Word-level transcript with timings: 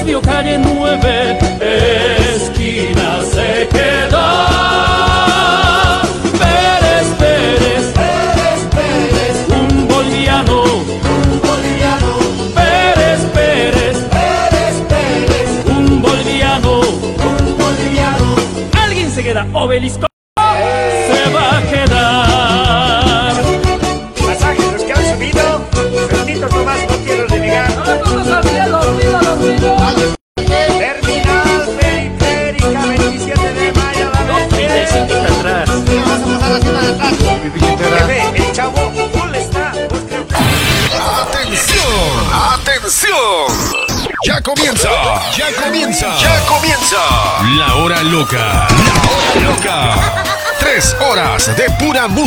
If 0.00 0.08
you 0.08 0.22
cut 0.22 0.46
in 0.46 0.69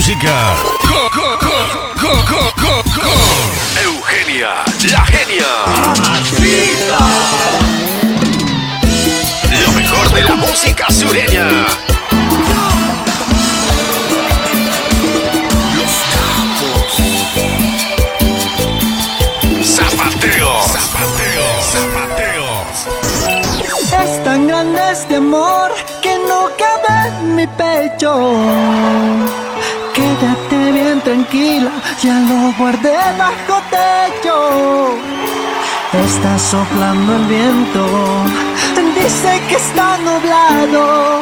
música. 0.05 0.82
Soplando 36.43 37.15
el 37.15 37.25
viento, 37.25 37.85
dice 38.95 39.41
que 39.47 39.55
está 39.55 39.97
nublado. 39.99 41.21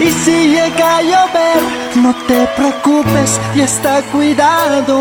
Y 0.00 0.10
si 0.24 0.48
llega 0.48 0.96
a 0.96 1.02
llover, 1.02 1.62
no 1.96 2.14
te 2.26 2.46
preocupes, 2.56 3.40
ya 3.54 3.64
está 3.64 4.02
cuidado. 4.02 4.96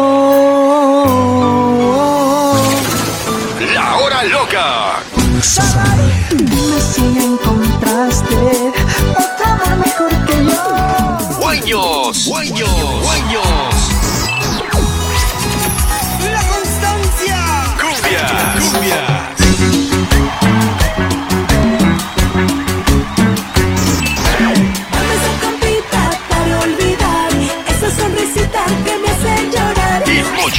La 3.73 3.97
hora 3.97 4.23
loca. 4.23 4.98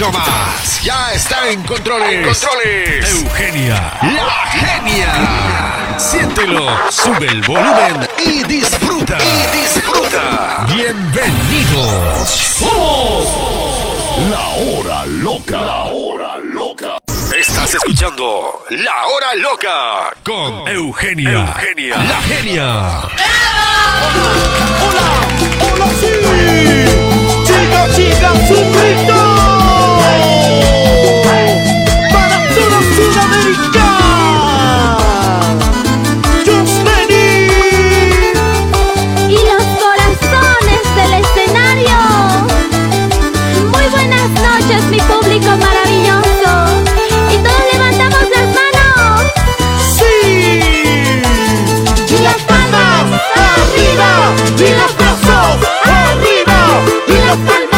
Mucho 0.01 0.19
más. 0.19 0.83
Ya 0.83 1.13
está 1.13 1.49
en 1.51 1.63
controles. 1.63 2.27
controles. 2.27 3.11
Eugenia, 3.11 3.93
la 4.03 4.47
genia. 4.51 5.99
Siéntelo, 5.99 6.91
sube 6.91 7.27
el 7.27 7.43
volumen 7.43 8.09
y 8.25 8.43
disfruta. 8.45 9.19
Y 9.19 9.59
disfruta. 9.59 10.67
Bienvenidos. 10.75 12.31
Somos 12.59 13.27
la 14.31 14.49
hora 14.49 15.07
loca. 15.07 15.61
La 15.61 15.85
hora 15.85 16.39
loca. 16.39 16.99
Estás 17.39 17.75
escuchando 17.75 18.65
La 18.71 19.07
Hora 19.07 19.35
Loca 19.37 20.13
con 20.25 20.69
Eugenia, 20.69 21.31
Eugenia, 21.31 21.97
la 21.97 22.21
genia. 22.23 23.03
¡Hola, 24.83 25.11
las 25.79 25.79
manos. 25.79 25.91
¡Sí! 26.01 27.11
Y 28.01 28.09
las 28.23 28.39
palmas 28.49 29.60
arriba. 53.37 54.35
¡Y 54.59 54.71
los 54.73 54.97
brazos 54.97 55.59
arriba! 55.85 56.83
¡Y 57.09 57.13
las 57.13 57.70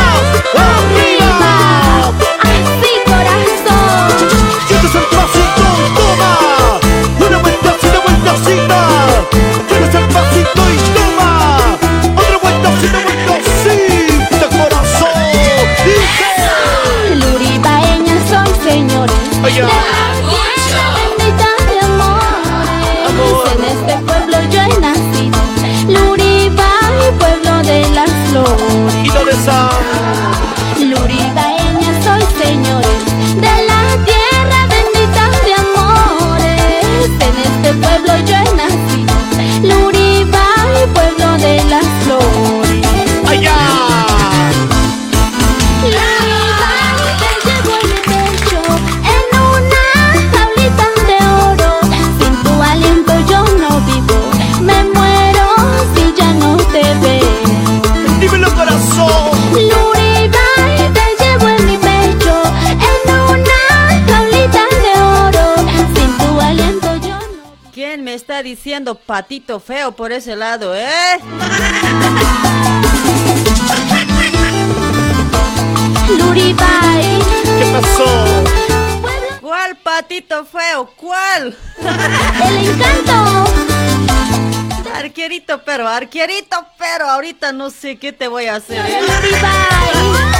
ya. 19.49 19.67
De 21.69 21.81
amores. 21.81 23.41
En 23.55 23.65
este 23.65 23.95
pueblo 24.07 24.37
yo 24.51 24.61
he 24.61 24.69
nacido. 24.81 25.39
Luribay, 25.89 26.97
pueblo 27.19 27.63
de 27.63 27.89
las 27.91 28.11
flores. 28.29 28.95
¿Y 29.05 29.09
dónde 29.09 29.33
está? 29.33 29.71
Soy, 32.05 32.25
señores. 32.45 33.01
De 33.37 33.55
la 33.71 33.83
tierra 34.05 34.61
bendita 34.75 35.25
de 35.45 35.53
amores. 35.55 37.11
En 37.21 37.35
este 37.49 37.69
pueblo 37.75 38.13
yo 38.27 38.32
diciendo 68.63 68.95
patito 68.95 69.59
feo 69.59 69.91
por 69.91 70.13
ese 70.13 70.37
lado, 70.37 70.73
eh? 70.73 71.19
Luribay, 76.17 77.19
¿Qué 77.59 77.65
pasó? 77.73 78.45
¿Cuál 79.41 79.77
patito 79.79 80.45
feo? 80.45 80.89
¿Cuál? 80.95 81.59
el 82.47 82.69
encanto. 82.69 83.51
Arquerito, 84.95 85.65
pero 85.65 85.89
arquerito, 85.89 86.65
pero 86.79 87.11
ahorita 87.11 87.51
no 87.51 87.69
sé 87.69 87.97
qué 87.97 88.13
te 88.13 88.29
voy 88.29 88.47
a 88.47 88.57
hacer. 88.57 88.79
¿eh? 88.79 89.01
Luribay, 89.01 90.33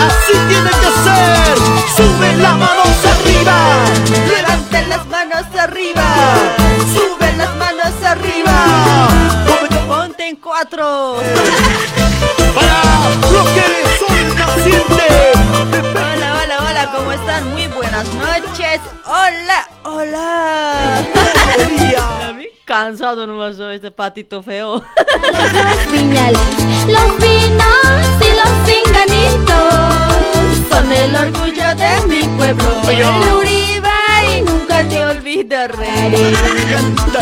¡Así 0.00 0.32
tiene 0.48 0.70
que 0.70 0.90
ser! 1.04 1.58
¡Sube 1.94 2.36
las 2.36 2.56
manos 2.56 3.04
arriba! 3.04 3.84
Levanten 4.28 4.88
las 4.88 5.06
manos 5.08 5.44
arriba, 5.58 6.04
cuatro. 10.46 11.16
¡Para 12.54 13.10
los 13.32 13.48
que 13.48 13.64
son 13.98 14.38
nacientes! 14.38 15.36
Hola, 15.90 16.28
hola, 16.40 16.56
hola, 16.70 16.92
¿cómo 16.94 17.10
están? 17.10 17.50
Muy 17.52 17.66
buenas 17.66 18.06
noches. 18.14 18.80
Hola, 19.04 19.68
hola. 19.82 21.04
cansado 22.64 23.26
nomás 23.26 23.56
soy 23.56 23.76
este 23.76 23.90
patito 23.90 24.40
feo. 24.40 24.84
Los 25.22 25.92
viñales, 25.92 26.40
los 26.86 27.16
vinos 27.18 28.06
y 28.20 28.30
los 28.40 28.52
pinganitos 28.66 29.74
Son 30.68 30.92
el 30.92 31.16
orgullo 31.16 31.74
de 31.74 32.06
mi 32.06 32.22
pueblo. 32.36 32.64
El 32.88 33.02
Uribay 34.36 34.42
nunca 34.42 34.88
te 34.88 35.04
olvidaré. 35.04 36.34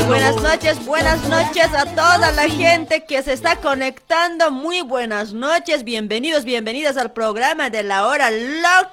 Buenas 0.07 0.37
noches, 0.37 0.85
buenas 0.85 1.23
noches 1.29 1.69
a 1.75 1.85
toda 1.87 2.33
la 2.33 2.49
gente 2.49 3.05
que 3.05 3.23
se 3.23 3.33
está 3.33 3.57
conectando. 3.57 4.51
Muy 4.51 4.83
buenas 4.83 5.33
noches, 5.33 5.85
bienvenidos, 5.85 6.45
bienvenidas 6.45 6.97
al 6.97 7.13
programa 7.13 7.71
de 7.71 7.83
la 7.83 8.07
hora 8.07 8.31
loca. 8.31 8.93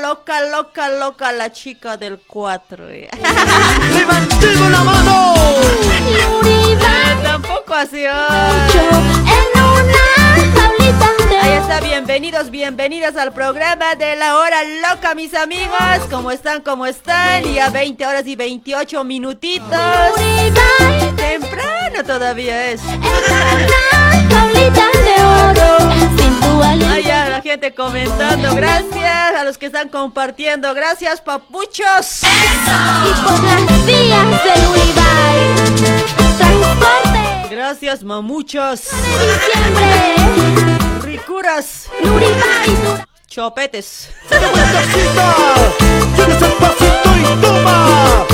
Loca, 0.00 0.40
loca, 0.40 0.88
loca, 0.88 1.32
la 1.32 1.50
chica 1.50 1.96
del 1.96 2.20
4. 2.20 2.86
Levantemos 2.86 4.70
la 4.70 4.84
mano. 4.84 5.34
Luribay 6.42 7.22
Tampoco 7.24 7.74
así. 7.74 8.04
Bienvenidos, 11.80 12.50
bienvenidas 12.50 13.16
al 13.16 13.32
programa 13.32 13.94
de 13.94 14.16
la 14.16 14.36
hora 14.36 14.58
loca, 14.88 15.14
mis 15.14 15.34
amigos. 15.34 15.78
¿Cómo 16.10 16.30
están? 16.30 16.60
¿Cómo 16.62 16.86
están? 16.86 17.46
Y 17.46 17.58
a 17.58 17.70
20 17.70 18.06
horas 18.06 18.26
y 18.26 18.36
28 18.36 19.04
minutitos. 19.04 19.68
Temprano 21.16 22.04
todavía 22.06 22.70
es. 22.70 22.80
Ay, 26.64 27.02
ya, 27.04 27.28
la 27.28 27.40
gente 27.40 27.74
comentando. 27.74 28.54
Gracias 28.54 29.34
a 29.36 29.44
los 29.44 29.58
que 29.58 29.66
están 29.66 29.88
compartiendo. 29.88 30.74
Gracias, 30.74 31.20
papuchos. 31.20 32.22
Gracias, 37.50 38.02
mamuchos. 38.02 38.88
Ricuras. 41.00 41.88
Chopetes. 43.28 44.08
Y 47.16 47.24
toma. 47.40 48.26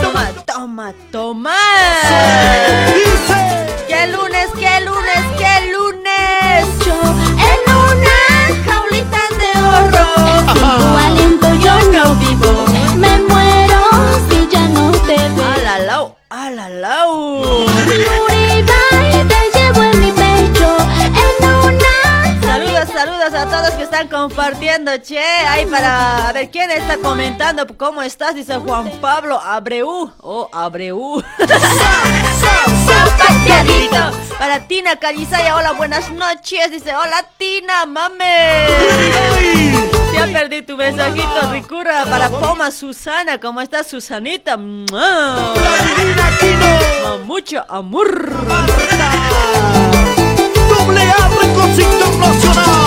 Toma, 0.00 0.32
toma, 0.46 0.94
toma. 1.12 1.56
Están 23.94 24.08
compartiendo, 24.08 24.90
che. 24.98 25.20
Ahí 25.20 25.66
para 25.66 26.32
ver 26.32 26.50
quién 26.50 26.68
está 26.72 26.96
comentando. 26.96 27.64
¿Cómo 27.76 28.02
estás? 28.02 28.34
Dice 28.34 28.56
Juan 28.56 28.90
Pablo 29.00 29.38
Abreu. 29.40 30.12
Oh, 30.20 30.48
Abreu. 30.52 31.22
Para 34.36 34.66
Tina 34.66 34.96
Calizaya, 34.96 35.54
hola, 35.54 35.72
buenas 35.72 36.10
noches. 36.10 36.72
Dice, 36.72 36.92
hola 36.96 37.24
Tina, 37.38 37.86
mame. 37.86 38.66
Ha 40.20 40.26
perdido 40.32 40.66
tu 40.66 40.76
mensajito, 40.76 41.52
Ricura. 41.52 42.04
Para 42.04 42.30
Poma 42.30 42.72
Susana, 42.72 43.38
¿cómo 43.38 43.60
estás, 43.60 43.86
Susanita? 43.86 44.56
Mucho 47.24 47.64
amor. 47.68 48.32
Doble 50.68 51.00
A 51.00 51.28
Records 51.28 52.83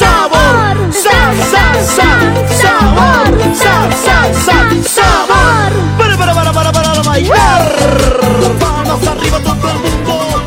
sabor. 0.00 0.92
Sa, 0.92 1.18
sa, 1.50 1.64
sa, 1.82 2.08
sabor. 2.60 3.19
Sa, 4.04 4.32
sa, 4.32 4.34
sa, 4.34 4.70
sabor. 4.70 4.80
Sa, 4.80 4.82
sa, 4.82 4.82
sa, 4.82 4.88
sabor. 4.88 5.72
Para, 5.98 6.16
para, 6.16 6.34
para, 6.34 6.52
para, 6.52 6.72
para 6.72 7.02
bailar. 7.02 7.72
Vamos 8.58 9.06
arriba 9.06 9.38
todo 9.40 9.70
el 9.70 9.78
mundo. 9.78 10.40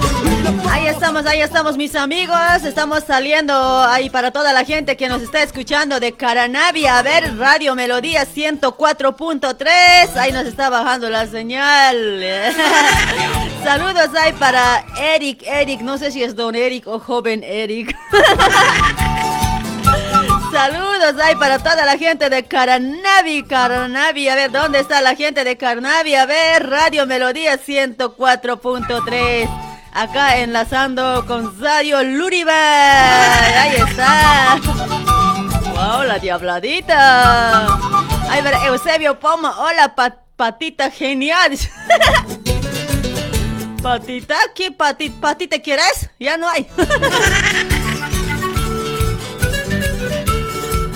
Ahí 0.70 0.88
estamos, 0.88 1.26
ahí 1.26 1.42
estamos 1.42 1.78
mis 1.78 1.96
amigos, 1.96 2.64
estamos 2.66 3.04
saliendo 3.06 3.54
ahí 3.84 4.10
para 4.10 4.32
toda 4.32 4.52
la 4.54 4.66
gente 4.66 4.98
que 4.98 5.08
nos 5.08 5.22
está 5.22 5.44
escuchando 5.44 6.00
de 6.00 6.14
Caranavi, 6.14 6.88
a 6.88 7.02
ver, 7.02 7.38
Radio 7.38 7.76
Melodía 7.76 8.26
104.3, 8.26 10.18
ahí 10.18 10.32
nos 10.32 10.46
está 10.46 10.70
bajando 10.70 11.10
la 11.10 11.28
señal. 11.28 11.96
Saludos 13.64 14.10
ahí 14.20 14.34
para 14.34 14.86
Eric, 14.98 15.44
Eric, 15.44 15.82
no 15.82 15.98
sé 15.98 16.12
si 16.12 16.24
es 16.24 16.36
don 16.36 16.56
Eric 16.56 16.88
o 16.88 17.00
joven 17.00 17.44
Eric. 17.44 17.96
Saludos 20.54 21.16
ahí 21.22 21.36
para 21.36 21.58
toda 21.58 21.84
la 21.84 21.98
gente 21.98 22.30
de 22.30 22.44
Caranavi, 22.44 23.42
Caranavi. 23.44 24.30
A 24.30 24.36
ver, 24.36 24.52
¿dónde 24.52 24.80
está 24.82 25.02
la 25.02 25.16
gente 25.16 25.44
de 25.44 25.58
Caranavi? 25.58 26.14
A 26.14 26.28
ver, 26.28 26.70
Radio 26.70 27.08
Melodía 27.08 27.58
104.3. 27.60 29.50
Acá 29.94 30.38
enlazando 30.38 31.26
con 31.26 31.60
Radio 31.60 32.04
Luribay. 32.04 32.54
Ahí 32.54 33.76
está. 33.78 34.60
Wow, 35.74 36.04
la 36.04 36.20
diabladita. 36.20 37.66
Ahí 38.30 38.42
ver, 38.44 38.54
Eusebio 38.68 39.20
Poma. 39.20 39.56
Hola, 39.60 39.96
pa- 39.96 40.18
patita 40.36 40.92
genial. 40.92 41.58
patita, 43.82 44.36
¿qué 44.54 44.72
patita? 44.72 45.16
¿Patita 45.20 45.60
quieres? 45.60 46.10
Ya 46.20 46.38
no 46.38 46.48
hay. 46.48 46.68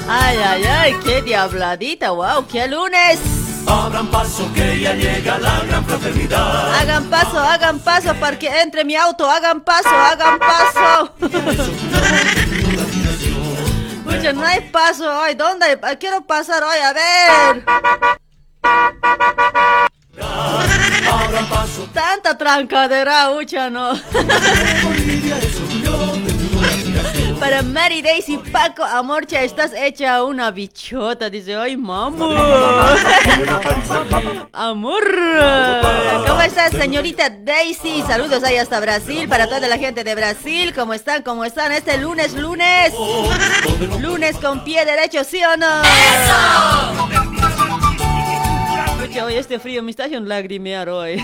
Ay, 0.10 0.38
ay, 0.38 0.64
ay, 0.64 0.96
qué 1.04 1.22
diabladita, 1.22 2.12
wow, 2.12 2.48
qué 2.48 2.68
lunes. 2.68 3.20
Abran 3.68 4.08
paso 4.08 4.50
que 4.54 4.80
ya 4.80 4.94
llega 4.94 5.38
la 5.38 5.60
gran 5.68 5.86
fraternidad. 5.86 6.76
Hagan 6.76 7.10
paso, 7.10 7.38
hagan 7.38 7.80
paso 7.80 8.16
para 8.16 8.40
que 8.40 8.48
entre 8.62 8.86
mi 8.86 8.96
auto, 8.96 9.30
hagan 9.30 9.60
paso, 9.62 9.90
hagan 9.90 10.40
paso. 10.40 11.14
Mucho, 14.06 14.34
no 14.34 14.46
hay 14.46 14.62
paso 14.72 15.20
hoy, 15.20 15.36
¿dónde? 15.36 15.78
hay? 15.82 15.98
Quiero 15.98 16.22
pasar 16.26 16.64
hoy, 16.64 16.78
a 16.80 16.94
ver. 16.94 17.66
Tanta 21.94 22.38
trancadera, 22.38 23.32
ucha, 23.32 23.70
no. 23.70 23.94
Para 27.40 27.62
Mary 27.62 28.02
Daisy 28.02 28.38
Paco, 28.38 28.84
Amorcha, 28.84 29.42
estás 29.44 29.72
hecha 29.76 30.24
una 30.24 30.50
bichota. 30.52 31.30
Dice, 31.30 31.56
ay, 31.56 31.78
mamá. 31.78 32.96
Amor. 34.54 35.04
¿Cómo 36.28 36.42
estás, 36.42 36.72
señorita 36.72 37.30
Daisy? 37.30 38.04
Saludos 38.08 38.44
ahí 38.44 38.58
hasta 38.58 38.80
Brasil. 38.80 39.30
Para 39.30 39.46
toda 39.48 39.68
la 39.68 39.78
gente 39.78 40.04
de 40.04 40.16
Brasil. 40.16 40.74
¿Cómo 40.74 40.94
están? 40.94 41.22
¿Cómo 41.22 41.46
están? 41.46 41.72
Este 41.72 41.98
lunes, 41.98 42.34
lunes. 42.34 42.94
Lunes 44.00 44.36
con 44.38 44.64
pie 44.64 44.84
derecho, 44.86 45.24
¿sí 45.24 45.42
o 45.44 45.56
no? 45.58 45.82
Pucha, 49.00 49.26
hoy 49.26 49.36
este 49.36 49.60
frío 49.60 49.84
me 49.84 49.92
está 49.92 50.06
haciendo 50.06 50.28
lagrimear 50.28 50.90
hoy. 50.90 51.24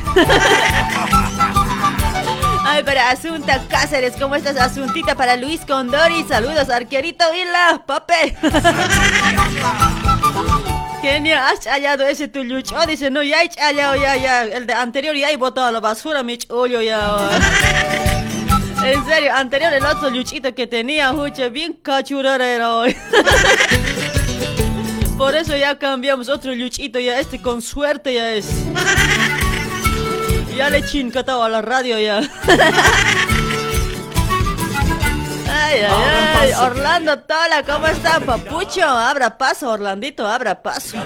Ay, 2.74 2.82
para 2.82 3.12
Asunta 3.12 3.62
Cáceres, 3.70 4.16
¿cómo 4.20 4.34
estás, 4.34 4.58
Asuntita? 4.58 5.14
Para 5.14 5.36
Luis 5.38 5.62
Condori, 5.62 6.24
saludos, 6.28 6.72
arquerito 6.72 7.24
y 7.36 7.46
la 7.46 7.84
pape. 7.86 8.36
Genial, 11.00 11.44
has 11.52 11.68
hallado 11.68 12.04
ese 12.08 12.30
tu 12.30 12.44
lucho. 12.44 12.76
dice, 12.88 13.12
no, 13.12 13.22
ya 13.22 13.44
he 13.44 13.50
hallado, 13.62 13.96
ya, 13.96 14.16
ya. 14.16 14.44
El 14.46 14.66
de 14.66 14.74
anterior 14.74 15.16
ya 15.16 15.30
he 15.30 15.38
botado 15.38 15.68
a 15.68 15.72
la 15.72 15.82
basura, 15.82 16.24
mi 16.24 16.40
chollo, 16.40 16.82
ya. 16.82 17.30
En 18.84 19.06
serio, 19.06 19.32
anterior 19.36 19.72
el 19.72 19.86
otro 19.86 20.10
luchito 20.10 20.56
que 20.56 20.66
tenía, 20.66 21.14
hucha, 21.14 21.50
bien 21.50 21.74
cachurara 21.74 22.50
era 22.50 22.74
hoy. 22.76 22.98
Por 25.16 25.36
eso 25.36 25.56
ya 25.56 25.78
cambiamos 25.78 26.28
otro 26.28 26.56
luchito, 26.56 27.00
ya 27.00 27.20
este 27.20 27.40
con 27.40 27.62
suerte 27.62 28.16
ya 28.16 28.32
es. 28.32 28.48
Ya 30.56 30.70
le 30.70 30.78
he 30.80 30.84
chincatado 30.84 31.44
a 31.44 31.50
la 31.50 31.62
radio 31.62 32.00
ya. 32.00 32.20
Ay, 35.56 35.80
ay, 35.80 35.92
ay. 36.40 36.52
Orlando 36.60 37.20
Tola, 37.20 37.64
¿cómo 37.66 37.88
está, 37.88 38.20
papucho? 38.20 38.84
Abra 38.84 39.38
paso, 39.38 39.70
Orlandito, 39.70 40.28
abra 40.28 40.62
paso. 40.62 40.98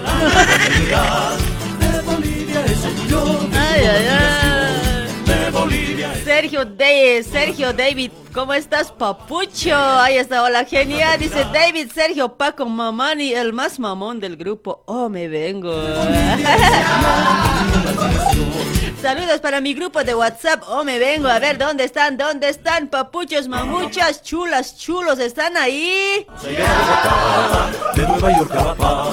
Ay, 3.52 3.84
ay, 3.84 4.06
ay. 4.10 6.24
Sergio 6.24 6.64
de 6.64 7.24
Sergio 7.30 7.72
David, 7.72 8.10
¿cómo 8.34 8.52
estás, 8.54 8.90
papucho? 8.92 9.74
Ahí 9.74 10.16
está, 10.16 10.42
hola, 10.42 10.64
genial. 10.64 11.18
Dice 11.18 11.44
David, 11.52 11.90
Sergio, 11.94 12.36
Paco, 12.36 12.66
Mamani, 12.66 13.32
el 13.32 13.52
más 13.52 13.78
mamón 13.78 14.20
del 14.20 14.36
grupo. 14.36 14.82
Oh, 14.86 15.08
me 15.08 15.28
vengo. 15.28 15.72
Saludos 19.02 19.40
para 19.40 19.60
mi 19.60 19.74
grupo 19.74 20.02
de 20.02 20.12
WhatsApp. 20.14 20.64
Oh, 20.66 20.82
me 20.82 20.98
vengo. 20.98 21.28
A 21.28 21.38
ver, 21.38 21.56
¿dónde 21.56 21.84
están? 21.84 22.16
¿Dónde 22.16 22.48
están? 22.48 22.88
Papuchos, 22.88 23.46
mamuchas, 23.46 24.22
chulas, 24.24 24.76
chulos. 24.76 25.20
¿Están 25.20 25.56
ahí? 25.56 26.26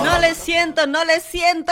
No 0.04 0.20
les 0.20 0.38
siento, 0.38 0.88
no 0.88 1.06
les 1.06 1.22
siento. 1.22 1.72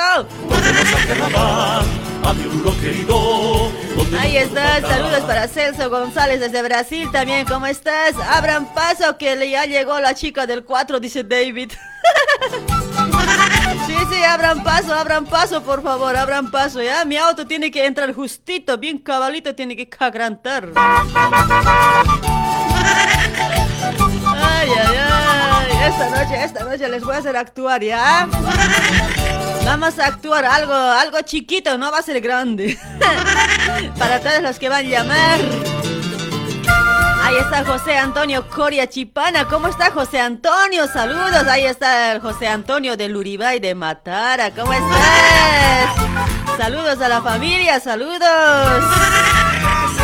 Ahí 4.19 4.37
está, 4.37 4.81
saludos 4.81 5.21
para 5.21 5.47
Celso 5.47 5.89
González 5.89 6.39
desde 6.39 6.61
Brasil 6.61 7.09
también, 7.11 7.45
¿cómo 7.45 7.65
estás? 7.65 8.15
Abran 8.29 8.73
paso 8.73 9.17
que 9.17 9.49
ya 9.49 9.65
llegó 9.65 9.99
la 9.99 10.13
chica 10.13 10.45
del 10.45 10.63
4, 10.63 10.99
dice 10.99 11.23
David. 11.23 11.71
Abran 14.03 14.63
paso, 14.63 14.93
abran 14.93 15.25
paso, 15.25 15.63
por 15.63 15.81
favor, 15.81 16.15
abran 16.17 16.51
paso, 16.51 16.81
¿ya? 16.81 17.05
Mi 17.05 17.17
auto 17.17 17.47
tiene 17.47 17.71
que 17.71 17.85
entrar 17.85 18.13
justito, 18.13 18.77
bien 18.77 18.97
cabalito, 18.97 19.55
tiene 19.55 19.75
que 19.75 19.87
cagrantar. 19.87 20.69
Ay, 24.35 24.69
ay, 24.69 24.97
ay, 24.97 25.71
esta 25.87 26.09
noche, 26.09 26.43
esta 26.43 26.63
noche 26.65 26.89
les 26.89 27.03
voy 27.03 27.15
a 27.15 27.19
hacer 27.19 27.37
actuar, 27.37 27.81
¿ya? 27.83 28.27
Vamos 29.65 29.97
a 29.99 30.07
actuar 30.07 30.45
algo, 30.45 30.73
algo 30.73 31.21
chiquito, 31.21 31.77
no 31.77 31.91
va 31.91 31.99
a 31.99 32.01
ser 32.01 32.19
grande. 32.19 32.77
Para 33.99 34.19
todos 34.19 34.41
los 34.41 34.59
que 34.59 34.67
van 34.67 34.85
a 34.85 34.89
llamar. 34.89 35.92
Ahí 37.33 37.39
está 37.39 37.65
José 37.65 37.97
Antonio 37.97 38.47
Coria 38.47 38.87
Chipana. 38.87 39.47
¿Cómo 39.47 39.67
está 39.67 39.89
José 39.89 40.19
Antonio? 40.19 40.85
Saludos. 40.87 41.47
Ahí 41.47 41.65
está 41.65 42.11
el 42.11 42.21
José 42.21 42.47
Antonio 42.47 42.95
de 42.95 43.09
Luribay 43.09 43.59
de 43.59 43.73
Matara. 43.73 44.51
¿Cómo 44.51 44.71
estás? 44.71 45.95
Saludos 46.59 47.01
a 47.01 47.09
la 47.09 47.23
familia, 47.23 47.79
saludos. 47.79 48.21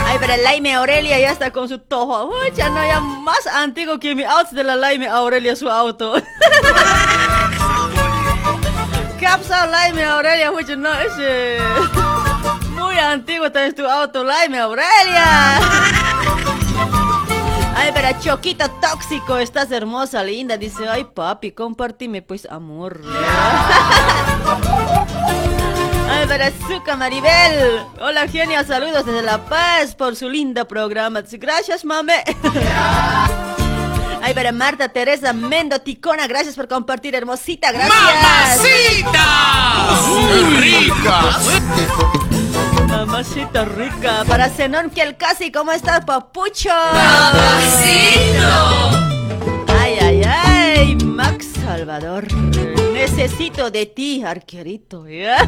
Ay, 0.07 0.17
pero 0.19 0.41
Laime 0.41 0.74
Aurelia 0.74 1.19
ya 1.19 1.29
está 1.29 1.51
con 1.51 1.69
su 1.69 1.77
tojo. 1.77 2.25
Uy, 2.25 2.51
ya 2.55 2.69
no, 2.69 2.83
ya 2.83 3.00
más 3.00 3.45
antiguo 3.45 4.00
que 4.00 4.15
mi 4.15 4.24
auto 4.24 4.55
de 4.55 4.63
la 4.63 4.75
Laime 4.75 5.07
Aurelia, 5.07 5.55
su 5.55 5.69
auto. 5.69 6.15
Capsa 9.21 9.67
Laime 9.67 10.03
Aurelia, 10.03 10.50
uy, 10.50 10.65
no, 10.75 10.91
ese... 10.95 11.59
Muy 12.71 12.98
antiguo 12.98 13.45
en 13.53 13.75
tu 13.75 13.88
auto, 13.88 14.24
Laime 14.24 14.57
Aurelia. 14.57 15.59
Ay, 17.79 17.91
pero 17.93 18.09
Choquito 18.19 18.69
tóxico, 18.81 19.38
estás 19.38 19.71
hermosa, 19.71 20.21
linda. 20.21 20.57
Dice, 20.57 20.89
ay, 20.89 21.05
papi, 21.05 21.53
compartime, 21.53 22.21
pues, 22.21 22.45
amor. 22.51 23.01
Ay, 26.12 26.25
pero 26.27 26.43
Zuka 26.67 26.98
Maribel. 26.98 27.86
Hola, 28.01 28.27
genia, 28.27 28.65
saludos 28.65 29.05
desde 29.05 29.21
La 29.21 29.45
Paz 29.45 29.95
por 29.95 30.17
su 30.17 30.27
lindo 30.27 30.67
programa. 30.67 31.21
Dice, 31.21 31.38
Gracias, 31.38 31.86
mame. 31.86 32.21
Ay, 34.21 34.33
pero 34.33 34.51
Marta 34.51 34.89
Teresa 34.89 35.31
Mendo 35.31 35.79
Ticona, 35.79 36.27
gracias 36.27 36.55
por 36.55 36.67
compartir, 36.67 37.15
hermosita, 37.15 37.71
gracias. 37.71 37.95
Mamacita 37.98 39.24
rica. 40.59 42.18
Para 44.27 44.50
Zenón 44.50 44.89
que 44.89 45.01
el 45.01 45.15
casi, 45.15 45.51
¿cómo 45.51 45.72
estás, 45.72 46.03
papucho? 46.03 46.70
Ay, 49.79 49.98
ay, 50.01 50.22
ay, 50.25 50.96
Max 51.06 51.48
Salvador. 51.63 52.27
Necesito 52.94 53.72
de 53.72 53.86
ti, 53.86 54.22
arquerito. 54.25 55.08
¿ya? 55.08 55.46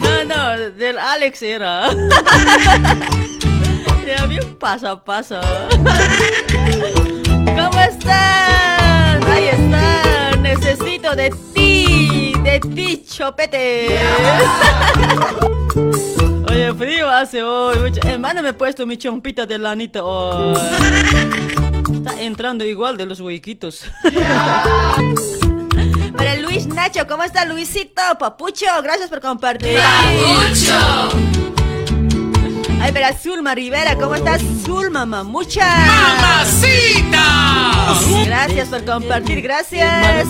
No, 0.00 0.24
no, 0.24 0.58
del 0.70 0.98
Alex 0.98 1.42
era. 1.42 1.90
Ya 4.06 4.26
bien 4.26 4.58
paso 4.58 4.86
a 4.90 5.02
paso. 5.02 5.40
¿Cómo 7.46 7.80
están? 7.80 9.24
Ahí 9.32 9.46
están. 9.46 10.42
Necesito 10.42 11.16
de 11.16 11.30
ti, 11.54 11.63
de 12.44 12.60
ti, 12.74 13.04
chopete. 13.10 13.98
Oye, 16.48 16.72
frío 16.74 17.10
hace 17.10 17.42
hoy. 17.42 17.78
mucho- 17.78 18.00
Hermano, 18.06 18.42
me 18.42 18.50
he 18.50 18.52
puesto 18.52 18.86
mi 18.86 18.96
chompita 18.96 19.46
de 19.46 19.58
lanita 19.58 20.04
hoy. 20.04 20.56
Está 21.92 22.20
entrando 22.20 22.64
igual 22.64 22.96
de 22.96 23.06
los 23.06 23.20
huequitos. 23.20 23.82
Para 26.16 26.36
Luis 26.36 26.66
Nacho, 26.68 27.06
¿cómo 27.08 27.24
está 27.24 27.44
Luisito? 27.44 28.00
Papucho, 28.18 28.66
gracias 28.82 29.08
por 29.10 29.20
compartir. 29.20 29.78
Ay, 32.80 32.92
para 32.92 33.12
Zulma 33.16 33.54
Rivera, 33.54 33.96
¿cómo 33.96 34.14
estás? 34.14 34.40
Zulma 34.64 35.04
Mamucha. 35.06 35.66
¡Mamacita! 35.86 37.24
Gracias 38.26 38.68
por 38.68 38.84
compartir, 38.84 39.40
gracias. 39.42 40.28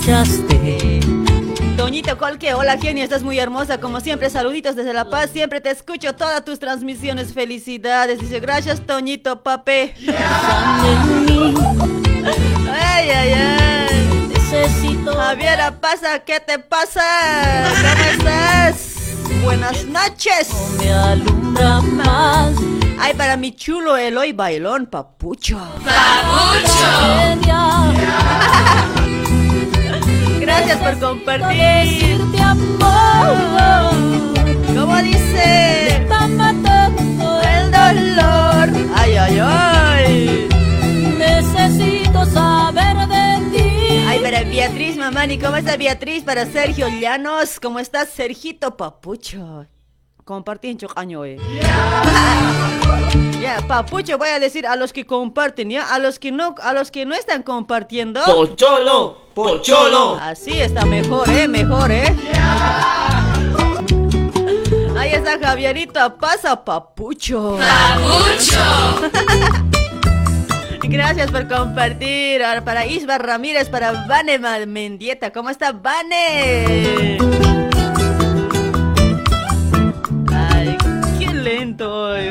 Toñito 1.85 2.17
Colque, 2.17 2.55
hola 2.55 2.79
genio, 2.79 3.05
estás 3.05 3.23
muy 3.23 3.38
hermosa, 3.38 3.79
como 3.79 4.00
siempre, 4.00 4.31
saluditos 4.31 4.75
desde 4.75 4.95
La 4.95 5.11
Paz, 5.11 5.29
siempre 5.31 5.61
te 5.61 5.71
escucho 5.71 6.14
todas 6.14 6.43
tus 6.43 6.59
transmisiones, 6.59 7.35
felicidades. 7.35 8.21
Dice, 8.21 8.41
gracias 8.41 8.81
Toñito, 8.87 9.43
pape. 9.43 9.95
Ay, 12.73 13.11
ay, 13.11 13.33
ay. 13.35 14.31
Necesito. 14.33 15.14
Javiera, 15.14 15.79
pasa, 15.79 16.21
¿qué 16.21 16.41
te 16.41 16.59
pasa? 16.59 17.03
¿Cómo 17.69 18.11
estás? 18.12 18.97
Buenas 19.43 19.85
noches. 19.85 20.49
me 20.79 20.91
alumbra 20.91 21.83
más. 21.83 22.55
Ay, 22.99 23.12
para 23.12 23.37
mi 23.37 23.55
chulo 23.55 23.99
Eloy 23.99 24.33
Bailón, 24.33 24.87
papucho. 24.87 25.61
Gracias 30.56 30.78
por 30.78 30.99
compartir. 31.00 32.20
¿Cómo 34.78 34.96
dice? 35.02 35.96
El 35.96 37.70
dolor. 37.70 38.68
Ay, 38.94 39.16
ay, 39.16 39.38
ay. 39.42 40.49
Necesito 41.18 42.25
saber 42.26 42.96
de 43.08 43.58
ti. 43.58 44.04
Ay, 44.08 44.20
para 44.20 44.44
Beatriz 44.44 44.96
Mamani, 44.96 45.38
¿cómo 45.38 45.56
está 45.56 45.76
Beatriz? 45.76 46.23
Para 46.23 46.46
Sergio 46.46 46.88
Llanos, 46.88 47.58
¿cómo 47.58 47.80
estás, 47.80 48.11
Sergito 48.11 48.76
Papucho? 48.76 49.66
Compartí 50.25 50.69
en 50.71 50.78
Chocaño, 50.78 51.26
eh. 51.26 51.37
Ya, 53.43 53.59
Papucho, 53.69 54.16
voy 54.16 54.31
a 54.31 54.40
decir 54.40 54.66
a 54.66 54.75
los 54.75 54.95
que 54.95 55.04
comparten, 55.04 55.69
¿ya? 55.69 55.95
A 55.95 55.99
los 55.99 56.19
que 56.19 56.33
no, 56.33 56.54
a 56.62 56.73
los 56.73 56.90
que 56.90 57.04
no 57.04 57.14
están 57.14 57.43
compartiendo. 57.43 58.23
Pocholo, 58.25 59.19
pocholo. 59.35 60.16
Así 60.19 60.59
está 60.59 60.87
mejor, 60.87 61.28
eh, 61.28 61.47
mejor, 61.47 61.93
eh. 61.93 62.16
Ahí 64.97 65.11
está 65.11 65.38
Javierito, 65.38 66.16
pasa 66.16 66.64
Papucho. 66.64 67.59
Papucho. 67.59 68.59
Gracias 70.88 71.31
por 71.31 71.49
compartir. 71.49 72.43
Ahora 72.43 72.64
Para 72.64 72.87
Isba 72.87 73.19
Ramírez, 73.19 73.69
para 73.69 74.07
Vane 74.07 74.38
Mendieta. 74.66 75.31
¿Cómo 75.33 75.50
está 75.50 75.73
Vane? 75.73 77.19
Hoy, 81.73 82.30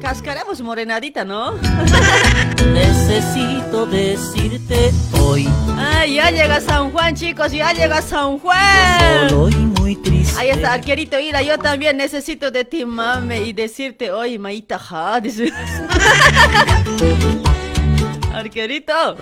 Cascaremos 0.00 0.60
morenadita, 0.60 1.24
¿no? 1.24 1.54
Necesito 2.72 3.86
decirte 3.86 4.92
hoy. 5.20 5.48
Ay, 5.76 6.14
ya 6.14 6.30
llega 6.30 6.60
San 6.60 6.92
Juan, 6.92 7.16
chicos, 7.16 7.50
ya 7.50 7.72
llega 7.72 8.00
San 8.00 8.38
Juan. 8.38 9.28
Solo 9.28 9.48
y 9.48 9.56
muy 9.56 9.96
triste. 9.96 10.38
Ahí 10.38 10.50
está, 10.50 10.74
arquerito 10.74 11.18
Ira, 11.18 11.42
yo 11.42 11.58
también 11.58 11.96
necesito 11.96 12.52
de 12.52 12.64
ti, 12.64 12.84
mame, 12.84 13.42
y 13.42 13.52
decirte, 13.52 14.12
oye, 14.12 14.38
maíta, 14.38 14.78
ja. 14.78 15.14
Arquerito, 18.32 19.16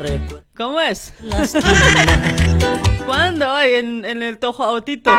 ¿cómo 0.55 0.81
es? 0.81 1.15
¿Cuándo? 3.07 3.59
En 3.61 4.05
el 4.05 4.39
tojo 4.39 4.65
autito. 4.65 5.11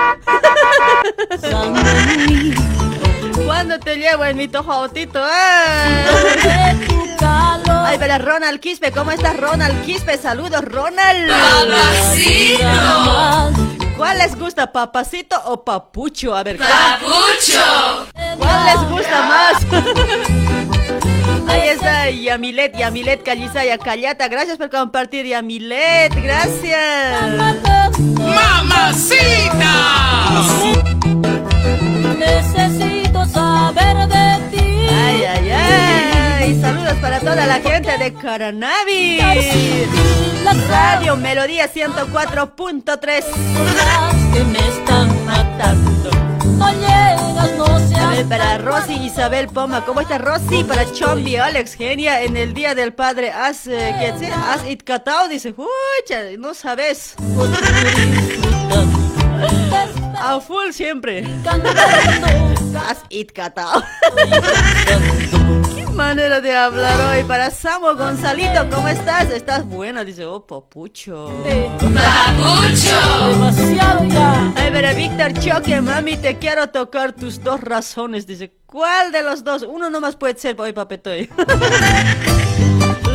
¿Cuándo 3.45 3.79
te 3.79 3.95
llevo 3.97 4.25
en 4.25 4.37
mi 4.37 4.47
tojaotito? 4.47 5.21
¡Ah! 5.23 6.73
Ay, 7.85 7.97
pero 7.99 8.17
Ronald 8.19 8.59
Quispe, 8.59 8.91
¿cómo 8.91 9.11
estás, 9.11 9.37
Ronald 9.37 9.83
Quispe? 9.85 10.17
Saludos, 10.17 10.63
Ronald. 10.63 11.31
¿Cuál 13.97 14.17
les 14.17 14.37
gusta, 14.37 14.71
papacito 14.71 15.39
o 15.45 15.63
papucho? 15.63 16.35
A 16.35 16.43
ver, 16.43 16.57
¡Papucho! 16.57 18.07
¿Cuál 18.37 18.65
les 18.65 18.89
gusta 18.89 19.21
más? 19.23 19.53
Ahí 21.47 21.69
está 21.69 22.09
Yamilet, 22.09 22.77
Yamilet 22.77 23.23
Callisaya 23.23 23.77
Callata. 23.77 24.27
Gracias 24.29 24.57
por 24.57 24.69
compartir, 24.69 25.25
Yamilet. 25.25 26.15
Gracias. 26.15 27.37
¡Mamacita! 28.17 29.73
Necesito 32.17 33.00
saber 33.31 34.07
de 34.07 34.39
ti. 34.51 34.87
Ay, 34.89 35.23
ay, 35.23 35.51
ay. 35.51 36.61
Saludos 36.61 36.93
para 37.01 37.19
toda 37.19 37.45
la 37.45 37.59
gente 37.59 37.97
de 37.97 38.13
Caranavi. 38.13 39.19
Radio 40.69 41.15
Melodía 41.15 41.71
104.3. 41.71 43.23
que 44.33 44.43
me 44.43 44.59
están 44.59 45.25
matando. 45.25 46.11
No 46.57 46.71
llegas, 46.73 47.51
no 47.57 47.65
A 47.65 47.79
seas 47.79 48.11
ver, 48.11 48.25
para 48.27 48.57
Rosy 48.59 48.93
Isabel 48.93 49.47
Poma, 49.47 49.83
¿cómo 49.85 50.01
está 50.01 50.17
Rosy? 50.17 50.63
Para 50.63 50.91
Chombi, 50.91 51.37
Alex 51.37 51.73
Genia, 51.73 52.21
en 52.21 52.37
el 52.37 52.53
Día 52.53 52.75
del 52.75 52.93
Padre, 52.93 53.31
has, 53.31 53.65
eh, 53.67 53.95
¿qué 53.99 54.11
dice? 54.13 54.31
Has 54.31 54.63
it 54.69 54.83
catao, 54.83 55.27
dice, 55.27 55.55
no 56.37 56.53
sabes. 56.53 57.15
A 60.23 60.39
full 60.39 60.71
siempre. 60.71 61.25
Has 62.75 63.03
it 63.09 63.31
catao. 63.31 63.81
Qué 65.75 65.85
manera 65.87 66.39
de 66.39 66.55
hablar 66.55 66.99
hoy. 67.09 67.23
Para 67.23 67.49
Samo 67.49 67.95
Gonzalito, 67.95 68.69
¿cómo 68.69 68.87
estás? 68.87 69.31
Estás 69.31 69.65
buena, 69.65 70.03
dice, 70.03 70.25
oh, 70.25 70.45
papucho. 70.45 71.27
demasiado 73.29 74.03
ya. 74.05 74.53
Ay, 74.55 74.69
pero 74.71 74.95
Víctor 74.95 75.33
Choque, 75.33 75.81
mami, 75.81 76.17
te 76.17 76.37
quiero 76.37 76.69
tocar 76.69 77.13
tus 77.13 77.43
dos 77.43 77.59
razones. 77.59 78.27
Dice, 78.27 78.53
¿cuál 78.67 79.11
de 79.11 79.23
los 79.23 79.43
dos? 79.43 79.63
Uno 79.63 79.89
nomás 79.89 80.15
puede 80.15 80.37
ser 80.37 80.55
hoy, 80.61 80.71
papetoy. 80.71 81.31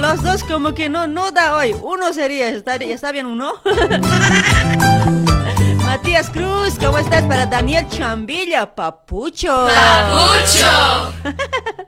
Los 0.01 0.23
dos 0.23 0.45
como 0.45 0.75
que 0.75 0.89
no, 0.91 1.07
no 1.07 1.33
da 1.33 1.57
hoy. 1.57 1.75
Uno 1.83 2.13
sería, 2.13 2.51
¿está, 2.51 2.77
está 2.77 3.13
bien 3.13 3.27
uno? 3.27 3.55
Matías 5.97 6.29
Cruz, 6.29 6.75
¿cómo 6.79 6.99
estás? 6.99 7.23
Para 7.23 7.47
Daniel 7.47 7.89
Chambilla, 7.89 8.75
papucho. 8.75 9.67
¡Papucho! 9.67 11.15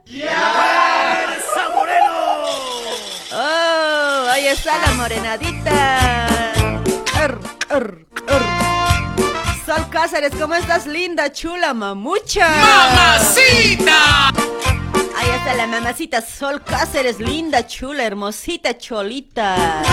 ¡Oh! 3.31 4.27
Ahí 4.31 4.47
está 4.47 4.79
la 4.79 4.93
morenadita. 4.93 5.99
Sol 9.63 9.89
Cáceres, 9.91 10.33
¿cómo 10.39 10.55
estás? 10.55 10.87
Linda, 10.87 11.31
chula, 11.31 11.75
mamucha. 11.75 12.49
¡Mamacita! 12.49 14.29
Ahí 15.15 15.29
está 15.35 15.53
la 15.53 15.67
mamacita 15.67 16.21
Sol 16.21 16.63
Cáceres, 16.63 17.19
linda, 17.19 17.67
chula, 17.67 18.05
hermosita, 18.05 18.75
cholita. 18.75 19.83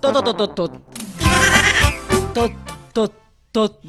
Tot, 0.00 0.24
tot, 0.24 0.54
tot, 0.54 0.72
tot. 2.34 2.52
Tot, 2.92 3.12
tot. 3.52 3.80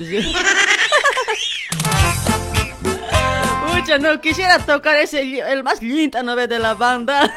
Mucha, 3.67 3.98
no 3.98 4.21
quisiera 4.21 4.60
tocar 4.60 4.95
ese, 4.98 5.39
el 5.39 5.63
más 5.63 5.81
lindo, 5.81 6.21
¿no 6.24 6.36
ves? 6.36 6.50
De 6.50 6.60
la 6.60 6.74
banda. 6.74 7.33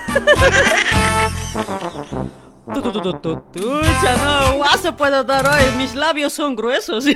Tu, 2.73 2.81
tu, 2.83 2.93
tu, 2.93 3.01
tu, 3.01 3.13
tu, 3.21 3.37
tu. 3.53 3.79
Ucha, 3.79 4.17
no, 4.25 4.55
guaso 4.57 4.97
puedo 4.97 5.23
dar 5.25 5.47
hoy, 5.47 5.65
mis 5.77 5.95
labios 5.95 6.33
son 6.33 6.57
gruesos. 6.57 7.05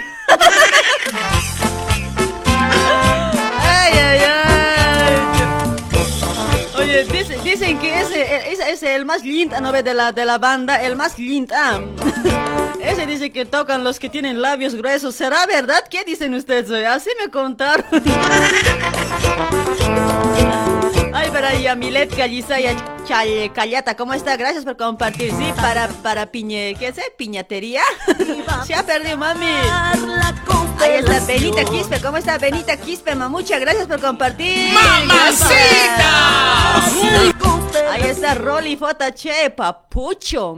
Ay, 3.61 3.93
ay, 3.99 4.21
ay. 4.21 4.48
Dicen 7.45 7.79
que 7.79 8.01
ese, 8.01 8.53
es 8.53 8.83
el 8.83 9.05
más 9.05 9.23
¿no 9.23 9.73
ves? 9.73 9.85
De 9.85 9.93
la, 9.93 10.13
de 10.13 10.25
la 10.25 10.39
banda, 10.39 10.83
el 10.83 10.97
más 10.97 11.19
lindo. 11.19 11.55
Ese 12.81 13.07
dice 13.07 13.31
que 13.31 13.45
tocan 13.45 13.85
los 13.85 13.99
que 13.99 14.09
tienen 14.09 14.41
labios 14.41 14.75
gruesos. 14.75 15.15
¿Será 15.15 15.45
verdad? 15.47 15.85
¿Qué 15.91 16.05
dicen 16.05 16.33
ustedes? 16.33 16.71
Así 16.87 17.11
me 17.21 17.31
contaron. 17.31 17.85
Ay, 21.29 21.35
para 21.35 21.55
Yamilet 21.55 22.17
Callisaya 22.17 22.75
Chal- 23.07 23.53
Callata, 23.53 23.95
¿cómo 23.95 24.15
está? 24.15 24.35
Gracias 24.39 24.65
por 24.65 24.79
compartir. 24.79 25.31
Sí, 25.33 25.53
para, 25.57 25.89
para 25.89 26.25
piñe, 26.33 26.75
¿qué 26.79 26.89
es? 26.89 26.97
¿Piñatería? 27.19 27.83
Se 28.67 28.75
ha 28.75 28.83
perdido, 28.83 29.19
mami. 29.19 29.45
Ahí 30.81 30.93
está 31.01 31.21
Benita 31.27 31.65
Quispe, 31.65 32.01
¿cómo 32.01 32.17
está 32.17 32.39
Benita 32.39 32.79
Quispe, 32.79 33.15
mamucha? 33.15 33.59
Gracias 33.59 33.87
por 33.87 34.01
compartir. 34.01 34.73
¡Mamacita! 34.73 36.09
Ahí 37.93 38.03
está 38.05 38.35
Rolly 38.35 38.77
Fota 38.79 39.13
Che, 39.13 39.51
papucho. 39.51 40.57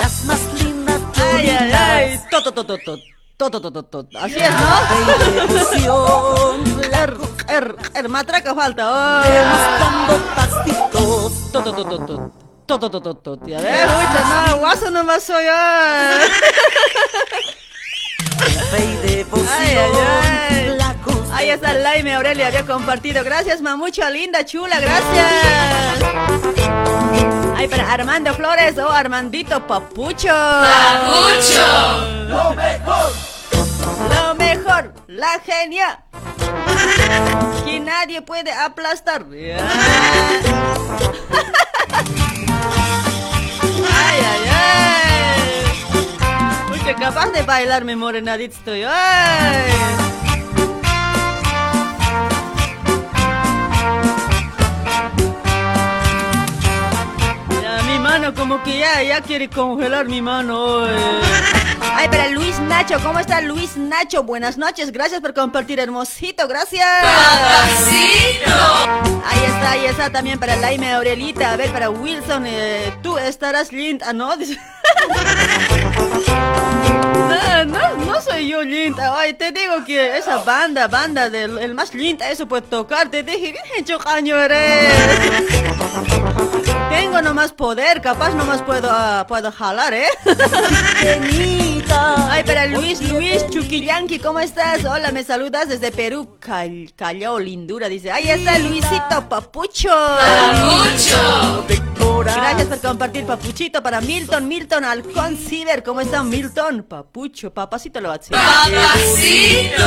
Las 0.00 0.24
más 0.24 0.40
lindas 0.62 1.00
Ay, 1.34 1.50
ay, 1.50 1.72
ay. 1.72 2.20
To, 2.30 2.42
to, 2.42 2.64
to, 2.64 2.78
to, 3.48 3.50
to. 3.50 3.60
To, 3.60 3.60
to, 3.60 3.70
to, 3.70 3.82
to, 3.82 4.04
to. 4.04 4.18
Así 4.18 4.36
es, 4.36 4.50
¿no? 4.50 4.66
Er, 6.92 7.16
er, 7.48 7.74
er, 7.94 8.08
matraca 8.08 8.54
falta. 8.54 8.84
Oh. 8.86 9.22
buscando 9.50 10.18
pastitos. 10.34 11.50
To, 11.50 11.62
to, 11.62 11.72
to, 11.72 11.84
to, 11.84 11.98
to. 12.06 12.32
To, 12.66 12.78
to, 12.78 12.90
to, 12.90 13.00
to, 13.00 13.14
to. 13.14 13.48
Y 13.48 13.54
a 13.54 13.60
ver, 13.60 13.88
no, 13.88 14.58
guaso 14.58 14.90
nomás 14.90 15.22
soy 15.22 15.44
devoción. 19.02 19.48
Ay. 20.50 20.60
Ahí 21.32 21.48
está 21.48 21.72
Laime 21.72 22.14
Aurelia, 22.16 22.48
había 22.48 22.66
compartido. 22.66 23.24
Gracias, 23.24 23.62
mamucha, 23.62 24.10
linda, 24.10 24.44
chula, 24.44 24.78
gracias. 24.78 25.26
Ay, 27.56 27.66
para 27.68 27.90
Armando 27.90 28.34
Flores 28.34 28.76
o 28.76 28.90
Armandito 28.90 29.66
Papucho. 29.66 30.28
Papucho. 30.28 31.64
Lo 32.28 32.54
mejor, 32.54 33.12
la 35.20 35.38
genia. 35.40 36.00
Que 37.64 37.78
nadie 37.78 38.22
puede 38.22 38.50
aplastar. 38.52 39.26
Ay, 39.30 39.52
ay, 44.32 44.42
ay. 44.50 45.62
Uy, 46.72 46.78
que 46.80 46.94
capaz 46.94 47.28
de 47.32 47.42
bailar 47.42 47.84
mi 47.84 47.94
morenadito 47.96 48.54
estoy. 48.56 48.80
Ya, 57.62 57.82
mi 57.88 57.98
mano 57.98 58.34
como 58.34 58.62
que 58.62 58.78
ya, 58.78 59.02
ya 59.02 59.20
quiere 59.20 59.48
congelar 59.50 60.06
mi 60.08 60.22
mano. 60.22 60.86
Ay, 62.00 62.08
para 62.08 62.30
Luis 62.30 62.58
Nacho, 62.60 62.98
¿cómo 63.02 63.18
está 63.18 63.42
Luis 63.42 63.76
Nacho? 63.76 64.22
Buenas 64.22 64.56
noches, 64.56 64.90
gracias 64.90 65.20
por 65.20 65.34
compartir, 65.34 65.78
hermosito, 65.78 66.48
gracias. 66.48 66.86
Ahí 69.26 69.44
está, 69.44 69.70
ahí 69.72 69.84
está 69.84 70.08
también 70.08 70.38
para 70.38 70.56
Laime 70.56 70.94
Aurelita. 70.94 71.52
A 71.52 71.56
ver, 71.58 71.70
para 71.70 71.90
Wilson, 71.90 72.44
eh, 72.46 72.94
tú 73.02 73.18
estarás 73.18 73.70
linda, 73.70 74.14
¿no? 74.14 74.32
No, 77.30 77.64
no, 77.66 77.96
no 78.06 78.20
soy 78.22 78.48
yo 78.48 78.62
linda. 78.62 79.14
Ay, 79.18 79.34
te 79.34 79.52
digo 79.52 79.84
que 79.84 80.16
esa 80.16 80.38
banda, 80.38 80.88
banda 80.88 81.28
del 81.28 81.58
el 81.58 81.74
más 81.74 81.92
linda, 81.92 82.30
eso 82.30 82.48
puede 82.48 82.62
tocar. 82.62 83.10
Te 83.10 83.22
dije, 83.22 83.54
bien 83.72 83.84
chocaño 83.84 84.36
eres. 84.40 84.94
Tengo 86.88 87.20
nomás 87.20 87.52
poder, 87.52 88.00
capaz 88.00 88.30
nomás 88.30 88.62
puedo, 88.62 88.88
ah, 88.90 89.26
puedo 89.28 89.52
jalar, 89.52 89.92
¿eh? 89.92 90.08
Ay, 91.92 92.44
para 92.44 92.66
Luis, 92.66 93.00
Luis 93.10 93.44
Chuquillanqui, 93.50 94.18
¿cómo 94.18 94.38
estás? 94.40 94.84
Hola, 94.84 95.10
me 95.12 95.24
saludas 95.24 95.68
desde 95.68 95.90
Perú. 95.90 96.36
Cal- 96.38 96.92
Callao, 96.96 97.38
lindura, 97.38 97.88
dice. 97.88 98.10
Ahí 98.10 98.28
está 98.28 98.58
Luisito 98.58 99.28
Papucho. 99.28 99.88
Papucho. 99.88 101.64
Gracias 102.24 102.68
por 102.68 102.80
compartir, 102.80 103.24
Papuchito. 103.26 103.82
Para 103.82 104.00
Milton, 104.00 104.46
Milton 104.46 104.84
Alcón 104.84 105.36
Ciber, 105.36 105.82
¿cómo 105.82 106.00
está 106.00 106.22
Milton? 106.22 106.84
Papucho, 106.88 107.52
papacito 107.52 108.00
lo 108.00 108.12
hace. 108.12 108.30
Papacito. 108.30 109.84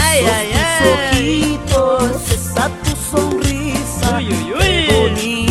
Ay, 0.00 0.20
ay, 0.24 0.52
ay. 0.54 1.58
Ojitos, 1.62 2.30
esa 2.30 2.68
tu 2.68 2.90
sonrisa. 3.16 4.16
Uy, 4.18 4.28
uy, 4.58 4.88
uy. 5.14 5.41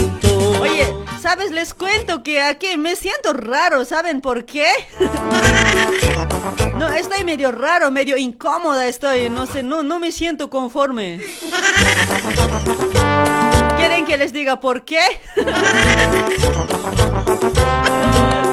¿Sabes? 1.31 1.51
Le 1.51 1.61
les 1.61 1.73
cuento 1.73 2.23
que 2.23 2.41
aquí 2.41 2.75
me 2.75 2.95
siento 2.95 3.31
raro, 3.31 3.85
¿saben 3.85 4.19
por 4.19 4.43
qué? 4.45 4.65
No, 6.75 6.89
estoy 6.89 7.23
medio 7.23 7.51
raro, 7.51 7.91
medio 7.91 8.17
incómoda 8.17 8.87
estoy, 8.87 9.29
no 9.29 9.45
sé, 9.45 9.61
no, 9.63 9.83
no 9.83 9.99
me 9.99 10.11
siento 10.11 10.49
conforme. 10.49 11.21
¿Quieren 13.77 14.05
que 14.05 14.17
les 14.17 14.33
diga 14.33 14.59
por 14.59 14.83
qué? 14.83 14.99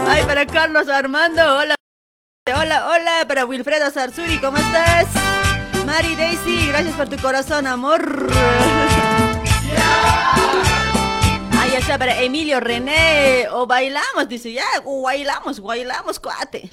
Ay, 0.07 0.23
para 0.25 0.47
Carlos 0.47 0.89
Armando, 0.89 1.43
hola. 1.57 1.75
Hola, 2.55 2.87
hola, 2.91 3.25
para 3.27 3.45
Wilfredo 3.47 3.91
Sarsuri, 3.91 4.39
¿cómo 4.39 4.59
estás? 4.59 5.07
Mari 5.85 6.15
Daisy, 6.15 6.69
gracias 6.69 6.95
por 6.95 7.09
tu 7.09 7.17
corazón, 7.17 7.67
amor. 7.67 8.29
Ahí 11.79 11.83
está 11.83 11.97
para 11.97 12.21
Emilio 12.21 12.59
René. 12.59 13.47
O 13.53 13.65
bailamos, 13.65 14.29
dice, 14.29 14.53
ya, 14.53 14.65
o 14.85 15.03
bailamos, 15.03 15.63
bailamos, 15.63 16.19
cuate. 16.19 16.69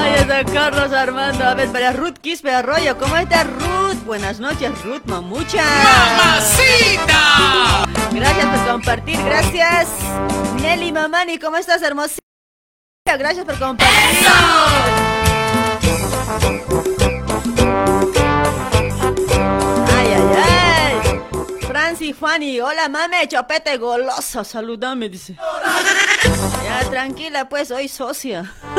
Ahí 0.00 0.14
está 0.14 0.42
Carlos 0.44 0.90
Armando. 0.90 1.44
A 1.44 1.52
ver, 1.52 1.68
para 1.68 1.92
Ruth 1.92 2.16
Quispe 2.22 2.50
Arroyo. 2.50 2.96
¿Cómo 2.96 3.18
está 3.18 3.44
Ruth? 3.44 4.02
Buenas 4.06 4.40
noches, 4.40 4.82
Ruth 4.82 5.02
Mamucha. 5.04 5.62
¡Mamacita! 6.16 7.84
Gracias 8.12 8.46
por 8.46 8.66
compartir, 8.72 9.22
gracias. 9.22 9.88
Nelly 10.62 10.90
Mamani, 10.90 11.38
¿cómo 11.38 11.58
estás, 11.58 11.82
hermosita? 11.82 12.22
Gracias 13.04 13.44
por 13.44 13.58
compartir. 13.58 14.26
Ay, 16.40 17.13
Franci 21.94 22.12
Fanny, 22.12 22.60
hola 22.60 22.88
mame, 22.88 23.28
chopete 23.28 23.78
goloso, 23.78 24.42
saludame, 24.42 25.08
dice. 25.08 25.36
Ya, 26.64 26.90
tranquila, 26.90 27.48
pues, 27.48 27.70
hoy 27.70 27.86
socia. 27.86 28.52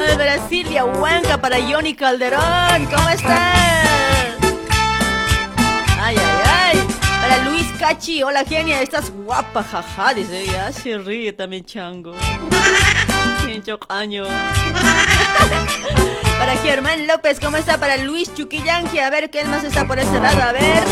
Ay, 0.00 0.16
para 0.16 0.48
Silvia 0.48 0.86
Huanca, 0.86 1.38
para 1.38 1.58
Johnny 1.60 1.94
Calderón, 1.94 2.86
¿cómo 2.86 3.10
estás? 3.10 4.38
Ay, 6.00 6.16
ay, 6.16 6.40
ay. 6.46 6.78
Para 7.20 7.44
Luis 7.44 7.66
Cachi, 7.78 8.22
hola 8.22 8.42
genia, 8.46 8.80
estás 8.80 9.10
guapa, 9.10 9.62
jaja, 9.62 10.14
dice, 10.14 10.46
ya 10.46 10.72
se 10.72 10.96
ríe 10.96 11.34
también 11.34 11.62
chango. 11.66 12.14
Pincho 13.44 13.78
caño. 13.78 14.24
Para 16.40 16.56
Germán 16.56 17.06
López, 17.06 17.38
¿cómo 17.38 17.58
está? 17.58 17.76
Para 17.76 17.98
Luis 17.98 18.34
Chuquillanqui, 18.34 18.98
a 18.98 19.10
ver 19.10 19.28
quién 19.30 19.50
más 19.50 19.62
está 19.62 19.86
por 19.86 19.98
este 19.98 20.18
lado, 20.18 20.40
a 20.42 20.52
ver. 20.52 20.82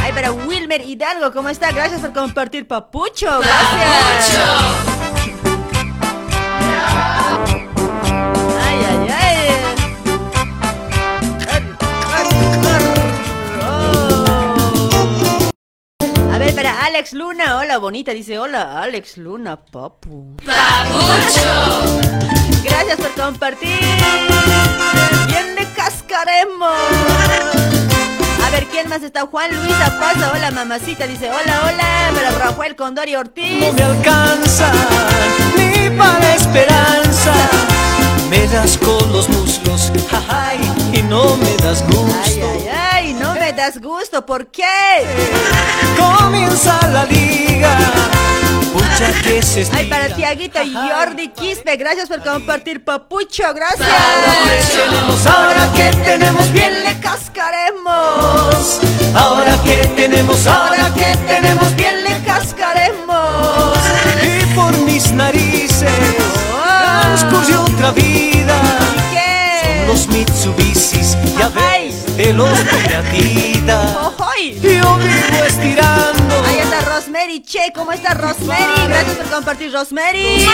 Ay, 0.00 0.10
para 0.14 0.32
Wilmer 0.32 0.80
Hidalgo, 0.80 1.34
¿cómo 1.34 1.50
está? 1.50 1.70
Gracias 1.70 2.00
por 2.00 2.14
compartir, 2.14 2.66
papucho. 2.66 3.26
Gracias. 3.26 4.30
Ay, 8.58 8.78
ay, 8.88 9.08
ay. 9.10 9.48
A 16.32 16.38
ver, 16.38 16.54
para 16.54 16.86
Alex 16.86 17.12
Luna, 17.12 17.58
hola 17.58 17.76
bonita, 17.76 18.12
dice 18.12 18.38
hola 18.38 18.80
Alex 18.80 19.18
Luna, 19.18 19.62
papu. 19.62 20.36
Gracias 22.62 22.96
por 22.98 23.10
compartir. 23.12 23.78
Bien 25.26 25.54
de 25.56 25.66
cascaremos. 25.74 26.72
A 28.44 28.50
ver, 28.50 28.66
¿quién 28.66 28.88
más 28.88 29.02
está? 29.02 29.26
Juan 29.26 29.54
Luis 29.54 29.74
Apaza, 29.80 30.32
hola 30.34 30.50
mamacita, 30.50 31.06
dice 31.06 31.30
hola, 31.30 31.62
hola. 31.64 32.10
Para 32.14 32.30
Rafael 32.38 32.76
Condori 32.76 33.14
Ortiz. 33.14 33.60
No 33.60 33.72
me 33.72 33.82
alcanza 33.82 34.70
ni 35.56 35.90
para 35.96 36.34
esperanza. 36.34 37.32
Me 38.28 38.46
das 38.48 38.78
con 38.78 39.12
los 39.12 39.28
muslos, 39.28 39.92
y 40.92 41.02
no 41.02 41.36
me 41.36 41.56
das 41.56 41.84
gusto. 41.86 42.20
Ay, 42.24 42.40
ay, 42.42 42.68
ay, 42.92 43.14
no 43.14 43.34
me 43.34 43.52
das 43.52 43.78
gusto, 43.78 44.24
¿por 44.24 44.46
qué? 44.46 44.64
Comienza 45.98 46.78
la 46.88 47.04
liga, 47.04 47.76
pucha 48.72 49.12
que 49.22 49.42
se 49.42 49.66
Ay, 49.72 49.86
para. 49.86 50.14
Tiaguito 50.14 50.58
Jordi 50.72 51.28
Quispe, 51.28 51.76
gracias 51.76 52.08
por 52.08 52.22
compartir, 52.22 52.84
papucho, 52.84 53.42
gracias. 53.54 53.88
ahora 55.26 55.68
que 55.74 55.90
tenemos 56.04 56.52
bien 56.52 56.82
le 56.84 56.98
cascaremos. 57.00 58.80
Ahora 59.14 59.56
que 59.64 59.76
tenemos, 59.96 60.46
ahora 60.46 60.92
que 60.94 61.16
tenemos 61.26 61.76
bien 61.76 62.04
le 62.04 62.22
cascaremos. 62.24 63.76
y 64.22 64.54
por 64.54 64.76
mis 64.78 65.12
narices 65.12 65.90
Oh. 66.54 67.02
transcurrió 67.02 67.62
otra 67.62 67.90
vida. 67.92 68.54
¿Qué? 69.12 69.84
Los 69.86 70.08
Mitsubishis, 70.44 71.16
ya 71.38 71.48
ves, 71.50 72.16
de 72.16 72.32
los 72.32 72.48
Piratitas. 72.58 73.96
¡Ojoy! 73.96 74.58
Yo 74.60 74.96
vivo 74.96 75.44
estirando. 75.46 76.34
Ahí 76.48 76.58
está 76.58 76.80
Rosemary 76.80 77.40
Che, 77.42 77.72
¿cómo 77.72 77.92
está 77.92 78.14
Rosemary? 78.14 78.88
Gracias 78.88 79.16
por 79.18 79.26
compartir, 79.26 79.72
Rosemary. 79.72 80.44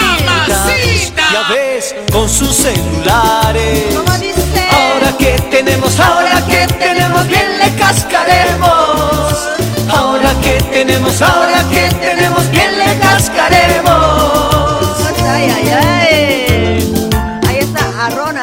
Ya 1.33 1.48
ves, 1.48 1.94
con 2.12 2.29
sus 2.29 2.55
celulares. 2.55 3.94
¿Cómo 3.96 4.18
dice? 4.18 4.42
Ahora 4.70 5.16
que 5.16 5.38
tenemos, 5.51 5.98
ahora 5.98 6.46
que 6.46 6.66
tenemos, 6.66 7.27
bien 7.27 7.59
le 7.59 7.74
cascaremos. 7.77 9.48
Ahora 9.90 10.35
que 10.42 10.62
tenemos, 10.70 11.22
ahora 11.22 11.64
que 11.70 11.88
tenemos, 11.98 12.51
bien 12.51 12.79
le 12.79 12.98
cascaremos. 12.98 13.88
Ay, 15.27 15.51
ay, 15.51 15.70
ay. 15.70 16.67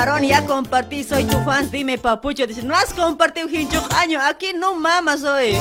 Aarón, 0.05 0.21
ya 0.21 0.45
compartí, 0.45 1.03
soy 1.03 1.23
tu 1.23 1.43
fan, 1.43 1.71
dime 1.71 1.97
papucho. 1.97 2.45
Dice, 2.45 2.61
no 2.61 2.75
has 2.75 2.93
compartido 2.93 3.49
hincho 3.49 3.83
año, 3.97 4.19
aquí 4.21 4.53
no 4.53 4.75
mamas 4.75 5.23
hoy. 5.23 5.53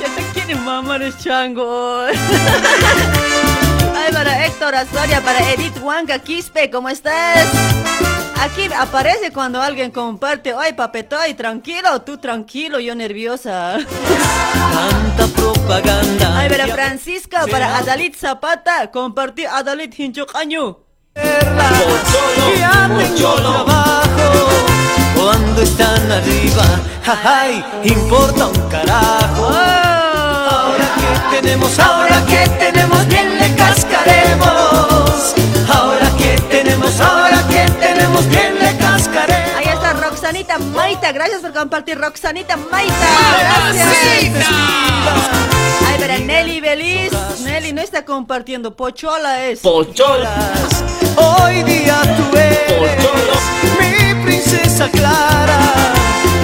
Ya 0.00 0.08
te 0.16 0.22
quiere 0.32 0.56
mamar 0.56 1.02
el 1.02 1.16
chango. 1.16 2.06
Ay, 3.94 4.12
para 4.12 4.44
Héctor 4.44 4.74
Astoria, 4.74 5.20
para 5.20 5.52
Edith 5.52 5.80
Huanca 5.80 6.18
Quispe, 6.18 6.68
¿cómo 6.68 6.88
estás? 6.88 7.48
Aquí 8.40 8.68
aparece 8.76 9.30
cuando 9.30 9.62
alguien 9.62 9.92
comparte, 9.92 10.52
ay 10.58 10.72
papetoy, 10.72 11.34
tranquilo, 11.34 12.02
tú 12.02 12.18
tranquilo, 12.18 12.80
yo 12.80 12.96
nerviosa. 12.96 13.78
Tanta 14.72 15.28
propaganda. 15.36 16.38
Ay, 16.40 16.48
para 16.48 16.66
Francisco, 16.66 17.36
para 17.48 17.76
Adalit 17.76 18.16
Zapata, 18.16 18.90
compartí 18.90 19.44
Adalit 19.44 19.96
Hinchocaño. 19.96 20.89
Ya 21.16 22.88
tengo 22.98 23.34
trabajo 23.34 24.48
cuando 25.16 25.62
están 25.62 26.10
arriba. 26.12 26.64
Jajay, 27.04 27.64
importa 27.84 28.46
un 28.46 28.68
carajo. 28.68 29.48
Ahora 29.48 30.88
que 30.96 31.40
tenemos, 31.40 31.78
ahora 31.78 32.24
que 32.26 32.48
tenemos, 32.58 33.06
bien 33.08 33.38
le 33.38 33.54
cascaremos. 33.56 35.34
Ahora 35.68 36.10
que 36.16 36.40
tenemos, 36.50 37.00
ahora 37.00 37.42
que 37.48 37.70
tenemos, 37.80 38.26
bien 38.28 38.58
le 38.60 38.76
cascaremos. 38.76 39.56
Ahí 39.56 39.68
está 39.68 39.92
Roxanita 39.94 40.58
Maita, 40.58 41.12
gracias 41.12 41.40
por 41.40 41.52
compartir 41.52 41.98
Roxanita 41.98 42.56
Maita. 42.56 42.94
Gracias. 43.72 45.39
Ay, 45.86 45.98
para 45.98 46.18
Nelly 46.18 46.60
Beliz. 46.60 47.12
Nelly 47.42 47.72
no 47.72 47.82
está 47.82 48.04
compartiendo, 48.04 48.74
Pochola 48.74 49.44
es. 49.46 49.60
Pocholas, 49.60 50.84
hoy 51.16 51.62
día 51.62 52.00
tú 52.16 52.36
eres 52.36 53.06
mi 53.78 54.24
princesa 54.24 54.88
Clara. 54.90 55.58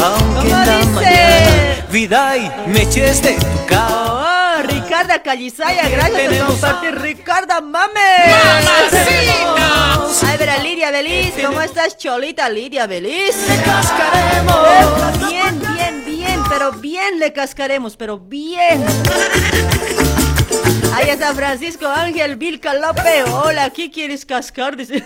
Aunque 0.04 0.50
en 0.50 0.50
la 0.50 0.78
dice? 0.78 0.86
mañana 0.90 1.56
vida 1.90 2.36
y 2.36 2.50
me 2.68 2.82
eches 2.82 3.22
de 3.22 3.32
tu 3.34 3.66
cara. 3.66 4.58
Oh, 4.58 4.62
Ricarda 4.62 5.22
Calizaya, 5.22 5.88
gracias 5.88 6.34
por 6.38 6.46
compartir. 6.48 6.94
Ricarda 7.00 7.60
Mame. 7.60 8.00
Ay, 10.22 10.38
para 10.38 10.58
Lidia 10.58 10.90
Beliz, 10.90 11.32
¿cómo 11.44 11.60
estás, 11.60 11.96
Cholita 11.96 12.48
Lidia 12.48 12.86
Beliz? 12.86 13.34
Bien, 15.28 15.58
bien, 15.60 15.75
pero 16.56 16.72
bien 16.72 17.18
le 17.18 17.34
cascaremos, 17.34 17.96
pero 17.96 18.18
bien. 18.18 18.82
Ahí 20.94 21.10
está 21.10 21.34
Francisco 21.34 21.86
Ángel 21.86 22.36
Vilca 22.36 22.72
López. 22.72 23.28
Hola, 23.30 23.68
¿qué 23.70 23.90
quieres 23.90 24.24
cascar? 24.24 24.74
Dice. 24.74 25.04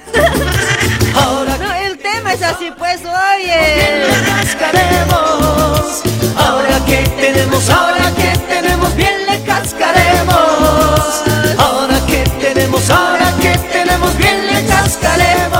Ahora 1.14 1.56
No, 1.58 1.74
el 1.74 1.98
tema 1.98 2.34
es 2.34 2.42
así, 2.42 2.70
pues, 2.78 3.00
oye. 3.00 4.06
cascaremos. 4.26 6.02
Ahora 6.36 6.84
que 6.86 6.98
tenemos, 7.20 7.68
ahora 7.68 8.12
que 8.14 8.38
tenemos, 8.48 8.94
bien 8.94 9.26
le 9.26 9.42
cascaremos. 9.42 11.22
Ahora 11.58 12.06
que 12.06 12.22
tenemos, 12.40 12.88
ahora 12.90 13.34
que 13.42 13.58
tenemos, 13.72 14.16
bien 14.16 14.46
le 14.46 14.66
cascaremos. 14.66 15.59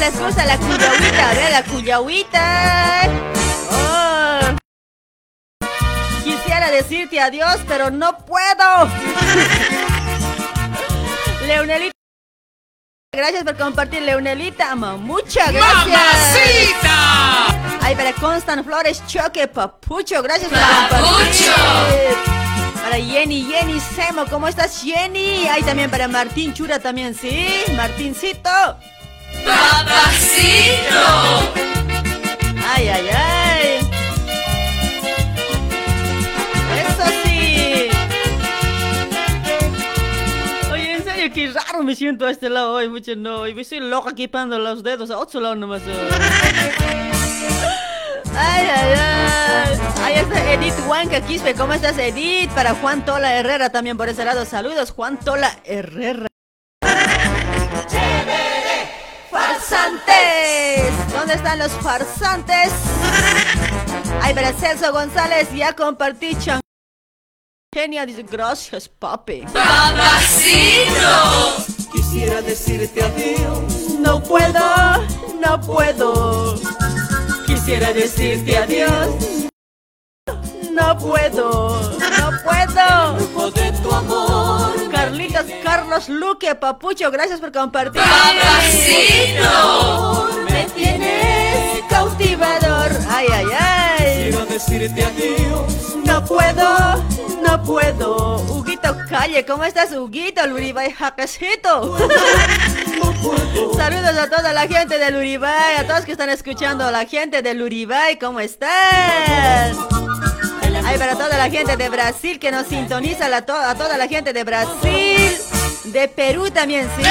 ¿Cuánto 0.00 0.18
les 0.18 0.26
gusta 0.26 0.46
la 0.46 0.56
cuyahuita? 0.56 1.30
A 1.30 1.34
ver, 1.34 1.50
la 1.50 1.62
cuyahuita. 1.62 3.02
Oh. 3.70 4.40
Quisiera 6.24 6.70
decirte 6.70 7.20
adiós, 7.20 7.58
pero 7.68 7.90
no 7.90 8.16
puedo. 8.24 8.88
Leonelita. 11.46 11.92
Gracias 13.12 13.44
por 13.44 13.58
compartir, 13.58 14.00
Leonelita. 14.00 14.70
Ama, 14.70 14.96
muchas 14.96 15.52
gracias. 15.52 15.86
¡Mamacita! 15.86 17.46
Ay, 17.82 17.94
para 17.94 18.14
Constant 18.14 18.64
Flores 18.64 19.02
Choque 19.06 19.48
Papucho, 19.48 20.22
gracias 20.22 20.48
por 20.48 20.58
compartir. 20.58 21.52
Para 22.82 22.96
Jenny, 22.96 23.42
Jenny 23.42 23.78
Semo, 23.78 24.24
¿cómo 24.30 24.48
estás, 24.48 24.80
Jenny? 24.82 25.46
Ay, 25.46 25.62
también 25.62 25.90
para 25.90 26.08
Martín 26.08 26.54
Chura 26.54 26.78
también, 26.78 27.14
¿sí? 27.14 27.64
Martincito. 27.76 28.48
¡Papacito! 29.44 31.02
Ay, 32.66 32.88
ay, 32.88 33.08
ay. 33.08 33.78
Eso 36.80 37.04
sí. 37.24 37.88
Oye, 40.72 40.92
en 40.94 41.04
serio, 41.04 41.30
qué 41.34 41.48
raro 41.52 41.82
me 41.82 41.94
siento 41.94 42.26
a 42.26 42.30
este 42.30 42.48
lado 42.48 42.72
hoy, 42.74 42.88
mucho 42.88 43.16
no. 43.16 43.46
Y 43.46 43.54
me 43.54 43.62
estoy 43.62 43.80
loca 43.80 44.10
equipando 44.10 44.58
los 44.58 44.82
dedos 44.82 45.10
a 45.10 45.18
otro 45.18 45.40
lado 45.40 45.56
nomás. 45.56 45.82
Ay, 48.36 48.66
ay, 48.66 48.94
ay. 48.96 49.78
Ahí 50.02 50.14
está 50.14 50.52
Edith 50.52 50.74
Huanca 50.86 51.20
Quispe. 51.20 51.54
¿Cómo 51.54 51.74
estás, 51.74 51.98
Edith? 51.98 52.50
Para 52.50 52.74
Juan 52.74 53.04
Tola 53.04 53.34
Herrera 53.34 53.70
también 53.70 53.96
por 53.96 54.08
ese 54.08 54.24
lado. 54.24 54.44
Saludos, 54.44 54.92
Juan 54.92 55.18
Tola 55.18 55.50
Herrera. 55.64 56.29
¡Farsantes! 59.70 61.12
¿Dónde 61.12 61.34
están 61.34 61.60
los 61.60 61.70
farsantes? 61.70 62.72
Ay, 64.20 64.34
para 64.34 64.52
Celso 64.52 64.92
González, 64.92 65.48
ya 65.54 65.72
compartí 65.76 66.36
chan. 66.36 66.60
Genia 67.72 68.04
dice, 68.04 68.24
gracias, 68.24 68.88
papi. 68.88 69.42
¡Papacito! 69.52 71.06
Quisiera 71.92 72.42
decirte 72.42 73.00
adiós. 73.00 73.90
No 74.00 74.20
puedo, 74.20 75.06
no 75.40 75.60
puedo. 75.60 76.56
Quisiera 77.46 77.92
decirte 77.92 78.56
adiós. 78.58 79.08
No 80.72 80.98
puedo, 80.98 81.80
no 82.18 82.30
puedo. 82.42 83.18
Lujo 83.20 83.50
de 83.52 83.70
tu 83.80 83.92
amor. 83.92 84.39
Carlitos, 85.10 85.46
Carlos 85.64 86.08
Luque, 86.08 86.54
Papucho, 86.54 87.10
gracias 87.10 87.40
por 87.40 87.50
compartir. 87.50 88.00
¡Papacito! 88.00 89.48
Me 90.48 90.66
tienes 90.66 91.82
cautivador. 91.88 92.92
Ay, 93.08 93.26
ay, 93.32 93.46
ay. 93.58 94.22
Quiero 94.22 94.46
decirte 94.46 95.04
adiós. 95.04 95.96
No 96.04 96.24
puedo, 96.24 97.02
no 97.42 97.60
puedo. 97.64 98.36
Huguito 98.50 98.96
Calle, 99.08 99.44
¿cómo 99.44 99.64
estás, 99.64 99.90
Huguito? 99.90 100.46
Luribay 100.46 100.92
Jaquecito. 100.92 101.98
Saludos 103.76 104.16
a 104.16 104.30
toda 104.30 104.52
la 104.52 104.68
gente 104.68 104.96
del 105.00 105.16
Uribay, 105.16 105.74
a 105.76 105.88
todos 105.88 106.04
que 106.04 106.12
están 106.12 106.30
escuchando, 106.30 106.84
a 106.84 106.92
la 106.92 107.04
gente 107.04 107.42
del 107.42 107.60
Uribay, 107.62 108.16
¿cómo 108.20 108.38
están? 108.38 109.76
Ay, 110.90 110.98
para 110.98 111.14
toda 111.14 111.38
la 111.38 111.48
gente 111.48 111.76
de 111.76 111.88
Brasil 111.88 112.40
que 112.40 112.50
nos 112.50 112.66
sintoniza, 112.66 113.28
la 113.28 113.42
to- 113.46 113.54
a 113.54 113.76
toda 113.76 113.96
la 113.96 114.08
gente 114.08 114.32
de 114.32 114.42
Brasil, 114.42 115.36
de 115.84 116.08
Perú 116.08 116.50
también, 116.50 116.90
sí. 116.96 117.02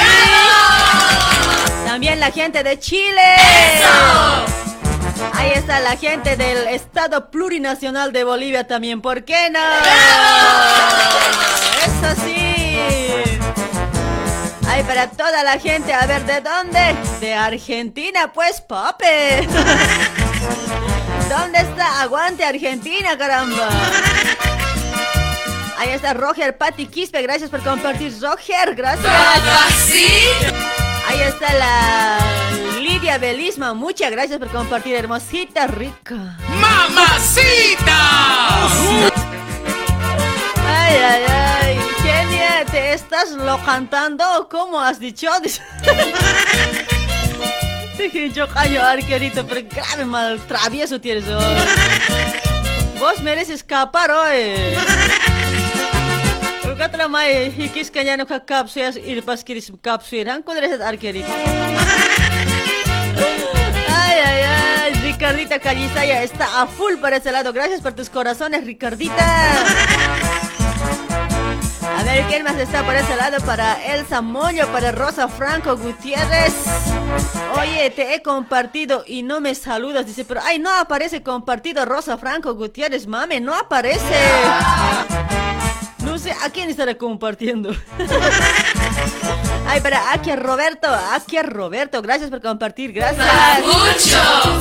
También 1.86 2.20
la 2.20 2.30
gente 2.30 2.62
de 2.62 2.78
Chile. 2.78 3.22
Ahí 5.32 5.52
está 5.54 5.80
la 5.80 5.96
gente 5.96 6.36
del 6.36 6.68
Estado 6.68 7.30
Plurinacional 7.30 8.12
de 8.12 8.22
Bolivia 8.24 8.66
también, 8.66 9.00
¿por 9.00 9.24
qué 9.24 9.48
no? 9.48 9.60
Eso 11.86 12.20
sí. 12.22 12.76
Ay, 14.68 14.82
para 14.84 15.08
toda 15.08 15.42
la 15.42 15.58
gente, 15.58 15.94
a 15.94 16.04
ver, 16.04 16.26
¿de 16.26 16.40
dónde? 16.42 16.94
De 17.20 17.32
Argentina, 17.34 18.30
pues, 18.32 18.60
pape. 18.60 19.48
¿Dónde 21.30 21.60
está? 21.60 22.02
Aguante 22.02 22.44
Argentina, 22.44 23.16
caramba. 23.16 23.68
Ahí 25.78 25.90
está 25.90 26.12
Roger 26.12 26.58
Patti 26.58 26.86
Quispe, 26.86 27.22
gracias 27.22 27.48
por 27.48 27.60
compartir, 27.60 28.12
Roger, 28.20 28.74
gracias. 28.74 29.06
Ahí 31.08 31.20
está 31.20 31.54
la 31.54 32.18
Lidia 32.80 33.16
Belisma, 33.18 33.74
muchas 33.74 34.10
gracias 34.10 34.40
por 34.40 34.48
compartir, 34.48 34.96
hermosita, 34.96 35.68
rica. 35.68 36.36
¡Mamacita! 36.60 37.96
Ay, 40.66 40.96
ay, 40.96 41.22
ay, 41.28 41.78
Kenia, 42.02 42.64
¿te 42.68 42.92
estás 42.92 43.30
lo 43.30 43.56
cantando? 43.64 44.48
¿Cómo 44.50 44.80
has 44.80 44.98
dicho? 44.98 45.28
Yo 48.32 48.48
callo 48.48 48.82
arquerito, 48.82 49.46
pero 49.46 49.60
grave 49.68 50.06
mal 50.06 50.40
travieso 50.46 50.98
tienes 51.00 51.26
hoy. 51.28 51.44
Vos 52.98 53.20
mereces 53.22 53.56
escapar 53.56 54.10
hoy. 54.10 54.74
Porque 56.62 56.82
otra 56.82 57.08
mai 57.08 57.52
hikis 57.54 57.90
kanya 57.90 58.16
no 58.16 58.26
kakapsuyas 58.26 58.96
irpas 58.96 59.44
kiris 59.44 59.70
kapsuiran 59.82 60.42
kudres 60.42 60.80
arquerito. 60.80 61.28
Ay, 63.88 64.18
ay, 64.24 64.42
ay, 64.44 64.94
Ricardita 65.02 65.58
Callisaya 65.58 66.22
está 66.22 66.62
a 66.62 66.66
full 66.66 66.96
para 67.02 67.16
ese 67.16 67.30
lado. 67.30 67.52
Gracias 67.52 67.82
por 67.82 67.92
tus 67.92 68.08
corazones, 68.08 68.64
Ricardita. 68.64 69.26
A 72.00 72.02
ver, 72.02 72.24
¿quién 72.28 72.42
más 72.44 72.56
está 72.56 72.82
por 72.82 72.94
ese 72.94 73.14
lado? 73.14 73.36
Para 73.44 73.74
Elsa 73.94 74.22
Moño, 74.22 74.66
para 74.68 74.90
Rosa 74.90 75.28
Franco 75.28 75.76
Gutiérrez. 75.76 76.54
Oye, 77.60 77.90
te 77.90 78.14
he 78.14 78.22
compartido 78.22 79.04
y 79.06 79.22
no 79.22 79.42
me 79.42 79.54
saludas. 79.54 80.06
Dice, 80.06 80.24
pero 80.24 80.40
ay, 80.42 80.58
no 80.58 80.74
aparece 80.74 81.22
compartido 81.22 81.84
Rosa 81.84 82.16
Franco 82.16 82.54
Gutiérrez, 82.54 83.06
mame, 83.06 83.38
no 83.38 83.54
aparece. 83.54 84.00
No 85.98 86.16
sé 86.16 86.32
a 86.32 86.48
quién 86.48 86.70
estará 86.70 86.94
compartiendo. 86.94 87.70
Ay, 89.68 89.82
para 89.82 90.14
aquí 90.14 90.30
a 90.30 90.36
Roberto, 90.36 90.88
aquí 91.12 91.36
a 91.36 91.42
Roberto, 91.42 92.00
gracias 92.00 92.30
por 92.30 92.40
compartir, 92.40 92.94
gracias. 92.94 93.28
¡Mucho! 93.60 94.60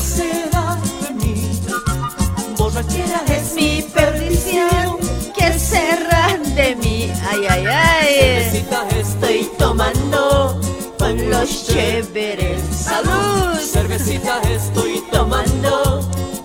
Ay, 7.39 7.47
ay, 7.47 7.65
ay. 7.67 8.43
Cervecita 8.43 8.87
Estoy 8.99 9.49
tomando 9.57 10.59
con 10.97 11.29
los 11.29 11.67
chéveres. 11.67 12.61
Salud. 12.75 13.57
Cervecita 13.61 14.41
estoy 14.41 15.01
Tomando 15.09 16.01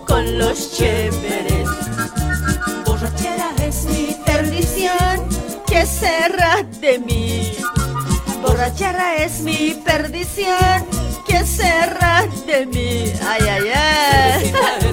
con 0.07 0.37
los 0.37 0.77
chéveres. 0.77 1.67
Borrachera 2.85 3.51
es 3.61 3.83
mi 3.85 4.15
Perdición 4.25 5.27
que 5.67 5.85
será 5.85 6.63
de 6.79 6.99
mí. 6.99 7.57
Borrachera 8.41 9.17
es 9.17 9.41
mi 9.41 9.81
perdición 9.83 10.85
que 11.27 11.45
será 11.45 12.25
de 12.47 12.65
mí. 12.67 13.11
Ay, 13.27 13.41
ay, 13.49 13.71
ay. 13.73 14.84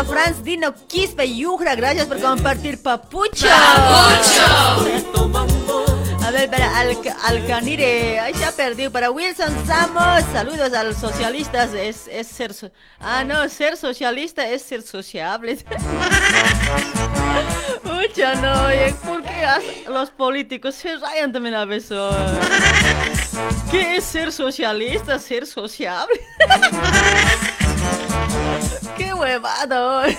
Ahí 0.00 0.06
Franz 0.06 0.42
Dino 0.42 0.74
Quispe 0.86 1.34
Yugra, 1.36 1.74
gracias 1.74 2.06
por 2.06 2.18
compartir 2.20 2.82
papucho. 2.82 3.46
Tomando. 5.12 5.84
A 6.24 6.30
ver, 6.30 6.48
para 6.50 6.78
Al 6.78 6.96
Alcanire, 7.24 8.18
ay, 8.18 8.32
se 8.34 8.44
ha 8.46 8.52
perdido. 8.52 8.90
Para 8.90 9.10
Wilson 9.10 9.54
Samos, 9.66 10.24
saludos 10.32 10.72
a 10.72 10.84
los 10.84 10.96
socialistas. 10.96 11.74
Es, 11.74 12.08
es 12.08 12.26
ser. 12.28 12.54
so- 12.54 12.70
ah, 13.00 13.24
no, 13.24 13.46
ser 13.50 13.76
socialista 13.76 14.46
es 14.48 14.62
ser 14.62 14.80
sociable. 14.82 15.58
Mucho 17.84 18.34
no, 18.40 18.66
oye, 18.66 18.94
¿por 19.04 19.22
qué 19.22 19.46
los 19.88 20.10
políticos 20.10 20.76
se 20.76 20.96
rayan 20.96 21.30
también 21.32 21.54
a 21.56 21.64
veces? 21.66 21.98
¿Qué 23.70 23.96
es 23.96 24.04
ser 24.04 24.32
socialista? 24.32 25.18
Ser 25.18 25.46
sociable. 25.46 26.20
¡Qué 28.96 29.12
huevado! 29.14 30.00
Ay, 30.00 30.16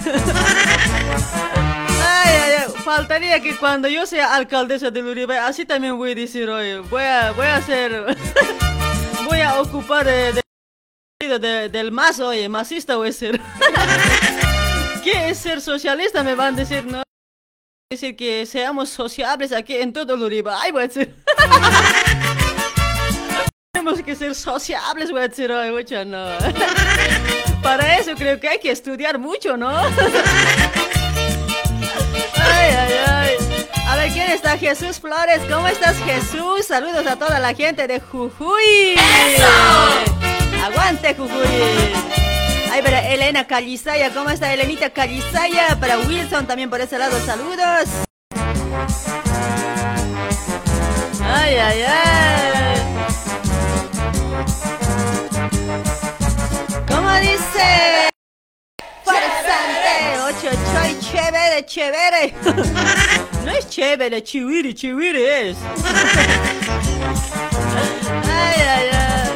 ay, 2.04 2.54
ay, 2.60 2.74
faltaría 2.84 3.40
que 3.42 3.56
cuando 3.58 3.88
yo 3.88 4.06
sea 4.06 4.36
alcaldesa 4.36 4.90
de 4.92 5.04
Uribe, 5.04 5.38
así 5.38 5.66
también 5.66 5.98
voy 5.98 6.12
a 6.12 6.16
decir 6.16 6.50
hoy, 6.50 6.80
voy 6.90 7.04
a, 7.04 7.32
voy 7.32 7.46
a 7.46 7.56
hacer, 7.58 8.16
voy 9.30 9.42
a 9.42 9.62
ocupar 9.62 10.06
de, 10.06 10.34
de- 10.34 11.40
de- 11.40 11.70
del 11.70 11.92
más, 11.92 12.20
oye, 12.20 12.50
masista 12.50 12.96
voy 12.96 13.10
a 13.10 13.14
ser. 13.14 13.40
¿Qué 15.04 15.30
es 15.30 15.38
ser 15.38 15.62
socialista? 15.62 16.24
Me 16.24 16.36
van 16.36 16.54
a 16.56 16.58
decir, 16.58 16.86
no, 16.86 17.04
decir 17.90 18.16
que 18.16 18.46
seamos 18.46 18.90
sociables 18.90 19.52
aquí 19.52 19.76
en 19.78 19.94
todo 19.94 20.16
el 20.16 20.22
Uribe, 20.24 20.52
ay, 20.54 20.72
voy 20.72 20.84
a 20.84 20.88
decir. 20.88 21.16
tenemos 23.72 24.02
que 24.04 24.16
ser 24.16 24.36
sociables, 24.36 25.10
hoy, 25.12 25.72
mucho, 25.72 26.04
no. 26.06 26.26
Para 27.64 27.98
eso 27.98 28.16
creo 28.16 28.40
que 28.40 28.48
hay 28.50 28.60
que 28.60 28.70
estudiar 28.72 29.18
mucho, 29.18 29.58
¿no? 29.58 29.70
Ay, 32.44 32.70
ay, 32.76 32.94
ay. 33.08 33.36
A 33.88 33.96
ver, 33.96 34.12
¿quién 34.12 34.30
está? 34.32 34.58
Jesús 34.58 35.00
Flores. 35.00 35.42
¿Cómo 35.50 35.68
estás, 35.68 35.96
Jesús? 36.00 36.66
Saludos 36.68 37.06
a 37.06 37.16
toda 37.16 37.40
la 37.40 37.54
gente 37.54 37.88
de 37.88 38.00
Jujuy. 38.00 38.96
Aguante, 40.64 41.14
Jujuy. 41.16 41.46
Ay, 42.72 42.82
para 42.82 43.08
Elena 43.08 43.46
Calizaya. 43.48 44.12
¿Cómo 44.12 44.30
está 44.32 44.54
Elenita 44.54 44.90
Calizaya? 44.90 45.78
Para 45.80 46.00
Wilson 46.00 46.46
también 46.48 46.70
por 46.70 46.82
ese 46.82 46.98
lado. 46.98 47.20
Saludos. 47.26 47.90
Ay, 51.24 51.56
ay, 51.56 51.82
ay. 51.84 52.01
Dice? 57.22 58.10
Farsante, 59.06 60.20
ocho, 60.28 60.50
choy, 60.74 60.92
chévere, 61.00 61.60
chévere. 61.66 62.24
No 63.46 63.50
es 63.50 63.66
chévere, 63.70 64.22
chihuiri, 64.24 64.74
chihuiri 64.76 65.24
es. 65.26 65.58
Ay, 68.30 68.62
ay, 68.62 68.90
ay. 68.94 69.30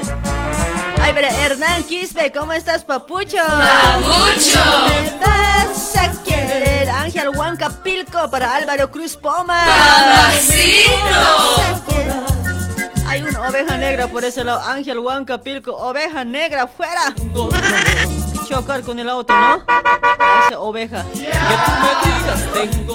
Ay, 1.01 1.11
pero 1.15 1.27
Hernán 1.27 1.83
Quispe, 1.85 2.31
¿cómo 2.31 2.53
estás, 2.53 2.83
papucho? 2.83 3.37
Papucho. 3.37 4.59
Me 4.87 5.09
vas 5.19 5.95
a 5.97 6.11
querer. 6.23 6.87
Ángel 6.89 7.29
Huancapilco 7.29 8.29
para 8.29 8.53
Álvaro 8.55 8.91
Cruz 8.91 9.15
Poma. 9.15 9.65
Mamacito. 9.65 11.94
Hay 13.15 13.21
una 13.21 13.47
oveja 13.47 13.77
negra 13.77 14.07
por 14.09 14.25
ese 14.25 14.43
lado. 14.43 14.59
Ángel 14.59 14.99
Huancapilco, 14.99 15.71
oveja 15.73 16.25
negra, 16.25 16.67
fuera. 16.67 17.15
Chocar 18.45 18.81
con 18.81 18.99
el 18.99 19.07
auto, 19.07 19.33
¿no? 19.33 19.63
Esa 20.49 20.59
oveja. 20.59 21.05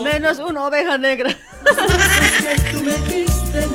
Menos 0.05 0.39
una 0.39 0.67
oveja 0.67 0.99
negra. 0.99 1.35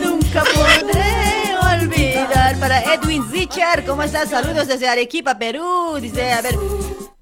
Nunca 0.03 0.43
podré 0.53 1.81
olvidar. 1.81 2.59
Para 2.59 2.93
Edwin 2.93 3.27
Zichar, 3.31 3.83
¿cómo 3.83 4.03
estás? 4.03 4.29
Saludos 4.29 4.67
desde 4.67 4.87
Arequipa, 4.87 5.39
Perú. 5.39 5.97
Dice, 5.99 6.31
a 6.31 6.43
ver, 6.43 6.55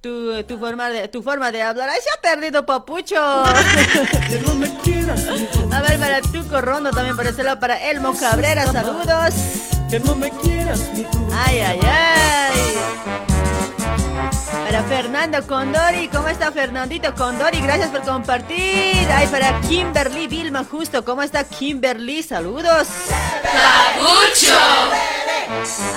tu, 0.03 0.43
tu, 0.43 0.59
forma, 0.59 0.89
de, 0.89 1.07
tu 1.07 1.23
forma 1.23 1.49
de 1.49 1.61
hablar. 1.61 1.87
Ay, 1.89 1.99
se 2.03 2.09
ha 2.09 2.19
perdido, 2.21 2.65
papucho. 2.65 3.15
A 3.15 3.53
ver, 5.81 5.97
para 5.97 6.19
tu 6.21 6.45
corrondo 6.49 6.91
también 6.91 7.15
por 7.15 7.25
ese 7.25 7.41
lado. 7.41 7.57
Para 7.61 7.81
Elmo 7.89 8.13
Cabrera, 8.19 8.69
saludos. 8.69 9.33
Ay, 11.45 11.59
ay, 11.59 11.79
ay. 11.81 12.77
Para 14.65 14.83
Fernando 14.83 15.47
Condori, 15.47 16.09
¿cómo 16.09 16.27
está 16.27 16.51
Fernandito 16.51 17.15
Condori? 17.15 17.61
Gracias 17.61 17.89
por 17.89 18.01
compartir. 18.01 19.07
Ay, 19.09 19.27
para 19.27 19.61
Kimberly 19.61 20.27
Vilma, 20.27 20.65
justo, 20.69 21.05
¿cómo 21.05 21.21
está 21.21 21.45
Kimberly? 21.45 22.23
Saludos. 22.23 22.89
Papucho. 23.41 24.59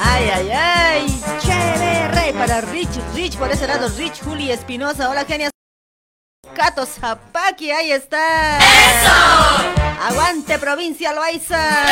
Ay, 0.04 0.30
ay, 0.32 0.50
ay. 0.52 1.22
Para 2.32 2.60
Rich, 2.60 2.88
Rich, 3.14 3.36
por 3.36 3.52
ese 3.52 3.68
lado, 3.68 3.88
Rich, 3.96 4.22
Juli 4.24 4.50
Espinosa. 4.50 5.08
Hola, 5.08 5.24
genias. 5.24 5.50
Cato 6.54 6.84
Zapaki, 6.84 7.70
ahí 7.70 7.92
está. 7.92 8.58
Aguante, 10.08 10.58
provincia 10.58 11.12
Loaiza. 11.12 11.86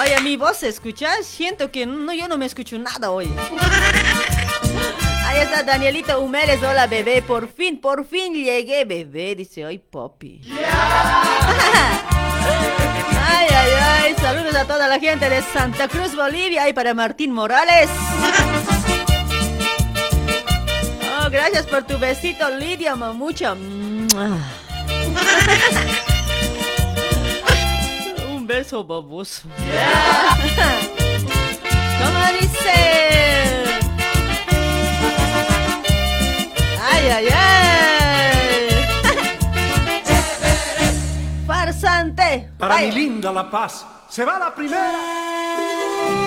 Oye, 0.00 0.18
mi 0.22 0.38
voz 0.38 0.56
se 0.58 0.68
escucha. 0.68 1.22
Siento 1.22 1.70
que 1.70 1.84
no, 1.84 2.14
yo 2.14 2.28
no 2.28 2.38
me 2.38 2.46
escucho 2.46 2.78
nada 2.78 3.10
hoy. 3.10 3.30
Ahí 5.26 5.40
está 5.40 5.62
Danielita 5.62 6.18
Humeles. 6.18 6.62
Hola, 6.62 6.86
bebé. 6.86 7.20
Por 7.20 7.52
fin, 7.52 7.78
por 7.78 8.06
fin 8.06 8.32
llegué, 8.32 8.86
bebé. 8.86 9.34
Dice 9.34 9.66
hoy 9.66 9.78
Poppy. 9.78 10.40
Ay, 13.30 13.46
ay, 13.50 13.70
ay. 13.80 14.14
Saludos 14.20 14.54
a 14.54 14.64
toda 14.64 14.88
la 14.88 14.98
gente 14.98 15.28
de 15.28 15.42
Santa 15.42 15.88
Cruz, 15.88 16.14
Bolivia. 16.16 16.68
Y 16.68 16.72
para 16.72 16.94
Martín 16.94 17.32
Morales. 17.32 17.88
Oh, 21.18 21.30
gracias 21.30 21.66
por 21.66 21.82
tu 21.84 21.98
besito, 21.98 22.48
Lidia 22.50 22.96
Mamucha. 22.96 23.52
Un 28.28 28.46
beso 28.46 28.84
baboso. 28.84 29.42
¿Cómo 31.98 32.32
dice? 32.40 32.72
Ay, 36.82 37.08
ay, 37.08 37.28
ay. 37.32 37.69
Para 42.58 42.76
Ay. 42.76 42.86
mi 42.88 42.92
linda 42.92 43.32
La 43.32 43.50
Paz, 43.50 43.84
se 44.08 44.24
va 44.24 44.38
la 44.38 44.54
primera. 44.54 44.92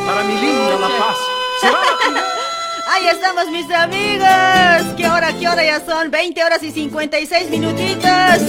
Para 0.05 0.23
mi 0.23 0.35
linda 0.35 0.75
La 0.79 0.87
Paz, 0.87 1.17
se 1.61 1.69
va 1.69 1.79
la 1.79 1.97
primera. 2.03 2.25
Ahí 2.93 3.07
estamos 3.07 3.47
mis 3.49 3.71
amigos. 3.71 4.95
¿Qué 4.97 5.07
hora, 5.07 5.31
qué 5.39 5.47
hora 5.47 5.63
ya 5.63 5.85
son? 5.85 6.11
20 6.11 6.43
horas 6.43 6.61
y 6.63 6.71
56 6.71 7.49
minutitos. 7.49 8.41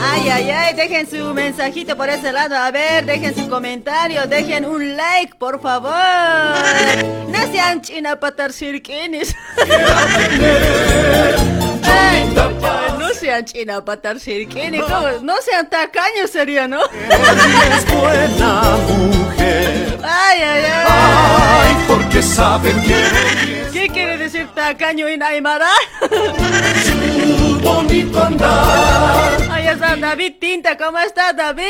Ay, 0.00 0.28
ay, 0.30 0.50
ay, 0.50 0.74
dejen 0.74 1.10
su 1.10 1.34
mensajito 1.34 1.96
por 1.96 2.08
ese 2.08 2.32
lado. 2.32 2.56
A 2.56 2.70
ver, 2.70 3.04
dejen 3.04 3.34
su 3.34 3.48
comentario, 3.48 4.26
dejen 4.26 4.64
un 4.64 4.96
like, 4.96 5.34
por 5.38 5.60
favor. 5.60 5.92
No 7.28 7.52
sean 7.52 7.82
china 7.82 8.18
patar 8.18 8.50
Ay, 12.62 12.70
ay, 12.88 12.98
no 12.98 13.08
sean 13.14 13.44
china 13.44 13.84
patar. 13.84 14.16
¿cómo? 14.18 15.08
No 15.22 15.34
sean 15.42 15.68
tacaños 15.68 16.30
sería, 16.30 16.66
¿no? 16.68 16.80
Es 16.84 17.94
buena 17.94 18.62
mujer. 18.88 19.98
Ay, 20.02 20.40
ay, 20.40 20.64
ay. 20.64 20.86
Ay, 20.88 21.84
porque 21.86 22.22
saben 22.22 22.80
que 22.82 23.68
¿Qué 23.72 23.88
quiere 23.88 24.18
decir 24.18 24.48
tacaño 24.54 25.06
en 25.08 25.22
Aymara? 25.22 25.70
es 26.02 27.62
bonito 27.62 28.22
andar. 28.22 29.38
Ahí 29.50 29.66
está 29.68 29.96
David 29.96 30.34
Tinta, 30.40 30.76
¿cómo 30.76 30.98
está 30.98 31.32
David? 31.32 31.64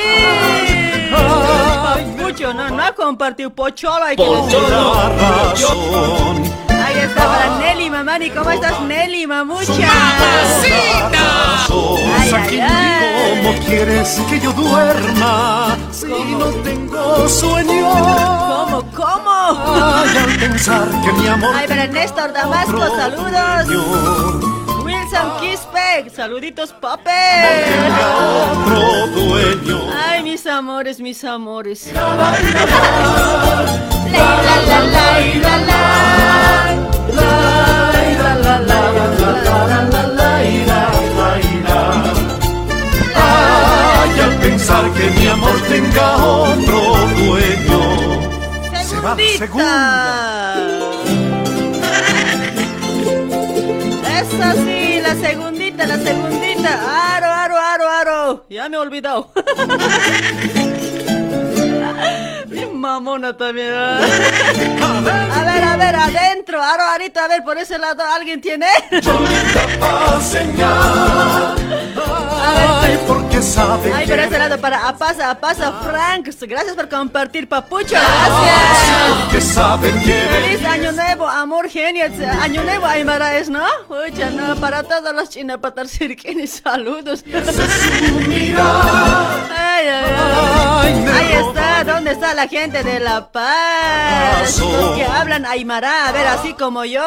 Mucho, 2.17 2.53
no, 2.55 2.71
no 2.71 2.83
ha 2.83 2.93
compartido 2.93 3.51
pocholo. 3.51 4.05
Hay 4.05 4.17
que 4.17 4.23
La 4.23 5.09
razón. 5.09 6.58
Está 7.09 7.27
para 7.27 7.59
Nelly 7.59 7.91
Mamani, 7.91 8.31
¿cómo 8.31 8.51
estás 8.51 8.81
Nelly 8.83 9.27
Mamucha? 9.27 9.67
Sos 11.67 12.01
Ay, 12.21 12.33
ay, 12.35 12.61
ay. 12.61 13.43
¿Cómo 13.43 13.59
quieres 13.67 14.21
que 14.29 14.41
yo 14.41 14.53
duerma 14.53 15.77
si 15.91 16.07
no 16.07 16.47
tengo 16.65 17.29
sueño? 17.29 17.89
¿Cómo, 17.91 18.83
cómo? 18.95 19.31
Ay, 20.05 20.17
al 20.17 20.37
pensar 20.39 20.89
que 21.05 21.13
mi 21.13 21.27
amor 21.29 21.55
Ay, 21.57 21.67
para 21.67 21.87
Néstor 21.87 22.33
Damasco, 22.33 22.79
saludos. 22.97 23.85
Wilson 24.85 25.31
Quispe, 25.41 26.11
saluditos, 26.15 26.73
pape. 26.73 27.11
otro 28.65 29.07
dueño. 29.09 29.81
Ay, 30.09 30.23
mis 30.23 30.47
amores, 30.47 31.01
mis 31.01 31.25
amores. 31.25 31.91
Ay, 43.15 44.21
al 44.21 44.35
pensar 44.41 44.91
que 44.93 45.11
mi 45.11 45.27
amor 45.27 45.61
tenga 45.69 46.17
otro 46.17 46.81
dueño. 47.17 47.81
Se 48.85 49.01
va 49.01 49.15
la 49.15 49.39
segunda. 49.39 50.57
Eso 54.21 54.47
sí, 54.65 55.01
la 55.01 55.15
segundita, 55.15 55.87
la 55.87 55.99
segundita. 55.99 57.17
Aro, 57.17 57.27
aro, 57.27 57.57
aro, 57.57 57.89
aro. 57.89 58.47
Ya 58.49 58.69
me 58.69 58.77
he 58.77 58.81
olvidado. 58.81 59.31
Mi 62.49 62.65
mamona 62.67 63.37
también. 63.37 63.73
¿eh? 63.73 64.79
A 64.83 65.43
ver, 65.45 65.65
a 65.65 65.77
ver, 65.77 65.97
adentro. 65.97 66.63
Aro, 66.63 66.83
arito, 66.95 67.21
a 67.21 67.29
ver, 67.29 67.43
por 67.45 67.59
ese 67.59 67.79
lado, 67.79 68.03
¿alguien 68.03 68.41
tiene? 68.41 68.67
Ay, 72.41 72.99
porque 73.07 73.43
sabe 73.43 73.93
Ay, 73.93 74.07
por 74.07 74.19
ese 74.19 74.39
lado, 74.39 74.59
para 74.59 74.89
Apasa, 74.89 75.31
Apasa, 75.31 75.73
Frank. 75.83 76.29
Gracias 76.43 76.75
por 76.75 76.89
compartir, 76.89 77.49
papucho. 77.49 77.91
Gracias. 77.91 79.31
que 79.31 79.41
saben 79.41 80.01
que 80.03 80.13
Feliz 80.13 80.65
año 80.67 80.93
nuevo, 80.93 81.29
amor 81.29 81.69
genio. 81.69 82.07
Año 82.41 82.63
nuevo, 82.63 82.87
Aymara 82.87 83.37
es, 83.37 83.51
¿no? 83.51 83.65
Pucha, 83.89 84.31
no, 84.31 84.57
para 84.57 84.83
todos 84.83 85.15
los 85.15 85.29
chinapatar 85.29 85.87
cirquines, 85.89 86.63
saludos. 86.65 87.25
Ay, 87.27 88.55
ay, 89.57 89.87
ay. 89.87 90.15
Ay, 90.81 90.95
me 91.01 91.11
Ahí 91.11 91.35
roba 91.35 91.68
¿dónde 91.85 92.13
está 92.13 92.35
la 92.35 92.49
gente 92.49 92.83
de 92.83 93.01
La 93.01 93.31
Paz. 93.31 94.59
Los 94.59 94.97
que 94.97 95.05
hablan 95.05 95.47
Aymara, 95.47 96.09
a 96.09 96.13
ver, 96.13 96.27
así 96.27 96.53
como 96.55 96.85
yo. 96.85 97.05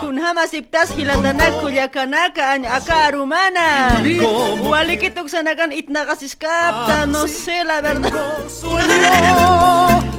Kunhama 0.00 0.46
Siptas, 0.46 0.96
Hilandanak, 0.96 1.60
Culiacanaka, 1.60 2.54
acá 2.54 3.06
Arumana. 3.06 4.02
Walikituk 4.62 5.28
Sanakan, 5.28 5.72
Itnakasiskapta, 5.72 7.06
no 7.06 7.28
sé 7.28 7.64
la 7.64 7.80
verdad. 7.80 8.10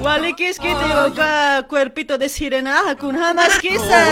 Walikis 0.01 0.59
acá, 0.59 1.63
cuerpito 1.67 2.17
de 2.17 2.29
sirena, 2.29 2.95
Kunhama 2.99 3.43
Kisa. 3.59 4.05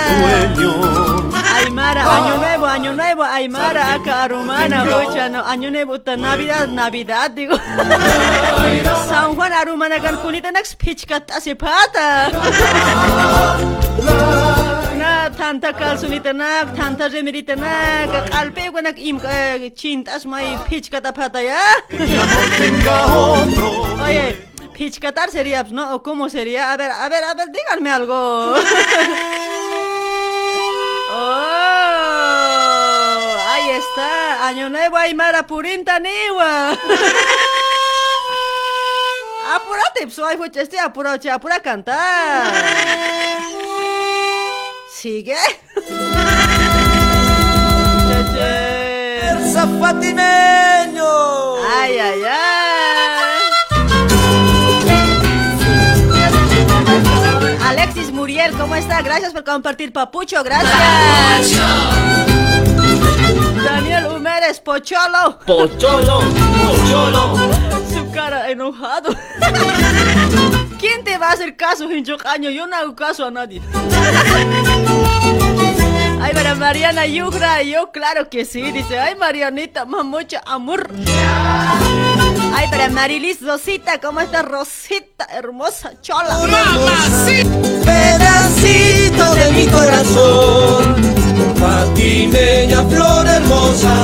Aymara, 1.56 2.04
año 2.04 2.38
nuevo, 2.38 2.66
año 2.66 2.94
nuevo, 2.94 3.24
Aymara, 3.24 3.94
acá 3.94 4.24
Arumana, 4.24 4.84
ocha, 4.84 5.30
no, 5.30 5.44
año 5.46 5.72
nuevo, 5.72 5.98
Navidad, 6.18 6.68
Navidad, 6.68 7.32
digo. 7.32 7.58
San 9.08 9.36
Juan 9.36 9.54
Arumana 9.54 9.69
kan 9.78 10.18
kunita 10.18 10.50
naks 10.52 10.74
pichkat 10.74 11.30
asipata. 11.30 12.32
Na 14.98 15.30
tanta 15.30 15.74
kalsunita 15.74 16.34
nak, 16.34 16.76
tanta 16.76 17.10
remirita 17.10 17.56
nak, 17.56 18.30
kalpe 18.32 18.72
ko 18.74 18.82
nak 18.82 18.98
im 18.98 19.20
chintas 19.76 20.26
may 20.26 20.58
pichkat 20.66 21.06
apata 21.06 21.42
ya. 21.44 21.62
Oye, 24.02 24.38
pichkatar 24.74 25.30
sería, 25.30 25.64
¿no? 25.70 25.94
¿O 25.96 26.02
cómo 26.02 26.30
sería? 26.30 26.74
A 26.74 26.78
ver, 26.78 26.92
a 26.92 27.10
ver, 27.10 27.24
a 27.24 27.34
ver, 27.34 27.48
díganme 27.52 27.92
algo. 27.92 28.56
Oh, 31.12 31.26
ahí 33.50 33.70
está, 33.72 34.48
Año 34.48 34.70
Nuevo 34.70 34.96
Aymara 34.96 35.42
Purinta 35.42 36.00
Niwa. 36.00 36.78
Apúrate, 39.50 40.06
pues, 40.38 40.56
este, 40.58 40.80
apura, 40.80 41.18
che, 41.18 41.32
apura 41.32 41.56
a 41.56 41.60
cantar. 41.60 42.54
Sigue. 44.94 45.36
Zapatimeño. 49.52 51.56
Ay, 51.66 51.98
ay, 51.98 52.22
ay. 52.30 53.40
Alexis 57.66 58.12
Muriel, 58.12 58.52
¿cómo 58.54 58.76
está? 58.76 59.02
Gracias 59.02 59.34
por 59.34 59.44
compartir, 59.44 59.92
Papucho, 59.92 60.44
gracias. 60.44 61.58
Daniel 63.64 64.08
Humérez, 64.16 64.60
Pocholo. 64.60 65.40
Pocholo, 65.46 66.20
pocholo. 66.20 67.69
Enojado. 68.50 69.16
¿Quién 70.80 71.04
te 71.04 71.18
va 71.18 71.30
a 71.30 71.34
hacer 71.34 71.56
caso, 71.56 71.92
Hinchocaño? 71.92 72.50
Yo 72.50 72.66
no 72.68 72.76
hago 72.76 72.96
caso 72.96 73.26
a 73.26 73.32
nadie. 73.32 73.62
Ay, 76.22 76.34
para 76.34 76.54
Mariana 76.54 77.06
Yugra, 77.06 77.64
yo 77.64 77.92
claro 77.92 78.30
que 78.30 78.44
sí. 78.44 78.72
Dice, 78.72 79.00
ay, 79.00 79.16
Marianita, 79.16 79.86
más 79.86 80.04
mucho 80.04 80.38
amor. 80.46 80.90
Ay, 82.54 82.68
para 82.70 82.90
Marilis 82.90 83.42
Rosita, 83.42 84.00
¿cómo 84.00 84.20
estás, 84.20 84.44
Rosita? 84.46 85.26
Hermosa, 85.32 85.94
chola. 86.02 86.38
Pedacito 87.86 89.34
de 89.34 89.52
mi 89.54 89.66
corazón, 89.68 90.96
patimeña 91.60 92.84
flor 92.84 93.26
hermosa, 93.26 93.96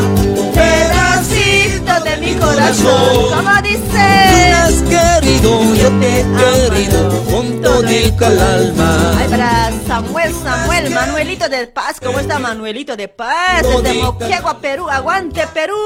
De 2.03 2.17
mi 2.17 2.35
corazón. 2.35 3.35
¿Cómo 3.35 3.61
dice? 3.63 3.79
Tú 3.89 4.55
has 4.55 4.81
querido, 4.83 5.73
yo 5.75 5.89
te 5.99 6.19
he 6.19 6.23
querido 6.23 7.23
con 7.31 7.61
todita 7.61 8.27
el 8.27 8.39
alma. 8.39 9.13
Ay, 9.17 9.27
para 9.29 9.71
Samuel, 9.87 10.33
Samuel, 10.43 10.89
Manuelito 10.89 11.47
de 11.47 11.67
Paz, 11.67 11.97
¿cómo 12.03 12.19
está 12.19 12.37
Manuelito 12.37 12.97
de 12.97 13.07
Paz? 13.07 13.63
Desde 13.63 13.93
Moquegua, 13.93 14.59
Perú, 14.59 14.89
aguante 14.89 15.47
Perú. 15.53 15.77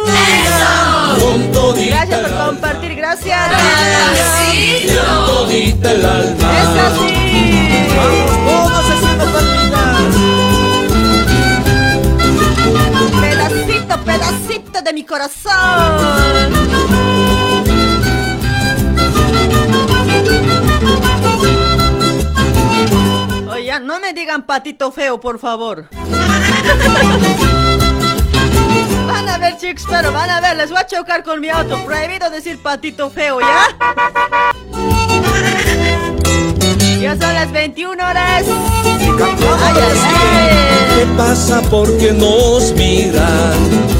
Gracias 1.75 2.19
por 2.21 2.45
compartir, 2.47 2.95
gracias. 2.95 3.39
Alma. 6.05 6.59
Es 6.59 6.67
así. 6.85 7.29
Pedacito, 14.09 14.81
de 14.81 14.91
mi 14.91 15.03
corazón. 15.03 15.53
Oye, 23.51 23.79
no 23.81 23.99
me 23.99 24.13
digan 24.13 24.47
patito 24.47 24.91
feo, 24.91 25.19
por 25.19 25.37
favor. 25.37 25.89
Van 29.07 29.29
a 29.29 29.37
ver, 29.37 29.57
chicos, 29.57 29.85
pero 29.87 30.11
van 30.11 30.31
a 30.31 30.41
ver, 30.41 30.57
les 30.57 30.71
voy 30.71 30.79
a 30.79 30.87
chocar 30.87 31.23
con 31.23 31.39
mi 31.39 31.49
auto. 31.49 31.77
Prohibido 31.85 32.31
decir 32.31 32.59
patito 32.63 33.11
feo, 33.11 33.39
¿ya? 33.39 33.67
Ya 36.99 37.11
son 37.11 37.33
las 37.35 37.51
21 37.51 38.03
horas. 38.03 38.43
Ay, 38.47 39.75
ay, 39.75 39.99
ay. 40.03 40.49
¿Qué 40.95 41.05
pasa 41.15 41.61
porque 41.69 42.11
nos 42.11 42.73
miran? 42.73 43.98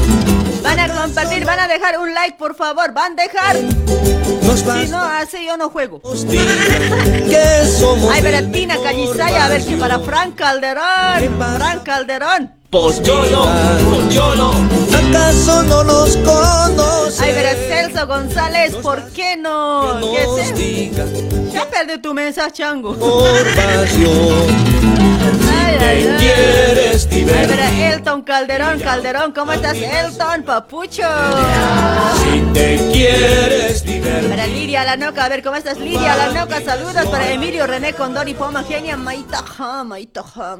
Van 0.62 0.78
a 0.78 0.88
compartir, 0.88 1.44
van 1.44 1.58
a 1.60 1.68
dejar 1.68 1.98
un 1.98 2.12
like, 2.14 2.36
por 2.38 2.54
favor. 2.54 2.92
Van 2.92 3.12
a 3.12 3.22
dejar. 3.22 3.56
Si 3.56 4.88
no, 4.88 4.98
así 4.98 5.46
yo 5.46 5.56
no 5.56 5.70
juego. 5.70 6.00
Ay, 8.10 8.22
Beratina 8.22 8.76
Callisaya, 8.82 9.46
a 9.46 9.48
ver 9.48 9.62
si 9.62 9.76
para 9.76 9.98
Frank 10.00 10.34
Calderón. 10.36 11.38
Frank 11.56 11.82
Calderón. 11.84 12.59
Pocholo, 12.70 13.46
pocholo. 13.90 14.52
¿Acaso 14.96 15.62
no 15.64 15.82
nos 15.82 16.16
conoces? 16.18 17.20
Ay, 17.20 17.32
verás, 17.34 17.56
Celso 17.68 18.06
González, 18.06 18.76
¿por 18.76 19.08
qué 19.10 19.36
no? 19.36 19.98
¿Qué 20.00 20.24
Nos 20.24 20.54
diga 20.56 21.04
Ya 21.52 21.68
perdí 21.68 22.00
tu 22.00 22.14
mensaje, 22.14 22.52
chango. 22.52 22.94
por 22.94 23.42
pasión. 23.56 24.46
Ay, 25.52 25.76
ay, 25.80 26.06
ay. 26.06 26.16
quieres 26.20 27.08
Ay, 27.10 27.18
divertir. 27.18 27.48
verá, 27.48 27.92
Elton 27.92 28.22
Calderón, 28.22 28.78
Calderón, 28.78 29.32
¿cómo 29.32 29.52
estás, 29.52 29.76
Elton, 29.76 30.44
papucho? 30.44 31.02
Si 32.22 32.40
te 32.52 32.76
quieres 32.92 33.82
divertir. 33.84 34.30
Para 34.30 34.46
Lidia 34.46 34.84
La 34.84 34.96
Noca, 34.96 35.24
a 35.24 35.28
ver, 35.28 35.42
¿cómo 35.42 35.56
estás, 35.56 35.76
Lidia 35.78 36.14
La 36.14 36.28
Noca? 36.28 36.60
Saludos 36.64 37.04
para 37.06 37.32
Emilio 37.32 37.66
René 37.66 37.94
Condori 37.94 38.34
Poma 38.34 38.62
Genia, 38.62 38.96
Maitaja, 38.96 39.82
Maitaja. 39.82 40.56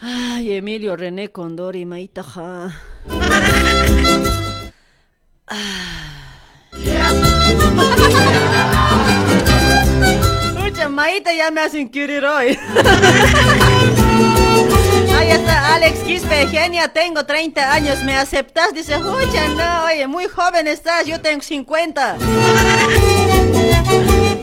Ay, 0.00 0.52
Emilio 0.52 0.96
René 0.96 1.30
Condori, 1.32 1.84
Maitaja. 1.84 2.72
Mucha 10.56 10.88
Maita 10.88 11.32
ya 11.32 11.50
me 11.50 11.62
hacen 11.62 11.90
querer 11.90 12.24
hoy. 12.24 12.56
Ahí 15.16 15.30
está 15.30 15.74
Alex 15.74 15.98
Quispe, 16.00 16.46
genia, 16.46 16.88
tengo 16.88 17.26
30 17.26 17.72
años, 17.72 18.04
¿me 18.04 18.16
aceptas? 18.16 18.72
Dice, 18.72 18.94
oye, 18.94 19.48
no, 19.56 19.84
oye, 19.86 20.06
muy 20.06 20.26
joven 20.28 20.68
estás, 20.68 21.06
yo 21.06 21.20
tengo 21.20 21.42
50. 21.42 22.18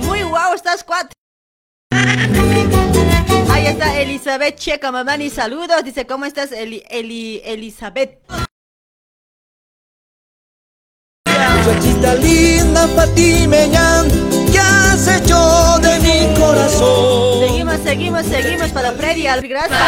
Muy 0.02 0.24
guau, 0.24 0.54
estás 0.54 0.84
cuatro. 0.84 1.16
Ahí 3.56 3.68
está 3.68 3.98
Elizabeth 4.02 4.58
Checa, 4.58 4.92
mamani, 4.92 5.30
saludos. 5.30 5.82
Dice, 5.84 6.06
¿cómo 6.06 6.26
estás, 6.26 6.52
Eli, 6.52 6.84
Eli, 6.90 7.42
Elizabeth? 7.46 8.20
Muchachita 11.66 12.16
linda, 12.16 12.86
patimeña, 12.96 14.04
¿qué 14.52 14.60
has 14.60 15.08
hecho 15.08 15.80
de 15.82 16.00
mi 16.00 16.34
corazón? 16.40 17.48
Seguimos, 17.48 17.78
seguimos, 17.84 18.26
seguimos 18.26 18.70
para 18.72 18.92
Freddy 18.92 19.26
Al- 19.28 19.48
Gracias. 19.48 19.80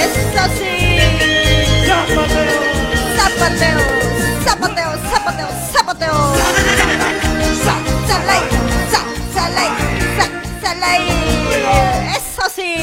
Eso 0.00 0.44
sí. 0.58 0.98
Zapateo, 3.16 3.78
zapateo, 4.44 4.90
zapateo, 5.10 5.48
zapateo. 5.72 6.16
Za- 6.34 6.54
zalay, 6.82 7.54
za- 7.64 7.82
zalay, 8.08 8.42
Eso 10.84 12.42
sí. 12.54 12.74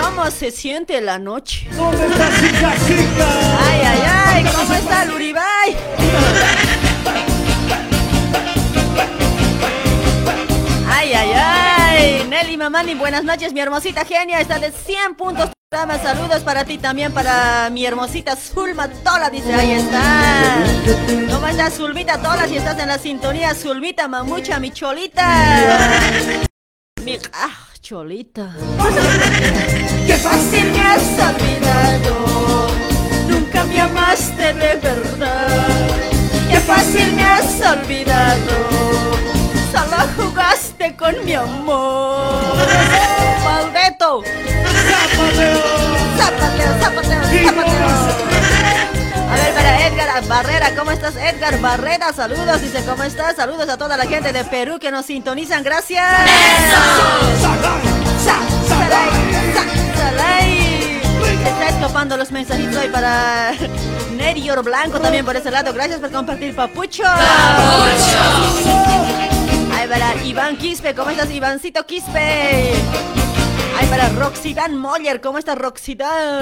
¿Cómo 0.00 0.30
se 0.30 0.50
siente 0.50 1.00
la 1.00 1.18
noche? 1.18 1.66
¿Dónde 1.76 2.06
está 2.06 2.28
chica, 2.40 2.74
chica? 2.86 3.28
Ay, 3.66 3.80
ay, 3.80 4.00
ay, 4.06 4.44
¿cómo 4.54 4.74
está 4.74 5.02
el 5.04 5.10
Uribay? 5.12 5.76
Ay, 10.88 11.12
ay, 11.14 11.32
ay. 11.34 11.71
Nelly 12.28 12.56
Mamani, 12.56 12.94
buenas 12.94 13.24
noches, 13.24 13.52
mi 13.52 13.60
hermosita 13.60 14.04
genia. 14.04 14.40
Está 14.40 14.58
de 14.58 14.70
100 14.70 15.14
puntos 15.16 15.50
Saludos 16.02 16.42
para 16.42 16.66
ti 16.66 16.76
también, 16.76 17.12
para 17.12 17.70
mi 17.70 17.86
hermosita 17.86 18.36
Zulma 18.36 18.88
Tola, 18.88 19.30
dice, 19.30 19.54
ahí 19.54 19.70
está. 19.72 20.62
¿Cómo 21.32 21.46
estás, 21.46 21.74
Zulmita 21.74 22.20
Tola? 22.20 22.46
Si 22.46 22.58
estás 22.58 22.78
en 22.78 22.88
la 22.88 22.98
sintonía, 22.98 23.54
Zulmita 23.54 24.06
Mamucha, 24.06 24.60
mi 24.60 24.70
cholita. 24.70 25.24
Mi, 27.02 27.18
ah, 27.32 27.56
cholita. 27.80 28.54
Qué 30.06 30.14
fácil 30.16 30.72
me 30.72 30.80
has 30.82 31.34
olvidado. 31.34 32.68
Nunca 33.28 33.64
me 33.64 33.80
amaste 33.80 34.52
de 34.52 34.74
verdad. 34.76 35.68
Qué 36.50 36.60
fácil 36.60 37.12
me 37.14 37.24
has 37.24 37.60
olvidado. 37.62 39.41
Jugaste 40.16 40.96
con 40.96 41.24
mi 41.24 41.34
amor. 41.34 42.42
Maldito. 43.44 44.22
Zapateo, 46.18 46.80
zapateo, 46.80 47.22
zapateo. 47.40 47.82
A 49.30 49.34
ver, 49.34 49.54
para 49.54 49.86
Edgar 49.86 50.26
Barrera, 50.26 50.74
¿cómo 50.76 50.90
estás 50.90 51.16
Edgar 51.16 51.58
Barrera? 51.60 52.12
Saludos, 52.12 52.60
dice, 52.60 52.84
¿cómo 52.84 53.02
estás? 53.02 53.36
Saludos 53.36 53.68
a 53.68 53.76
toda 53.76 53.96
la 53.96 54.04
gente 54.06 54.32
de 54.32 54.44
Perú 54.44 54.78
que 54.78 54.90
nos 54.90 55.06
sintonizan, 55.06 55.62
gracias. 55.62 56.04
Está 61.44 61.68
escapando 61.68 62.16
los 62.16 62.30
mensajitos 62.30 62.76
hoy 62.76 62.88
para 62.88 63.52
Nerior 64.16 64.62
Blanco 64.62 65.00
también 65.00 65.24
por 65.24 65.36
ese 65.36 65.50
lado. 65.50 65.72
Gracias 65.72 66.00
por 66.00 66.10
compartir, 66.10 66.54
Papucho. 66.54 67.04
Ahí 69.82 69.88
para 69.88 70.14
Iván 70.22 70.56
Quispe, 70.58 70.94
¿cómo 70.94 71.10
estás, 71.10 71.28
Ivancito 71.28 71.84
Quispe? 71.84 72.72
Ay, 73.76 73.86
para 73.90 74.10
Roxidan 74.10 74.76
Moller, 74.78 75.20
¿cómo 75.20 75.38
está 75.38 75.56
Roxidan? 75.56 76.40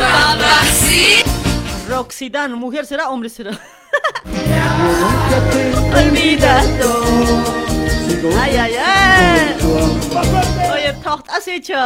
Roxidan, 1.89 2.53
¿mujer 2.53 2.85
será? 2.85 3.09
¿Hombre 3.09 3.31
será? 3.31 3.53
Olvidado. 5.97 7.03
Ay, 8.39 8.57
ay, 8.59 8.75
ay. 8.77 9.57
Oye, 10.75 10.93
tocht 11.03 11.27
has 11.31 11.49
hecho. 11.49 11.79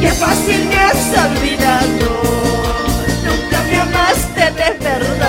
Qué 0.00 0.10
fácil 0.10 0.64
me 0.64 0.76
has 0.76 1.18
olvidado. 1.24 2.20
Nunca 3.24 3.62
me 3.62 3.76
amaste 3.80 4.40
de 4.40 4.78
verdad. 4.84 5.27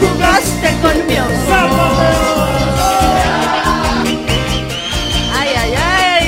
Jugaste 0.00 0.74
con 0.82 1.06
mi. 1.06 1.16
Ay, 5.32 5.50
ay, 5.56 5.74
ay. 5.76 6.26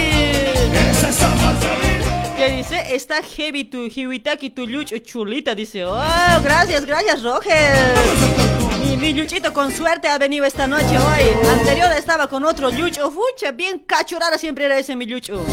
¿Qué 2.36 2.50
dice? 2.50 2.94
Está 2.94 3.22
heavy 3.22 3.64
tu 3.64 3.88
hiwitaki, 3.88 4.50
tu 4.50 4.66
luch 4.66 4.92
chulita, 5.02 5.54
dice. 5.54 5.84
Oh, 5.84 6.40
gracias, 6.42 6.84
gracias, 6.84 7.22
Roger. 7.22 8.65
Mi, 8.80 8.96
mi 8.96 9.12
Luchito 9.12 9.52
con 9.52 9.72
suerte 9.72 10.08
ha 10.08 10.18
venido 10.18 10.44
esta 10.44 10.66
noche 10.66 10.98
hoy. 10.98 11.48
Anterior 11.50 11.90
estaba 11.92 12.26
con 12.28 12.44
otro 12.44 12.70
Lucho. 12.70 13.10
Fucha, 13.10 13.52
bien 13.52 13.78
cachurada 13.80 14.38
siempre 14.38 14.64
era 14.66 14.78
ese 14.78 14.96
mi 14.96 15.06
Lucho. 15.06 15.44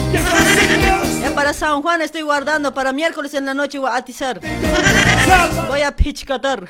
Ya 1.21 1.34
para 1.34 1.53
San 1.53 1.82
Juan 1.82 2.01
estoy 2.01 2.21
guardando. 2.21 2.74
Para 2.74 2.91
miércoles 2.91 3.34
en 3.34 3.45
la 3.45 3.53
noche 3.53 3.80
voy 3.80 3.89
a 3.89 3.95
atizar. 3.95 4.39
Voy 5.67 5.82
a 5.82 5.95
pichcatar. 5.95 6.67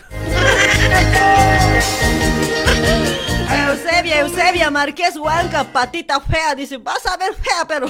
Eusebia, 3.67 4.19
Eusebia, 4.19 4.69
Marqués 4.71 5.15
Huanca, 5.15 5.63
patita 5.63 6.19
fea. 6.19 6.55
Dice, 6.55 6.77
vas 6.77 7.05
a 7.05 7.17
ver 7.17 7.33
fea, 7.33 7.65
pero. 7.67 7.87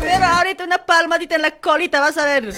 Pero 0.00 0.24
ahorita 0.24 0.64
una 0.64 0.78
palmadita 0.78 1.36
en 1.36 1.42
la 1.42 1.50
colita, 1.52 2.00
vas 2.00 2.16
a 2.18 2.24
ver. 2.24 2.54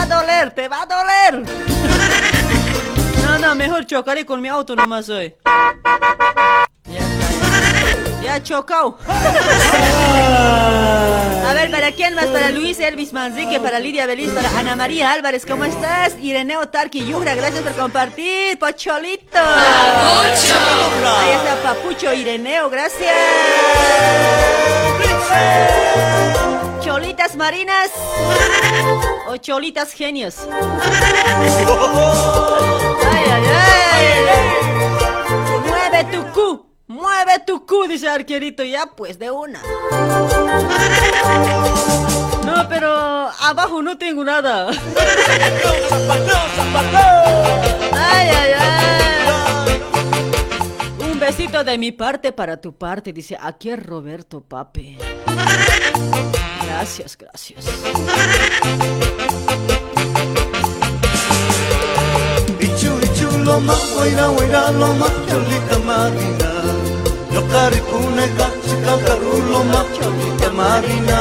Va 0.00 0.04
a 0.04 0.20
doler, 0.20 0.50
te 0.52 0.66
va 0.66 0.80
a 0.82 0.86
doler. 0.86 1.44
No, 3.22 3.38
no, 3.38 3.54
mejor 3.54 3.86
chocaré 3.86 4.24
con 4.26 4.40
mi 4.40 4.48
auto 4.48 4.74
nomás 4.74 5.08
hoy. 5.08 5.34
Ya 8.20 8.42
chocado. 8.42 8.98
A 11.46 11.52
ver, 11.54 11.70
¿para 11.70 11.92
quién 11.92 12.14
más? 12.14 12.26
Para 12.26 12.50
Luis 12.50 12.80
Elvis 12.80 13.12
Manrique, 13.12 13.60
para 13.60 13.78
Lidia 13.78 14.06
Belis, 14.06 14.30
para 14.30 14.50
Ana 14.58 14.74
María 14.74 15.12
Álvarez, 15.12 15.46
¿cómo 15.46 15.64
estás? 15.64 16.14
Ireneo 16.20 16.66
Tarqui 16.68 17.06
Yugra, 17.06 17.36
gracias 17.36 17.62
por 17.62 17.74
compartir. 17.74 18.58
Pocholito. 18.58 19.38
Ahí 19.38 21.30
está 21.36 21.56
Papucho 21.62 22.12
Ireneo, 22.12 22.68
gracias. 22.68 23.14
Cholitas 26.82 27.36
marinas 27.36 27.90
o 29.28 29.36
cholitas 29.36 29.92
genios. 29.92 30.36
Ay, 33.10 33.24
ay, 33.32 33.44
ay. 33.46 34.16
Mueve 35.68 36.04
tu 36.10 36.24
cu, 36.32 36.66
mueve 36.86 37.38
tu 37.46 37.66
cu, 37.66 37.86
dice 37.86 38.08
arquerito. 38.08 38.62
Ya, 38.64 38.86
pues, 38.96 39.18
de 39.18 39.30
una. 39.30 39.60
No, 42.44 42.68
pero 42.68 43.28
abajo 43.40 43.82
no 43.82 43.98
tengo 43.98 44.24
nada. 44.24 44.70
Ay, 47.92 48.28
ay, 48.28 48.52
ay. 48.58 49.09
Besito 51.30 51.62
de 51.62 51.78
mi 51.78 51.92
parte 51.92 52.32
para 52.32 52.60
tu 52.60 52.72
parte, 52.72 53.12
dice 53.12 53.38
aquí 53.40 53.70
es 53.70 53.80
Roberto 53.80 54.40
Pape. 54.40 54.98
Gracias, 56.64 57.16
gracias. 57.16 57.66
Ichu 62.58 62.98
ichu 63.06 63.38
loma 63.44 63.74
waira 63.96 64.28
waira 64.32 64.72
loma 64.72 65.06
cholita 65.28 65.78
marina 65.86 66.50
Yo 67.32 67.46
caripune 67.46 68.26
gachica 68.36 69.16
loma 69.52 69.86
cholita 69.94 70.50
marina 70.50 71.18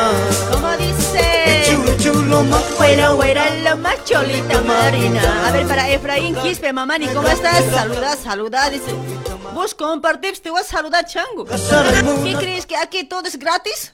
¿Cómo 0.52 0.72
dice? 0.78 1.68
Ichu 1.68 1.84
ichu 1.92 2.24
loma 2.24 2.58
Fuera, 2.58 3.12
fuera, 3.12 3.54
la 3.62 3.76
macholita 3.76 4.62
marina. 4.62 5.48
A 5.48 5.52
ver, 5.52 5.68
para 5.68 5.88
Efraín 5.90 6.34
Quispe, 6.34 6.74
mamani, 6.74 7.08
¿cómo 7.10 7.28
estás? 7.28 7.64
Saluda, 7.66 8.16
saluda, 8.16 8.70
dice. 8.72 8.92
Vos 9.60 9.76
compartís, 9.76 10.42
te 10.42 10.50
voy 10.50 10.62
a 10.62 10.64
saludar, 10.64 11.06
chango. 11.06 11.44
¿Qué 11.44 12.34
crees 12.40 12.66
que 12.66 12.78
aquí 12.78 13.04
todo 13.04 13.28
es 13.28 13.38
gratis? 13.38 13.92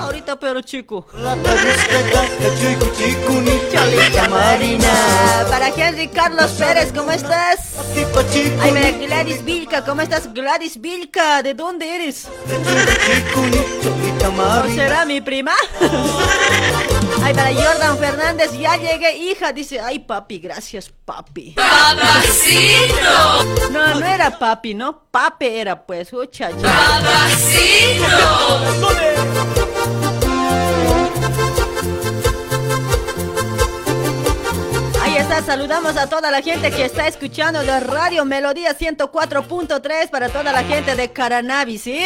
Ahorita, 0.00 0.36
pero 0.36 0.60
chico. 0.62 1.06
Cholita 3.72 4.28
Marina. 4.28 5.46
Para 5.48 5.68
Henry 5.68 6.08
Carlos 6.08 6.50
Pérez, 6.58 6.92
¿cómo 6.92 7.12
estás? 7.12 7.76
Ay, 8.60 8.72
mira, 8.72 8.90
Gladys 8.90 9.44
Vilca, 9.44 9.84
¿cómo 9.84 10.02
estás? 10.02 10.34
Gladys 10.34 10.80
Vilca, 10.80 11.40
¿de 11.44 11.54
dónde 11.54 11.94
eres? 11.94 12.26
¿No 14.36 14.74
será 14.74 15.04
mi 15.04 15.20
prima? 15.20 15.52
Ay, 17.24 17.34
para 17.34 17.54
Jordan 17.54 17.98
Fernández, 17.98 18.52
ya 18.58 18.76
llegué, 18.76 19.16
hija. 19.16 19.52
Dice, 19.52 19.80
ay, 19.80 20.00
papi, 20.00 20.38
gracias, 20.38 20.92
papi. 21.04 21.52
Papacito. 21.52 23.00
No, 23.70 23.94
no 24.00 24.06
era 24.06 24.38
papi, 24.38 24.74
¿no? 24.74 25.04
Pape 25.10 25.60
era, 25.60 25.86
pues, 25.86 26.12
muchacha. 26.12 26.56
Papacito. 26.56 28.02
Saludamos 35.40 35.96
a 35.96 36.08
toda 36.08 36.30
la 36.30 36.42
gente 36.42 36.70
que 36.70 36.84
está 36.84 37.08
escuchando 37.08 37.62
de 37.62 37.80
Radio 37.80 38.24
Melodía 38.26 38.76
104.3 38.76 40.10
para 40.10 40.28
toda 40.28 40.52
la 40.52 40.62
gente 40.62 40.94
de 40.94 41.10
Caranavi, 41.10 41.78
¿sí? 41.78 42.04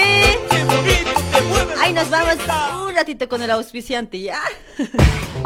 Ahí 1.83 1.93
nos 1.93 2.09
vamos 2.09 2.37
un 2.87 2.95
ratito 2.95 3.29
con 3.29 3.43
el 3.43 3.51
auspiciante, 3.51 4.21
¿ya? 4.21 4.41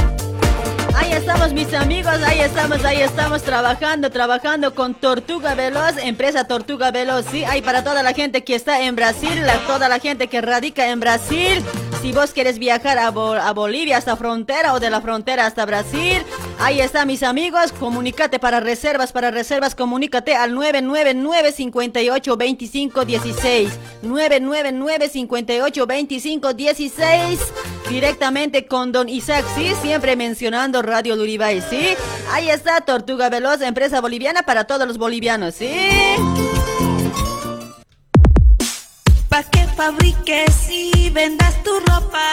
Estamos 1.33 1.53
mis 1.53 1.73
amigos, 1.73 2.21
ahí 2.27 2.41
estamos, 2.41 2.83
ahí 2.83 3.01
estamos 3.01 3.41
trabajando, 3.41 4.09
trabajando 4.09 4.75
con 4.75 4.93
Tortuga 4.93 5.55
Veloz, 5.55 5.95
empresa 6.03 6.43
Tortuga 6.43 6.91
Veloz, 6.91 7.25
sí, 7.31 7.45
hay 7.45 7.61
para 7.61 7.85
toda 7.85 8.03
la 8.03 8.11
gente 8.11 8.43
que 8.43 8.53
está 8.53 8.81
en 8.83 8.97
Brasil, 8.97 9.39
la, 9.45 9.57
toda 9.59 9.87
la 9.87 9.99
gente 9.99 10.27
que 10.27 10.41
radica 10.41 10.89
en 10.89 10.99
Brasil. 10.99 11.63
Si 12.01 12.11
vos 12.11 12.31
quieres 12.31 12.59
viajar 12.59 12.97
a, 12.97 13.07
a 13.07 13.53
Bolivia 13.53 13.95
hasta 13.95 14.17
frontera 14.17 14.73
o 14.73 14.79
de 14.79 14.89
la 14.89 15.01
frontera 15.01 15.45
hasta 15.45 15.65
Brasil, 15.65 16.21
ahí 16.59 16.81
está 16.81 17.05
mis 17.05 17.23
amigos, 17.23 17.71
comunícate 17.73 18.39
para 18.39 18.59
reservas, 18.59 19.13
para 19.13 19.31
reservas, 19.31 19.73
comunícate 19.73 20.35
al 20.35 20.53
999 20.53 21.51
58 21.53 22.37
25 22.37 23.05
16, 23.05 23.69
999 24.01 25.09
58 25.09 25.87
25 25.87 26.53
16, 26.55 27.39
directamente 27.87 28.65
con 28.65 28.91
Don 28.91 29.07
Isaac, 29.07 29.45
sí, 29.55 29.71
siempre 29.81 30.15
mencionando 30.15 30.81
Radio 30.81 31.20
Luribay, 31.21 31.61
¿sí? 31.61 31.95
Ahí 32.31 32.49
está 32.49 32.81
Tortuga 32.81 33.29
Veloz, 33.29 33.61
empresa 33.61 34.01
boliviana 34.01 34.41
para 34.41 34.63
todos 34.63 34.87
los 34.87 34.97
bolivianos, 34.97 35.53
¿sí? 35.53 35.71
Pa' 39.29 39.43
que 39.43 39.67
fabriques 39.77 40.67
y 40.71 41.11
vendas 41.11 41.61
tu 41.63 41.79
ropa. 41.81 42.31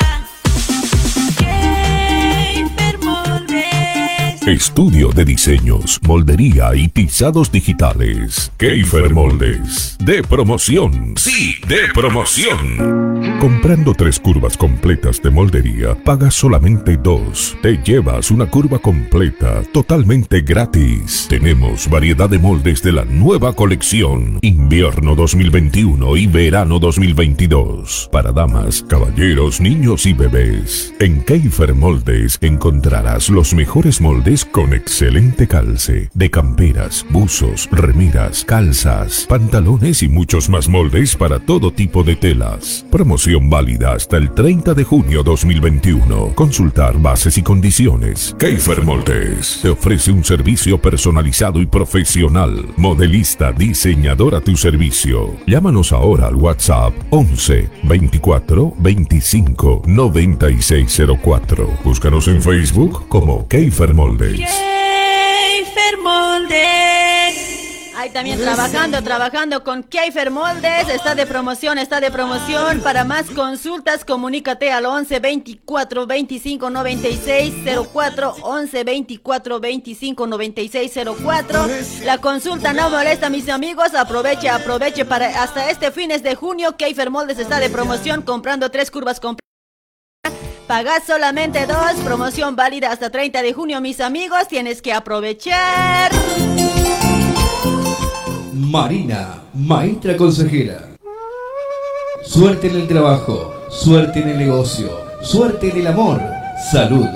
Estudio 4.49 5.11
de 5.11 5.27
diseños, 5.27 6.01
moldería 6.07 6.75
y 6.75 6.89
pisados 6.89 7.53
digitales. 7.53 8.51
Keifer 8.57 9.13
Moldes. 9.13 9.99
De 10.01 10.23
promoción. 10.23 11.13
Sí, 11.19 11.57
de 11.69 11.81
promoción. 11.93 13.19
Comprando 13.41 13.93
tres 13.93 14.19
curvas 14.19 14.57
completas 14.57 15.21
de 15.23 15.31
moldería, 15.31 15.95
pagas 16.03 16.35
solamente 16.35 16.97
dos. 16.97 17.59
Te 17.61 17.77
llevas 17.77 18.31
una 18.31 18.47
curva 18.47 18.79
completa, 18.79 19.63
totalmente 19.71 20.41
gratis. 20.41 21.27
Tenemos 21.29 21.91
variedad 21.91 22.31
de 22.31 22.39
moldes 22.39 22.83
de 22.83 22.93
la 22.93 23.05
nueva 23.05 23.53
colección. 23.53 24.39
Invierno 24.41 25.15
2021 25.15 26.17
y 26.17 26.27
verano 26.27 26.79
2022. 26.79 28.09
Para 28.11 28.33
damas, 28.33 28.83
caballeros, 28.89 29.61
niños 29.61 30.07
y 30.07 30.15
bebés. 30.15 30.95
En 31.01 31.23
Keifer 31.23 31.75
Moldes 31.75 32.39
encontrarás 32.41 33.29
los 33.29 33.53
mejores 33.53 34.01
moldes 34.01 34.38
con 34.45 34.75
excelente 34.75 35.47
calce. 35.47 36.11
De 36.15 36.31
camperas, 36.31 37.05
buzos, 37.11 37.69
remeras, 37.71 38.45
calzas, 38.45 39.27
pantalones 39.29 40.03
y 40.03 40.09
muchos 40.09 40.49
más 40.49 40.69
moldes 40.69 41.17
para 41.17 41.39
todo 41.39 41.73
tipo 41.73 42.03
de 42.03 42.17
telas. 42.17 42.85
Promoción 42.91 43.51
válida 43.51 43.93
hasta 43.93 44.17
el 44.17 44.31
30 44.33 44.75
de 44.75 44.85
junio 44.85 45.23
2021. 45.23 46.35
Consultar 46.35 47.01
bases 47.01 47.39
y 47.39 47.43
condiciones. 47.43 48.35
Keifer 48.39 48.85
Moldes 48.85 49.61
te 49.63 49.71
ofrece 49.71 50.13
un 50.13 50.25
servicio 50.25 50.81
personalizado 50.81 51.61
y 51.61 51.67
profesional. 51.67 52.67
Modelista, 52.77 53.53
diseñador 53.53 54.35
a 54.35 54.41
tu 54.41 54.57
servicio. 54.57 55.35
Llámanos 55.47 55.93
ahora 55.93 56.27
al 56.27 56.37
WhatsApp 56.37 56.93
11 57.11 57.69
24 57.85 58.75
25 58.79 59.83
9604. 59.87 61.79
Búscanos 61.85 62.29
en 62.29 62.43
Facebook 62.43 63.09
como 63.09 63.47
Keifer 63.49 63.95
Moldes. 63.95 64.28
Ahí 67.99 68.11
también 68.11 68.39
trabajando, 68.39 69.03
trabajando 69.03 69.65
con 69.65 69.83
Keifer 69.83 70.31
Moldes. 70.31 70.89
Está 70.89 71.17
de 71.17 71.27
promoción, 71.27 71.79
está 71.79 72.01
de 72.01 72.13
promoción. 72.13 72.81
Para 72.81 73.03
más 73.03 73.29
consultas, 73.31 74.05
comunícate 74.05 74.71
al 74.71 74.87
11 74.87 75.19
24 75.19 76.07
25 76.07 76.71
96 76.71 77.55
04. 77.93 78.37
11 78.43 78.85
24 78.85 79.59
25 79.59 80.27
96 80.29 80.93
04. 81.25 81.67
La 82.05 82.19
consulta 82.19 82.73
no 82.73 82.89
molesta, 82.89 83.31
mis 83.31 83.49
amigos. 83.49 83.93
Aproveche, 83.95 84.49
aproveche 84.49 85.05
para 85.05 85.43
hasta 85.43 85.69
este 85.69 85.91
fines 85.91 86.23
de 86.23 86.37
junio. 86.37 86.77
Keifer 86.77 87.11
Moldes 87.11 87.41
está 87.41 87.59
de 87.59 87.69
promoción 87.69 88.23
comprando 88.23 88.71
tres 88.71 88.93
curvas 88.93 89.19
completas. 89.19 89.48
Pagás 90.69 91.05
solamente 91.07 91.67
dos, 91.67 91.95
promoción 92.05 92.55
válida 92.55 92.93
hasta 92.93 93.09
30 93.09 93.41
de 93.41 93.55
junio, 93.55 93.81
mis 93.81 94.03
amigos, 94.03 94.49
tienes 94.51 94.83
que 94.83 94.93
aprovechar. 94.93 96.13
Marina, 98.53 99.45
maestra 99.55 100.15
consejera. 100.19 100.91
Suerte 102.23 102.67
en 102.67 102.77
el 102.77 102.87
trabajo, 102.87 103.55
suerte 103.71 104.21
en 104.21 104.29
el 104.29 104.37
negocio, 104.37 104.91
suerte 105.23 105.71
en 105.71 105.79
el 105.79 105.87
amor, 105.87 106.21
salud, 106.71 107.07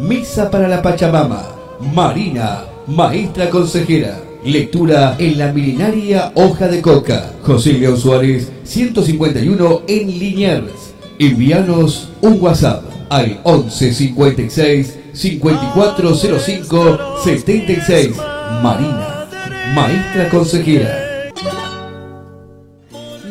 misa 0.00 0.50
para 0.50 0.68
la 0.68 0.82
Pachamama. 0.82 1.48
Marina, 1.94 2.64
maestra 2.86 3.48
consejera. 3.48 4.20
Lectura 4.44 5.16
en 5.18 5.38
la 5.38 5.50
milenaria 5.50 6.30
hoja 6.34 6.68
de 6.68 6.82
coca. 6.82 7.32
José 7.42 7.72
León 7.72 7.98
Suárez, 7.98 8.52
151 8.64 9.82
en 9.88 10.18
Liniers. 10.18 10.92
Envíanos 11.18 12.10
un 12.20 12.38
WhatsApp 12.40 12.97
al 13.10 13.40
11 13.44 13.92
56 13.94 14.98
5405 15.12 16.98
76. 17.24 18.16
Marina, 18.62 19.28
maestra 19.74 20.28
consejera. 20.28 21.07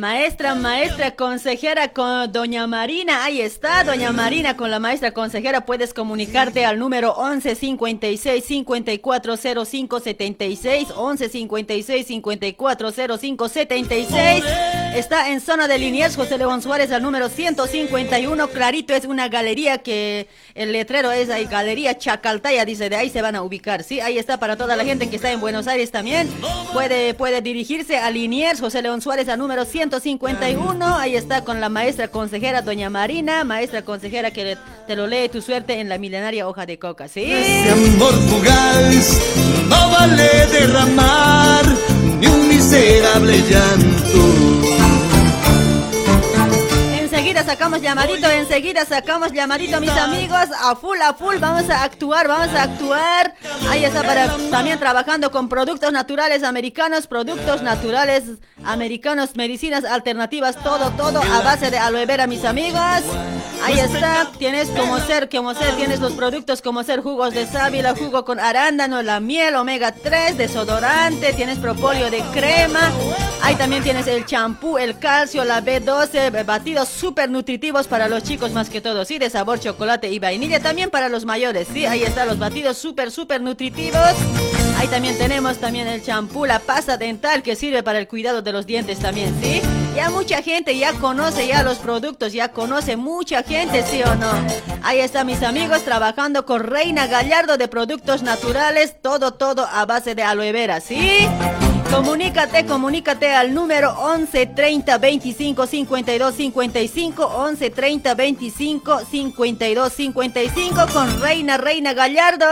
Maestra, 0.09 0.55
maestra, 0.55 1.15
consejera 1.17 1.89
con 1.89 2.31
doña 2.31 2.65
Marina, 2.65 3.25
ahí 3.25 3.41
está, 3.41 3.83
doña 3.83 4.13
Marina 4.13 4.55
con 4.55 4.71
la 4.71 4.79
maestra 4.79 5.11
consejera, 5.11 5.65
puedes 5.65 5.93
comunicarte 5.93 6.63
al 6.63 6.79
número 6.79 7.11
11 7.11 7.55
56 7.55 8.41
54 8.41 9.35
05 9.65 9.99
76, 9.99 10.87
11 10.95 11.27
56 11.27 12.07
54 12.07 12.91
05 13.19 13.49
76, 13.49 14.43
está 14.95 15.29
en 15.29 15.41
zona 15.41 15.67
de 15.67 15.77
Liniers, 15.77 16.15
José 16.15 16.37
León 16.37 16.61
Suárez, 16.61 16.89
al 16.93 17.01
número 17.01 17.27
151, 17.27 18.47
clarito, 18.47 18.93
es 18.93 19.03
una 19.03 19.27
galería 19.27 19.79
que 19.79 20.29
el 20.55 20.71
letrero 20.71 21.11
es 21.11 21.29
ahí, 21.29 21.47
Galería 21.47 21.97
Chacaltaya, 21.97 22.63
dice, 22.63 22.89
de 22.89 22.95
ahí 22.95 23.09
se 23.09 23.21
van 23.21 23.35
a 23.35 23.41
ubicar, 23.41 23.83
sí, 23.83 23.99
ahí 23.99 24.17
está 24.17 24.39
para 24.39 24.55
toda 24.55 24.77
la 24.77 24.85
gente 24.85 25.09
que 25.09 25.17
está 25.17 25.33
en 25.33 25.41
Buenos 25.41 25.67
Aires 25.67 25.91
también, 25.91 26.29
puede, 26.71 27.13
puede 27.13 27.41
dirigirse 27.41 27.97
a 27.97 28.09
Liniers, 28.09 28.61
José 28.61 28.81
León 28.81 29.01
Suárez, 29.01 29.27
al 29.27 29.39
número 29.39 29.65
151, 29.65 29.96
ahí 30.97 31.15
está 31.15 31.43
con 31.43 31.59
la 31.59 31.69
maestra 31.69 32.07
consejera 32.09 32.61
doña 32.61 32.89
Marina, 32.89 33.43
maestra 33.43 33.81
consejera 33.81 34.31
que 34.31 34.57
te 34.85 34.95
lo 34.95 35.07
lee 35.07 35.29
tu 35.29 35.41
suerte 35.41 35.79
en 35.79 35.89
la 35.89 35.97
milenaria 35.97 36.47
hoja 36.47 36.65
de 36.65 36.77
coca, 36.77 37.07
¿sí? 37.07 37.31
Ese 37.31 37.71
ni 42.19 42.27
un 42.27 42.47
miserable 42.47 43.41
llanto. 43.49 44.96
Enseguida 47.27 47.43
sacamos 47.43 47.81
llamadito, 47.81 48.29
enseguida 48.29 48.85
sacamos 48.85 49.33
llamadito, 49.33 49.81
mis 49.81 49.89
amigos, 49.89 50.47
a 50.63 50.77
full, 50.77 50.97
a 51.01 51.13
full, 51.13 51.35
vamos 51.39 51.69
a 51.69 51.83
actuar, 51.83 52.25
vamos 52.25 52.55
a 52.55 52.63
actuar. 52.63 53.35
Ahí 53.69 53.83
está 53.83 54.01
para 54.01 54.29
también 54.49 54.79
trabajando 54.79 55.29
con 55.29 55.49
productos 55.49 55.91
naturales 55.91 56.41
americanos, 56.43 57.05
productos 57.05 57.61
naturales 57.61 58.23
americanos, 58.63 59.35
medicinas 59.35 59.83
alternativas, 59.83 60.55
todo, 60.63 60.89
todo 60.91 61.21
a 61.21 61.41
base 61.41 61.69
de 61.69 61.77
aloe 61.77 62.05
vera, 62.05 62.27
mis 62.27 62.45
amigos. 62.45 63.03
Ahí 63.65 63.77
está, 63.77 64.31
tienes 64.37 64.69
como 64.69 64.97
ser, 64.99 65.27
como 65.27 65.53
ser, 65.53 65.75
tienes 65.75 65.99
los 65.99 66.13
productos 66.13 66.61
como 66.61 66.83
ser 66.83 67.01
jugos 67.01 67.33
de 67.33 67.45
sábila, 67.45 67.93
jugo 67.93 68.23
con 68.23 68.39
arándano, 68.39 69.01
la 69.01 69.19
miel, 69.19 69.55
omega 69.55 69.91
3, 69.91 70.37
desodorante, 70.37 71.33
tienes 71.33 71.57
propóleo 71.57 72.09
de 72.09 72.21
crema. 72.31 72.89
Ahí 73.41 73.55
también 73.55 73.83
tienes 73.83 74.07
el 74.07 74.25
champú, 74.25 74.77
el 74.77 74.97
calcio, 74.97 75.43
la 75.43 75.61
B12, 75.61 76.45
batidos 76.45 76.87
super 76.87 77.16
nutritivos 77.25 77.87
para 77.87 78.07
los 78.07 78.23
chicos 78.23 78.51
más 78.51 78.69
que 78.69 78.81
todo, 78.81 79.03
sí, 79.03 79.17
de 79.17 79.29
sabor 79.29 79.59
chocolate 79.59 80.09
y 80.09 80.19
vainilla, 80.19 80.59
también 80.59 80.91
para 80.91 81.09
los 81.09 81.25
mayores, 81.25 81.67
sí, 81.73 81.85
ahí 81.85 82.03
están 82.03 82.27
los 82.27 82.37
batidos 82.37 82.77
súper, 82.77 83.11
súper 83.11 83.41
nutritivos. 83.41 84.13
Ahí 84.77 84.87
también 84.89 85.17
tenemos 85.17 85.57
también 85.57 85.87
el 85.87 86.03
champú, 86.03 86.45
la 86.45 86.59
pasta 86.59 86.97
dental 86.97 87.41
que 87.41 87.55
sirve 87.55 87.81
para 87.81 87.97
el 87.97 88.07
cuidado 88.07 88.43
de 88.43 88.53
los 88.53 88.67
dientes 88.67 88.99
también, 88.99 89.35
¿sí? 89.41 89.61
Ya 89.95 90.11
mucha 90.11 90.43
gente 90.43 90.77
ya 90.77 90.93
conoce 90.93 91.47
ya 91.47 91.63
los 91.63 91.79
productos, 91.79 92.31
ya 92.31 92.51
conoce 92.51 92.95
mucha 92.95 93.41
gente, 93.41 93.81
¿sí 93.81 94.03
o 94.03 94.13
no? 94.15 94.29
Ahí 94.83 94.99
están 94.99 95.25
mis 95.25 95.41
amigos 95.41 95.81
trabajando 95.81 96.45
con 96.45 96.63
Reina 96.63 97.07
Gallardo 97.07 97.57
de 97.57 97.67
productos 97.67 98.21
naturales, 98.21 99.01
todo, 99.01 99.33
todo 99.33 99.65
a 99.65 99.87
base 99.87 100.13
de 100.13 100.21
aloe 100.21 100.51
vera, 100.51 100.79
¿sí? 100.79 101.27
Comunícate, 101.91 102.65
comunícate 102.65 103.33
al 103.33 103.53
número 103.53 103.91
11 103.99 104.47
30 104.47 104.97
25 104.97 105.65
52 105.67 106.35
55 106.35 107.25
11 107.25 107.69
30 107.69 108.13
25 108.13 108.99
52 109.09 109.93
55 109.93 110.87
con 110.93 111.21
Reina 111.21 111.57
Reina 111.57 111.93
Gallardo. 111.93 112.45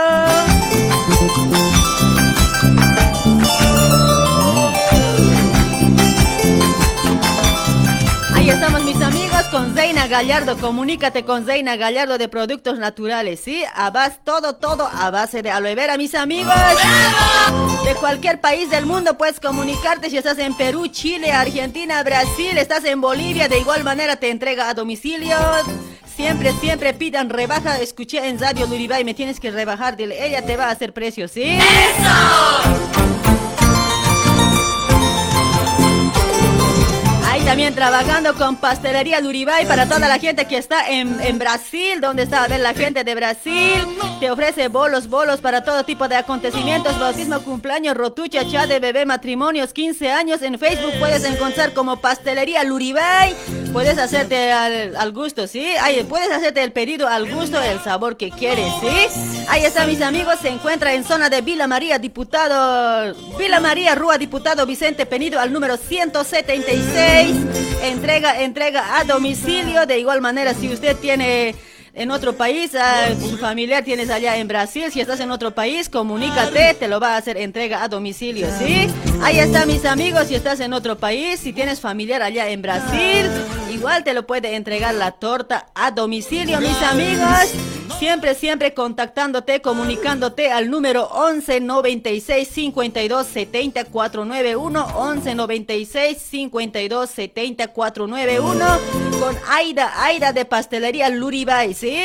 Ahí 8.34 8.50
estamos 8.50 8.82
mis 8.84 8.95
con 9.50 9.74
Zeina 9.74 10.06
Gallardo. 10.06 10.56
Comunícate 10.56 11.24
con 11.24 11.44
Zeina 11.44 11.76
Gallardo 11.76 12.16
de 12.16 12.28
Productos 12.28 12.78
Naturales, 12.78 13.40
¿sí? 13.40 13.64
A 13.74 13.90
base, 13.90 14.18
todo, 14.24 14.56
todo 14.56 14.88
a 14.90 15.10
base 15.10 15.42
de 15.42 15.50
aloe 15.50 15.74
vera, 15.74 15.96
mis 15.96 16.14
amigos. 16.14 16.54
De 17.84 17.94
cualquier 17.96 18.40
país 18.40 18.70
del 18.70 18.86
mundo 18.86 19.18
puedes 19.18 19.38
comunicarte 19.38 20.08
si 20.10 20.16
estás 20.16 20.38
en 20.38 20.56
Perú, 20.56 20.86
Chile, 20.88 21.32
Argentina, 21.32 22.02
Brasil, 22.02 22.56
estás 22.56 22.84
en 22.84 23.00
Bolivia, 23.00 23.48
de 23.48 23.58
igual 23.58 23.84
manera 23.84 24.16
te 24.16 24.30
entrega 24.30 24.68
a 24.70 24.74
domicilio. 24.74 25.36
Siempre, 26.16 26.52
siempre 26.52 26.94
pidan 26.94 27.28
rebaja. 27.28 27.78
Escuché 27.78 28.26
en 28.26 28.38
Radio 28.38 28.66
Luribay, 28.66 29.04
me 29.04 29.12
tienes 29.12 29.38
que 29.38 29.50
rebajar. 29.50 29.96
Dile, 29.96 30.26
ella 30.26 30.46
te 30.46 30.56
va 30.56 30.68
a 30.68 30.70
hacer 30.70 30.94
precio, 30.94 31.28
¿sí? 31.28 31.58
¡Eso! 31.58 33.25
También 37.46 37.76
trabajando 37.76 38.34
con 38.34 38.56
Pastelería 38.56 39.20
Luribay 39.20 39.66
para 39.66 39.86
toda 39.86 40.08
la 40.08 40.18
gente 40.18 40.46
que 40.46 40.58
está 40.58 40.88
en, 40.90 41.38
Brasil, 41.38 42.00
donde 42.00 42.24
está 42.24 42.42
a 42.42 42.48
ver 42.48 42.58
la 42.58 42.74
gente 42.74 43.04
de 43.04 43.14
Brasil. 43.14 43.86
Te 44.18 44.32
ofrece 44.32 44.66
bolos, 44.66 45.08
bolos 45.08 45.40
para 45.40 45.62
todo 45.62 45.84
tipo 45.84 46.08
de 46.08 46.16
acontecimientos, 46.16 46.98
bautismo, 46.98 47.40
cumpleaños, 47.42 47.96
rotucha, 47.96 48.44
chat 48.50 48.68
de 48.68 48.80
bebé, 48.80 49.06
matrimonios, 49.06 49.72
15 49.72 50.10
años. 50.10 50.42
En 50.42 50.58
Facebook 50.58 50.92
puedes 50.98 51.22
encontrar 51.22 51.72
como 51.72 52.00
Pastelería 52.00 52.64
Luribay. 52.64 53.36
Puedes 53.72 53.96
hacerte 53.96 54.50
al, 54.50 54.96
al 54.96 55.12
gusto, 55.12 55.46
¿sí? 55.46 55.64
Ahí 55.80 56.02
puedes 56.02 56.30
hacerte 56.32 56.64
el 56.64 56.72
pedido 56.72 57.06
al 57.06 57.32
gusto, 57.32 57.62
el 57.62 57.78
sabor 57.80 58.16
que 58.16 58.30
quieres, 58.30 58.72
¿sí? 58.80 59.44
Ahí 59.48 59.64
está, 59.64 59.86
mis 59.86 60.02
amigos. 60.02 60.36
Se 60.42 60.48
encuentra 60.48 60.94
en 60.94 61.04
zona 61.04 61.28
de 61.28 61.42
Vila 61.42 61.68
María, 61.68 61.98
diputado. 62.00 63.14
Vila 63.38 63.60
María, 63.60 63.94
Rúa, 63.94 64.18
diputado 64.18 64.66
Vicente 64.66 65.06
Penido, 65.06 65.38
al 65.38 65.52
número 65.52 65.76
176. 65.76 67.35
Entrega, 67.82 68.42
entrega 68.42 68.98
a 68.98 69.04
domicilio. 69.04 69.86
De 69.86 69.98
igual 69.98 70.20
manera, 70.20 70.54
si 70.54 70.68
usted 70.72 70.96
tiene 70.96 71.54
en 71.96 72.10
otro 72.10 72.34
país, 72.34 72.74
ah, 72.74 73.08
su 73.18 73.38
familiar 73.38 73.82
tienes 73.82 74.10
allá 74.10 74.36
en 74.36 74.46
Brasil, 74.46 74.84
si 74.92 75.00
estás 75.00 75.18
en 75.20 75.30
otro 75.30 75.54
país, 75.54 75.88
comunícate, 75.88 76.74
te 76.74 76.88
lo 76.88 77.00
va 77.00 77.14
a 77.14 77.16
hacer 77.16 77.38
entrega 77.38 77.82
a 77.82 77.88
domicilio, 77.88 78.46
¿sí? 78.58 78.86
Ahí 79.22 79.38
está, 79.38 79.64
mis 79.64 79.86
amigos, 79.86 80.26
si 80.28 80.34
estás 80.34 80.60
en 80.60 80.74
otro 80.74 80.98
país, 80.98 81.40
si 81.40 81.54
tienes 81.54 81.80
familiar 81.80 82.20
allá 82.20 82.50
en 82.50 82.60
Brasil, 82.60 83.30
igual 83.72 84.04
te 84.04 84.12
lo 84.12 84.26
puede 84.26 84.56
entregar 84.56 84.94
la 84.94 85.12
torta 85.12 85.68
a 85.74 85.90
domicilio, 85.90 86.60
mis 86.60 86.82
amigos. 86.82 87.75
Siempre, 87.98 88.34
siempre 88.34 88.74
contactándote, 88.74 89.62
comunicándote 89.62 90.52
al 90.52 90.70
número 90.70 91.04
11 91.06 91.60
96 91.60 92.48
52 92.48 93.26
70 93.26 93.84
491 93.86 94.86
11 94.94 95.34
96 95.34 96.18
52 96.18 97.10
70 97.10 97.68
491 97.68 98.66
con 99.18 99.36
Aida, 99.48 99.92
Aida 100.04 100.32
de 100.32 100.44
Pastelería 100.44 101.08
Luribay, 101.08 101.72
¿sí? 101.72 101.96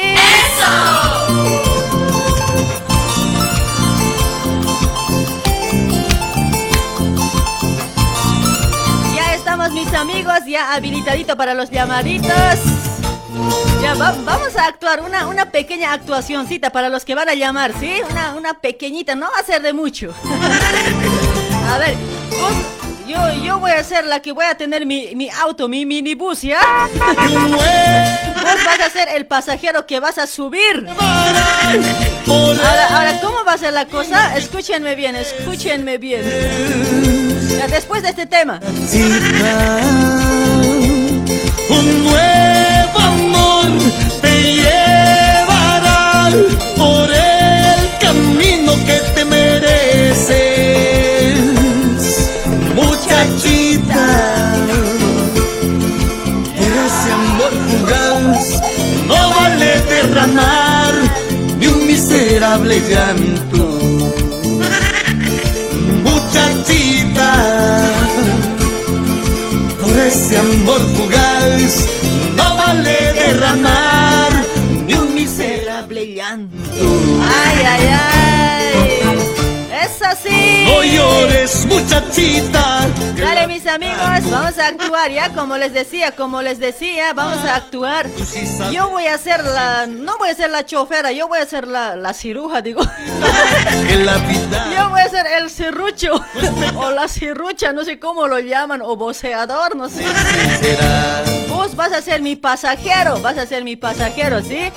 Ya 9.15 9.35
estamos 9.35 9.71
mis 9.71 9.93
amigos, 9.93 10.39
ya 10.47 10.73
habilitadito 10.73 11.35
para 11.35 11.53
los 11.53 11.69
llamaditos. 11.69 13.10
Ya 13.81 13.93
va- 13.95 14.15
vamos 14.23 14.55
a 14.57 14.65
actuar 14.67 15.01
una, 15.01 15.27
una 15.27 15.45
pequeña 15.51 15.93
actuacioncita 15.93 16.69
para 16.71 16.89
los 16.89 17.05
que 17.05 17.15
van 17.15 17.29
a 17.29 17.33
llamar, 17.33 17.73
¿sí? 17.79 17.93
Una, 18.09 18.35
una 18.35 18.53
pequeñita, 18.59 19.15
no 19.15 19.27
va 19.31 19.39
a 19.39 19.43
ser 19.45 19.61
de 19.61 19.73
mucho. 19.73 20.13
a 21.69 21.77
ver, 21.77 21.95
vos- 22.29 23.07
yo, 23.07 23.43
yo 23.43 23.59
voy 23.59 23.71
a 23.71 23.83
ser 23.83 24.05
la 24.05 24.21
que 24.21 24.31
voy 24.31 24.45
a 24.45 24.55
tener 24.55 24.85
mi, 24.85 25.15
mi 25.15 25.29
auto, 25.29 25.67
mi 25.67 25.85
minibús, 25.85 26.41
¿ya? 26.43 26.59
vos 26.95 28.65
vas 28.65 28.79
a 28.85 28.89
ser 28.89 29.09
el 29.15 29.25
pasajero 29.25 29.85
que 29.85 29.99
vas 29.99 30.17
a 30.17 30.27
subir. 30.27 30.87
Ahora, 32.27 32.87
ahora, 32.89 33.19
¿cómo 33.21 33.43
va 33.45 33.53
a 33.53 33.57
ser 33.57 33.73
la 33.73 33.85
cosa? 33.85 34.37
Escúchenme 34.37 34.95
bien, 34.95 35.15
escúchenme 35.15 35.97
bien. 35.97 36.21
Después 37.69 38.01
de 38.03 38.09
este 38.09 38.25
tema. 38.27 38.59
Un 41.69 42.03
nuevo 42.03 42.50
te 44.21 44.35
llevará 44.61 46.29
por 46.77 47.09
el 47.11 47.79
camino 47.99 48.71
que 48.85 48.97
te 49.15 49.23
mereces, 49.25 50.39
muchachita. 52.75 54.05
Ese 56.57 57.11
amor 57.11 57.53
fugaz 57.69 58.45
no 59.07 59.19
vale 59.35 59.71
derramar 59.93 60.93
ni 61.59 61.65
un 61.67 61.79
miserable 61.87 62.75
llanto, 62.89 63.63
muchachita 66.03 67.31
por 69.81 69.97
ese 69.99 70.37
amor 70.37 70.81
fugaz 70.95 71.73
derramar 73.41 74.31
ni 74.85 74.93
un 74.93 75.13
miserable 75.15 76.05
llanto. 76.05 76.55
Ay, 76.77 77.65
ay, 77.65 77.87
ay. 77.87 78.20
Es 80.01 80.07
así. 80.07 80.65
No 80.65 80.83
llores, 80.83 81.65
muchachita. 81.65 82.87
Dale, 83.15 83.47
mis 83.47 83.67
amigos, 83.67 84.29
vamos 84.29 84.57
a 84.57 84.67
actuar 84.67 85.11
ya, 85.11 85.29
como 85.29 85.57
les 85.57 85.73
decía, 85.73 86.11
como 86.11 86.41
les 86.41 86.59
decía, 86.59 87.13
vamos 87.13 87.37
a 87.45 87.55
actuar. 87.55 88.07
Yo 88.71 88.89
voy 88.89 89.05
a 89.05 89.17
ser 89.17 89.43
la, 89.43 89.85
no 89.87 90.17
voy 90.17 90.29
a 90.29 90.35
ser 90.35 90.49
la 90.49 90.65
chofera, 90.65 91.11
yo 91.11 91.27
voy 91.27 91.39
a 91.39 91.45
ser 91.45 91.67
la, 91.67 91.95
la 91.95 92.13
ciruja, 92.13 92.61
digo. 92.61 92.81
Yo 94.75 94.89
voy 94.89 95.01
a 95.01 95.09
ser 95.09 95.25
el 95.27 95.49
cirrucho, 95.49 96.13
o 96.75 96.91
la 96.91 97.07
cirrucha, 97.07 97.73
no 97.73 97.83
sé 97.83 97.99
cómo 97.99 98.27
lo 98.27 98.39
llaman, 98.39 98.81
o 98.81 98.95
voceador, 98.95 99.75
no 99.75 99.89
sé. 99.89 100.05
Vos 101.47 101.75
vas 101.75 101.91
a 101.93 102.01
ser 102.01 102.21
mi 102.21 102.35
pasajero, 102.35 103.19
vas 103.21 103.37
a 103.37 103.45
ser 103.45 103.63
mi 103.63 103.75
pasajero, 103.75 104.41
¿sí? 104.41 104.71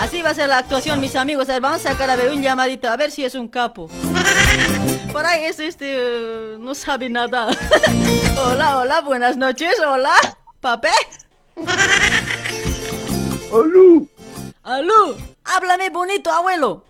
Así 0.00 0.22
va 0.22 0.30
a 0.30 0.34
ser 0.34 0.48
la 0.48 0.58
actuación, 0.58 1.00
mis 1.00 1.16
amigos. 1.16 1.48
A 1.48 1.54
ver, 1.54 1.62
vamos 1.62 1.84
a 1.84 1.90
sacar 1.90 2.10
a 2.10 2.16
ver 2.16 2.30
un 2.30 2.42
llamadito, 2.42 2.88
a 2.88 2.96
ver 2.96 3.10
si 3.10 3.24
es 3.24 3.34
un 3.34 3.48
capo. 3.48 3.90
Por 5.12 5.24
ahí 5.26 5.44
es 5.44 5.58
este, 5.58 6.56
no 6.58 6.74
sabe 6.74 7.08
nada. 7.08 7.48
hola, 8.44 8.78
hola, 8.78 9.00
buenas 9.00 9.36
noches, 9.36 9.74
hola, 9.86 10.14
papé. 10.60 10.90
Aló, 13.52 14.06
Aló, 14.62 15.16
háblame 15.44 15.90
bonito, 15.90 16.30
abuelo. 16.30 16.84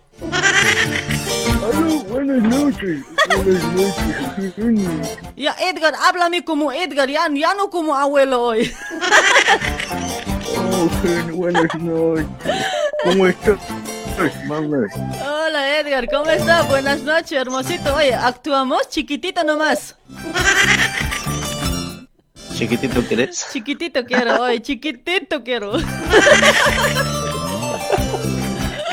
aló, 1.73 1.99
buenas 2.09 2.41
noches. 2.43 2.99
Buenas 3.43 3.63
noches. 3.73 5.17
Ya, 5.37 5.55
Edgar, 5.61 5.93
háblame 6.03 6.43
como 6.43 6.71
Edgar, 6.71 7.09
ya, 7.09 7.27
ya 7.33 7.53
no 7.53 7.69
como 7.69 7.95
abuelo 7.95 8.41
hoy. 8.43 8.71
Oh, 10.57 10.89
buenas 11.33 11.73
noches. 11.75 12.27
¿Cómo 13.03 13.27
estás? 13.27 13.59
Hola, 14.19 15.79
Edgar, 15.79 16.09
¿cómo 16.09 16.29
estás? 16.29 16.67
Buenas 16.67 17.03
noches, 17.03 17.31
hermosito. 17.31 17.95
Oye, 17.95 18.13
actuamos 18.13 18.89
chiquitito 18.89 19.45
nomás. 19.45 19.95
Chiquitito, 22.53 23.07
¿querés? 23.07 23.47
Chiquitito 23.53 24.03
quiero, 24.03 24.41
hoy, 24.41 24.59
chiquitito 24.59 25.41
quiero. 25.41 25.77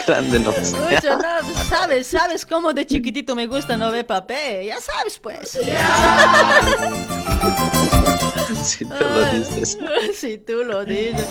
Grande 0.07 0.39
no. 0.39 0.53
Mucho, 0.53 1.19
no, 1.19 1.65
sabes, 1.65 2.07
sabes 2.07 2.47
cómo 2.47 2.73
de 2.73 2.87
chiquitito 2.87 3.35
me 3.35 3.49
gusta 3.49 3.77
no 3.77 3.91
ver 3.91 4.07
papel, 4.07 4.67
ya 4.67 4.81
sabes 4.81 5.19
pues. 5.19 5.59
Si 8.79 8.85
tú 8.85 8.95
lo 8.99 9.25
dices. 9.33 9.79
Si 10.19 10.39
tú 10.39 10.65
lo 10.65 10.85
dices. 10.85 11.27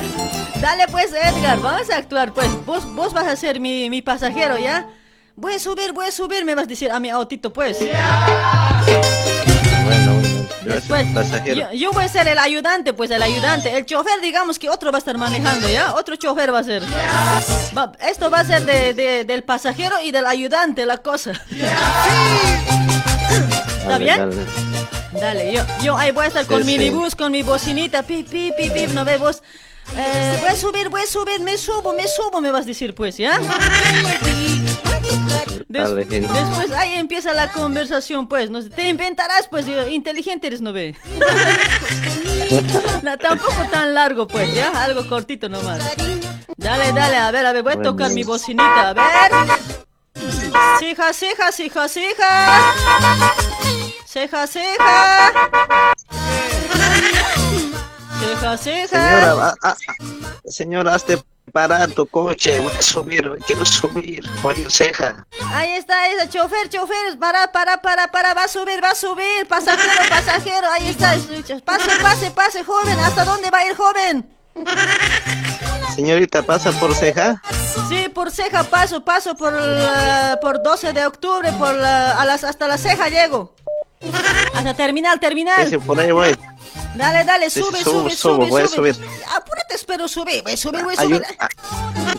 Dale 0.61 0.88
pues, 0.88 1.11
Edgar, 1.11 1.59
vamos 1.59 1.89
a 1.89 1.97
actuar 1.97 2.33
pues. 2.33 2.47
Vos, 2.65 2.86
vos 2.95 3.13
vas 3.13 3.27
a 3.27 3.36
ser 3.36 3.59
mi, 3.59 3.89
mi 3.89 4.01
pasajero, 4.01 4.57
¿ya? 4.57 4.88
Voy 5.36 5.53
a 5.53 5.59
subir, 5.59 5.91
voy 5.91 6.05
a 6.07 6.11
subir, 6.11 6.45
me 6.45 6.55
vas 6.55 6.63
a 6.63 6.67
decir 6.67 6.89
a 6.91 6.99
mi 6.99 7.09
autito 7.09 7.51
pues. 7.51 7.77
Bueno, 7.79 7.91
bueno. 9.83 10.45
Después, 10.63 11.05
yo, 11.45 11.71
yo 11.73 11.91
voy 11.91 12.05
a 12.05 12.07
ser 12.07 12.27
el 12.27 12.39
ayudante, 12.39 12.93
pues 12.93 13.11
el 13.11 13.21
ayudante. 13.21 13.77
El 13.77 13.86
chofer, 13.86 14.19
digamos 14.21 14.57
que 14.57 14.67
otro 14.69 14.91
va 14.91 14.97
a 14.97 14.99
estar 14.99 15.15
manejando, 15.17 15.69
¿ya? 15.69 15.93
Otro 15.93 16.15
chofer 16.15 16.51
va 16.53 16.59
a 16.59 16.63
ser. 16.63 16.81
Va- 17.77 17.91
esto 18.09 18.31
va 18.31 18.39
a 18.39 18.45
ser 18.45 18.65
de, 18.65 18.93
de- 18.95 19.25
del 19.25 19.43
pasajero 19.43 19.97
y 20.03 20.11
del 20.11 20.25
ayudante, 20.25 20.86
la 20.88 20.97
cosa. 20.97 21.33
¿Está 23.81 23.97
bien? 23.99 24.17
dale. 24.17 24.45
Dale, 25.20 25.51
yo, 25.53 25.63
yo 25.82 25.97
ahí 25.97 26.11
voy 26.11 26.26
a 26.26 26.28
estar 26.28 26.45
con 26.45 26.59
Sí, 26.63 26.66
mi 26.66 26.78
minibús, 26.78 27.16
con 27.16 27.32
mi 27.32 27.43
bocinita, 27.43 28.03
pip, 28.03 28.28
pip, 28.30 28.55
pip, 28.55 28.74
pip, 28.74 28.89
no 28.89 29.05
ve 29.05 29.18
vos. 29.18 29.41
Eh, 29.95 30.38
voy 30.41 30.49
a 30.49 30.55
subir, 30.55 30.89
voy 30.89 31.01
a 31.01 31.05
subir, 31.05 31.39
me 31.41 31.57
subo, 31.57 31.93
me 31.93 32.07
subo, 32.07 32.41
me 32.41 32.51
vas 32.51 32.63
a 32.63 32.66
decir 32.66 32.95
pues, 32.95 33.18
¿ya? 33.18 33.39
Des- 35.68 35.89
después 36.09 36.72
ahí 36.72 36.93
empieza 36.95 37.34
la 37.34 37.51
conversación, 37.51 38.28
pues, 38.28 38.49
no 38.49 38.61
sé, 38.61 38.70
te 38.70 38.89
inventarás, 38.89 39.47
pues, 39.47 39.66
yo, 39.68 39.88
inteligente 39.88 40.47
eres, 40.47 40.61
no 40.61 40.74
ve. 40.74 40.95
No, 43.01 43.18
tampoco 43.18 43.53
tan 43.72 43.93
largo, 43.93 44.28
pues, 44.28 44.53
¿ya? 44.53 44.70
Algo 44.84 45.07
cortito 45.07 45.49
nomás. 45.49 45.80
Dale, 46.57 46.91
dale, 46.91 47.18
a 47.18 47.32
ver, 47.32 47.45
a 47.45 47.53
ver, 47.53 47.63
voy 47.63 47.74
a 47.74 47.82
tocar 47.82 48.11
mi 48.11 48.24
bocinita, 48.24 48.89
a 48.89 48.93
ver. 48.93 49.03
Ceja, 50.80 51.13
ceja, 51.13 51.51
ceja, 51.51 51.88
ceja. 51.89 52.74
Ceja, 54.05 54.47
ceja. 54.47 55.31
Ceja, 58.19 58.57
ceja. 58.57 58.87
Señora, 58.87 59.33
ah, 59.47 59.55
ah, 59.63 59.75
señora, 60.45 60.95
hazte 60.95 61.23
parar 61.51 61.91
tu 61.91 62.05
coche. 62.07 62.59
Voy 62.59 62.71
a 62.77 62.81
subir, 62.81 63.31
quiero 63.45 63.65
subir. 63.65 64.23
Oye, 64.43 64.65
ceja. 64.69 65.25
Ahí 65.53 65.73
está, 65.73 66.07
ese 66.09 66.29
chofer, 66.29 66.69
chofer, 66.69 67.17
para, 67.19 67.51
para, 67.51 67.81
para, 67.81 68.07
para, 68.11 68.33
va 68.33 68.43
a 68.43 68.47
subir, 68.47 68.83
va 68.83 68.91
a 68.91 68.95
subir, 68.95 69.47
pasajero, 69.47 70.09
pasajero, 70.09 70.67
ahí 70.71 70.87
está, 70.89 71.15
pase, 71.63 71.91
pase, 72.01 72.31
pase, 72.31 72.63
joven, 72.63 72.99
¿hasta 72.99 73.25
dónde 73.25 73.49
va 73.51 73.59
a 73.59 73.65
ir, 73.67 73.75
joven? 73.75 74.29
Señorita, 75.95 76.41
¿pasa 76.43 76.71
por 76.73 76.93
ceja? 76.95 77.41
Sí, 77.89 78.09
por 78.09 78.31
ceja 78.31 78.63
paso, 78.63 79.03
paso 79.03 79.35
por, 79.35 79.53
la- 79.53 80.37
por 80.41 80.61
12 80.63 80.91
de 80.93 81.05
octubre, 81.05 81.51
por 81.53 81.73
la- 81.73 82.19
a 82.19 82.25
las, 82.25 82.43
hasta 82.43 82.67
la 82.67 82.77
ceja 82.77 83.07
llego. 83.09 83.53
Hasta 84.53 84.74
terminal, 84.74 85.20
terminal. 85.20 85.58
Dale, 86.95 87.24
dale, 87.26 87.49
sube, 87.49 87.84
subo, 87.84 88.09
sube, 88.09 88.16
subo, 88.16 88.47
sube, 88.47 88.68
sube. 88.68 88.93
subir. 88.93 89.09
Apúrate, 89.36 89.76
espero 89.76 90.07
subir, 90.07 90.43
voy 90.43 90.53
a 90.53 90.57
subir, 90.57 90.84
voy 90.84 90.95
a 90.95 90.97
Ayu- 90.97 91.18
subir. 91.18 91.38
ah, 91.39 91.47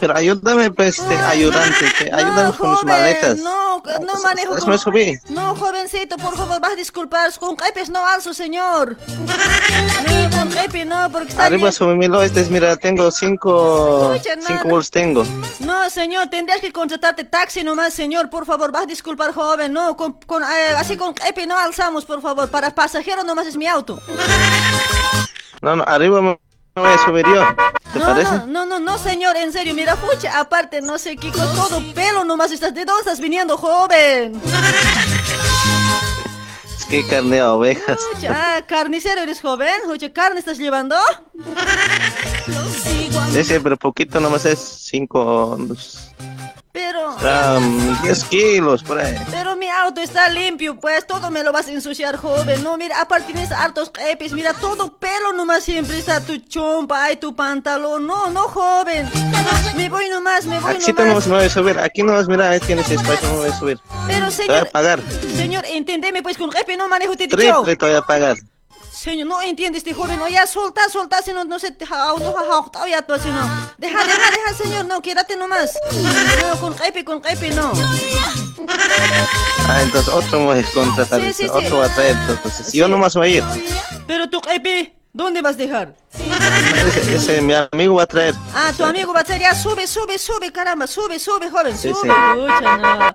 pero 0.01 0.17
ayúdame, 0.17 0.71
pues, 0.71 0.99
este, 0.99 1.17
ayudante, 1.17 1.93
que 1.99 2.13
ayúdame 2.13 2.53
con 2.57 2.71
mis 2.73 2.85
maletas. 2.85 3.39
No, 3.39 3.83
no 4.03 4.15
manejo 4.23 4.53
Pues 4.53 4.65
con... 4.65 4.71
me 4.73 4.79
subí. 4.79 5.19
No, 5.31 5.55
jovencito, 5.57 6.17
por 6.19 6.37
favor, 6.37 6.61
vas 6.61 6.73
a 6.73 6.77
disculpar. 6.77 7.33
Con 7.39 7.57
Epes 7.67 7.89
no 7.91 8.07
alzo, 8.07 8.35
señor. 8.35 8.97
No, 9.09 10.39
con 10.39 10.59
Epe 10.59 10.85
no, 10.85 11.11
porque 11.11 11.29
está 11.31 11.47
Arriba 11.47 11.63
bien. 11.63 11.73
súbemelo, 11.73 12.23
este 12.23 12.41
es, 12.43 12.51
mira, 12.51 12.77
tengo 12.77 13.11
cinco, 13.11 14.13
nada. 14.15 14.47
cinco 14.47 14.69
bolsas 14.69 14.91
tengo. 14.91 15.25
No, 15.61 15.89
señor, 15.91 16.29
tendrías 16.29 16.61
que 16.61 16.73
contratarte 16.73 17.25
taxi 17.25 17.65
nomás, 17.65 17.95
señor. 17.95 18.29
Por 18.31 18.45
favor, 18.47 18.71
vas 18.73 18.83
a 18.83 18.87
disculpar, 18.87 19.33
joven. 19.33 19.73
No, 19.73 19.97
con, 19.97 20.13
con, 20.27 20.43
eh, 20.43 20.75
así 20.77 20.97
con 20.97 21.15
Epe 21.27 21.47
no 21.47 21.57
alzamos, 21.57 22.05
por 22.05 22.21
favor. 22.21 22.49
Para 22.51 22.75
pasajero 22.75 23.25
nomás 23.25 23.47
es 23.47 23.57
mi 23.57 23.67
auto. 23.67 24.01
No, 25.63 25.77
no, 25.77 25.85
arriba 25.87 26.21
me 26.23 26.39
voy 26.75 26.91
a 26.93 26.99
subir 27.05 27.25
yo. 27.27 27.45
¿Te 27.93 27.99
No, 27.99 28.05
parece? 28.07 28.31
no, 28.31 28.47
no, 28.47 28.67
no, 28.67 28.79
no, 28.79 28.99
señor, 28.99 29.37
en 29.37 29.53
serio, 29.53 29.75
mira, 29.75 29.97
pucha, 29.97 30.39
aparte, 30.39 30.81
no 30.83 30.99
sé 30.99 31.17
qué, 31.17 31.31
con 31.33 31.55
todo 31.55 31.83
pelo 31.95 32.25
nomás 32.25 32.53
estás, 32.53 32.75
¿de 32.75 32.85
dónde 32.85 33.01
estás 33.01 33.21
viniendo, 33.21 33.57
joven? 33.57 34.41
Es 36.79 36.85
que 36.85 37.07
carne 37.07 37.41
a 37.41 37.53
ovejas. 37.55 37.99
Ah, 38.29 38.61
carnicero 38.67 39.23
eres 39.23 39.41
joven, 39.41 39.75
pucha, 39.87 40.13
carne 40.13 40.39
estás 40.41 40.59
llevando. 40.59 40.97
Ese, 43.35 43.61
pero 43.61 43.77
poquito 43.77 44.21
nomás 44.21 44.45
es 44.45 44.59
cinco, 44.59 45.59
Pero, 46.77 47.17
um, 47.57 48.03
10 48.03 48.25
kilos 48.25 48.83
por 48.83 48.99
ahí. 48.99 49.17
pero 49.31 49.57
mi 49.57 49.67
auto 49.71 50.03
está 50.03 50.29
limpio, 50.29 50.77
pues, 50.79 51.07
todo 51.07 51.31
me 51.31 51.43
lo 51.43 51.51
vas 51.51 51.69
a 51.69 51.73
ensuciar, 51.73 52.19
joven. 52.19 52.63
No, 52.63 52.77
mira, 52.77 53.01
aparte 53.01 53.33
tienes 53.33 53.51
hartos 53.51 53.91
epis, 54.11 54.33
mira, 54.35 54.53
todo 54.53 54.95
pelo 54.99 55.33
nomás 55.33 55.65
siempre 55.65 55.99
está 55.99 56.21
tu 56.21 56.37
chompa, 56.37 57.05
ay, 57.05 57.17
tu 57.17 57.35
pantalón. 57.35 58.07
No, 58.07 58.29
no, 58.29 58.43
joven. 58.43 59.09
Me 59.75 59.89
voy 59.89 60.11
nomás, 60.11 60.45
me 60.45 60.61
voy 60.61 60.75
Aquí 60.75 60.93
nomás. 60.93 61.07
nomás 61.07 61.27
me 61.29 61.35
voy 61.37 61.45
a 61.47 61.49
subir. 61.51 61.79
Aquí 61.79 62.03
nomás, 62.03 62.29
mira, 62.29 62.51
ahí 62.51 62.61
tienes 62.61 62.91
espacio, 62.91 63.27
me 63.31 63.37
voy 63.37 63.49
a 63.49 63.59
subir. 63.59 63.81
Pero, 64.07 64.07
Te 64.07 64.21
voy 64.21 64.29
a 64.29 64.31
señor, 64.31 64.69
pagar. 64.71 65.01
señor, 65.35 65.65
entendeme, 65.67 66.23
pues, 66.23 66.37
con 66.37 66.55
epi 66.55 66.77
no 66.77 66.89
manejo, 66.89 67.17
te 67.17 67.25
dicho. 67.27 67.37
Triple 67.39 67.77
te 67.77 67.87
voy 67.87 67.95
a 67.95 68.03
pagar. 68.03 68.37
Señor, 68.97 69.27
no 69.29 69.43
entiende 69.43 69.77
este 69.79 69.93
joven, 69.93 70.19
no, 70.19 70.27
ya 70.27 70.47
solta, 70.47 70.89
solta, 70.89 71.21
si 71.21 71.33
no, 71.33 71.45
no 71.45 71.59
se 71.59 71.71
te 71.71 71.85
ja- 71.87 72.15
no 72.19 72.33
ja- 72.33 72.89
ya 72.89 73.03
tú, 73.03 73.13
si 73.23 73.29
no. 73.29 73.71
Deja, 73.77 73.99
deja, 74.05 74.31
deja, 74.31 74.55
señor, 74.63 74.87
no, 74.87 75.03
quédate 75.03 75.37
nomás. 75.37 75.79
No, 75.93 76.61
con 76.61 76.75
epi, 76.83 77.05
con 77.05 77.21
epi, 77.27 77.51
no. 77.51 77.73
Ah, 79.69 79.83
entonces 79.83 80.13
otro 80.13 80.41
me 80.41 80.65
contratar. 80.65 81.21
Sí, 81.21 81.33
sí, 81.33 81.43
sí. 81.43 81.49
otro 81.53 81.79
va 81.79 81.87
a 81.87 81.95
traer. 81.95 82.17
Entonces, 82.29 82.73
yo 82.73 82.89
nomás 82.89 83.15
voy 83.15 83.35
a 83.35 83.37
ir. 83.37 83.45
Pero 84.07 84.31
tu 84.31 84.41
epi, 84.51 84.96
¿dónde 85.17 85.41
vas 85.41 85.55
a 85.55 85.59
dejar? 85.59 85.95
Ese, 87.11 87.41
mi 87.41 87.55
amigo 87.55 87.95
va 87.95 88.03
a 88.03 88.07
traer. 88.07 88.35
Ah, 88.55 88.71
tu 88.77 88.85
amigo 88.85 89.13
va 89.13 89.21
a 89.21 89.25
ser, 89.25 89.41
ya 89.41 89.55
sube, 89.55 89.87
sube, 89.87 90.19
sube, 90.19 90.53
caramba, 90.53 90.87
sube, 90.87 91.19
sube, 91.19 91.51
joven, 91.51 91.77
sube. 91.77 91.95
Pucha, 91.95 92.77
no. 92.77 93.15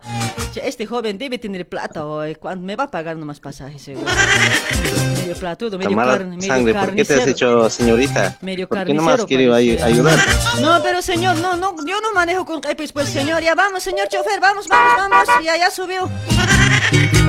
Este 0.55 0.85
joven 0.85 1.17
debe 1.17 1.37
tener 1.37 1.67
plata 1.67 2.05
hoy, 2.05 2.35
¿cuándo 2.35 2.65
me 2.65 2.75
va 2.75 2.85
a 2.85 2.91
pagar 2.91 3.15
nomás 3.15 3.39
pasajes, 3.39 3.81
seguro? 3.81 4.07
Medio 5.17 5.35
platudo, 5.35 5.77
medio, 5.77 5.95
carne, 5.95 6.35
medio 6.35 6.47
sangre, 6.47 6.73
¿por 6.73 6.95
qué 6.95 7.05
te 7.05 7.13
has 7.13 7.27
hecho 7.27 7.69
señorita? 7.69 8.37
Medio 8.41 8.67
¿Por 8.67 8.83
qué 8.83 8.93
nomás 8.93 9.21
parece. 9.21 9.83
ayudar? 9.83 10.19
No, 10.59 10.81
pero 10.83 11.01
señor, 11.01 11.37
no, 11.37 11.55
no, 11.55 11.75
yo 11.85 12.01
no 12.01 12.11
manejo 12.13 12.45
con 12.45 12.61
epis, 12.67 12.91
pues 12.91 13.09
señor, 13.09 13.41
ya 13.41 13.55
vamos, 13.55 13.83
señor 13.83 14.07
chofer, 14.07 14.39
vamos, 14.41 14.67
vamos, 14.67 15.09
vamos, 15.09 15.45
ya, 15.45 15.55
ya 15.57 15.71
subió. 15.71 16.09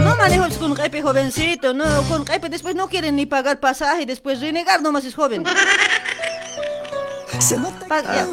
No 0.02 0.16
manejo 0.16 0.46
con 0.58 0.78
epi, 0.80 1.00
jovencito, 1.00 1.72
no, 1.74 2.02
con 2.08 2.24
epi 2.30 2.48
después 2.48 2.74
no 2.74 2.88
quieren 2.88 3.16
ni 3.16 3.26
pagar 3.26 3.60
pasaje, 3.60 4.06
después 4.06 4.40
renegar 4.40 4.82
nomás 4.82 5.04
es 5.04 5.14
joven. 5.14 5.44
Ya. 8.04 8.26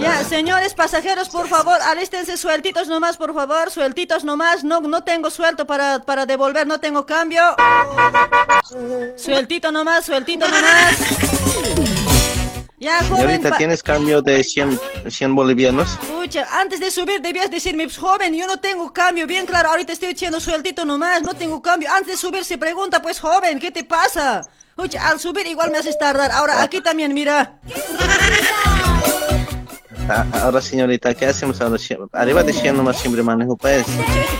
Ya, 0.00 0.24
señores 0.24 0.74
pasajeros, 0.74 1.28
por 1.28 1.48
favor, 1.48 1.80
alístense 1.80 2.36
sueltitos 2.36 2.88
nomás, 2.88 3.16
por 3.16 3.32
favor, 3.34 3.70
sueltitos 3.70 4.24
nomás. 4.24 4.62
No, 4.64 4.80
no 4.80 5.02
tengo 5.04 5.30
suelto 5.30 5.66
para, 5.66 6.00
para 6.00 6.26
devolver, 6.26 6.66
no 6.66 6.80
tengo 6.80 7.06
cambio. 7.06 7.42
Sueltito 9.16 9.72
nomás, 9.72 10.04
sueltito 10.04 10.46
nomás. 10.48 10.96
Ya, 12.78 13.02
joven. 13.04 13.16
Señorita, 13.22 13.50
pa- 13.50 13.56
¿tienes 13.56 13.82
cambio 13.82 14.20
de 14.20 14.44
100, 14.44 14.78
100 15.08 15.34
bolivianos? 15.34 15.98
Escucha, 16.02 16.46
antes 16.60 16.78
de 16.80 16.90
subir 16.90 17.22
debías 17.22 17.50
decirme, 17.50 17.84
"Pues, 17.84 17.96
joven, 17.96 18.34
yo 18.34 18.46
no 18.46 18.58
tengo 18.58 18.92
cambio. 18.92 19.26
Bien 19.26 19.46
claro, 19.46 19.70
ahorita 19.70 19.92
estoy 19.94 20.10
echando 20.10 20.40
sueltito 20.40 20.84
nomás, 20.84 21.22
no 21.22 21.32
tengo 21.34 21.62
cambio. 21.62 21.88
Antes 21.90 22.08
de 22.08 22.16
subir 22.18 22.44
se 22.44 22.58
pregunta, 22.58 23.00
pues, 23.00 23.18
joven, 23.18 23.58
¿qué 23.58 23.70
te 23.70 23.82
pasa? 23.84 24.42
Escucha, 24.76 25.08
al 25.08 25.18
subir 25.18 25.46
igual 25.46 25.70
me 25.70 25.78
haces 25.78 25.98
tardar. 25.98 26.30
Ahora, 26.32 26.62
aquí 26.62 26.82
también, 26.82 27.14
mira. 27.14 27.58
Ah, 30.08 30.24
ahora, 30.42 30.60
señorita, 30.60 31.14
¿qué 31.14 31.26
hacemos 31.26 31.60
ahora? 31.60 31.76
Arriba 32.12 32.42
de 32.44 32.52
100 32.52 32.76
nomás 32.76 32.98
siempre 32.98 33.22
manejo, 33.22 33.56
pues. 33.56 33.84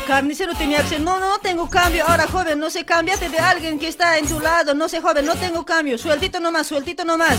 Carnicero 0.07 0.55
tenía 0.55 0.83
que 0.85 0.99
no, 1.01 1.19
no, 1.19 1.29
no 1.29 1.39
tengo 1.39 1.69
cambio. 1.69 2.05
Ahora, 2.07 2.27
joven, 2.29 2.61
no 2.61 2.71
sé, 2.71 2.85
cámbiate 2.85 3.29
de 3.29 3.39
alguien 3.39 3.79
que 3.79 3.89
está 3.89 4.17
en 4.19 4.29
tu 4.29 4.39
lado. 4.39 4.75
No 4.75 4.89
sé, 4.89 5.01
joven, 5.01 5.27
no 5.27 5.35
tengo 5.35 5.65
cambio. 5.65 5.99
Sueltito 5.99 6.39
nomás, 6.39 6.69
sueltito 6.69 7.05
nomás. 7.05 7.37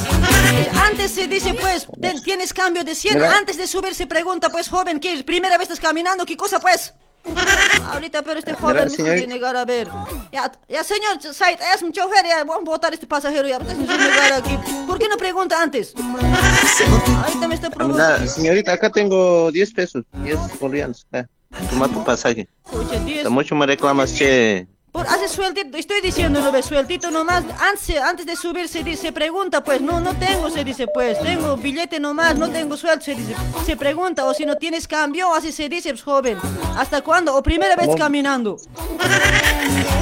Antes 0.85 1.11
se 1.11 1.27
dice, 1.27 1.53
pues, 1.53 1.87
tienes 2.23 2.53
cambio 2.53 2.83
de 2.83 2.95
100. 2.95 3.15
Mira. 3.15 3.37
Antes 3.37 3.57
de 3.57 3.65
subir 3.65 3.95
se 3.95 4.07
pregunta, 4.07 4.49
pues, 4.49 4.67
joven, 4.67 4.99
¿qué? 4.99 5.23
¿Primera 5.23 5.57
vez 5.57 5.69
estás 5.69 5.79
caminando? 5.79 6.25
¿Qué 6.25 6.35
cosa, 6.35 6.59
pues? 6.59 6.93
Ahorita, 7.85 8.21
pero 8.21 8.39
este 8.39 8.53
joven 8.53 8.89
me 8.89 8.95
tiene 8.95 9.27
negar 9.27 9.55
a 9.55 9.65
ver. 9.65 9.87
Ya, 10.31 10.51
ya, 10.67 10.83
señor 10.83 11.21
Said, 11.21 11.59
es 11.73 11.81
un 11.81 11.91
chofer, 11.91 12.25
ya, 12.25 12.43
vamos 12.43 12.67
a 12.67 12.71
botar 12.71 12.91
a 12.91 12.95
este 12.95 13.07
pasajero, 13.07 13.47
ya, 13.47 13.59
déjame 13.59 13.85
negar 13.85 14.33
aquí. 14.33 14.57
¿Por 14.85 14.99
qué 14.99 15.07
no 15.07 15.17
pregunta 15.17 15.61
antes? 15.61 15.93
Ahorita 15.95 17.47
me 17.47 17.55
está 17.55 17.69
provocando. 17.69 18.27
señorita, 18.27 18.73
acá 18.73 18.89
tengo 18.89 19.51
10 19.51 19.73
pesos, 19.73 20.03
10 20.23 20.37
bolivianos. 20.59 21.05
Ah, 21.13 21.25
toma 21.69 21.87
tu 21.87 22.03
pasaje. 22.03 22.47
Escucha, 22.65 22.99
10. 22.99 23.17
Hasta 23.19 23.29
mucho 23.29 23.55
me 23.55 23.65
reclamas, 23.65 24.13
che. 24.13 24.67
Por 24.97 25.05
hace 25.05 25.29
sueltito, 25.29 25.77
estoy 25.77 26.01
diciendo, 26.01 26.41
¿no 26.41 26.51
ves? 26.51 26.65
Sueltito 26.65 27.11
nomás. 27.11 27.43
Antes, 27.59 28.01
antes 28.01 28.25
de 28.25 28.35
subir 28.35 28.67
se 28.67 28.83
dice, 28.83 29.03
se 29.03 29.11
pregunta, 29.11 29.63
pues, 29.63 29.79
no, 29.79 29.99
no 29.99 30.15
tengo, 30.15 30.49
se 30.49 30.63
dice, 30.63 30.87
pues, 30.91 31.21
tengo 31.21 31.55
billete 31.55 31.99
nomás, 31.99 32.35
no 32.35 32.49
tengo 32.49 32.75
sueldo, 32.75 33.05
se 33.05 33.13
dice. 33.13 33.35
Se 33.63 33.77
pregunta, 33.77 34.25
o 34.25 34.33
si 34.33 34.43
no 34.47 34.55
tienes 34.55 34.87
cambio, 34.87 35.31
así 35.35 35.51
se 35.51 35.69
dice, 35.69 35.91
pues, 35.91 36.01
joven. 36.01 36.39
¿Hasta 36.75 37.01
cuándo? 37.01 37.35
¿O 37.35 37.43
primera 37.43 37.75
vez 37.75 37.89
caminando? 37.95 38.57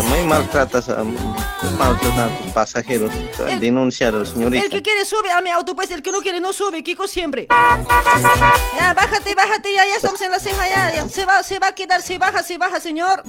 Muy 0.07 0.23
maltratas 0.23 0.87
a, 0.87 1.03
maltratas 1.77 2.31
a 2.31 2.37
tus 2.37 2.53
pasajeros. 2.53 3.11
Denunciar, 3.59 4.25
señorita. 4.25 4.63
El 4.63 4.71
que 4.71 4.81
quiere 4.81 5.03
sube 5.03 5.29
a 5.29 5.41
mi 5.41 5.49
auto, 5.49 5.75
pues 5.75 5.91
el 5.91 6.01
que 6.01 6.13
no 6.13 6.21
quiere 6.21 6.39
no 6.39 6.53
sube, 6.53 6.81
Kiko 6.83 7.05
siempre. 7.05 7.47
Ya, 7.49 8.93
bájate, 8.93 9.35
bájate, 9.35 9.73
ya, 9.73 9.85
ya 9.87 9.95
estamos 9.97 10.21
en 10.21 10.31
la 10.31 10.39
ceja, 10.39 10.69
ya, 10.69 10.95
ya. 10.95 11.09
Se 11.09 11.25
va, 11.25 11.43
se 11.43 11.59
va 11.59 11.67
a 11.67 11.75
quedar, 11.75 12.01
se 12.01 12.17
baja, 12.17 12.43
se 12.43 12.57
baja, 12.57 12.79
señor. 12.79 13.23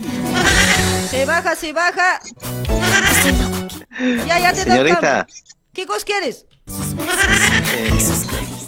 Se 1.11 1.25
baja, 1.25 1.56
se 1.57 1.73
baja. 1.73 2.21
Ya, 4.27 4.39
ya 4.39 4.53
te 4.53 4.63
Señorita. 4.63 5.27
¿Qué 5.73 5.87
cosa 5.87 6.05
quieres? 6.05 6.47
Eh, 7.75 7.91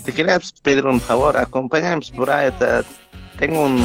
te 0.05 0.13
quería 0.13 0.41
pedir 0.63 0.87
un 0.87 1.01
favor, 1.01 1.37
acompáñame 1.37 2.03
por 2.17 2.31
ahí. 2.31 2.53
Tengo 3.39 3.63
un, 3.63 3.79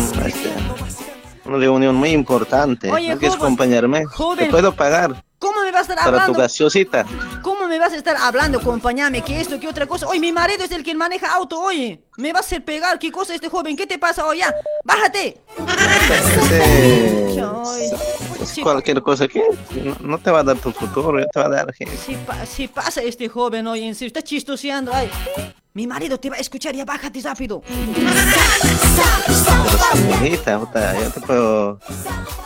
reunión 1.59 1.95
muy 1.95 2.11
importante. 2.11 2.91
Oye, 2.91 3.09
¿No 3.09 3.17
quieres 3.19 3.37
acompañarme? 3.37 4.05
joven. 4.05 4.45
Te 4.45 4.51
puedo 4.51 4.73
pagar 4.75 5.23
¿Cómo 5.39 5.61
me 5.61 5.71
vas 5.71 5.89
a 5.89 5.93
estar 5.93 6.05
para 6.05 6.11
tu 6.11 6.15
hablando? 6.21 6.39
gaseosita. 6.39 7.05
¿Cómo 7.41 7.67
me 7.67 7.77
vas 7.77 7.91
a 7.91 7.97
estar 7.97 8.15
hablando? 8.15 8.59
Acompáñame, 8.59 9.21
que 9.23 9.41
esto, 9.41 9.59
que 9.59 9.67
otra 9.67 9.85
cosa. 9.87 10.07
Oye, 10.07 10.21
mi 10.21 10.31
marido 10.31 10.63
es 10.63 10.71
el 10.71 10.83
que 10.83 10.95
maneja 10.95 11.33
auto, 11.33 11.59
oye. 11.59 12.01
Me 12.17 12.31
va 12.31 12.39
a 12.39 12.41
hacer 12.41 12.63
pegar, 12.63 12.97
¿qué 12.97 13.11
cosa 13.11 13.35
este 13.35 13.49
joven? 13.49 13.75
¿Qué 13.75 13.85
te 13.85 13.99
pasa? 13.99 14.25
Oye, 14.25 14.39
ya, 14.39 14.55
bájate. 14.85 15.41
Este, 16.33 17.39
es 18.41 18.59
cualquier 18.61 19.01
cosa 19.01 19.27
que 19.27 19.43
no, 19.83 19.95
no 20.01 20.17
te 20.17 20.31
va 20.31 20.39
a 20.39 20.43
dar 20.43 20.57
tu 20.57 20.71
futuro, 20.71 21.23
te 21.31 21.39
va 21.39 21.45
a 21.47 21.49
dar 21.49 21.73
Si, 21.75 22.15
pa- 22.15 22.45
si 22.45 22.67
pasa 22.67 23.01
este 23.01 23.27
joven, 23.27 23.67
oye, 23.67 23.87
en 23.87 23.95
serio, 23.95 24.07
está 24.07 24.21
chistoseando. 24.21 24.91
Ay, 24.93 25.09
mi 25.75 25.87
marido 25.87 26.19
te 26.19 26.29
va 26.29 26.35
a 26.35 26.39
escuchar, 26.39 26.75
ya 26.75 26.85
bájate 26.85 27.19
rápido. 27.21 27.63
señorita, 29.93 30.59
puta, 30.59 30.93
yo 31.01 31.09
te 31.11 31.19
puedo, 31.21 31.79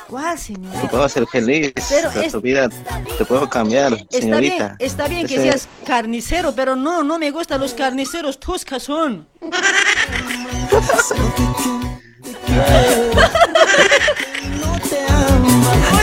¿Cuál, 0.08 0.36
te 0.38 0.42
señor? 0.44 0.90
puedo 0.90 1.04
hacer 1.04 1.28
feliz, 1.28 1.74
Pero 1.90 2.10
es- 2.22 2.32
tu 2.32 2.40
vida 2.40 2.70
te 3.18 3.26
puedo 3.26 3.50
cambiar, 3.50 3.92
Está 3.94 4.08
bien, 4.10 4.22
señorita. 4.22 4.76
está 4.80 5.08
bien 5.10 5.28
que 5.28 5.36
Ese- 5.36 5.44
seas 5.44 5.68
carnicero, 5.86 6.54
pero 6.56 6.78
no, 6.78 7.04
no 7.04 7.20
me 7.20 7.32
gustan 7.32 7.60
los 7.60 7.74
carniceros 7.74 8.40
tuscas 8.40 8.84
son. 8.84 9.28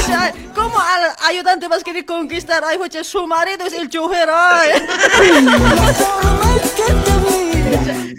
Oye, 0.86 1.04
ay, 1.04 1.04
¿Cómo 1.04 1.14
al 1.28 1.28
ayudante 1.28 1.68
vas 1.68 1.80
a 1.80 1.84
querer 1.84 2.04
conquistar? 2.04 2.62
Ay, 2.64 2.78
oye, 2.80 3.02
su 3.04 3.26
marido 3.26 3.66
es 3.66 3.72
el 3.72 3.88
chofer, 3.88 4.28
ay. 4.30 4.70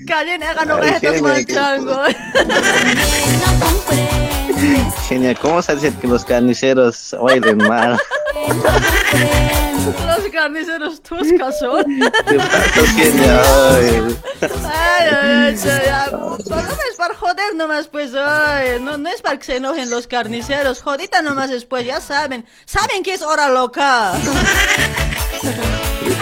Callen, 0.07 0.43
hagan 0.43 0.69
que- 1.45 1.53
chango. 1.53 2.01
Genial, 5.07 5.37
¿cómo 5.41 5.61
se 5.61 5.75
dice 5.75 5.93
que 5.99 6.07
los 6.07 6.25
carniceros 6.25 7.13
oilen 7.19 7.57
mal? 7.57 7.99
Los 9.85 10.31
carniceros 10.31 11.01
tuscas 11.01 11.59
son. 11.59 11.85
Ay. 14.63 15.57
Solo 15.57 16.61
es 16.89 16.97
para 16.97 17.15
joder 17.15 17.55
nomás, 17.55 17.87
pues, 17.87 18.13
ay, 18.15 18.79
no, 18.81 18.97
no 18.97 19.09
es 19.09 19.21
para 19.21 19.37
que 19.37 19.45
se 19.45 19.57
enojen 19.57 19.89
los 19.89 20.07
carniceros, 20.07 20.81
jodita 20.81 21.21
nomás 21.21 21.49
después, 21.49 21.85
ya 21.85 22.01
saben, 22.01 22.45
saben 22.65 23.03
que 23.03 23.13
es 23.13 23.21
hora 23.21 23.49
loca. 23.49 24.13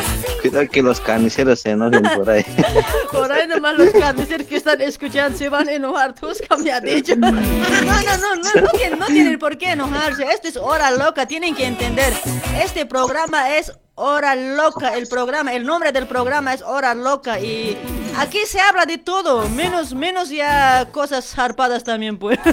Cuidado 0.53 0.69
que 0.71 0.83
los 0.83 1.01
carniceros 1.01 1.61
se 1.61 1.71
enojen 1.71 2.03
por 2.15 2.29
ahí. 2.29 2.45
Por 3.11 3.31
ahí 3.31 3.47
nomás 3.47 3.75
los 3.75 3.91
carniceros 3.91 4.45
que 4.45 4.57
están 4.57 4.79
escuchando 4.81 5.35
se 5.35 5.49
van 5.49 5.67
a 5.67 5.73
enojar, 5.73 6.13
Tusca 6.13 6.55
me 6.57 6.79
dicho. 6.81 7.15
No, 7.15 7.31
no, 7.31 7.41
no, 7.41 8.35
no, 8.35 8.61
no, 8.61 8.69
tienen, 8.69 8.99
no 8.99 9.07
tienen 9.07 9.39
por 9.39 9.57
qué 9.57 9.71
enojarse, 9.71 10.23
esto 10.31 10.47
es 10.47 10.57
hora 10.57 10.91
loca, 10.91 11.25
tienen 11.25 11.55
que 11.55 11.65
entender, 11.65 12.13
este 12.61 12.85
programa 12.85 13.57
es 13.57 13.71
hora 13.95 14.35
loca, 14.35 14.95
el 14.95 15.07
programa, 15.07 15.53
el 15.53 15.65
nombre 15.65 15.91
del 15.91 16.05
programa 16.05 16.53
es 16.53 16.61
hora 16.61 16.93
loca 16.93 17.39
y 17.39 17.75
aquí 18.17 18.39
se 18.45 18.59
habla 18.59 18.85
de 18.85 18.99
todo, 18.99 19.49
menos, 19.49 19.95
menos 19.95 20.29
ya 20.29 20.87
cosas 20.91 21.25
zarpadas 21.25 21.83
también, 21.83 22.19
pues. 22.19 22.37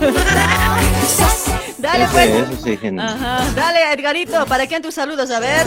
Dale, 1.79 2.07
pues. 2.13 2.31
sí. 2.63 2.79
Ajá, 2.99 3.45
dale, 3.55 3.93
Edgarito, 3.93 4.47
¿para 4.47 4.67
quién 4.67 4.83
tus 4.83 4.95
saludos? 4.95 5.31
A 5.31 5.41
ver. 5.41 5.67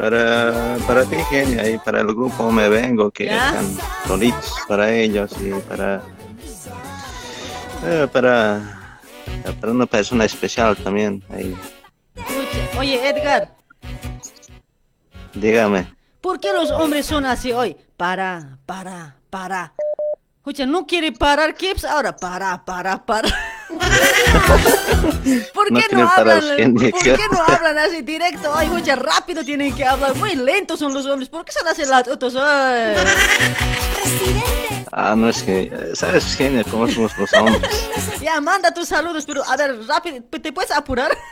Para, 0.00 0.78
para 0.86 1.04
ti, 1.04 1.16
genia, 1.28 1.68
y 1.68 1.76
para 1.76 2.00
el 2.00 2.06
grupo 2.06 2.50
Me 2.50 2.70
Vengo, 2.70 3.10
que 3.10 3.24
están 3.24 3.66
solitos 4.06 4.54
para 4.66 4.90
ellos 4.90 5.30
y 5.38 5.50
para, 5.68 6.00
eh, 7.84 8.08
para, 8.10 8.98
para 9.60 9.72
una 9.72 9.84
persona 9.84 10.24
especial 10.24 10.74
también. 10.78 11.22
Ahí. 11.28 11.54
Oye, 12.78 13.10
Edgar, 13.10 13.54
Dígame. 15.34 15.94
¿por 16.22 16.40
qué 16.40 16.50
los 16.54 16.70
hombres 16.70 17.04
son 17.04 17.26
así 17.26 17.52
hoy? 17.52 17.76
Para, 17.98 18.56
para, 18.64 19.16
para. 19.28 19.74
Escucha, 20.38 20.64
no 20.64 20.86
quiere 20.86 21.12
parar, 21.12 21.54
¿qué 21.54 21.72
es 21.72 21.84
ahora? 21.84 22.16
Para, 22.16 22.64
para, 22.64 23.04
para. 23.04 23.28
¿Por 25.54 25.70
No 25.72 25.80
qué 25.80 25.96
no, 25.96 26.06
parar, 26.08 26.38
hablan? 26.38 26.74
¿Por 26.74 26.92
¿qué? 27.02 27.16
no 27.32 27.42
hablan 27.46 27.78
así 27.78 28.02
directo? 28.02 28.52
Ay, 28.54 28.66
escucha, 28.66 28.96
rápido 28.96 29.44
tienen 29.44 29.74
que 29.74 29.84
hablar. 29.84 30.14
Muy 30.16 30.34
lentos 30.34 30.78
son 30.78 30.92
los 30.94 31.06
hombres. 31.06 31.28
¿Por 31.28 31.44
qué 31.44 31.52
son 31.52 31.66
así 31.68 31.84
latos? 31.84 32.34
Ay. 32.36 32.96
Ah, 34.92 35.14
no 35.16 35.28
es 35.28 35.42
que, 35.42 35.70
¿sabes, 35.94 36.34
genia, 36.36 36.64
cómo 36.64 36.88
somos 36.88 37.16
los 37.16 37.32
hombres? 37.34 37.88
Ya, 38.20 38.38
manda 38.40 38.72
tus 38.74 38.88
saludos, 38.88 39.24
pero 39.24 39.42
a 39.48 39.56
ver, 39.56 39.86
rápido, 39.86 40.22
¿te 40.42 40.52
puedes 40.52 40.70
apurar? 40.70 41.10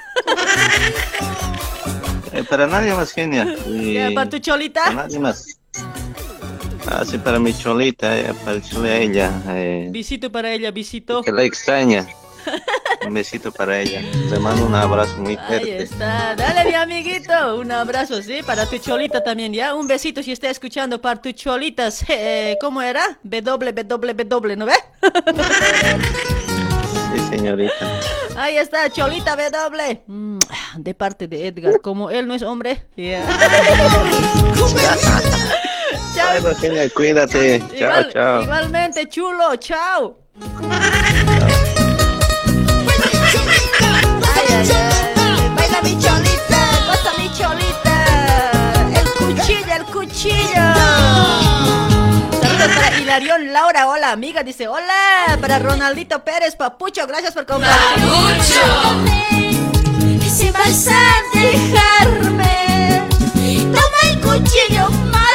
Eh, 2.31 2.45
para 2.45 2.67
nadie 2.67 2.93
más, 2.93 3.11
genia. 3.13 3.57
Y 3.67 3.95
Ya, 3.95 4.11
¿Para 4.15 4.29
tu 4.29 4.39
cholita? 4.39 4.83
para 4.83 4.95
nadie 4.97 5.19
más. 5.19 5.47
Ah, 6.87 7.03
sí, 7.05 7.17
para 7.17 7.39
mi 7.39 7.57
cholita, 7.57 8.19
eh, 8.19 8.35
para 8.45 8.59
a 8.59 8.97
ella 8.97 9.33
eh, 9.49 9.89
Visito 9.91 10.31
para 10.31 10.53
ella, 10.53 10.71
visito. 10.71 11.23
que 11.23 11.33
la 11.33 11.43
extraña. 11.45 12.07
Un 13.07 13.15
besito 13.15 13.51
para 13.53 13.81
ella. 13.81 14.01
Le 14.31 14.39
mando 14.39 14.67
un 14.67 14.75
abrazo 14.75 15.17
muy 15.19 15.37
Ahí 15.37 15.47
fuerte. 15.47 15.83
está, 15.85 16.35
dale 16.37 16.65
mi 16.69 16.75
amiguito, 16.75 17.57
un 17.59 17.71
abrazo, 17.73 18.21
sí, 18.23 18.43
para 18.45 18.67
tu 18.67 18.77
cholita 18.79 19.23
también, 19.25 19.53
¿ya? 19.55 19.75
Un 19.75 19.87
besito 19.87 20.23
si 20.23 20.33
está 20.33 20.51
escuchando 20.51 21.01
para 21.01 21.21
tu 21.21 21.33
cholita, 21.33 21.89
eh, 22.09 22.57
¿cómo 22.61 22.83
era? 22.83 23.19
www, 23.23 24.57
¿no 24.57 24.67
ve? 24.67 24.75
Sí, 27.15 27.21
señorita. 27.31 27.73
Ahí 28.37 28.59
está, 28.59 28.91
cholita 28.91 29.35
W. 29.35 30.03
Mm, 30.07 30.39
De 30.77 30.93
parte 30.95 31.27
de 31.27 31.47
Edgar, 31.47 31.81
como 31.81 32.11
él 32.11 32.27
no 32.29 32.35
es 32.35 32.43
hombre. 32.43 32.85
ya. 32.97 33.25
Chao. 36.15 36.55
Cuídate. 36.95 37.61
Chao, 37.61 37.77
Igual- 37.79 38.13
chao. 38.13 38.43
Igualmente, 38.43 39.09
chulo, 39.09 39.57
chao. 39.57 40.19
Baila 44.59 45.83
mi 45.83 45.97
cholita, 46.01 46.59
goza 46.87 47.13
mi 47.17 47.31
cholita. 47.33 47.97
El 48.93 49.09
cuchillo, 49.13 49.75
el 49.77 49.85
cuchillo. 49.85 50.75
Saludos 52.43 52.71
para 52.75 52.99
Hilarión 52.99 53.53
Laura, 53.53 53.87
hola 53.87 54.11
amiga, 54.11 54.43
dice 54.43 54.67
hola. 54.67 55.39
Para 55.41 55.61
Ronaldito 55.61 56.25
Pérez, 56.25 56.57
Papucho, 56.57 57.07
gracias 57.07 57.35
por 57.35 57.47
compartir. 57.47 57.77
Si 60.29 60.51
vas 60.51 60.89
a 60.89 61.23
dejarme, 61.39 63.03
toma 63.73 64.01
el 64.11 64.21
cuchillo, 64.21 64.91
mátame. 64.91 65.28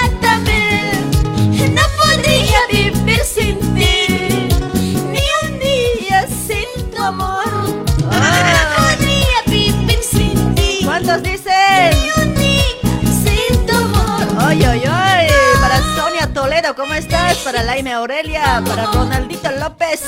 ¿Cómo 16.76 16.94
estás? 16.94 17.38
Para 17.40 17.64
Laime 17.64 17.94
Aurelia, 17.94 18.62
para 18.66 18.86
Ronaldito 18.86 19.50
López. 19.52 20.02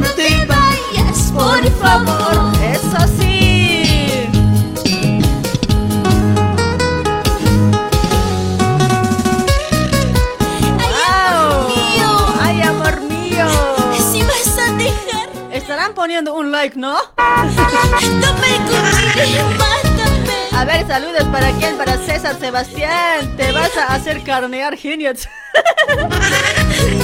No 0.00 0.08
te 0.10 0.44
vayas, 0.46 1.32
por 1.32 1.70
favor. 1.80 2.52
Eso 2.62 3.06
sí. 3.18 4.28
Wow. 10.78 11.74
Ay, 12.40 12.62
amor 12.62 13.00
mío. 13.02 13.46
Si 14.10 14.22
vas 14.22 14.58
a 14.58 14.72
dejar, 14.74 15.28
Estarán 15.52 15.94
poniendo 15.94 16.34
un 16.34 16.50
like, 16.50 16.78
¿no? 16.78 16.96
cuchillo, 17.16 18.22
mátame. 19.58 19.91
A 20.54 20.64
ver, 20.64 20.86
saludos 20.86 21.24
para 21.24 21.50
quién, 21.52 21.76
para 21.76 21.96
César 21.98 22.38
Sebastián. 22.38 23.36
Te 23.36 23.52
vas 23.52 23.76
a 23.76 23.94
hacer 23.94 24.22
carnear 24.22 24.76
genios. 24.76 25.28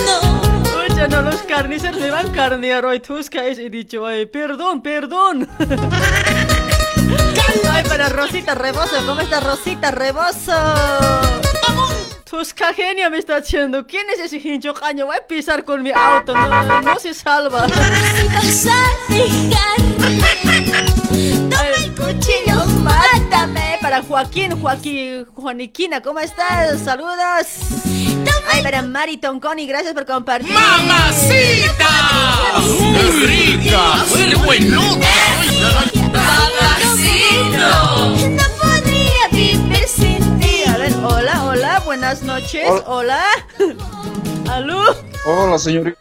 No. 0.07 0.21
Pucha, 0.63 1.09
no, 1.09 1.23
los 1.23 1.43
carniceros 1.43 2.01
me 2.01 2.11
van 2.11 2.29
a 2.29 2.33
carnear 2.33 2.85
hoy. 2.85 3.01
Tusca 3.01 3.45
es, 3.47 3.59
he 3.59 3.69
dicho, 3.71 4.07
ay, 4.07 4.27
perdón, 4.27 4.83
perdón. 4.83 5.49
Ay, 7.71 7.85
para 7.85 8.09
Rosita 8.09 8.55
Rebozo, 8.55 9.05
¿cómo 9.07 9.21
está 9.21 9.41
Rosita 9.41 9.91
Rebozo? 9.91 10.53
Tusca 12.29 12.73
genia 12.75 13.09
me 13.11 13.19
está 13.19 13.37
haciendo. 13.37 13.87
¿Quién 13.87 14.07
es 14.11 14.21
ese 14.21 14.37
hincho 14.37 14.75
caño? 14.75 15.07
Voy 15.07 15.17
a 15.17 15.27
pisar 15.27 15.65
con 15.65 15.83
mi 15.83 15.91
auto, 15.91 16.35
no, 16.35 16.83
no 16.83 16.99
se 16.99 17.15
salva. 17.15 17.67
Toma 17.67 17.87
el 21.77 21.95
cuchillo, 21.95 22.48
mátame. 22.89 23.79
Para 23.81 24.03
Joaquín, 24.03 24.61
Joaquín, 24.61 25.27
Juaniquina, 25.35 26.01
¿cómo 26.01 26.19
estás? 26.21 26.81
Saludos. 26.81 27.47
Ay, 28.51 28.63
para 28.63 28.83
Mari 28.83 29.19
Tonconi, 29.19 29.67
gracias 29.67 29.95
por 29.95 30.07
compartir. 30.07 30.53
¡Mamacita! 30.53 31.91
¡Muy 32.81 33.27
rica! 33.27 34.05
¡Muy 34.11 34.35
buenuda! 34.35 35.07
Mamacito. 36.13 37.69
No 38.31 38.45
podría 38.61 39.29
vivir 39.31 39.87
sin 39.87 40.39
ti. 40.41 40.65
A 40.67 40.77
ver, 40.79 40.93
hola, 41.05 41.45
hola, 41.45 41.83
buenas 41.85 42.23
noches. 42.23 42.69
Hola. 42.87 43.23
¿Aló? 44.51 44.83
Hola, 45.27 45.59
señorita. 45.59 45.99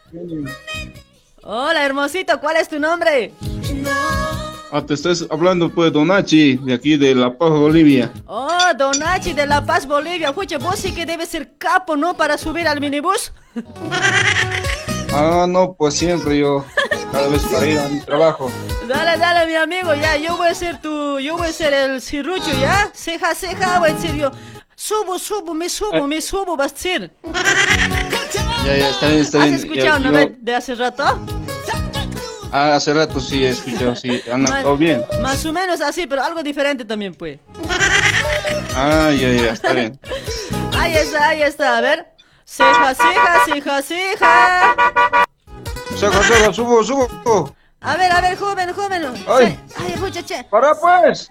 Hola, 1.42 1.84
hermosito, 1.84 2.40
¿cuál 2.40 2.56
es 2.56 2.68
tu 2.68 2.78
nombre? 2.78 3.32
Ah, 4.70 4.82
te 4.84 4.92
estás 4.94 5.24
hablando 5.30 5.70
pues 5.70 5.92
Donachi, 5.92 6.56
de 6.56 6.74
aquí 6.74 6.96
de 6.98 7.14
La 7.14 7.36
Paz, 7.36 7.50
Bolivia. 7.50 8.12
Oh, 8.26 8.48
Donachi 8.76 9.32
de 9.32 9.46
La 9.46 9.64
Paz, 9.64 9.86
Bolivia. 9.86 10.28
Escucha, 10.28 10.58
vos 10.58 10.78
sí 10.78 10.92
que 10.92 11.06
debes 11.06 11.30
ser 11.30 11.56
capo, 11.56 11.96
¿no? 11.96 12.14
Para 12.14 12.36
subir 12.36 12.66
al 12.68 12.80
minibús. 12.80 13.32
Ah, 15.10 15.46
no, 15.48 15.72
pues 15.72 15.94
siempre 15.94 16.38
yo, 16.38 16.66
cada 17.10 17.28
vez 17.28 17.40
para 17.44 17.66
ir 17.66 17.78
a 17.78 17.88
mi 17.88 17.98
trabajo. 18.00 18.52
Dale, 18.86 19.16
dale, 19.16 19.46
mi 19.50 19.54
amigo, 19.56 19.94
ya, 19.94 20.18
yo 20.18 20.36
voy 20.36 20.48
a 20.48 20.54
ser 20.54 20.82
tu, 20.82 21.18
yo 21.18 21.38
voy 21.38 21.48
a 21.48 21.52
ser 21.52 21.72
el 21.72 22.02
cirrucho, 22.02 22.50
¿ya? 22.60 22.90
Ceja, 22.92 23.34
ceja, 23.34 23.78
voy 23.78 23.88
a 23.88 23.94
decir 23.94 24.14
yo. 24.16 24.30
Subo, 24.76 25.18
subo, 25.18 25.54
me 25.54 25.70
subo, 25.70 26.06
me 26.06 26.20
subo, 26.20 26.58
vas 26.58 26.72
a 26.72 26.74
decir. 26.74 27.10
Ya, 28.66 28.76
ya, 28.76 28.88
está 28.90 29.08
bien, 29.08 29.20
está 29.22 29.38
¿Has 29.38 29.44
bien. 29.44 29.54
escuchado, 29.54 30.12
Ya, 30.12 30.22
yo- 30.28 30.34
de 30.38 30.54
hace 30.54 30.74
rato? 30.74 31.04
Ah, 32.50 32.74
hace 32.76 32.94
rato 32.94 33.20
sí 33.20 33.44
he 33.44 33.50
escuchado, 33.50 33.94
sí, 33.94 34.22
todo 34.62 34.76
bien. 34.76 35.04
Más 35.20 35.44
o 35.44 35.52
menos 35.52 35.80
así, 35.80 36.06
pero 36.06 36.22
algo 36.24 36.42
diferente 36.42 36.84
también, 36.84 37.14
pues. 37.14 37.38
Ah, 38.74 39.10
ya, 39.10 39.28
ya, 39.32 39.52
está 39.52 39.72
bien. 39.72 39.98
Ahí 40.78 40.94
está, 40.96 41.28
ahí 41.30 41.42
está, 41.42 41.76
a 41.78 41.80
ver. 41.80 42.06
Ceja, 42.44 42.94
ceja, 42.94 43.44
ceja, 43.46 43.82
ceja. 43.82 44.76
Saca, 45.96 46.22
saca, 46.22 46.52
subo, 46.52 46.84
subo. 46.84 47.54
A 47.80 47.96
ver, 47.96 48.10
a 48.10 48.20
ver, 48.20 48.36
joven, 48.38 48.72
joven. 48.72 49.02
Ay. 49.28 49.58
Ay, 49.76 49.94
muchacha. 50.00 50.44
Para 50.50 50.74
pues. 50.74 51.28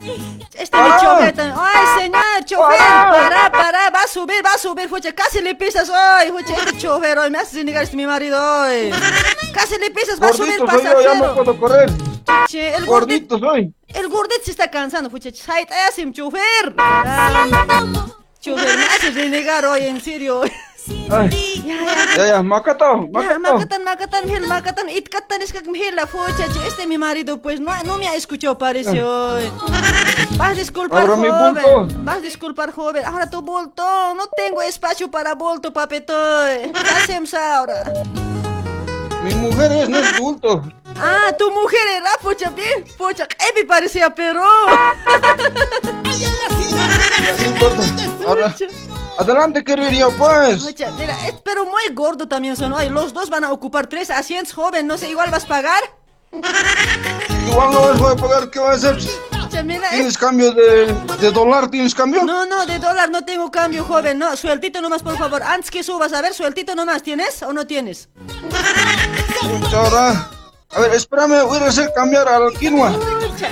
Este 0.54 0.78
mi 0.78 0.84
Para. 0.90 1.00
chofer 1.02 1.34
también. 1.36 1.58
Ay, 1.60 2.02
señor, 2.04 2.46
chofer, 2.46 2.78
Para. 2.78 3.12
para, 3.12 3.52
para, 3.52 3.90
va 3.90 4.02
a 4.04 4.08
subir, 4.08 4.46
va 4.46 4.54
a 4.54 4.58
subir, 4.58 4.88
fucha, 4.90 5.12
casi 5.14 5.42
le 5.42 5.56
pisas 5.56 5.90
hoy, 5.90 6.32
fucha, 6.32 6.56
este 6.56 6.78
chofer 6.78 7.18
hoy, 7.20 7.30
me 7.32 7.40
hace 7.40 7.64
negar 7.64 7.84
este 7.84 7.96
mi 7.98 8.06
marido 8.06 8.38
hoy. 8.62 8.92
Casi 9.58 9.80
le 9.80 9.90
pisas, 9.90 10.20
soy 10.38 10.50
yo, 10.50 10.56
ya 10.56 10.58
no 10.60 10.66
pasajero. 10.66 11.36
puedo 11.36 11.60
correr. 11.60 11.90
Che, 12.48 12.76
el 12.76 12.86
gordito, 12.86 13.38
Gordito 13.38 13.40
soy. 13.40 13.74
el 13.88 14.08
gordito 14.08 14.42
se 14.44 14.52
está 14.52 14.70
cansando, 14.70 15.10
fucha, 15.10 15.32
sait, 15.34 15.68
asim, 15.90 16.14
chofer. 16.14 16.76
Chofer, 18.40 18.78
me 18.78 18.84
hace 18.86 19.12
renegar 19.12 19.66
hoy, 19.66 19.84
en 19.88 20.00
serio. 20.00 20.42
Ay. 21.10 21.64
Ya, 21.66 21.76
ya. 21.84 22.16
Ya, 22.16 22.28
ya, 22.28 22.44
Macato, 22.44 22.86
Ya, 22.86 23.40
Macato. 23.40 23.40
Macatan, 23.40 23.84
Macatan, 23.84 24.26
Mihel, 24.26 24.48
Macatan, 24.48 24.90
Itkatan, 24.90 25.42
es 25.42 25.52
que 25.52 25.62
la 25.92 26.08
focha, 26.08 26.46
este 26.66 26.84
es 26.84 26.88
mi 26.88 26.98
marido, 26.98 27.42
pues 27.42 27.60
no, 27.60 27.72
no 27.84 27.98
me 27.98 28.08
ha 28.08 28.16
escuchado, 28.16 28.58
parece 28.58 29.04
hoy. 29.04 29.52
Vas 30.38 30.52
a 30.52 30.54
disculpar, 30.54 31.02
Ahora 31.10 31.16
joven. 31.16 32.06
Vas 32.06 32.18
a 32.18 32.22
disculpar, 32.22 32.72
joven. 32.72 33.06
Ahora 33.06 33.30
tu 33.30 33.42
bulto, 33.42 33.84
no 34.16 34.28
tengo 34.28 34.62
espacio 34.62 35.10
para 35.10 35.34
bulto, 35.34 35.74
papetoy. 35.74 36.72
¿Qué 36.72 36.90
hacemos 37.04 37.34
ahora? 37.34 37.84
Mi 39.28 39.36
mujer 39.36 39.72
es, 39.74 39.90
no 39.90 39.98
es 39.98 40.18
bulto. 40.20 40.64
Ah, 40.96 41.36
tu 41.38 41.52
mujer 41.52 41.82
era, 41.98 42.10
pocha, 42.22 42.50
bien, 42.50 42.86
pocha, 42.98 43.26
eh, 43.26 43.54
me 43.56 43.66
parecía, 43.66 44.10
pero. 44.16 44.42
Ahora, 48.26 48.56
adelante, 49.18 49.64
querido, 49.66 50.12
pues. 50.18 50.64
Pocha, 50.64 50.92
mira, 50.92 51.14
es, 51.28 51.34
pero 51.44 51.66
muy 51.66 51.94
gordo 51.94 52.26
también 52.28 52.56
son 52.56 52.72
hoy. 52.72 52.88
Los 52.88 53.14
dos 53.14 53.30
van 53.30 53.44
a 53.44 53.52
ocupar 53.52 53.88
tres 53.88 54.10
asientos, 54.10 54.54
joven, 54.54 54.88
no 54.88 54.98
sé, 54.98 55.10
igual 55.10 55.30
vas 55.30 55.44
a 55.44 55.48
pagar. 55.48 55.84
Igual 56.32 57.72
no 57.72 57.94
voy 57.96 58.14
a 58.14 58.16
pagar, 58.16 58.50
¿qué 58.50 58.60
va 58.60 58.72
a 58.72 58.76
hacer? 58.76 58.98
Pocha, 59.58 59.64
mira, 59.64 59.88
es- 59.90 59.96
¿Tienes 59.96 60.18
cambio 60.18 60.52
de, 60.52 60.94
de 61.20 61.32
dólar? 61.32 61.70
¿Tienes 61.70 61.96
cambio? 61.96 62.24
No, 62.24 62.46
no, 62.46 62.66
de 62.66 62.78
dólar 62.80 63.10
no 63.10 63.24
tengo 63.26 63.50
cambio, 63.50 63.84
joven. 63.84 64.18
No, 64.20 64.36
sueltito 64.36 64.82
nomás, 64.82 65.02
por 65.02 65.18
favor. 65.18 65.42
Antes 65.44 65.72
que 65.72 65.84
subas, 65.84 66.14
a 66.14 66.22
ver, 66.22 66.34
sueltito 66.34 66.76
nomás. 66.76 67.02
¿Tienes 67.04 67.42
o 67.44 67.54
no 67.54 67.66
tienes? 67.66 68.10
Ahora, 69.74 70.30
a 70.72 70.80
ver, 70.82 70.94
espérame, 70.94 71.44
voy 71.46 71.58
a 71.60 71.66
hacer 71.68 71.92
cambiar 71.96 72.28
al 72.28 72.54
quinoa. 72.54 72.94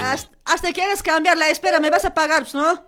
Hasta, 0.04 0.30
hasta 0.46 0.68
hagas 0.70 1.02
cambiarla, 1.04 1.50
espera, 1.50 1.80
me 1.80 1.90
vas 1.90 2.06
a 2.06 2.14
pagar, 2.14 2.46
¿no? 2.54 2.86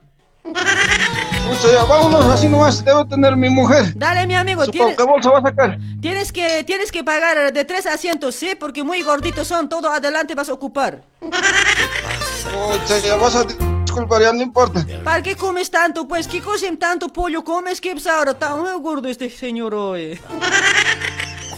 Pucha, 1.47 1.71
ya, 1.71 1.83
vámonos, 1.85 2.25
así 2.25 2.47
nomás 2.47 2.83
debo 2.83 3.05
tener 3.05 3.35
mi 3.35 3.49
mujer. 3.49 3.93
Dale, 3.95 4.27
mi 4.27 4.35
amigo, 4.35 4.65
Supongo, 4.65 4.85
tienes, 4.85 4.97
¿Qué 4.97 5.03
bolsa 5.03 5.29
va 5.31 5.39
a 5.39 5.41
sacar? 5.41 5.77
tienes 6.01 6.31
que, 6.31 6.63
tienes 6.63 6.91
que 6.91 7.03
pagar 7.03 7.53
de 7.53 7.65
tres 7.65 7.85
asientos, 7.85 8.35
¿sí? 8.35 8.55
Porque 8.59 8.83
muy 8.83 9.01
gorditos 9.01 9.47
son, 9.47 9.69
todo 9.69 9.89
adelante 9.89 10.35
vas 10.35 10.49
a 10.49 10.53
ocupar. 10.53 11.03
Pucha, 11.19 12.99
ya 12.99 13.15
vas 13.15 13.35
a 13.35 13.43
disculpar, 13.43 14.21
ya 14.21 14.33
no 14.33 14.41
importa. 14.41 14.85
¿Para 15.03 15.21
qué 15.21 15.35
comes 15.35 15.71
tanto, 15.71 16.07
pues? 16.07 16.27
¿Qué 16.27 16.41
comes 16.41 16.63
tanto 16.79 17.07
pollo 17.09 17.43
comes? 17.43 17.79
¿Qué 17.81 17.91
pues 17.91 18.07
ahora? 18.07 18.31
Está 18.31 18.55
muy 18.55 18.71
gordo 18.81 19.07
este 19.07 19.29
señor 19.29 19.73
hoy. 19.73 20.19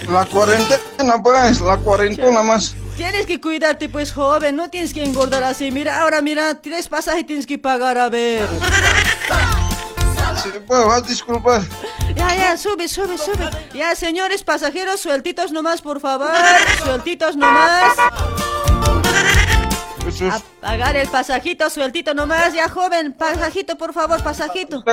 La 0.09 0.25
cuarentena, 0.25 1.21
pues, 1.21 1.61
la 1.61 1.77
cuarentena 1.77 2.41
más. 2.41 2.75
Tienes 2.95 3.25
que 3.25 3.39
cuidarte, 3.39 3.89
pues, 3.89 4.11
joven. 4.11 4.55
No 4.55 4.69
tienes 4.69 4.93
que 4.93 5.03
engordar 5.03 5.43
así. 5.43 5.71
Mira, 5.71 6.01
ahora, 6.01 6.21
mira, 6.21 6.55
tres 6.61 6.87
pasajes 6.87 7.25
tienes 7.25 7.45
que 7.45 7.57
pagar, 7.57 7.97
a 7.97 8.09
ver. 8.09 8.47
Sí, 10.43 10.49
pues, 10.65 10.85
vas 10.85 10.97
a 10.97 11.01
disculpar. 11.01 11.61
Ya, 12.15 12.35
ya, 12.35 12.57
sube, 12.57 12.87
sube, 12.87 13.17
sube. 13.17 13.49
Ya, 13.73 13.95
señores 13.95 14.43
pasajeros, 14.43 14.99
sueltitos 14.99 15.51
nomás, 15.51 15.81
por 15.81 15.99
favor. 15.99 16.31
Sueltitos 16.83 17.35
nomás. 17.35 17.93
Eso 20.07 20.27
es. 20.27 20.33
A 20.33 20.41
pagar 20.61 20.95
el 20.95 21.07
pasajito, 21.07 21.69
sueltito 21.69 22.13
nomás. 22.13 22.53
Ya, 22.53 22.67
joven, 22.69 23.13
pasajito, 23.13 23.77
por 23.77 23.93
favor, 23.93 24.21
pasajito. 24.23 24.83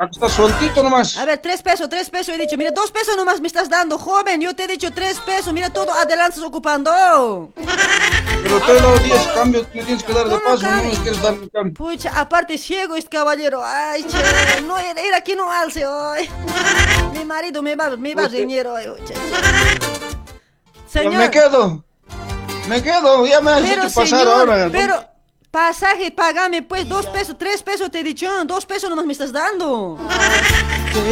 Aquí 0.00 0.12
está, 0.12 0.26
aquí 0.26 0.26
está 0.26 0.28
sueltito 0.30 0.82
nomás. 0.82 1.16
A 1.18 1.24
ver, 1.26 1.38
tres 1.38 1.62
pesos, 1.62 1.88
tres 1.88 2.08
pesos 2.08 2.34
he 2.34 2.38
dicho. 2.38 2.56
Mira, 2.56 2.70
dos 2.70 2.90
pesos 2.90 3.16
nomás 3.16 3.40
me 3.40 3.48
estás 3.48 3.68
dando, 3.68 3.98
joven. 3.98 4.40
Yo 4.40 4.54
te 4.56 4.64
he 4.64 4.66
dicho 4.66 4.90
tres 4.92 5.18
pesos. 5.20 5.52
Mira, 5.52 5.68
todo 5.70 5.92
adelante 5.92 6.30
estás 6.36 6.44
ocupando. 6.44 7.52
Pero 7.54 8.60
te 8.60 8.72
he 8.72 8.74
dado 8.76 8.98
10 8.98 9.26
cambios, 9.34 9.66
me 9.74 9.84
tienes 9.84 10.02
que 10.02 10.12
dar 10.14 10.24
de 10.24 10.30
¿Cómo 10.30 10.42
paso, 10.44 10.66
no 10.66 10.82
me 10.82 10.90
quieres 10.90 11.20
dar 11.22 11.36
mi 11.36 11.48
cambio. 11.50 11.74
Pucha, 11.74 12.18
aparte 12.18 12.56
ciego 12.56 12.96
este 12.96 13.10
caballero. 13.10 13.62
Ay, 13.62 14.02
che, 14.04 14.62
no 14.62 14.78
era, 14.78 15.00
era 15.00 15.20
que 15.20 15.36
no 15.36 15.50
alce 15.52 15.86
hoy. 15.86 16.28
Mi 17.12 17.24
marido 17.24 17.62
me 17.62 17.76
va, 17.76 17.90
me 17.96 18.14
va 18.14 18.26
reñir 18.28 18.66
hoy. 18.66 18.84
che. 19.06 19.12
Ya 19.14 21.02
Señor. 21.02 21.14
me 21.14 21.30
quedo. 21.30 21.84
Me 22.68 22.82
quedo, 22.82 23.26
ya 23.26 23.40
me 23.40 23.50
has 23.52 23.60
Pero 23.60 23.82
hecho 23.84 23.94
pasar 23.94 24.20
señor, 24.20 24.28
ahora. 24.50 24.68
pero 24.72 25.04
pasaje, 25.50 26.10
págame 26.10 26.62
pues 26.62 26.88
dos 26.88 27.06
pesos, 27.06 27.36
tres 27.38 27.62
pesos 27.62 27.90
te 27.90 28.00
he 28.00 28.04
dicho, 28.04 28.28
dos 28.44 28.64
pesos 28.66 28.88
nomás 28.88 29.06
me 29.06 29.12
estás 29.12 29.32
dando. 29.32 29.98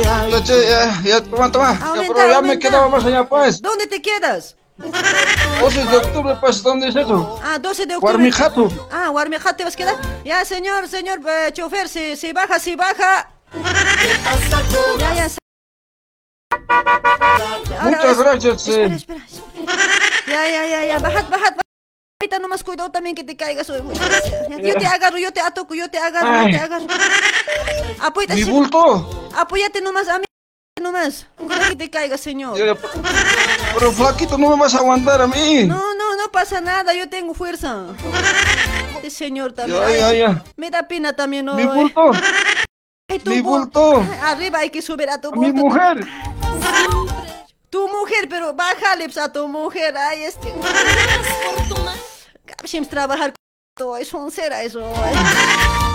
Ya, 0.02 0.28
ya, 0.28 1.02
ya, 1.02 1.20
toma, 1.22 1.50
toma. 1.50 1.78
Ya, 1.78 1.86
Aumenta, 1.86 2.14
pero 2.14 2.30
ya 2.30 2.42
me 2.42 2.58
quedaba 2.58 2.88
más 2.88 3.04
allá, 3.04 3.28
pues. 3.28 3.60
¿Dónde 3.60 3.86
te 3.86 4.02
quedas? 4.02 4.56
12 4.78 5.84
de 5.84 5.96
octubre, 5.96 6.36
pues, 6.40 6.62
¿dónde 6.62 6.88
es 6.88 6.96
eso? 6.96 7.40
Ah, 7.42 7.58
12 7.58 7.86
de 7.86 7.96
octubre. 7.96 8.12
Guarmijato. 8.12 8.68
Ah, 8.92 9.08
Guarmijato 9.08 9.56
te 9.56 9.64
vas 9.64 9.74
a 9.74 9.76
quedar. 9.76 9.96
Ya, 10.24 10.44
señor, 10.44 10.88
señor 10.88 11.20
eh, 11.26 11.52
chofer, 11.52 11.88
se, 11.88 12.16
se 12.16 12.32
baja, 12.32 12.58
se 12.60 12.76
baja. 12.76 13.28
Ya, 14.98 15.14
ya. 15.14 15.28
Muchas 17.82 18.18
gracias. 18.18 18.68
Espera, 18.68 18.86
eh. 18.86 18.96
espera, 18.96 19.24
espera. 19.24 19.76
Ya, 20.26 20.48
ya, 20.48 20.66
ya, 20.66 20.84
ya, 20.86 20.98
bajad, 20.98 21.28
bajad, 21.28 21.54
bajad. 21.56 21.68
Ahorita 22.20 22.40
nomás 22.40 22.64
cuidado 22.64 22.90
también 22.90 23.14
que 23.14 23.22
te 23.22 23.36
caigas 23.36 23.68
Yo 23.68 24.74
te 24.76 24.86
agarro, 24.86 25.18
yo 25.18 25.32
te 25.32 25.40
atoco, 25.40 25.72
yo 25.74 25.88
te 25.88 25.98
agarro, 25.98 26.26
yo 26.32 26.46
Ay. 26.46 26.50
te 26.52 26.58
agarro. 26.58 26.86
Apóyate, 28.00 28.34
Mi 28.34 28.42
bulto. 28.42 29.30
Apóyate 29.36 29.80
nomás 29.80 30.08
a 30.08 30.18
mí, 30.18 30.24
nomás. 30.82 31.26
Cuidado 31.36 31.68
que 31.68 31.76
te 31.76 31.88
caigas, 31.90 32.20
señor. 32.20 32.58
Pero 32.58 33.92
flaquito, 33.92 34.36
no 34.36 34.50
me 34.50 34.56
vas 34.56 34.74
a 34.74 34.78
aguantar 34.78 35.22
a 35.22 35.28
mí. 35.28 35.62
No, 35.66 35.76
no, 35.94 36.16
no 36.16 36.28
pasa 36.32 36.60
nada, 36.60 36.92
yo 36.92 37.08
tengo 37.08 37.34
fuerza. 37.34 37.84
Este 38.96 39.10
señor 39.10 39.52
también. 39.52 39.80
Ya, 39.80 39.96
ya, 39.96 40.12
ya. 40.12 40.44
Me 40.56 40.70
da 40.70 40.88
pena 40.88 41.12
también 41.14 41.44
Mi 41.46 41.62
hoy. 41.62 41.66
bulto. 41.82 42.10
Ay, 43.08 43.20
tu 43.20 43.30
Mi 43.30 43.36
bul- 43.40 43.60
bulto. 43.60 44.04
Arriba 44.24 44.58
hay 44.58 44.70
que 44.70 44.82
subir 44.82 45.08
a 45.08 45.20
tu 45.20 45.28
A 45.28 45.36
mi 45.36 45.52
bulto. 45.52 45.66
mujer. 45.66 46.04
Tu 47.70 47.88
mujer, 47.88 48.28
pero 48.28 48.52
bájale 48.54 49.04
pues, 49.04 49.18
a 49.18 49.32
tu 49.32 49.46
mujer. 49.48 49.96
Ay, 49.96 50.24
este. 50.24 50.52
Siempre 52.64 52.90
trabajar 52.90 53.30
con 53.32 53.36
todo 53.76 53.96
eso, 53.96 54.18
un 54.18 54.30
cera 54.30 54.62
eso. 54.62 54.80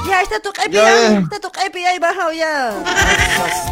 Ya 0.08 0.22
está 0.22 0.40
tu 0.40 0.52
capi, 0.54 0.72
Ya. 0.72 1.18
Está 1.20 1.40
tu 1.40 1.52
capi, 1.52 1.82
ya 1.82 1.94
he 1.96 2.00
bajado 2.00 2.32
ya. 2.32 2.74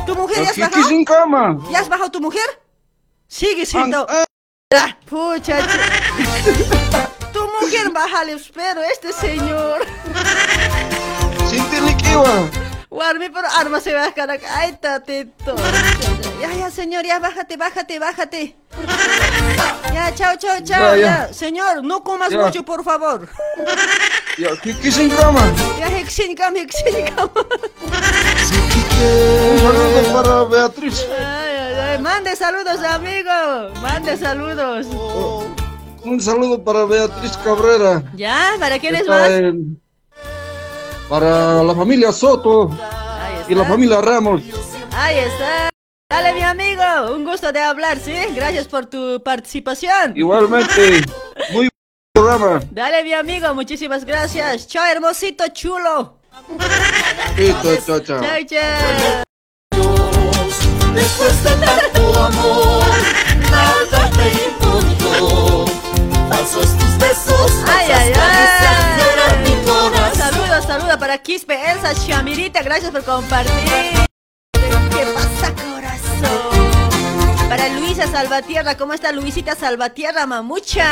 ¿Tu 0.06 0.16
mujer 0.16 0.44
ya 0.44 0.50
has 0.50 0.58
bajado? 0.58 0.88
sin 0.88 1.06
cama. 1.06 1.58
¿Ya 1.72 1.80
has 1.80 1.90
bajado 1.90 2.12
tu 2.12 2.22
mujer? 2.22 2.44
Sigue 3.28 3.66
siendo. 3.66 4.06
Ah, 4.10 4.26
Pucha. 5.10 5.60
ch- 5.60 7.32
tu 7.34 7.48
mujer, 7.62 7.90
bájale, 7.92 8.38
pero 8.54 8.82
este 8.84 9.12
señor. 9.14 9.86
Sin 11.50 11.64
tiene 11.70 11.96
que 11.98 12.16
Guarmi, 12.92 13.30
pero 13.30 13.48
arma 13.48 13.80
se 13.80 13.94
va 13.94 14.06
a 14.08 14.14
cara. 14.14 14.36
Ay, 14.54 14.74
tatito. 14.82 15.56
Ya, 16.42 16.52
ya, 16.54 16.70
señor, 16.70 17.06
ya 17.06 17.20
bájate, 17.20 17.56
bájate, 17.56 18.00
bájate. 18.00 18.56
Ya, 19.94 20.14
chao, 20.14 20.36
chao, 20.38 20.58
chao. 20.62 20.96
Ya. 20.98 21.32
Señor, 21.34 21.84
no 21.86 22.04
comas 22.04 22.32
Ya. 22.32 22.40
mucho, 22.42 22.64
por 22.66 22.84
favor. 22.84 23.30
Ya, 24.38 24.50
aquí, 24.54 24.72
aquí 24.72 24.92
sin 24.92 25.10
cama. 25.10 25.42
Ya, 25.80 25.88
hexincam, 25.88 26.54
hexincam. 26.58 27.30
Un 29.02 29.60
saludo 29.60 30.14
para 30.14 30.44
Beatriz. 30.44 31.06
Ay, 31.18 31.56
ay, 31.58 31.74
ay. 31.96 32.02
Mande 32.02 32.36
saludos, 32.36 32.84
amigo. 32.84 33.72
Mande 33.82 34.18
saludos. 34.18 34.88
Un 36.04 36.20
saludo 36.20 36.62
para 36.64 36.84
Beatriz 36.86 37.38
Cabrera. 37.44 38.04
Ya, 38.16 38.52
¿para 38.60 38.80
quién 38.80 38.96
es 38.96 39.08
más? 39.08 39.30
en- 39.30 39.81
Para 41.12 41.62
la 41.62 41.76
familia 41.76 42.10
Soto 42.14 42.72
y 43.50 43.54
la 43.54 43.66
familia 43.66 44.00
Ramos. 44.00 44.44
Ahí 44.96 45.18
está. 45.20 45.70
Dale, 46.10 46.32
mi 46.32 46.42
amigo. 46.42 46.82
Un 47.14 47.26
gusto 47.26 47.52
de 47.52 47.60
hablar, 47.60 48.00
¿sí? 48.00 48.14
Gracias 48.34 48.66
por 48.70 48.86
tu 48.86 49.22
participación. 49.22 50.14
Igualmente, 50.16 51.02
muy 51.52 51.68
buen 51.68 51.70
programa. 52.14 52.62
Dale, 52.72 53.04
mi 53.04 53.12
amigo. 53.12 53.54
Muchísimas 53.54 54.06
gracias. 54.06 54.70
Chao, 54.70 54.86
hermosito, 54.86 55.44
chulo. 55.52 56.22
Chao, 57.38 58.00
chao. 58.00 58.00
Chao, 58.00 58.22
chao. 58.48 59.24
Después 60.94 61.44
de 61.44 61.50
tanto 61.66 62.20
amor, 62.24 62.86
nada 63.52 64.10
te 64.12 64.46
importó. 64.48 65.66
Falsos 66.30 66.78
tus 66.78 66.98
besos, 67.00 67.52
Ay, 67.68 67.90
falsas 67.90 68.18
ay, 68.18 69.01
Saludos 70.72 70.96
para 71.00 71.18
Quispe, 71.18 71.54
Elsa, 71.70 71.92
Shamirita. 71.92 72.64
Gracias 72.64 72.92
por 72.92 73.04
compartir. 73.04 73.52
¿Qué 74.54 75.06
pasa, 75.14 75.54
corazón? 75.54 77.50
Para 77.50 77.68
Luisa 77.78 78.08
Salvatierra. 78.08 78.78
¿Cómo 78.78 78.94
está 78.94 79.12
Luisita 79.12 79.54
Salvatierra, 79.54 80.26
mamucha? 80.26 80.90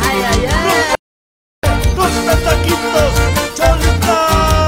Ay, 0.00 0.22
ay, 0.30 0.46
ay. 0.46 0.94
Dos 1.96 2.44
taquitos, 2.44 3.14
cholita. 3.56 4.61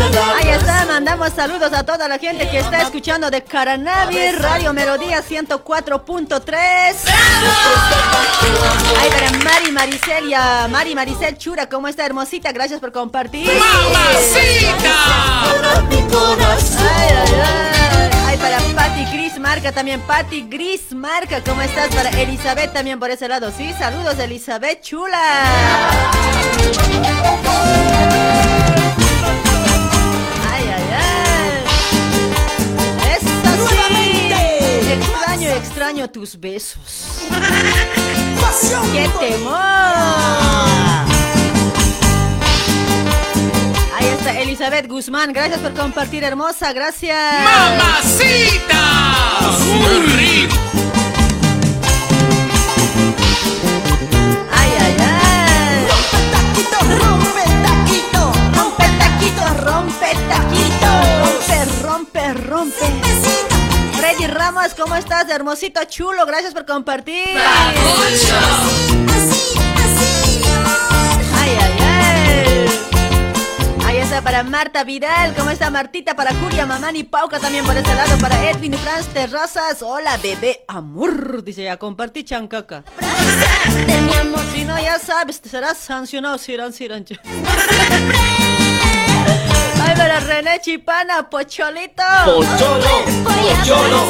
Ahí 0.00 0.48
está, 0.48 0.84
mandamos 0.86 1.32
saludos 1.34 1.72
a 1.72 1.84
toda 1.84 2.08
la 2.08 2.18
gente 2.18 2.48
que 2.48 2.58
está 2.58 2.82
escuchando 2.82 3.30
de 3.30 3.42
Caranavi, 3.42 4.32
Radio 4.32 4.72
Melodía 4.72 5.22
104.3. 5.22 6.94
Ay, 9.00 9.10
para 9.10 9.30
Mari 9.44 9.72
Maricel 9.72 10.28
y 10.28 10.34
a 10.34 10.68
Mari 10.68 10.94
Maricel 10.94 11.36
Chura, 11.38 11.68
¿cómo 11.68 11.88
está 11.88 12.06
hermosita? 12.06 12.52
Gracias 12.52 12.80
por 12.80 12.92
compartir. 12.92 13.48
Ay, 13.48 13.60
ay, 17.10 17.34
ay. 17.44 18.10
Ay, 18.26 18.36
para 18.38 18.58
Patti 18.74 19.04
Gris 19.12 19.38
Marca 19.38 19.72
también. 19.72 20.00
Patti 20.00 20.42
Gris 20.48 20.92
Marca, 20.92 21.42
¿cómo 21.44 21.60
estás? 21.62 21.94
Para 21.94 22.10
Elizabeth 22.10 22.72
también 22.72 22.98
por 22.98 23.10
ese 23.10 23.28
lado. 23.28 23.52
Sí, 23.56 23.72
saludos, 23.78 24.18
Elizabeth 24.18 24.80
Chula. 24.80 25.20
Extraño, 35.32 35.56
extraño 35.56 36.10
tus 36.10 36.38
besos. 36.38 37.22
¡Qué 38.92 39.08
temor! 39.18 39.54
Ahí 43.96 44.06
está 44.18 44.38
Elizabeth 44.38 44.86
Guzmán. 44.88 45.32
Gracias 45.32 45.60
por 45.60 45.72
compartir, 45.72 46.22
hermosa. 46.22 46.74
Gracias. 46.74 47.16
¡Mamacita! 47.44 48.82
Ay, 54.52 54.70
ay, 54.80 54.96
ay. 55.00 55.86
Rompe 56.98 57.44
taquito, 57.62 58.32
Rompe 58.54 58.84
taquito, 58.98 59.44
rompe 59.64 60.10
taquito. 60.28 60.90
Rompe, 61.24 62.34
rompe, 62.34 62.34
rompe. 62.34 63.51
Ramos, 64.26 64.74
¿cómo 64.74 64.96
estás? 64.96 65.28
Hermosito, 65.28 65.84
chulo. 65.84 66.24
Gracias 66.26 66.54
por 66.54 66.64
compartir. 66.64 67.36
Ay, 67.36 67.76
ay, 71.60 71.76
ay. 71.80 72.68
Ahí 73.84 73.96
está 73.98 74.22
para 74.22 74.42
Marta 74.42 74.84
Vidal. 74.84 75.34
¿Cómo 75.34 75.50
está 75.50 75.70
Martita? 75.70 76.14
Para 76.14 76.34
Julia, 76.34 76.66
Mamani, 76.66 77.04
Pauca 77.04 77.38
también 77.38 77.64
por 77.64 77.76
este 77.76 77.94
lado. 77.94 78.16
Para 78.18 78.50
Edwin 78.50 78.74
Franz 78.74 79.06
Terrazas. 79.08 79.82
Hola, 79.82 80.16
bebé 80.18 80.64
amor. 80.68 81.42
Dice 81.42 81.64
ya, 81.64 81.76
compartí 81.76 82.24
chancaca. 82.24 82.84
Si 84.52 84.64
no, 84.64 84.80
ya 84.80 84.98
sabes, 84.98 85.40
serás 85.44 85.78
sancionado, 85.78 86.38
Siran, 86.38 86.72
Siran. 86.72 87.04
Ay, 89.92 89.98
para 89.98 90.20
René 90.20 90.58
Chipana, 90.62 91.28
Pocholito. 91.28 92.02
Pocholo, 92.24 93.04
pocholo. 93.24 94.04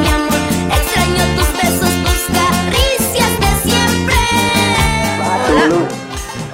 mi 0.00 0.08
amor, 0.08 0.40
extraño 0.72 1.24
tus 1.36 1.52
besos, 1.52 1.90
tus 2.02 2.20
caricias 2.38 3.40
de 3.40 3.70
siempre. 3.70 4.16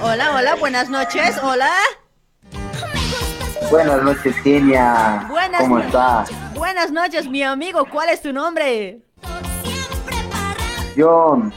Hola, 0.03 0.31
hola, 0.35 0.55
buenas 0.55 0.89
noches. 0.89 1.37
Hola. 1.41 1.71
Buenas 3.71 4.03
noches, 4.03 4.35
Kenia. 4.43 5.25
Buenas 5.29 5.61
¿Cómo 5.61 5.77
no- 5.79 5.85
está? 5.85 6.25
Buenas 6.53 6.91
noches, 6.91 7.29
mi 7.29 7.43
amigo. 7.43 7.85
¿Cuál 7.89 8.09
es 8.09 8.21
tu 8.21 8.33
nombre? 8.33 8.99
John. 10.97 11.53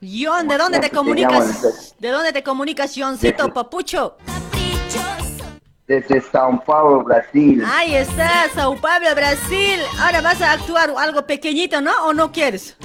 John, 0.00 0.48
¿de 0.48 0.56
dónde 0.56 0.78
te 0.80 0.88
comunicas? 0.88 1.94
¿De 1.98 2.08
dónde 2.08 2.32
te 2.32 2.42
comunicas, 2.42 2.94
Johncito, 2.96 3.52
papucho? 3.52 4.16
Desde 5.88 6.20
São 6.20 6.58
Paulo, 6.58 7.02
Brasil. 7.02 7.64
Ahí 7.66 7.96
está, 7.96 8.48
Sao 8.54 8.76
Paulo, 8.76 9.14
Brasil. 9.14 9.80
Ahora 9.98 10.20
vas 10.20 10.40
a 10.42 10.52
actuar 10.52 10.92
algo 10.96 11.22
pequeñito, 11.22 11.80
¿no? 11.80 11.90
¿O 12.04 12.12
no 12.12 12.30
quieres? 12.30 12.76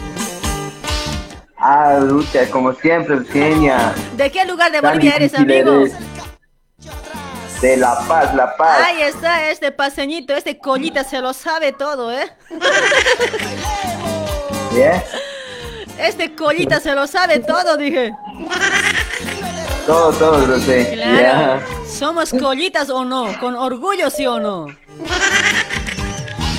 Ah, 1.58 2.00
lucha, 2.02 2.50
como 2.50 2.74
siempre, 2.74 3.24
Kenia. 3.26 3.94
¿De 4.16 4.32
qué 4.32 4.46
lugar 4.46 4.72
de 4.72 4.82
Bolivia 4.82 5.18
eres, 5.18 5.36
amigo? 5.36 5.82
eres. 5.82 5.94
De 7.62 7.78
La 7.78 7.98
Paz, 8.08 8.34
La 8.36 8.56
Paz. 8.58 8.80
Ahí 8.86 9.02
está, 9.02 9.50
este 9.50 9.72
paseñito, 9.72 10.34
este 10.34 10.58
colita 10.58 11.04
se 11.04 11.22
lo 11.22 11.34
sabe 11.34 11.72
todo, 11.72 12.12
¿eh? 12.12 12.30
¿Bien? 14.74 15.02
Este 15.98 16.36
colita 16.36 16.80
se 16.80 16.94
lo 16.96 17.08
sabe 17.08 17.40
todo, 17.40 17.78
dije. 17.78 18.12
Todo, 19.86 20.12
todo 20.14 20.46
lo 20.46 20.60
sé. 20.60 20.92
Claro. 20.94 21.62
¿Somos 21.86 22.32
collitas 22.32 22.90
o 22.90 23.04
no? 23.04 23.28
¿Con 23.40 23.56
orgullo, 23.56 24.10
sí 24.10 24.26
o 24.26 24.40
no? 24.40 24.68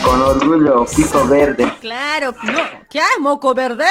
Con 0.05 0.21
orgullo, 0.23 0.85
pico 0.95 1.27
verde. 1.27 1.73
Claro, 1.81 2.35
no. 2.43 2.61
¿Qué? 2.91 3.01
¿Moco 3.21 3.55
verde? 3.55 3.87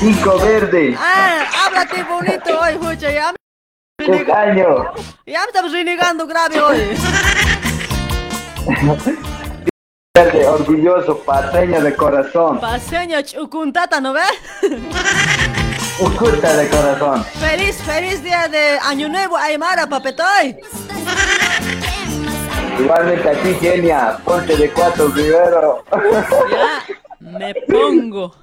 Pico 0.00 0.38
verde. 0.38 0.96
Ah, 0.98 1.44
háblate 1.66 2.02
bonito 2.04 2.58
hoy, 2.60 2.78
Jucha, 2.80 3.10
ya. 3.10 3.32
me- 3.32 4.06
¡Qué 4.06 4.24
caño! 4.24 4.66
Ya 5.26 5.40
me 5.40 5.46
estamos 5.46 5.72
renegando 5.72 6.26
grave 6.26 6.60
hoy. 6.60 6.80
Verde, 10.16 10.46
orgulloso, 10.48 11.18
paseño 11.18 11.80
de 11.82 11.94
corazón. 11.94 12.58
Paseño 12.60 13.20
chucuntata, 13.22 14.00
¿no 14.00 14.12
ves? 14.14 14.32
Ucuta 16.00 16.56
de 16.56 16.68
corazón. 16.68 17.24
Feliz, 17.24 17.76
feliz 17.82 18.22
día 18.22 18.48
de 18.48 18.78
Año 18.82 19.08
Nuevo, 19.08 19.36
Aymara, 19.36 19.86
papetoy. 19.86 20.56
Igualmente 22.78 23.28
a 23.28 23.32
ti, 23.42 23.54
Kenia. 23.60 24.18
Ponte 24.24 24.56
de 24.56 24.70
cuatro 24.70 25.10
primero. 25.10 25.84
Ya, 26.50 26.82
me 27.20 27.54
pongo. 27.68 28.34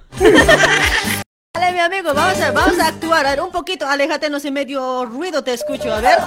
Dale, 1.54 1.72
mi 1.72 1.80
mi 1.80 1.86
amigo, 1.86 2.14
vamos 2.14 2.42
a, 2.42 2.52
vamos 2.52 2.78
a 2.80 2.88
actuar. 2.88 3.26
A 3.26 3.30
ver, 3.32 3.42
un 3.42 3.52
poquito, 3.52 3.88
aléjate, 3.88 4.30
no 4.30 4.40
sé, 4.40 4.52
medio 4.52 5.06
ruido 5.06 5.44
te 5.44 5.54
escucho. 5.54 5.94
A 5.94 6.02
ver. 6.02 6.20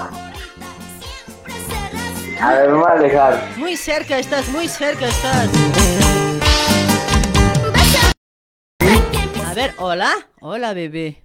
A 2.41 2.53
ver, 2.55 2.71
me 2.71 2.79
voy 2.79 2.89
a 2.89 2.93
alejar. 2.93 3.49
Muy 3.57 3.77
cerca 3.77 4.19
estás, 4.19 4.49
muy 4.49 4.67
cerca 4.67 5.07
estás. 5.07 5.49
A 9.53 9.55
ver, 9.55 9.75
hola. 9.77 10.11
Hola, 10.41 10.73
bebé. 10.73 11.23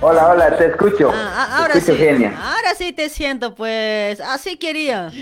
Hola, 0.00 0.30
hola, 0.30 0.56
te 0.56 0.66
escucho. 0.66 1.12
Ah, 1.14 1.32
ah, 1.32 1.58
ahora 1.58 1.74
te 1.74 1.78
escucho 1.78 1.96
sí. 1.96 2.04
genia. 2.04 2.30
Ahora 2.36 2.74
sí 2.76 2.92
te 2.92 3.08
siento, 3.08 3.54
pues. 3.54 4.20
Así 4.20 4.56
quería. 4.56 5.12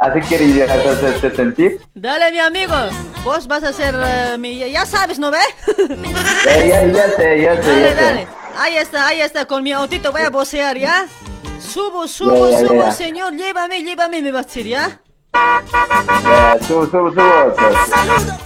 Así 0.00 0.20
quería 0.28 0.64
hacerte 0.64 1.36
sentir. 1.36 1.80
Dale, 1.94 2.32
mi 2.32 2.40
amigo. 2.40 2.74
Vos 3.22 3.46
vas 3.46 3.62
a 3.62 3.72
ser 3.72 3.94
eh, 3.96 4.38
mi. 4.38 4.58
Ya 4.58 4.84
sabes, 4.86 5.20
¿no 5.20 5.30
ve? 5.30 5.38
Ya, 6.44 6.66
ya, 6.66 6.86
ya 6.86 7.10
sé, 7.10 7.42
ya 7.42 7.62
sé, 7.62 7.68
Dale, 7.68 7.80
ya 7.82 7.88
sé. 7.90 7.94
dale. 7.94 8.26
Ahí 8.58 8.76
está, 8.76 9.06
ahí 9.06 9.20
está. 9.20 9.44
Con 9.46 9.62
mi 9.62 9.70
autito 9.70 10.10
voy 10.10 10.22
a 10.22 10.30
vocear, 10.30 10.76
¿ya? 10.76 11.06
Subo, 11.60 12.08
subo, 12.08 12.58
subo, 12.58 12.90
señor. 12.90 13.34
Llévame, 13.34 13.84
llévame, 13.84 14.20
me 14.20 14.32
va 14.32 14.40
a 14.40 14.42
decir, 14.42 14.66
¿ya? 14.66 15.00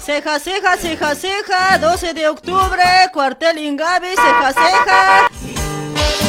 Ceja, 0.00 0.38
ceja, 0.38 0.76
ceja, 0.76 1.14
ceja. 1.14 1.78
12 1.78 2.14
de 2.14 2.28
octubre, 2.28 2.82
cuartel 3.12 3.58
Ingavi, 3.58 4.08
ceja, 4.08 4.52
ceja. 4.52 5.28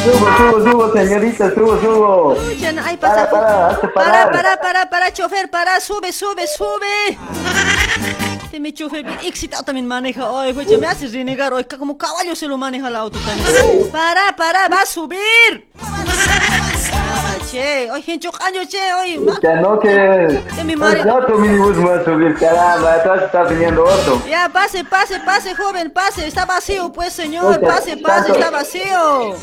Subo, 0.04 0.38
subo, 0.38 0.72
subo, 0.72 0.94
señorita, 0.94 1.54
subo, 1.54 1.80
subo. 1.80 2.38
Ay, 2.86 2.98
Para, 2.98 3.30
pasa. 3.30 3.80
para, 3.80 3.94
para, 3.94 4.32
para, 4.32 4.58
para, 4.58 4.90
para, 4.90 5.14
chofer, 5.14 5.50
para, 5.50 5.80
sube, 5.80 6.12
sube, 6.12 6.46
sube. 6.48 7.18
Este 8.44 8.60
mi 8.60 8.74
chofer 8.74 9.04
bien 9.04 9.20
excitado 9.24 9.64
también 9.64 9.88
maneja. 9.88 10.30
Oye, 10.30 10.54
güey, 10.54 10.78
me 10.78 10.88
haces 10.88 11.14
renegar 11.14 11.54
hoy, 11.54 11.64
como 11.64 11.98
caballo 11.98 12.36
se 12.36 12.48
lo 12.48 12.58
maneja 12.58 12.90
el 12.90 12.96
auto 12.96 13.18
también. 13.20 13.90
Para, 13.92 14.36
para, 14.36 14.68
va 14.68 14.82
a 14.82 14.86
subir. 14.86 15.70
Che, 17.54 17.88
oye, 17.92 18.18
chocaño, 18.20 18.62
che, 18.68 18.80
oye. 19.00 19.20
ma- 19.20 19.38
Ya 19.40 19.56
no 19.62 19.78
que... 19.80 19.88
De 19.90 20.64
mi 20.64 20.76
madre. 20.76 21.04
Pues 21.04 21.14
otro 21.14 21.38
minibús 21.38 21.78
me 21.78 21.86
va 21.88 21.96
a 21.98 22.04
subir, 22.04 22.36
caramba, 22.40 22.94
atrás 22.96 23.22
está 23.26 23.44
viniendo 23.44 23.84
otro. 23.84 24.20
Ya, 24.26 24.50
pase, 24.50 24.84
pase, 24.84 25.20
pase, 25.20 25.54
joven, 25.54 25.92
pase. 25.92 26.26
Está 26.26 26.46
vacío, 26.46 26.92
pues, 26.92 27.14
señor. 27.14 27.46
Oye, 27.46 27.60
Pase, 27.60 27.98
pase, 27.98 28.32
está 28.32 28.50
vacío. 28.50 29.36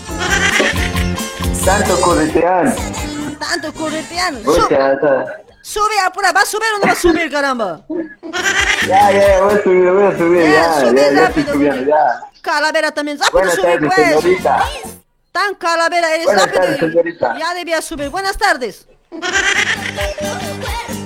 Tanto 1.64 2.00
corretean. 2.00 2.74
Tanto 3.38 3.72
correteano. 3.74 4.38
Oye, 4.44 4.60
Sube, 5.62 5.94
apura. 6.04 6.32
¿Va 6.32 6.40
a 6.40 6.46
subir 6.46 6.66
o 6.74 6.78
no 6.80 6.86
va 6.88 6.92
a 6.92 6.96
subir, 6.96 7.30
caramba? 7.30 7.82
Ya, 8.88 9.12
ya, 9.12 9.40
voy 9.44 9.54
a 9.54 9.62
subir, 9.62 9.92
voy 9.92 10.02
a 10.04 10.18
subir, 10.18 10.42
Ya, 10.42 10.50
ya, 10.50 10.80
sube 10.80 11.14
ya, 11.14 11.20
rápido. 11.28 11.54
Calavera 12.42 12.90
también. 12.90 13.20
Rápido, 13.20 13.50
sube, 13.52 13.78
pues. 13.78 14.99
Tan 15.32 15.54
calavera 15.54 16.14
eres 16.14 16.26
Buenas 16.26 16.44
rápido. 16.46 16.60
tardes, 16.62 16.78
señorita. 16.80 17.38
Ya 17.38 17.54
debía 17.54 17.80
subir. 17.82 18.08
Buenas 18.08 18.36
tardes. 18.36 18.86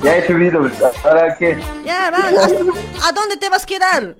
Ya 0.03 0.17
he 0.17 0.27
subido, 0.27 0.71
¿ahora 1.05 1.37
qué? 1.39 1.59
Ya, 1.85 2.11
vamos. 2.11 2.43
¿A, 3.05 3.09
a 3.09 3.13
dónde 3.13 3.37
te 3.39 3.49
vas 3.49 3.63
a 3.63 3.67
quedar? 3.67 4.15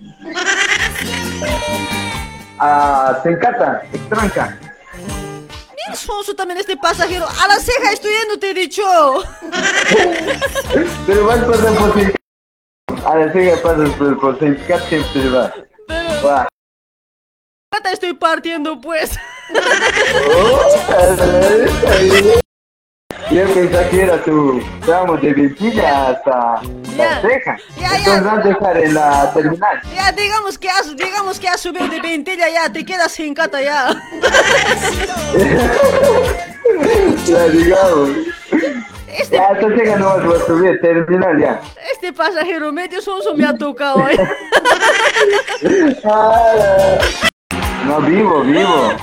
Ah, 2.59 3.19
se 3.23 3.31
encanta, 3.31 3.83
extranca. 3.93 4.59
Bien 4.97 5.97
sonso 5.97 6.35
también 6.35 6.61
este 6.61 6.77
pasajero. 6.77 7.27
A 7.27 7.49
la 7.49 7.57
ceja 7.57 7.93
estoy 7.93 8.13
yendo, 8.13 8.39
te 8.39 8.51
he 8.51 8.55
dicho. 8.55 8.83
Pero 11.07 11.27
vas 11.27 11.41
a 11.41 11.47
pasar 11.47 11.75
por 11.75 11.95
Sen- 11.95 12.15
A 13.05 13.17
la 13.17 13.33
sigue 13.33 13.57
pasas 13.59 13.91
por, 13.91 14.19
por 14.21 14.39
Sencat 14.39 14.89
siempre 14.89 15.29
va. 15.31 15.53
Va. 16.25 16.49
Te 17.83 17.93
estoy 17.93 18.15
partiendo, 18.15 18.81
pues. 18.81 19.19
Yo 23.31 23.43
pensaba 23.55 23.89
que 23.89 24.03
era 24.03 24.23
tu 24.23 24.61
tramo 24.85 25.17
de 25.17 25.33
Ventilla 25.33 26.09
hasta 26.09 26.61
la 26.97 27.21
ceja. 27.21 27.57
Ya, 27.77 27.99
ya. 27.99 28.17
Entonces 28.17 28.45
dejar 28.45 28.77
en 28.79 28.95
la 28.95 29.33
terminal. 29.33 29.81
Ya, 29.95 30.13
digamos 30.13 30.59
que 30.59 30.69
has, 30.71 30.97
digamos 30.97 31.41
que 31.41 31.49
has 31.49 31.61
subido 31.61 31.89
de 31.89 32.01
ventilla 32.01 32.49
ya. 32.49 32.73
Te 32.73 32.85
quedas 32.85 33.13
sin 33.13 33.35
cata 33.35 33.61
ya. 33.63 33.95
Ya, 37.27 37.45
digamos. 37.49 38.11
Este, 39.09 39.37
Ya, 39.37 39.47
esta 39.49 39.69
ceja 39.77 39.97
no 39.97 40.07
vas 40.07 40.43
a 40.43 40.47
subir, 40.47 40.81
terminal 40.81 41.39
ya. 41.41 41.61
este 41.93 42.13
pasajero 42.13 42.73
medio 42.73 43.01
sonso 43.01 43.35
me 43.35 43.47
ha 43.47 43.57
tocado, 43.57 44.07
eh. 44.09 44.19
No, 47.87 48.01
vivo, 48.01 48.41
vivo. 48.43 48.93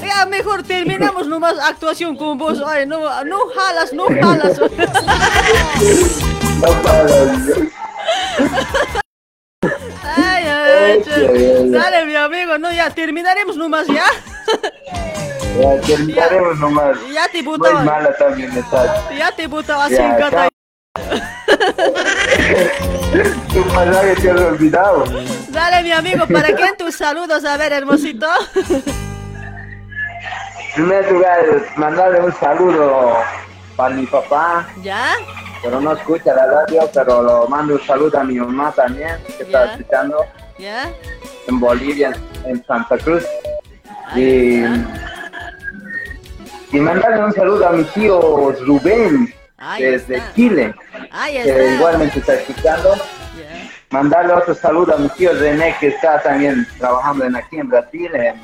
Ya, 0.00 0.24
mejor 0.26 0.62
terminamos 0.62 1.26
nomás 1.26 1.58
actuación 1.58 2.16
con 2.16 2.38
vos. 2.38 2.62
Ay, 2.66 2.86
no, 2.86 2.98
no 3.24 3.38
jalas, 3.54 3.92
no 3.92 4.06
jalas. 4.06 4.58
No 6.60 6.82
paras. 6.82 7.12
Ay, 10.16 10.44
ay. 10.46 11.02
Dale, 11.70 12.04
mi 12.06 12.14
amigo, 12.16 12.58
no, 12.58 12.72
ya 12.72 12.90
terminaremos 12.90 13.56
nomás, 13.56 13.86
¿ya? 13.88 14.06
Ya, 15.60 15.80
terminaremos 15.80 16.58
nomás. 16.58 16.96
Ya 17.12 17.28
te 17.28 17.42
Muy 17.42 17.58
botaba. 17.58 17.82
mala 17.82 18.16
también. 18.16 18.50
Ya 19.16 19.30
te 19.32 19.46
botaba 19.46 19.88
sin 19.88 20.14
cata. 20.16 20.48
Tu 23.52 23.62
pasaje 23.64 24.14
te 24.16 24.30
has 24.30 24.40
olvidado. 24.40 25.04
Dale, 25.48 25.82
mi 25.82 25.92
amigo, 25.92 26.26
¿para 26.26 26.54
quién 26.54 26.76
tus 26.76 26.94
saludos? 26.94 27.44
A 27.44 27.56
ver, 27.56 27.72
hermosito. 27.72 28.26
En 30.76 30.84
primer 30.84 31.10
lugar, 31.10 31.40
mandarle 31.76 32.20
un 32.20 32.32
saludo 32.34 33.16
para 33.74 33.94
mi 33.94 34.06
papá, 34.06 34.68
¿Ya? 34.82 35.14
pero 35.62 35.80
no 35.80 35.92
escucha 35.92 36.34
la 36.34 36.46
radio, 36.46 36.88
pero 36.94 37.22
lo 37.22 37.48
mando 37.48 37.74
un 37.74 37.82
saludo 37.84 38.18
a 38.18 38.24
mi 38.24 38.34
mamá 38.36 38.70
también, 38.72 39.16
que 39.36 39.42
está 39.42 39.72
escuchando 39.72 40.24
¿Ya? 40.58 40.88
en 41.48 41.58
Bolivia, 41.58 42.12
en 42.44 42.64
Santa 42.64 42.96
Cruz. 42.98 43.24
Y, 44.14 44.62
y 46.72 46.80
mandarle 46.80 47.24
un 47.24 47.32
saludo 47.32 47.68
a 47.68 47.72
mi 47.72 47.82
tío 47.84 48.52
Rubén, 48.64 49.34
Ahí 49.58 49.82
desde 49.82 50.16
está. 50.16 50.34
Chile, 50.34 50.74
Ahí 51.10 51.34
que 51.34 51.50
está. 51.50 51.74
igualmente 51.74 52.18
está 52.20 52.34
escuchando. 52.34 52.94
Mandarle 53.90 54.34
otro 54.34 54.54
saludo 54.54 54.94
a 54.94 54.98
mi 54.98 55.08
tío 55.10 55.32
René, 55.32 55.74
que 55.80 55.88
está 55.88 56.20
también 56.22 56.66
trabajando 56.78 57.24
en 57.24 57.34
aquí 57.36 57.58
en 57.58 57.68
Brasil, 57.68 58.10
en, 58.14 58.40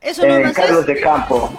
eso 0.00 0.24
en 0.24 0.34
nomás 0.42 0.52
Carlos 0.52 0.80
es. 0.80 0.86
de 0.86 1.00
Campo. 1.00 1.52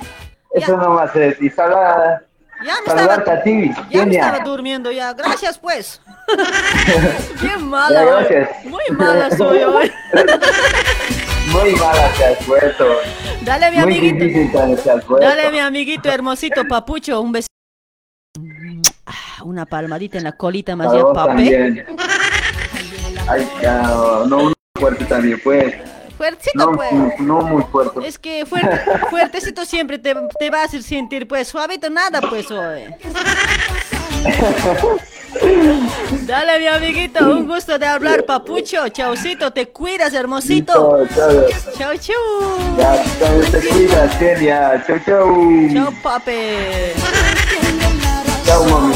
Eso 0.53 0.77
nomás 0.77 1.15
es. 1.15 1.41
Y 1.41 1.49
saludar, 1.49 2.25
Ya 2.65 2.75
me 2.81 2.87
saludarte 2.87 3.21
estaba, 3.21 3.37
a 3.39 3.43
ti, 3.43 3.71
ya 3.89 4.05
me 4.05 4.15
estaba 4.15 4.39
durmiendo 4.39 4.91
ya. 4.91 5.13
Gracias, 5.13 5.57
pues. 5.57 6.01
Bien 7.41 7.65
mala, 7.67 8.01
hoy. 8.01 8.25
gracias. 8.25 8.65
Muy 8.65 8.83
mala 8.91 9.31
soy 9.31 9.63
hoy. 9.63 9.91
Muy 11.51 11.73
mala 11.75 12.09
te 12.17 12.25
has 12.25 12.45
puesto. 12.45 12.85
Dale, 13.41 13.71
mi 13.71 13.77
Muy 13.77 13.83
amiguito. 13.97 14.25
difícil 14.25 14.51
te 14.51 14.81
te 14.83 14.91
has 14.91 15.05
puesto. 15.05 15.25
Dale, 15.27 15.51
mi 15.51 15.59
amiguito 15.59 16.09
hermosito, 16.11 16.67
papucho, 16.67 17.21
un 17.21 17.31
beso. 17.31 17.47
Una 19.43 19.65
palmadita 19.65 20.17
en 20.17 20.23
la 20.25 20.31
colita 20.33 20.75
más. 20.75 20.89
Ay, 23.27 23.47
ya, 23.61 23.81
no, 24.27 24.37
muy 24.37 24.53
fuerte 24.79 25.05
también, 25.05 25.39
pues. 25.43 25.75
Fuertecito, 26.17 26.65
No, 26.65 26.71
pues. 26.73 26.91
no 27.19 27.41
muy 27.41 27.63
fuerte. 27.71 28.05
Es 28.05 28.19
que 28.19 28.45
fuerte, 28.45 28.81
fuertecito 29.09 29.63
siempre 29.65 29.99
te, 29.99 30.15
te 30.37 30.49
va 30.49 30.61
a 30.61 30.65
hacer 30.65 30.83
sentir, 30.83 31.27
pues. 31.27 31.47
Suavito 31.47 31.89
nada, 31.89 32.19
pues, 32.21 32.49
hoy. 32.51 32.93
Dale, 36.25 36.59
mi 36.59 36.67
amiguito, 36.67 37.23
un 37.31 37.47
gusto 37.47 37.77
de 37.77 37.85
hablar, 37.85 38.25
papucho. 38.25 38.87
Chaucito, 38.89 39.51
te 39.53 39.69
cuidas, 39.69 40.13
hermosito. 40.13 41.05
Chao. 41.15 41.45
Chau, 41.77 41.97
chau. 41.97 42.77
Ya, 42.77 43.03
te 43.51 43.67
cuidas, 43.69 44.15
Kenia. 44.17 44.83
Chau, 44.87 44.99
chau. 45.05 45.69
Chau, 45.73 45.93
pape. 46.01 46.93
Chau, 48.45 48.65
mami. 48.65 48.95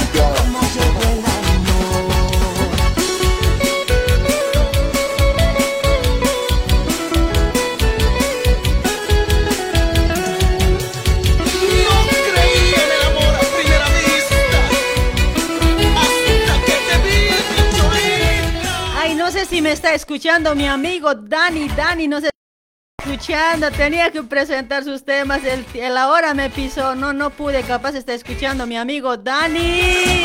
Está 19.74 19.94
escuchando 19.94 20.56
mi 20.56 20.68
amigo 20.68 21.14
Dani. 21.16 21.68
Dani, 21.70 22.08
no 22.08 22.22
sé 22.22 22.28
si 22.28 23.08
me 23.08 23.16
está 23.16 23.26
escuchando. 23.26 23.72
Tenía 23.72 24.12
que 24.12 24.24
presentar 24.24 24.84
sus 24.84 25.04
temas. 25.04 25.44
El, 25.44 25.66
el 25.74 25.98
ahora 25.98 26.34
me 26.34 26.50
pisó. 26.50 26.96
No, 26.96 27.12
no 27.12 27.32
pude. 27.32 27.64
Capaz 27.64 27.96
está 27.96 28.14
escuchando 28.14 28.68
mi 28.68 28.78
amigo 28.78 29.18
Dani. 29.18 30.24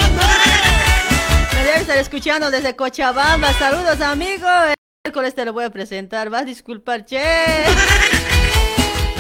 Me 1.55 1.65
debe 1.65 1.79
estar 1.81 1.99
escuchando 1.99 2.51
desde 2.51 2.77
Cochabamba. 2.77 3.53
Saludos, 3.55 4.01
amigo. 4.03 4.47
miércoles 5.05 5.35
te 5.35 5.45
lo 5.47 5.53
voy 5.55 5.65
a 5.65 5.71
presentar. 5.71 6.29
Vas 6.29 6.43
a 6.43 6.45
disculpar, 6.45 7.05
che. 7.07 7.65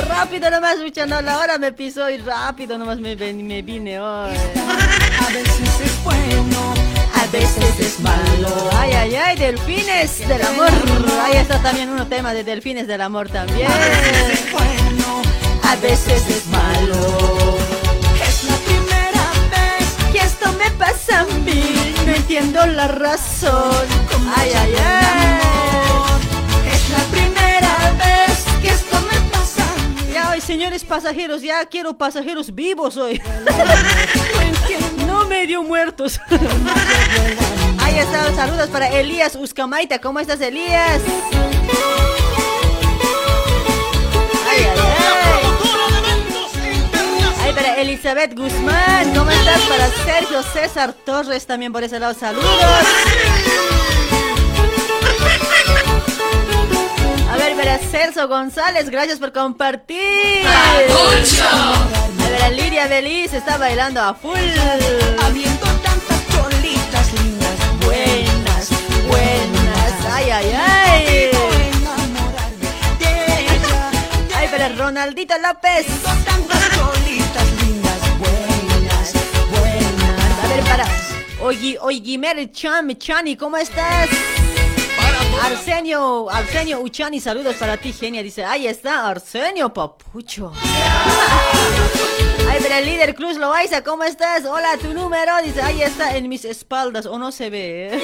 Rápido 0.07 0.51
nomás, 0.51 0.79
luchando 0.79 1.21
la 1.21 1.39
hora 1.39 1.59
me 1.59 1.73
pisó 1.73 2.09
y 2.09 2.19
rápido 2.19 2.79
nomás 2.79 2.99
me, 2.99 3.17
me 3.17 3.63
vine 3.63 4.01
hoy. 4.01 4.37
A 4.37 5.33
veces 5.33 5.81
es 5.81 6.05
bueno, 6.05 6.75
veces 7.31 7.79
es 7.79 8.01
malo. 8.01 8.49
Ay, 8.77 8.93
ay, 8.93 9.15
ay, 9.15 9.37
delfines 9.37 10.27
del 10.27 10.43
amor. 10.43 10.71
Ahí 11.23 11.37
está 11.37 11.61
también 11.61 11.91
uno 11.91 12.07
tema 12.07 12.33
de 12.33 12.45
delfines 12.45 12.87
del 12.87 13.01
amor 13.01 13.29
también. 13.29 13.71
A 13.71 13.77
veces 13.77 14.31
es 14.33 14.53
bueno, 14.53 15.23
a 15.63 15.77
veces 15.77 16.29
es 16.29 16.47
malo. 16.47 17.59
Es 18.27 18.45
la 18.45 18.57
primera 18.57 19.33
vez 19.51 20.13
Que 20.13 20.19
esto 20.19 20.53
me 20.53 20.71
pasa 20.73 21.21
a 21.21 21.25
mí, 21.25 21.95
no 22.07 22.15
entiendo 22.15 22.67
la 22.67 22.89
razón. 22.89 23.87
Ay, 24.37 24.51
ay, 24.55 24.75
ay. 24.79 25.39
Es 26.73 26.91
la 26.91 27.05
primera 27.11 27.93
vez 27.99 28.45
que 28.63 28.69
esto 28.69 29.01
me 29.01 29.21
pasa 29.31 29.63
a 29.63 29.77
mí. 29.89 30.13
Ya 30.13 30.31
hoy, 30.31 30.41
señores 30.41 30.85
pasajeros, 30.85 31.43
ya 31.43 31.65
quiero 31.67 31.97
pasajeros 31.97 32.55
vivos 32.55 32.97
hoy. 32.97 33.21
no 35.07 35.08
medio 35.41 35.63
muertos. 35.63 36.21
Ahí 37.81 37.97
está, 37.97 38.35
saludos 38.35 38.69
para 38.71 38.89
Elías 38.89 39.37
Uscamaita. 39.37 40.01
¿Cómo 40.01 40.19
estás, 40.19 40.41
Elías? 40.41 41.01
Ay, 44.51 44.67
ay, 47.45 47.53
para 47.55 47.81
Elizabeth 47.81 48.35
Guzmán. 48.37 49.15
¿Cómo 49.15 49.31
estás? 49.31 49.61
Para 49.63 49.89
Sergio 50.05 50.43
César 50.43 50.93
Torres 50.93 51.47
también 51.47 51.73
por 51.73 51.85
ese 51.85 52.01
lado. 52.01 52.15
Saludos. 52.15 52.49
Ver, 57.39 57.57
para 57.57 57.79
Celso 57.79 58.29
González, 58.29 58.91
gracias 58.91 59.19
por 59.19 59.33
compartir. 59.33 60.47
A 60.47 60.79
ver, 62.29 62.43
a 62.43 62.51
Lidia 62.51 62.87
Beliz 62.89 63.33
está 63.33 63.57
bailando 63.57 64.01
a 64.01 64.15
full. 64.15 64.39
Habiendo 65.25 65.67
tantas 65.83 66.29
cholitas 66.29 67.13
lindas, 67.15 67.57
buenas, 67.85 68.69
buenas. 69.07 70.07
Ay, 70.13 70.31
ay, 70.31 70.53
ay. 70.53 71.31
Ay, 74.35 74.49
para 74.49 74.69
Ronaldito 74.71 75.35
López. 75.39 75.87
Tantas 76.25 76.71
cholitas 76.77 77.47
lindas, 77.63 77.99
buenas, 78.19 79.13
buenas. 79.51 80.45
A 80.45 80.49
ver, 80.49 80.65
para 80.65 80.87
Oyi, 81.41 81.77
Oyimer 81.81 82.51
Cham, 82.53 82.95
Chani, 82.97 83.37
¿cómo 83.37 83.57
estás? 83.57 84.09
Arsenio, 85.43 86.29
Arsenio 86.31 86.81
Uchani, 86.81 87.21
saludos 87.21 87.57
para 87.57 87.77
ti, 87.77 87.93
genia. 87.93 88.23
Dice, 88.23 88.45
ahí 88.45 88.67
está, 88.67 89.09
Arsenio 89.09 89.73
Papucho. 89.73 90.53
Ay, 92.51 92.59
pero 92.61 92.75
el 92.77 92.87
líder 92.87 93.15
Cruz 93.15 93.37
Loaiza, 93.37 93.83
¿cómo 93.83 94.05
estás? 94.05 94.45
Hola, 94.45 94.77
tu 94.81 94.93
número. 94.93 95.33
Dice, 95.43 95.63
ahí 95.63 95.83
está, 95.83 96.17
en 96.17 96.29
mis 96.29 96.45
espaldas, 96.45 97.07
o 97.07 97.19
no 97.19 97.33
se 97.33 97.51
ve. 97.51 97.89
¿eh? 97.93 98.03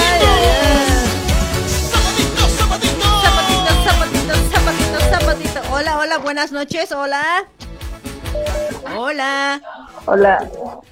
Ay, 0.00 0.20
ay, 0.20 0.44
ay. 0.62 0.86
Zapatito, 2.58 3.04
zapatito, 3.22 4.34
zapatito, 4.52 5.00
zapatito. 5.10 5.60
Hola, 5.72 5.98
hola, 5.98 6.18
buenas 6.18 6.52
noches, 6.52 6.92
hola. 6.92 7.46
Hola. 8.96 9.60
Hola, 10.06 10.48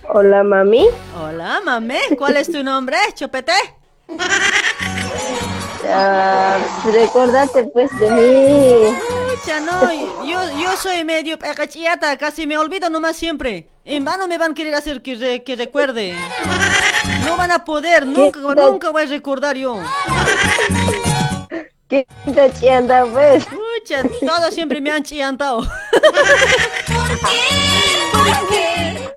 hola 0.08 0.42
mami. 0.42 0.86
Hola, 1.20 1.60
mame. 1.64 2.00
¿Cuál 2.16 2.38
es 2.38 2.50
tu 2.50 2.64
nombre, 2.64 2.96
Chopete? 3.14 3.52
Ah, 5.94 6.58
recordate 6.90 7.64
pues 7.64 7.90
de 7.98 8.10
mí. 8.10 8.96
Pucha, 9.34 9.60
no, 9.60 9.92
yo, 10.24 10.38
yo 10.58 10.76
soy 10.76 11.04
medio 11.04 11.38
pecachiata, 11.38 12.16
casi 12.16 12.46
me 12.46 12.56
olvido 12.56 12.88
nomás 12.88 13.16
siempre. 13.16 13.68
En 13.84 14.04
vano 14.04 14.26
me 14.28 14.38
van 14.38 14.52
a 14.52 14.54
querer 14.54 14.74
hacer 14.74 15.02
que, 15.02 15.16
re- 15.16 15.42
que 15.42 15.56
recuerde. 15.56 16.16
No 17.24 17.36
van 17.36 17.50
a 17.50 17.64
poder, 17.64 18.06
nunca, 18.06 18.38
nunca 18.40 18.90
voy 18.90 19.02
a 19.02 19.06
recordar 19.06 19.56
yo. 19.56 19.80
¿Qué 21.88 22.06
te 22.32 22.52
chianda 22.58 23.04
pues? 23.04 23.44
Pucha, 23.44 24.02
todos 24.26 24.54
siempre 24.54 24.80
me 24.80 24.90
han 24.92 25.02
chiantado. 25.02 25.66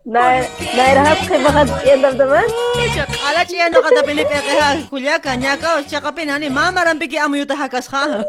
Na, 0.05 0.37
nairahap 0.77 1.17
kay 1.25 1.41
baka 1.41 1.65
endamdaman? 1.81 2.45
Ala 3.25 3.41
siya 3.41 3.73
ano 3.73 3.81
kada 3.81 4.05
pilip 4.05 4.29
ya 4.29 4.37
kaya 4.37 4.85
kulya 4.85 5.17
kanya 5.17 5.57
ka 5.57 5.77
o 5.77 5.79
siya 5.81 5.97
kapin 5.97 6.29
mama 6.53 6.85
rampi 6.85 7.09
ki 7.09 7.17
amu 7.17 7.41
yuta 7.41 7.57
hakas 7.57 7.89
ha. 7.89 8.05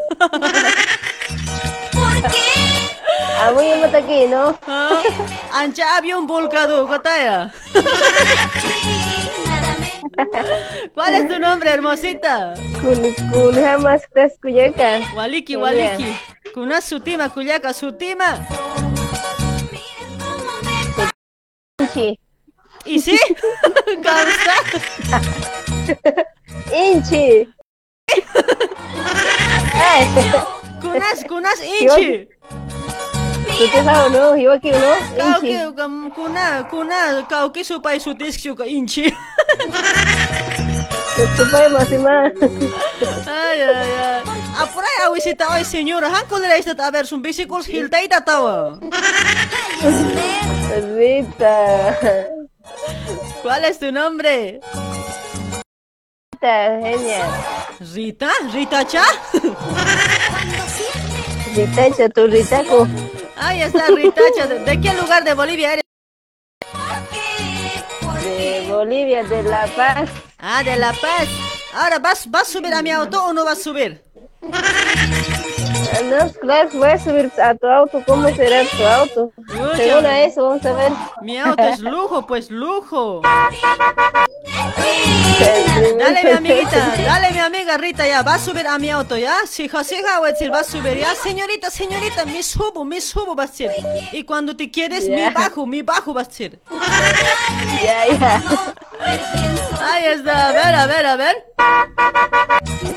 Amu 3.37 3.61
yung 3.61 3.85
mataki 3.85 4.25
no? 4.25 4.57
Ancha 5.53 5.85
ab 5.93 6.01
yung 6.09 6.25
do 6.25 6.49
kataya. 6.89 7.53
¿Cuál 10.97 11.13
es 11.13 11.29
tu 11.29 11.37
nombre, 11.37 11.69
hermosita? 11.69 12.57
Kunja 12.81 13.77
más 13.77 14.01
Cuyaca. 14.41 15.13
Waliki, 15.13 15.53
waliki. 15.53 16.09
Kunas 16.57 16.89
sutima, 16.89 17.29
Cuyaca, 17.29 17.69
sutima. 17.69 18.41
quê? 21.97 22.17
Ishi? 22.85 23.17
Inchi! 26.71 27.49
É! 29.73 30.05
Kunash, 30.81 31.23
kunash, 31.27 31.61
inchi! 31.61 32.27
Sutis 33.57 33.87
ao 33.87 34.09
no, 34.09 34.35
Hiwaki 34.35 34.71
no, 34.71 34.77
inchi! 35.27 35.57
Kuna, 36.15 36.63
kuna, 36.69 37.23
kauki 37.29 37.63
supai 37.63 37.99
sutis 37.99 38.37
suka 38.41 38.65
inchi! 38.65 39.13
Supaya 41.17 41.67
masih 41.73 41.97
ma. 41.97 42.29
Ay, 43.25 43.57
ay, 43.65 43.89
ay. 43.97 44.21
Apuray, 44.57 44.97
awisita, 45.09 45.49
ay, 45.49 45.65
señora. 45.65 46.13
Hankol 46.13 46.45
na 46.45 46.61
istat 46.61 46.77
a 46.77 46.93
ver, 46.93 47.09
sun 47.09 47.21
bisikos 47.25 47.65
hiltay 47.65 48.05
tatawa. 48.05 48.77
Rita. 50.93 51.57
¿Cuál 53.41 53.65
es 53.65 53.79
tu 53.79 53.91
nombre? 53.91 54.61
Rita, 56.33 56.57
genial. 56.85 57.29
¿Rita? 57.81 58.29
¿Rita 58.53 58.85
Cha? 58.85 59.05
Rita, 61.55 62.09
tu 62.13 62.27
Rita 62.27 62.61
ko. 62.65 62.85
Ahí 63.37 63.61
está, 63.61 63.87
Rita 63.89 64.21
Cha. 64.35 64.45
¿De 64.45 64.59
de 64.59 64.81
qué 64.81 64.93
lugar 64.93 65.23
de 65.23 65.33
Bolivia 65.33 65.73
eres? 65.73 65.83
De 68.27 68.65
Bolivia, 68.67 69.23
de 69.23 69.43
La 69.43 69.67
Paz. 69.67 70.09
Ah, 70.37 70.61
de 70.63 70.75
La 70.75 70.91
Paz. 70.91 71.27
Ahora, 71.73 71.99
¿vas, 71.99 72.29
¿vas 72.29 72.49
a 72.49 72.51
subir 72.51 72.73
a 72.73 72.81
mi 72.81 72.91
auto 72.91 73.23
o 73.23 73.33
no 73.33 73.45
vas 73.45 73.59
a 73.59 73.63
subir? 73.63 74.01
No, 76.03 76.31
claro, 76.41 76.69
voy 76.73 76.89
a 76.89 76.99
subir 76.99 77.31
a 77.41 77.55
tu 77.55 77.67
auto. 77.67 78.01
¿Cómo 78.05 78.27
será 78.29 78.63
tu 78.65 78.85
auto? 78.85 79.31
Según 79.75 80.05
a 80.05 80.21
eso, 80.21 80.47
vamos 80.47 80.65
a 80.65 80.73
ver. 80.73 80.91
Mi 81.21 81.37
auto 81.37 81.63
es 81.63 81.79
lujo, 81.79 82.25
pues 82.25 82.49
lujo. 82.51 83.21
Dale, 85.99 86.23
mi 86.23 86.31
amiguita, 86.31 86.93
dale, 87.05 87.31
mi 87.31 87.39
amiga 87.39 87.77
Rita, 87.77 88.07
ya, 88.07 88.21
va 88.23 88.35
a 88.35 88.39
subir 88.39 88.65
a 88.67 88.77
mi 88.79 88.89
auto, 88.89 89.17
¿ya? 89.17 89.37
Voy 90.19 90.29
a 90.29 90.31
decir, 90.31 90.53
va 90.53 90.59
a 90.61 90.63
subir, 90.63 90.97
¿ya? 90.97 91.13
Señorita, 91.15 91.69
señorita, 91.69 92.25
me 92.25 92.41
subo, 92.41 92.83
me 92.83 92.99
subo, 93.01 93.35
va 93.35 93.43
a 93.43 93.47
decir. 93.47 93.71
Y 94.11 94.23
cuando 94.23 94.55
te 94.55 94.71
quieres, 94.71 95.07
me 95.07 95.17
Ya. 95.17 95.29
bajo, 95.31 95.65
me 95.65 95.83
bajo, 95.83 96.13
va 96.13 96.21
a 96.21 96.23
decir. 96.23 96.59
Ya, 97.83 98.07
ya. 98.17 98.43
Ahí 99.81 100.05
está, 100.05 100.49
a 100.49 100.51
ver, 100.51 100.75
a 100.75 100.85
ver, 100.87 101.05
a 101.05 101.15
ver. 101.15 101.45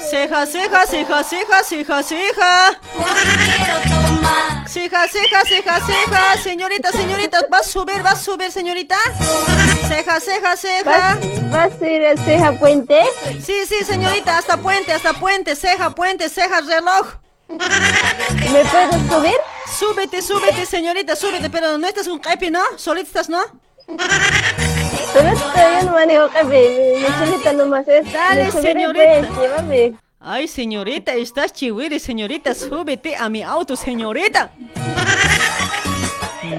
Ceja, 0.09 0.47
ceja, 0.47 0.86
ceja, 0.86 1.22
ceja, 1.24 1.62
ceja, 1.62 2.02
ceja. 2.02 2.81
Ceja, 4.66 5.09
ceja, 5.09 5.44
ceja, 5.44 5.81
ceja. 5.86 6.36
Señorita, 6.43 6.90
señorita, 6.93 7.40
¿va 7.52 7.59
a 7.59 7.62
subir, 7.62 8.05
va 8.05 8.10
a 8.10 8.16
subir, 8.16 8.51
señorita? 8.51 8.97
Ceja, 9.89 10.20
ceja, 10.20 10.56
ceja. 10.56 10.85
¿Vas, 10.85 11.51
vas 11.51 11.82
a 11.82 11.89
ir 11.89 12.06
al 12.06 12.18
Ceja 12.18 12.52
Puente? 12.52 13.02
Sí, 13.44 13.66
sí, 13.68 13.85
señorita, 13.85 14.39
hasta 14.39 14.56
puente, 14.56 14.93
hasta 14.93 15.12
puente, 15.12 15.55
ceja, 15.55 15.90
puente, 15.90 16.28
ceja, 16.28 16.60
reloj. 16.60 17.06
¿Me 17.48 18.64
puedes 18.64 19.10
subir? 19.10 19.36
Súbete, 19.78 20.22
súbete, 20.22 20.66
señorita, 20.66 21.16
súbete, 21.16 21.51
pero 21.51 21.78
no 21.78 21.86
estás 21.86 22.06
un 22.06 22.18
capi, 22.18 22.51
¿no? 22.51 22.62
Solita 22.77 23.06
estás, 23.06 23.28
¿no? 23.28 23.40
Pero 25.12 25.37
todavía 25.39 25.82
no 25.85 25.93
manejo 25.93 26.28
café. 26.28 26.97
Mi, 27.01 27.27
solita 27.27 27.53
nomás 27.53 27.89
es. 27.89 28.12
Dale, 28.12 28.45
Me 28.45 28.51
señorita. 28.53 29.05
pues, 29.05 29.39
llévame. 29.39 29.95
Ay, 30.20 30.47
señorita, 30.49 31.15
estás 31.15 31.53
chihuire, 31.53 31.99
señorita, 31.99 32.55
súbete 32.55 33.16
a 33.16 33.28
mi 33.31 33.43
auto, 33.43 33.74
señorita. 33.74 34.53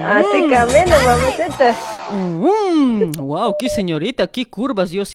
Así 0.04 0.48
camino, 0.50 0.96
mamacita. 1.04 1.76
Mm, 2.10 3.12
wow, 3.18 3.54
qué 3.58 3.68
señorita, 3.68 4.26
qué 4.26 4.46
curvas, 4.46 4.90
Dios. 4.90 5.12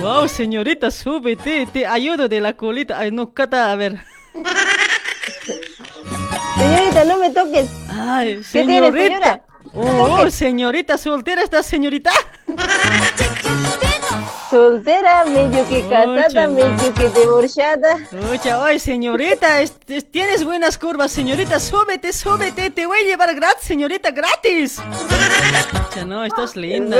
Wow, 0.00 0.26
señorita, 0.28 0.90
súbete, 0.90 1.66
te 1.72 1.86
ayudo 1.86 2.28
de 2.28 2.40
la 2.40 2.54
colita. 2.54 2.98
Ay, 2.98 3.10
no, 3.10 3.32
Cata, 3.32 3.70
a 3.72 3.76
ver. 3.76 4.00
Señorita, 6.58 7.04
no 7.04 7.18
me 7.18 7.30
toques. 7.30 7.68
Ay, 7.90 8.36
¿Qué 8.52 8.62
tiene, 8.64 8.90
señorita. 8.90 9.04
señora? 9.06 9.42
Oh, 9.76 10.30
señorita, 10.30 10.96
soltera 10.98 11.42
está, 11.42 11.62
señorita. 11.62 12.12
Soltera, 14.50 15.24
medio 15.24 15.68
que 15.68 15.82
casada, 15.88 16.46
medio 16.48 16.94
que 16.94 17.08
divorciada. 17.20 17.96
Oye, 18.62 18.78
señorita, 18.78 19.60
es- 19.62 19.74
es- 19.88 20.08
tienes 20.10 20.44
buenas 20.44 20.78
curvas, 20.78 21.10
señorita, 21.10 21.58
súbete, 21.58 22.12
súbete, 22.12 22.70
te 22.70 22.86
voy 22.86 22.98
a 23.00 23.02
llevar 23.04 23.34
gratis, 23.34 23.64
señorita, 23.66 24.10
gratis. 24.12 24.80
No, 26.06 26.24
estás 26.24 26.54
linda. 26.54 26.96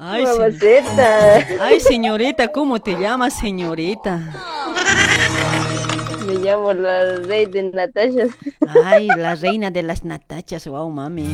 Ay, 0.00 0.24
se-. 0.26 0.58
Ay, 1.60 1.80
señorita, 1.80 2.48
¿cómo 2.48 2.80
te 2.80 2.92
llamas, 2.98 3.38
señorita? 3.38 4.20
Llamo 6.48 6.72
la 6.72 7.16
rey 7.26 7.44
de 7.44 7.62
Natasha. 7.64 8.26
Ay, 8.82 9.06
la 9.08 9.34
reina 9.34 9.70
de 9.70 9.82
las 9.82 10.02
natachas, 10.02 10.66
wow, 10.66 10.88
mami. 10.88 11.26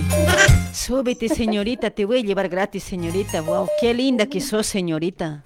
Súbete, 0.72 1.28
señorita, 1.28 1.90
te 1.90 2.04
voy 2.04 2.18
a 2.18 2.22
llevar 2.22 2.48
gratis, 2.48 2.82
señorita, 2.82 3.40
wow, 3.42 3.68
qué 3.80 3.94
linda 3.94 4.26
que 4.26 4.40
sos, 4.40 4.66
señorita. 4.66 5.44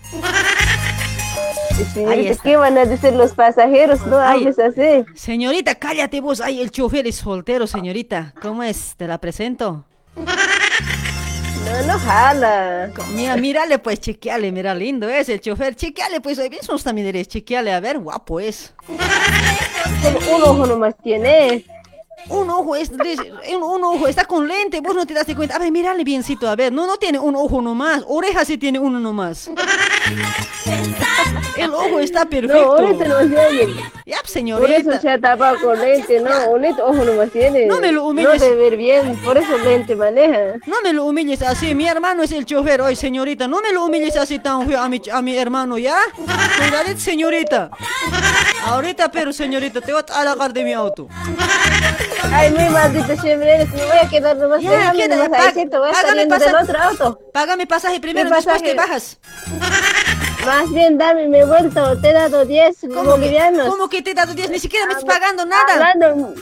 Señorita. 1.93 2.43
¿qué 2.43 2.57
van 2.57 2.79
a 2.79 2.87
decir 2.87 3.13
los 3.13 3.35
pasajeros? 3.35 4.07
No 4.07 4.19
Ay. 4.19 4.39
hables 4.41 4.59
así. 4.59 5.05
Señorita, 5.15 5.75
cállate 5.75 6.23
vos, 6.23 6.41
ay, 6.41 6.63
el 6.63 6.71
chofer 6.71 7.07
es 7.07 7.17
soltero, 7.17 7.67
señorita. 7.67 8.33
¿Cómo 8.41 8.63
es? 8.63 8.95
¿Te 8.97 9.07
la 9.07 9.19
presento? 9.19 9.85
No, 11.69 11.83
no 11.83 11.99
jala. 11.99 12.91
Mira, 13.15 13.37
mírale 13.37 13.79
pues, 13.79 14.01
chequeale, 14.01 14.51
mira, 14.53 14.75
lindo 14.75 15.09
es 15.09 15.29
el 15.29 15.41
chofer, 15.41 15.77
chequeale 15.77 16.21
pues, 16.21 16.39
ahí 16.39 16.49
mismo 16.49 16.79
también 16.79 17.09
eres, 17.09 17.29
chequeale, 17.29 17.73
a 17.73 17.81
ver, 17.81 17.99
guapo 17.99 18.41
es. 18.41 18.73
Solo 20.03 20.37
un 20.37 20.43
ojo 20.43 20.67
nomás 20.67 20.95
tiene. 21.03 21.65
Un 22.31 22.51
ojo 22.51 22.77
es, 22.77 22.91
un, 22.91 23.63
un 23.63 23.85
ojo 23.85 24.07
está 24.07 24.25
con 24.25 24.47
lente, 24.47 24.81
vos 24.81 24.95
no 24.95 25.07
te 25.07 25.15
das 25.15 25.27
de 25.27 25.35
cuenta. 25.35 25.57
A 25.57 25.59
ver, 25.59 25.73
mírale 25.73 26.05
biencito, 26.05 26.49
a 26.49 26.57
ver, 26.57 26.73
no, 26.73 26.87
no 26.87 26.97
tiene 26.99 27.19
un 27.19 27.35
ojo 27.37 27.63
nomás, 27.63 28.03
oreja 28.07 28.45
sí 28.45 28.59
tiene 28.59 28.79
uno 28.79 29.01
nomás. 29.01 29.51
El 31.57 31.73
ojo 31.75 31.99
está 32.01 32.25
perfecto. 32.27 32.57
No, 32.65 32.73
ahorita 32.73 33.05
no 33.07 33.19
se 33.29 33.47
oye. 33.47 33.75
Ya, 34.07 34.17
Por 34.19 34.25
eso 34.27 34.33
señorita. 34.33 35.01
se 35.01 35.11
ha 35.11 35.19
tapado 35.21 35.59
con 35.61 35.79
lente, 35.79 36.21
no, 36.21 36.57
lente 36.59 36.81
ojo 36.83 37.05
nomás 37.05 37.31
tiene. 37.31 37.67
No 37.67 37.81
me 37.81 37.93
lo 37.93 38.03
No 38.03 38.09
humilles. 38.09 38.41
de 38.41 38.55
ver 38.55 38.77
bien, 38.77 39.17
por 39.25 39.37
eso 39.39 39.57
lente 39.59 39.97
maneja. 39.97 40.55
No 40.67 40.77
me 40.83 40.93
lo 40.93 41.05
humilles 41.07 41.43
así, 41.43 41.75
mi 41.75 41.87
hermano 41.89 42.23
es 42.23 42.33
el 42.33 42.45
chofer, 42.45 42.81
hoy 42.83 42.95
señorita, 42.95 43.49
no 43.49 43.61
me 43.61 43.73
lo 43.73 43.85
humilles 43.85 44.17
así 44.17 44.39
tan 44.39 44.67
feo 44.69 44.81
a 44.81 44.89
mi, 44.89 45.01
a 45.13 45.21
mi 45.23 45.37
hermano, 45.37 45.79
¿ya? 45.79 45.97
Cuidadito, 46.15 47.01
señorita. 47.01 47.71
Ahorita, 48.65 49.11
pero 49.11 49.33
señorita, 49.33 49.81
te 49.81 49.93
voy 49.93 50.03
a 50.09 50.21
alagar 50.21 50.53
de 50.53 50.63
mi 50.65 50.73
auto. 50.75 51.09
Ay, 52.33 52.51
muy 52.53 52.69
maldito 52.71 53.17
siempre 53.21 53.67
me 53.67 53.85
voy 53.85 53.99
a 54.03 54.09
quedar 54.09 54.37
nomás, 54.37 54.61
Ya, 54.63 54.71
déjame 54.93 55.09
nomás 55.09 55.57
ahí, 55.57 55.67
te 55.69 55.79
voy 55.79 55.95
saliendo 55.95 56.39
del 56.39 56.53
pasaje. 56.53 56.65
otro 56.71 56.83
auto. 56.83 57.21
Págame 57.33 57.67
pasaje 57.67 58.01
primero, 58.01 58.29
¿Qué 58.29 58.35
después 58.37 58.63
te 58.63 58.75
pasaje? 58.75 58.93
bajas. 58.93 59.19
Más 60.47 60.71
bien 60.71 60.97
dame 60.99 61.29
mi 61.29 61.43
vuelto, 61.43 62.01
te 62.01 62.11
he 62.11 62.13
dado 62.13 62.45
10 62.45 62.77
¿Cómo 62.95 63.11
bolivianos. 63.13 63.65
que, 63.65 63.71
¿Cómo 63.71 63.89
que 63.89 64.03
te 64.03 64.11
he 64.11 64.15
dado 64.15 64.35
10? 64.35 64.51
Ni 64.51 64.59
siquiera 64.59 64.87
me 64.87 64.93
estás 64.93 65.05
pagando 65.05 65.45
nada. 65.47 65.75
Hablando, 65.75 66.35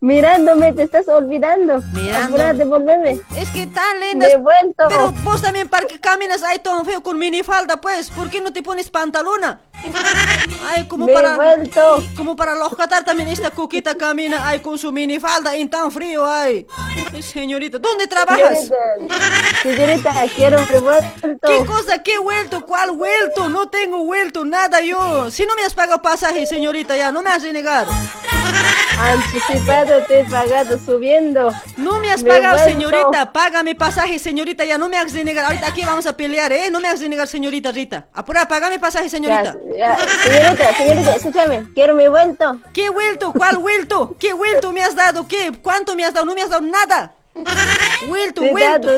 mirándome, 0.00 0.72
te 0.72 0.84
estás 0.84 1.08
olvidando. 1.08 1.80
Devolveme. 2.54 3.20
Es 3.36 3.50
que 3.50 3.66
tan 3.66 4.00
lindas. 4.00 4.30
Devuelto. 4.30 4.84
Pero 4.88 5.12
vos 5.22 5.42
también 5.42 5.68
para 5.68 5.86
que 5.86 5.98
caminas 6.00 6.42
ahí 6.42 6.58
todo 6.58 6.84
feo 6.84 7.02
con 7.02 7.18
minifalda, 7.18 7.80
pues. 7.80 8.10
¿Por 8.10 8.30
qué 8.30 8.40
no 8.40 8.52
te 8.52 8.62
pones 8.62 8.90
pantalona? 8.90 9.60
Ay, 10.70 10.86
como 10.88 11.06
Me 11.06 11.12
para. 11.12 11.36
vuelto. 11.36 12.02
Como 12.16 12.34
para 12.36 12.54
los 12.54 12.74
Qatar 12.76 13.04
también 13.04 13.28
esta 13.28 13.50
coquita 13.50 13.94
camina 13.96 14.48
ahí 14.48 14.60
con 14.60 14.76
su 14.76 14.90
minifalda 14.92 15.54
en 15.54 15.70
tan 15.70 15.90
frío 15.90 16.26
ay. 16.26 16.66
Señorita, 17.20 17.78
¿dónde 17.78 18.06
trabajas? 18.06 18.68
Señorita, 19.62 19.62
señorita, 19.62 20.14
quiero 20.34 20.64
revuelto. 20.64 21.48
¿Qué 21.48 21.64
cosa? 21.64 22.02
¿Qué 22.02 22.18
vuelto? 22.18 22.64
¿Cuál 22.64 22.92
vuelto? 22.92 23.48
No 23.48 23.68
tengo 23.68 24.04
vuelto, 24.04 24.44
nada 24.44 24.80
yo. 24.80 25.30
Si 25.30 25.46
no 25.46 25.54
me 25.54 25.62
has 25.62 25.74
pagado 25.74 26.02
pasaje, 26.02 26.46
señorita, 26.46 26.96
ya, 26.96 27.12
no 27.12 27.22
me 27.22 27.30
has 27.30 27.42
renegado. 27.42 27.90
Anticipado 29.00 30.02
te 30.08 30.20
he 30.20 30.24
pagado 30.24 30.78
subiendo. 30.78 31.52
No 31.76 32.00
me 32.00 32.10
has 32.10 32.22
Me 32.22 32.30
pagado, 32.30 32.58
vuelto. 32.58 32.72
señorita. 32.72 33.32
Págame 33.32 33.74
pasaje, 33.74 34.18
señorita, 34.18 34.64
ya, 34.64 34.76
no 34.76 34.88
me 34.88 34.96
hagas 34.96 35.12
renegar. 35.12 35.44
Ahorita 35.44 35.68
aquí 35.68 35.84
vamos 35.84 36.06
a 36.06 36.16
pelear, 36.16 36.52
¿eh? 36.52 36.68
No 36.70 36.80
me 36.80 36.88
hagas 36.88 37.00
renegar, 37.00 37.28
señorita 37.28 37.70
Rita. 37.70 38.08
Apura, 38.12 38.48
págame 38.48 38.78
pasaje, 38.78 39.08
señorita. 39.08 39.56
Ya, 39.76 39.96
ya, 39.96 39.98
señorita, 40.24 40.74
señorita, 40.74 41.14
escúchame, 41.14 41.66
quiero 41.74 41.94
mi 41.94 42.08
vuelto. 42.08 42.58
¿Qué 42.72 42.90
vuelto? 42.90 43.32
¿Cuál 43.32 43.58
vuelto? 43.58 44.16
¿Qué 44.18 44.32
vuelto 44.32 44.72
me 44.72 44.82
has 44.82 44.94
dado? 44.96 45.28
¿Qué? 45.28 45.52
¿Cuánto 45.62 45.94
me 45.94 46.04
has 46.04 46.12
dado? 46.12 46.26
No 46.26 46.34
me 46.34 46.42
has 46.42 46.50
dado 46.50 46.62
nada. 46.62 47.14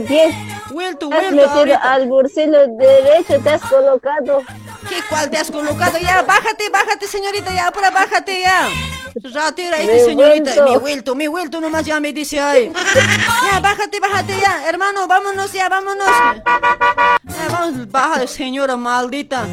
10. 0.01 0.35
Vuelto, 0.71 1.09
Te 1.09 1.17
has 1.17 1.33
metido 1.33 1.79
al 1.83 2.09
bolsillo 2.09 2.67
derecho, 2.69 3.41
te 3.43 3.51
has 3.51 3.63
colocado. 3.63 4.43
¿Qué 4.89 4.97
cuál 5.09 5.29
te 5.29 5.39
has 5.39 5.51
colocado? 5.51 5.99
Ya, 5.99 6.23
bájate, 6.23 6.69
bájate, 6.71 7.07
señorita, 7.07 7.53
ya, 7.53 7.69
apura, 7.69 7.91
bájate, 7.91 8.41
ya. 8.41 8.69
Ratera 9.35 9.81
he 9.81 10.05
señorita. 10.05 10.55
vuelto. 10.55 10.75
He 10.75 10.79
vuelto, 10.79 11.17
he 11.21 11.29
vuelto 11.29 11.61
nomás, 11.61 11.85
ya 11.85 11.99
me 11.99 12.13
dice 12.13 12.39
ahí. 12.41 12.73
Ya, 13.51 13.61
bájate, 13.61 13.99
bájate, 13.99 14.39
ya. 14.41 14.69
Hermano, 14.69 15.09
vámonos, 15.09 15.53
ya, 15.53 15.69
vámonos. 15.69 16.07
Ya, 17.25 17.49
vamos, 17.51 17.91
baja, 17.91 18.27
señora 18.27 18.77
maldita. 18.77 19.47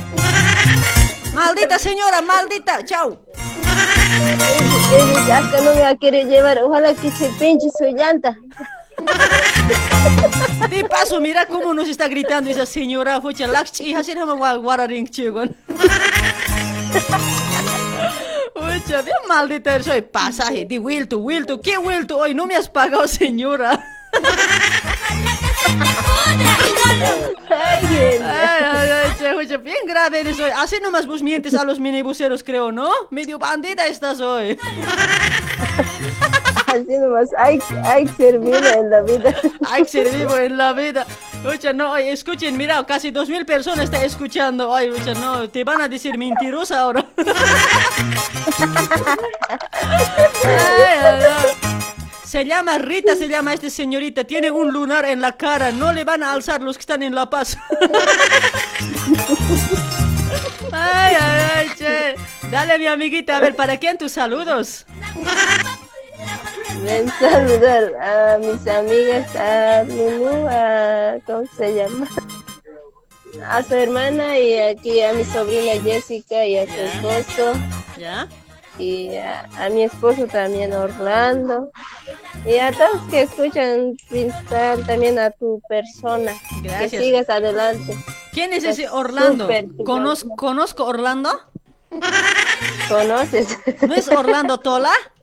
Maldita 1.34 1.80
señora, 1.80 2.22
maldita. 2.22 2.84
Chao. 2.86 3.20
Hasta 5.32 5.62
no 5.62 5.74
me 5.76 5.82
va 5.82 5.90
a 5.90 5.96
querer 5.96 6.28
llevar, 6.28 6.64
ojalá 6.64 6.94
que 6.94 7.12
se 7.12 7.30
pinche 7.40 7.68
su 7.78 7.86
llanta. 7.86 8.36
De 10.70 10.84
paso, 10.84 11.22
mira 11.22 11.46
cómo 11.46 11.74
nos 11.74 11.88
está 11.88 12.08
gritando 12.08 12.50
esa 12.50 12.66
señora. 12.66 13.22
Fucha, 13.22 13.48
bien 19.02 19.16
maldita 19.28 19.82
soy. 19.84 20.02
Pasaje 20.02 20.66
de 20.66 20.80
vuelto, 20.80 21.20
vuelto. 21.20 21.62
¿Qué 21.62 21.78
vuelto 21.78 22.18
hoy? 22.18 22.34
No 22.34 22.46
me 22.46 22.56
has 22.56 22.70
pagado, 22.70 23.08
señora. 23.08 23.84
Ay, 27.50 27.88
bien. 27.88 28.24
Ay, 28.24 28.64
ay, 28.64 29.58
bien 29.58 29.86
grave 29.86 30.20
eres 30.20 30.40
hoy. 30.40 30.52
Así 30.56 30.80
nomás 30.82 31.06
vos 31.06 31.22
mientes 31.22 31.54
a 31.54 31.64
los 31.64 31.80
minibuseros, 31.80 32.44
creo, 32.44 32.72
¿no? 32.72 32.92
Medio 33.10 33.40
bandida 33.40 33.86
estás 33.88 34.20
hoy. 34.20 34.58
Así 36.68 36.98
nomás, 36.98 37.30
hay, 37.38 37.60
hay 37.84 38.06
que 38.06 38.14
ser 38.14 38.40
viva 38.40 38.70
en 38.74 38.90
la 38.90 39.02
vida. 39.02 39.34
Hay 39.70 39.84
que 39.84 39.90
ser 39.90 40.10
vivo 40.16 40.38
en 40.38 40.58
la 40.58 40.74
vida. 40.74 41.06
Oye, 41.46 41.74
no, 41.74 41.96
escuchen, 41.96 42.58
mira, 42.58 42.86
casi 42.86 43.12
dos 43.12 43.30
mil 43.30 43.46
personas 43.46 43.86
están 43.86 44.04
escuchando. 44.04 44.76
Ay, 44.76 44.90
oye, 44.90 45.16
no, 45.16 45.50
te 45.50 45.64
van 45.64 45.82
a 45.82 45.88
decir 45.88 46.18
mentirosa 46.18 46.82
ahora. 46.82 47.06
Ay. 50.44 51.68
Se 52.26 52.44
llama 52.44 52.78
Rita, 52.78 53.16
se 53.16 53.30
llama 53.30 53.54
esta 53.54 53.70
señorita. 53.70 54.26
Tiene 54.26 54.52
un 54.52 54.74
lunar 54.74 55.06
en 55.06 55.22
la 55.22 55.38
cara. 55.38 55.72
No 55.72 55.94
le 55.94 56.04
van 56.04 56.24
a 56.24 56.34
alzar 56.34 56.62
los 56.62 56.76
que 56.76 56.82
están 56.82 57.02
en 57.02 57.16
La 57.16 57.30
Paz. 57.30 57.58
Ay, 60.72 61.16
ay, 61.20 61.70
ay. 61.80 62.16
Dale, 62.52 62.78
mi 62.78 62.88
amiguita, 62.88 63.38
a 63.38 63.40
ver, 63.40 63.56
¿para 63.56 63.78
quién 63.78 63.98
tus 63.98 64.12
saludos? 64.12 64.86
Ven 66.84 67.10
saludar 67.20 67.96
a 68.02 68.38
mis 68.38 68.68
amigas, 68.68 69.36
a 69.36 69.84
Lulu, 69.84 70.48
a, 70.50 71.18
¿cómo 71.26 71.44
se 71.58 71.76
llama? 71.76 72.08
A 73.48 73.64
su 73.64 73.76
hermana 73.76 74.38
y 74.38 74.58
aquí 74.60 75.02
a 75.02 75.14
mi 75.14 75.24
sobrina 75.24 75.82
Jessica 75.82 76.46
y 76.46 76.58
a 76.58 76.66
su 76.66 77.10
esposo. 77.10 77.54
¿Ya? 77.98 78.28
Y 78.78 79.16
a, 79.16 79.48
a 79.58 79.70
mi 79.70 79.84
esposo 79.84 80.28
también, 80.28 80.74
Orlando. 80.74 81.72
Y 82.46 82.58
a 82.58 82.72
todos 82.72 83.02
que 83.10 83.24
escuchan, 83.24 83.98
principal 84.10 84.86
también 84.86 85.18
a 85.20 85.32
tu 85.32 85.62
persona. 85.68 86.34
Gracias. 86.62 86.92
Que 86.92 87.00
sigas 87.00 87.30
adelante. 87.30 87.98
¿Quién 88.32 88.54
es 88.54 88.64
ese 88.64 88.88
Orlando? 88.90 89.50
¿Conozco, 89.84 90.36
¿Conozco 90.36 90.86
Orlando? 90.86 91.42
¿Conoces? 92.88 93.58
¿No 93.88 93.96
es 93.96 94.08
Orlando 94.10 94.60
Tola? 94.60 94.92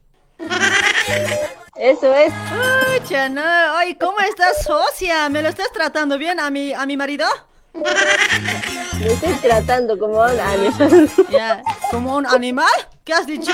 Eso 1.76 2.14
es. 2.14 2.32
Ay, 2.50 3.00
ay, 3.16 3.94
¿cómo 3.96 4.18
estás, 4.20 4.62
socia? 4.64 5.28
¿Me 5.28 5.42
lo 5.42 5.48
estás 5.48 5.72
tratando 5.72 6.18
bien 6.18 6.38
a 6.40 6.50
mi, 6.50 6.72
a 6.72 6.86
mi 6.86 6.96
marido? 6.96 7.26
Me 7.74 9.06
estoy 9.08 9.34
tratando 9.42 9.98
como 9.98 10.20
un 10.20 10.40
animal. 10.40 11.10
Ya, 11.30 11.62
¿como 11.90 12.16
un 12.16 12.26
animal? 12.26 12.72
¿Qué 13.04 13.12
has 13.12 13.26
dicho? 13.26 13.52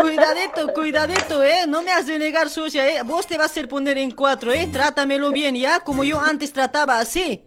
Cuidadito, 0.00 0.72
cuidadito, 0.72 0.74
cuidadito, 0.74 1.42
eh. 1.42 1.66
No 1.68 1.82
me 1.82 1.92
has 1.92 2.06
de 2.06 2.18
negar 2.18 2.48
sucia, 2.48 2.88
eh. 2.88 3.02
Vos 3.02 3.26
te 3.26 3.36
vas 3.36 3.48
a 3.48 3.50
hacer 3.50 3.68
poner 3.68 3.98
en 3.98 4.10
cuatro, 4.10 4.52
eh. 4.52 4.68
Trátamelo 4.72 5.30
bien, 5.30 5.54
ya, 5.54 5.80
como 5.80 6.02
yo 6.04 6.18
antes 6.20 6.52
trataba 6.52 6.98
así. 6.98 7.44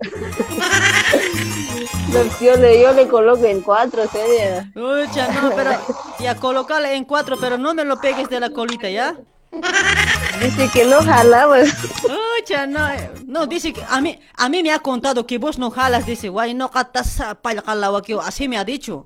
Yo 2.41 2.55
le, 2.55 2.81
yo 2.81 2.93
le 2.93 3.07
coloco 3.07 3.45
en 3.45 3.61
cuatro, 3.61 4.07
sería. 4.09 4.71
Ucha, 4.75 5.27
no, 5.31 5.51
pero 5.55 5.71
ya 6.19 6.35
colocale 6.35 6.95
en 6.95 7.05
cuatro, 7.05 7.37
pero 7.39 7.57
no 7.57 7.73
me 7.73 7.85
lo 7.85 7.99
pegues 7.99 8.29
de 8.29 8.39
la 8.39 8.49
colita, 8.49 8.89
¿ya? 8.89 9.15
Dice 10.41 10.69
que 10.71 10.85
no 10.85 11.01
jala, 11.01 11.47
pues. 11.47 11.73
Ucha, 12.41 12.65
no, 12.67 12.87
eh, 12.89 13.11
no, 13.25 13.45
dice 13.47 13.73
que 13.73 13.83
a 13.87 13.99
mí, 14.01 14.19
a 14.37 14.49
mí 14.49 14.63
me 14.63 14.71
ha 14.71 14.79
contado 14.79 15.25
que 15.25 15.37
vos 15.37 15.57
no 15.57 15.69
jalas, 15.71 16.05
dice, 16.05 16.29
guay, 16.29 16.53
no 16.53 16.71
catas 16.71 17.21
palcalahuaqueo, 17.41 18.21
así 18.21 18.47
me 18.47 18.57
ha 18.57 18.63
dicho. 18.63 19.05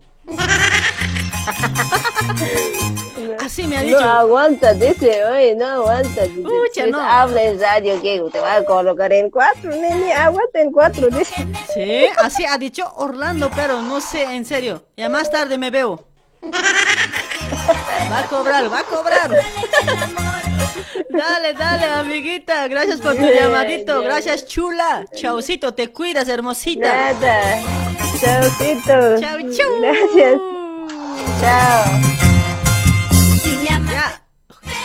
Así 3.43 3.67
me 3.67 3.77
ha 3.77 3.81
dicho. 3.83 3.99
No 3.99 4.09
aguanta, 4.09 4.73
dice, 4.73 5.25
oye, 5.25 5.55
no 5.55 5.65
aguanta. 5.65 6.23
Dice, 6.23 6.41
Pucha, 6.41 6.81
pues, 6.81 6.91
no. 6.91 7.01
Habla 7.01 7.43
en 7.43 7.59
radio 7.59 8.01
que 8.01 8.23
te 8.31 8.39
va 8.39 8.55
a 8.55 8.65
colocar 8.65 9.11
en 9.13 9.29
cuatro, 9.29 9.69
nene, 9.69 10.13
aguanta 10.13 10.61
en 10.61 10.71
cuatro, 10.71 11.09
dice. 11.09 11.35
Sí, 11.73 12.05
así 12.17 12.45
ha 12.45 12.57
dicho 12.57 12.91
Orlando, 12.95 13.51
pero 13.55 13.81
no 13.81 13.99
sé, 14.01 14.23
en 14.23 14.45
serio. 14.45 14.85
Ya 14.95 15.09
más 15.09 15.29
tarde 15.29 15.57
me 15.57 15.69
veo. 15.71 16.05
Va 18.11 18.19
a 18.19 18.27
cobrar, 18.27 18.71
va 18.71 18.79
a 18.79 18.83
cobrar. 18.83 19.31
Dale, 21.09 21.53
dale, 21.53 21.85
amiguita. 21.85 22.67
Gracias 22.67 22.99
por 22.99 23.15
tu 23.15 23.21
llamadito. 23.21 24.01
Gracias, 24.01 24.47
chula. 24.47 25.05
Chaucito, 25.15 25.73
te 25.73 25.89
cuidas, 25.89 26.27
hermosita. 26.27 27.13
Nada. 27.13 27.61
Chaucito. 28.19 29.19
Chau, 29.19 29.39
chau. 29.51 29.81
Gracias. 29.81 30.52
Chao. 31.39 31.83
Ya. 33.63 34.21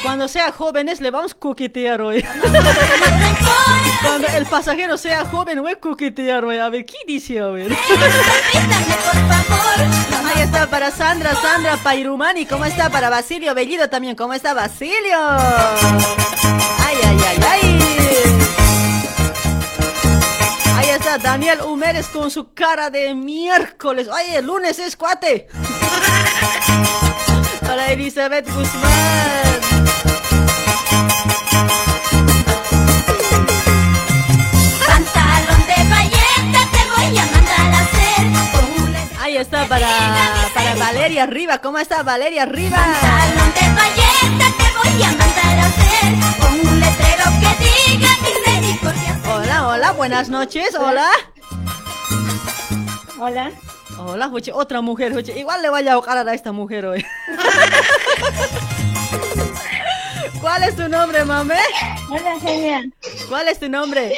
Cuando 0.03 0.29
sea 0.29 0.53
jóvenes 0.53 1.01
le 1.01 1.11
vamos 1.11 1.33
a 1.33 1.35
coquetear 1.39 2.01
hoy. 2.01 2.25
Cuando 4.03 4.29
el 4.29 4.47
pasajero 4.47 4.97
sea 4.97 5.25
joven, 5.25 5.61
voy 5.61 5.73
a 5.73 5.77
coquetear 5.77 6.45
hoy. 6.45 6.59
A 6.59 6.69
ver, 6.69 6.87
¿qué 6.87 6.99
dice? 7.07 7.41
A 7.41 7.49
ver. 7.49 7.77
Ahí 10.25 10.43
está 10.43 10.69
para 10.69 10.91
Sandra, 10.91 11.35
Sandra 11.35 11.77
Pairumani. 11.79 12.47
¿Cómo 12.47 12.65
está? 12.65 12.91
Para 12.91 13.11
Basilio 13.11 13.55
Bellido 13.55 13.89
también. 13.89 14.15
¿Cómo 14.15 14.35
está 14.35 14.55
Basilio? 14.55 15.19
Daniel 21.39 21.61
Humérez 21.61 22.09
con 22.09 22.33
su 22.33 22.53
cara 22.53 22.91
de 22.91 23.15
miércoles. 23.15 24.09
Oye, 24.09 24.39
el 24.39 24.47
lunes 24.47 24.81
es 24.81 24.97
cuate. 24.97 25.47
Para 27.61 27.93
Elizabeth 27.93 28.53
Guzmán. 28.53 29.61
Pantalón 34.85 35.65
de 35.69 35.77
bayeta 35.89 36.67
te 36.73 36.83
voy 36.97 37.19
a 37.19 37.27
mandar 37.27 37.73
a 37.73 37.79
hacer. 37.83 38.27
Ahí 39.21 39.37
está 39.37 39.65
para, 39.69 39.89
para 40.53 40.75
Valeria 40.75 41.23
Arriba. 41.23 41.59
¿Cómo 41.59 41.79
está 41.79 42.03
Valeria 42.03 42.43
Arriba? 42.43 42.79
Pantalón 42.79 43.55
de 43.55 43.69
bayeta 43.81 44.47
te 44.59 44.67
voy 44.77 45.01
a 45.05 45.13
mandar 45.13 45.57
a 45.61 45.67
hacer. 45.67 46.17
Con 46.41 46.53
un 46.69 46.81
letrero 46.81 47.27
que 47.39 47.51
diga. 47.65 48.11
Hola, 49.31 49.69
hola, 49.69 49.93
buenas 49.93 50.29
noches. 50.29 50.75
Hola. 50.79 51.09
Hola. 53.19 53.53
Hola, 53.99 54.29
Joche, 54.29 54.53
otra 54.53 54.81
mujer, 54.81 55.13
Joche. 55.13 55.39
Igual 55.39 55.61
le 55.61 55.69
voy 55.69 55.87
a 55.87 55.93
ahogar 55.93 56.27
a 56.27 56.35
esta 56.35 56.53
mujer 56.53 56.87
hoy. 56.87 57.05
¿Cuál 60.41 60.63
es 60.63 60.77
tu 60.77 60.89
nombre, 60.89 61.25
mame? 61.25 61.59
Hola, 62.11 62.39
genial. 62.41 62.93
¿Cuál 63.29 63.49
es 63.49 63.59
tu 63.59 63.69
nombre? 63.69 64.15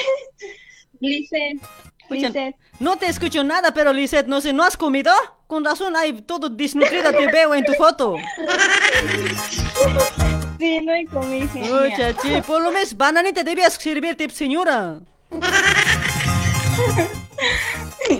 Lisette. 1.01 1.61
Escucha, 2.09 2.51
No 2.79 2.97
te 2.97 3.07
escucho 3.07 3.43
nada, 3.43 3.73
pero 3.73 3.93
Lisette, 3.93 4.27
no 4.27 4.41
sé, 4.41 4.53
¿no 4.53 4.63
has 4.63 4.77
comido? 4.77 5.13
Con 5.47 5.65
razón, 5.65 5.97
hay 5.97 6.13
todo 6.23 6.49
desnutrida, 6.49 7.13
te 7.13 7.27
veo 7.27 7.55
en 7.55 7.65
tu 7.65 7.73
foto. 7.75 8.17
Sí, 10.61 10.81
no 10.83 10.93
hay 10.93 11.07
comida. 11.07 11.49
Oye, 11.55 12.15
chi, 12.21 12.43
por 12.47 12.63
lo 12.63 12.71
menos 12.71 12.95
bananita 12.95 13.43
debías 13.43 13.73
servirte, 13.75 14.29
señora. 14.29 15.01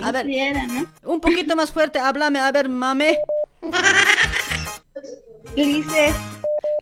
A 0.03 0.11
ver, 0.11 0.25
un 1.03 1.19
poquito 1.19 1.55
más 1.55 1.71
fuerte, 1.71 1.99
háblame, 1.99 2.39
a 2.39 2.51
ver, 2.51 2.69
mame. 2.69 3.19
Lisette. 5.55 6.15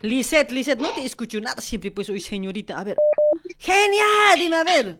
Lisette, 0.02 0.52
Lisette, 0.52 0.80
no 0.80 0.88
te 0.90 1.04
escucho 1.04 1.40
nada 1.40 1.60
siempre, 1.60 1.90
pues 1.90 2.06
soy 2.06 2.20
señorita. 2.20 2.78
A 2.78 2.84
ver. 2.84 2.96
Genial, 3.58 4.38
dime, 4.38 4.56
a 4.56 4.64
ver. 4.64 4.98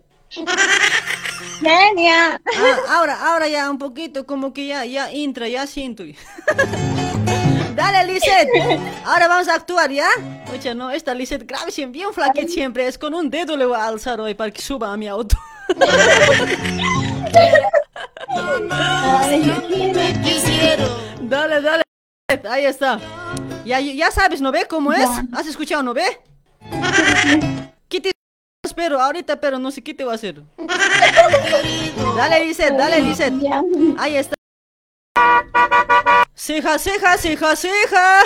Genial. 1.61 2.41
Ah, 2.45 2.77
ahora, 2.89 3.32
ahora 3.32 3.49
ya 3.49 3.70
un 3.70 3.78
poquito, 3.78 4.27
como 4.27 4.53
que 4.53 4.66
ya, 4.66 4.85
ya 4.85 5.11
entra, 5.11 5.49
ya 5.49 5.66
siento. 5.66 6.03
Dale, 7.75 8.13
Lisette. 8.13 8.81
Ahora 9.05 9.29
vamos 9.29 9.49
a 9.49 9.55
actuar, 9.55 9.91
¿ya? 9.91 10.09
Oye, 10.53 10.75
no, 10.75 10.91
esta 10.91 11.15
Lisette 11.15 11.47
grave 11.47 11.71
siempre, 11.71 12.01
bien 12.01 12.13
flaquita 12.13 12.49
siempre. 12.49 12.87
Es 12.87 12.99
con 12.99 13.15
un 13.15 13.31
dedo 13.31 13.57
le 13.57 13.67
voy 13.67 13.77
a 13.77 13.87
alzar 13.87 14.21
hoy 14.21 14.35
para 14.35 14.51
que 14.51 14.61
suba 14.63 14.93
a 14.93 14.97
mi 14.97 15.09
auto. 15.09 15.37
Dale, 21.21 21.61
dale. 21.61 21.83
Ahí 22.49 22.65
está. 22.65 22.99
Ya, 23.65 23.81
ya 23.81 24.11
sabes, 24.11 24.41
¿no 24.41 24.51
ve 24.53 24.67
cómo 24.69 24.93
es? 24.93 25.09
¿Has 25.33 25.47
escuchado, 25.47 25.83
no 25.83 25.95
ve? 25.95 26.21
¿Qué 27.89 28.01
te 28.01 28.11
espero 28.65 29.01
ahorita, 29.01 29.41
pero 29.41 29.59
no 29.59 29.71
sé 29.71 29.83
qué 29.83 29.95
te 29.95 30.05
va 30.05 30.13
a 30.13 30.15
hacer? 30.17 30.43
Dale, 32.17 32.47
Lisette, 32.47 32.77
dale, 32.77 33.01
Lisette. 33.01 33.35
Ahí 33.99 34.17
está. 34.17 34.35
Ceja, 36.41 36.79
ceja, 36.79 37.19
ceja, 37.19 37.55
ceja. 37.55 38.23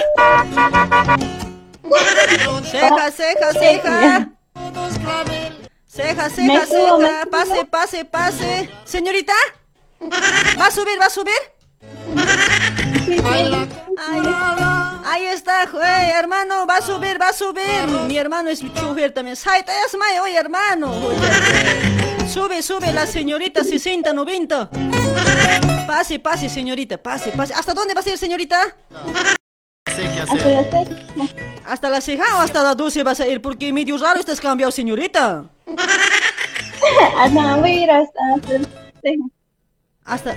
Ceja, 2.70 3.10
ceja, 3.10 3.52
ceja. 3.52 4.28
Ceja, 5.88 6.30
ceja, 6.30 6.66
ceja. 6.66 7.26
Pase, 7.28 7.64
pase, 7.64 8.04
pase. 8.04 8.70
Señorita. 8.84 9.32
¿Va 10.00 10.66
a 10.66 10.70
subir, 10.70 10.96
va 11.00 11.06
a 11.06 11.10
subir? 11.10 11.42
Ahí, 13.24 13.66
ahí 15.04 15.24
está, 15.24 15.68
hey, 15.72 16.12
hermano, 16.14 16.66
va 16.68 16.76
a 16.76 16.82
subir, 16.82 17.20
va 17.20 17.30
a 17.30 17.32
subir. 17.32 17.88
Mi 18.06 18.16
hermano 18.16 18.48
es 18.48 18.60
chofer 18.60 19.12
también. 19.12 19.34
Saita, 19.34 19.72
es 19.84 19.96
may, 19.96 20.20
oye, 20.20 20.36
hermano. 20.36 20.94
Sube, 22.34 22.62
sube 22.62 22.92
la 22.92 23.06
señorita 23.06 23.62
60, 23.62 24.12
90. 24.12 24.68
Pase, 25.86 26.18
pase, 26.18 26.48
señorita, 26.48 26.98
pase, 27.00 27.30
pase. 27.30 27.54
¿Hasta 27.54 27.72
dónde 27.72 27.94
va 27.94 28.00
a 28.00 28.02
ser, 28.02 28.18
señorita? 28.18 28.76
Hasta 29.86 30.48
las 30.50 30.66
seis. 30.68 30.88
¿Hasta 31.64 31.90
la 31.90 32.00
ceja 32.00 32.24
o 32.36 32.40
hasta 32.40 32.64
la 32.64 32.74
12 32.74 33.04
vas 33.04 33.20
a 33.20 33.28
ir? 33.28 33.40
Porque 33.40 33.72
medio 33.72 33.96
raro 33.98 34.18
estás 34.18 34.40
cambiado, 34.40 34.72
señorita. 34.72 35.44
Hasta 37.18 37.56
voy 37.56 37.70
a 37.70 37.84
ir 37.84 37.90
hasta, 37.92 38.20
hasta 38.34 38.52
las 38.58 38.68
cejas. 39.00 39.30
Hasta. 40.04 40.36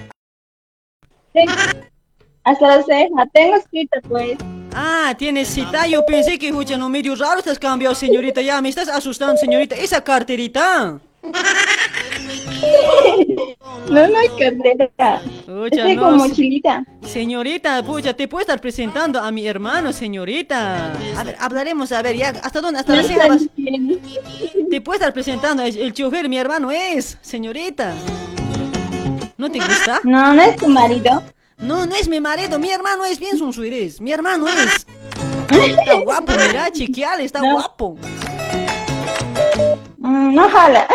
Hasta 2.44 2.68
las 2.68 2.86
cejas. 2.86 3.28
Tengo 3.34 3.56
escrito, 3.56 3.98
pues. 4.08 4.38
Ah, 4.72 5.16
tienes 5.18 5.48
cita. 5.48 5.88
Yo 5.88 6.06
pensé 6.06 6.38
que, 6.38 6.50
escucha, 6.50 6.78
no, 6.78 6.90
medio 6.90 7.16
raro 7.16 7.40
estás 7.40 7.58
cambiado, 7.58 7.96
señorita. 7.96 8.40
Ya, 8.44 8.62
me 8.62 8.70
estás 8.70 8.88
asustando, 8.88 9.36
señorita. 9.38 9.76
Esa 9.76 10.04
carterita. 10.04 11.02
No, 13.90 14.08
no 14.08 14.18
hay 14.18 14.28
cartera. 14.38 15.22
Pucha, 15.46 15.78
Estoy 15.78 15.96
no, 15.96 16.02
con 16.02 16.20
se- 16.20 16.28
mochilita. 16.28 16.84
Señorita, 17.06 17.84
pucha, 17.84 18.14
te 18.14 18.28
puedo 18.28 18.42
estar 18.42 18.60
presentando 18.60 19.20
a 19.20 19.32
mi 19.32 19.48
hermano, 19.48 19.94
señorita. 19.94 20.94
A 21.18 21.24
ver, 21.24 21.36
hablaremos, 21.40 21.92
a 21.92 22.02
ver, 22.02 22.16
ya, 22.18 22.30
¿hasta 22.44 22.60
dónde? 22.62 22.80
¿Hasta 22.80 22.96
No. 22.96 23.02
Te 24.70 24.82
puedo 24.82 24.96
estar 24.98 25.14
presentando, 25.14 25.64
el, 25.64 25.78
el 25.78 25.94
chofer, 25.94 26.28
mi 26.28 26.38
hermano 26.38 26.70
es, 26.72 27.18
señorita. 27.22 27.94
¿No 29.38 29.50
te 29.50 29.60
gusta? 29.60 30.02
No, 30.04 30.34
no 30.34 30.42
es 30.42 30.56
tu 30.58 30.68
marido. 30.68 31.24
No, 31.60 31.86
no 31.86 31.96
es 31.96 32.08
mi 32.10 32.20
marido, 32.20 32.60
mi 32.60 32.70
hermano 32.72 33.06
es 33.06 33.20
bien 33.20 33.38
sonsuirés, 33.38 34.02
mi 34.02 34.12
hermano 34.12 34.48
es. 34.48 34.86
Está 35.50 35.94
guapo, 36.04 36.34
mira, 36.34 36.70
chequeale, 36.72 37.24
está 37.24 37.40
guapo. 37.42 37.98
Mm, 40.08 40.34
no 40.36 40.50
jala. 40.50 40.88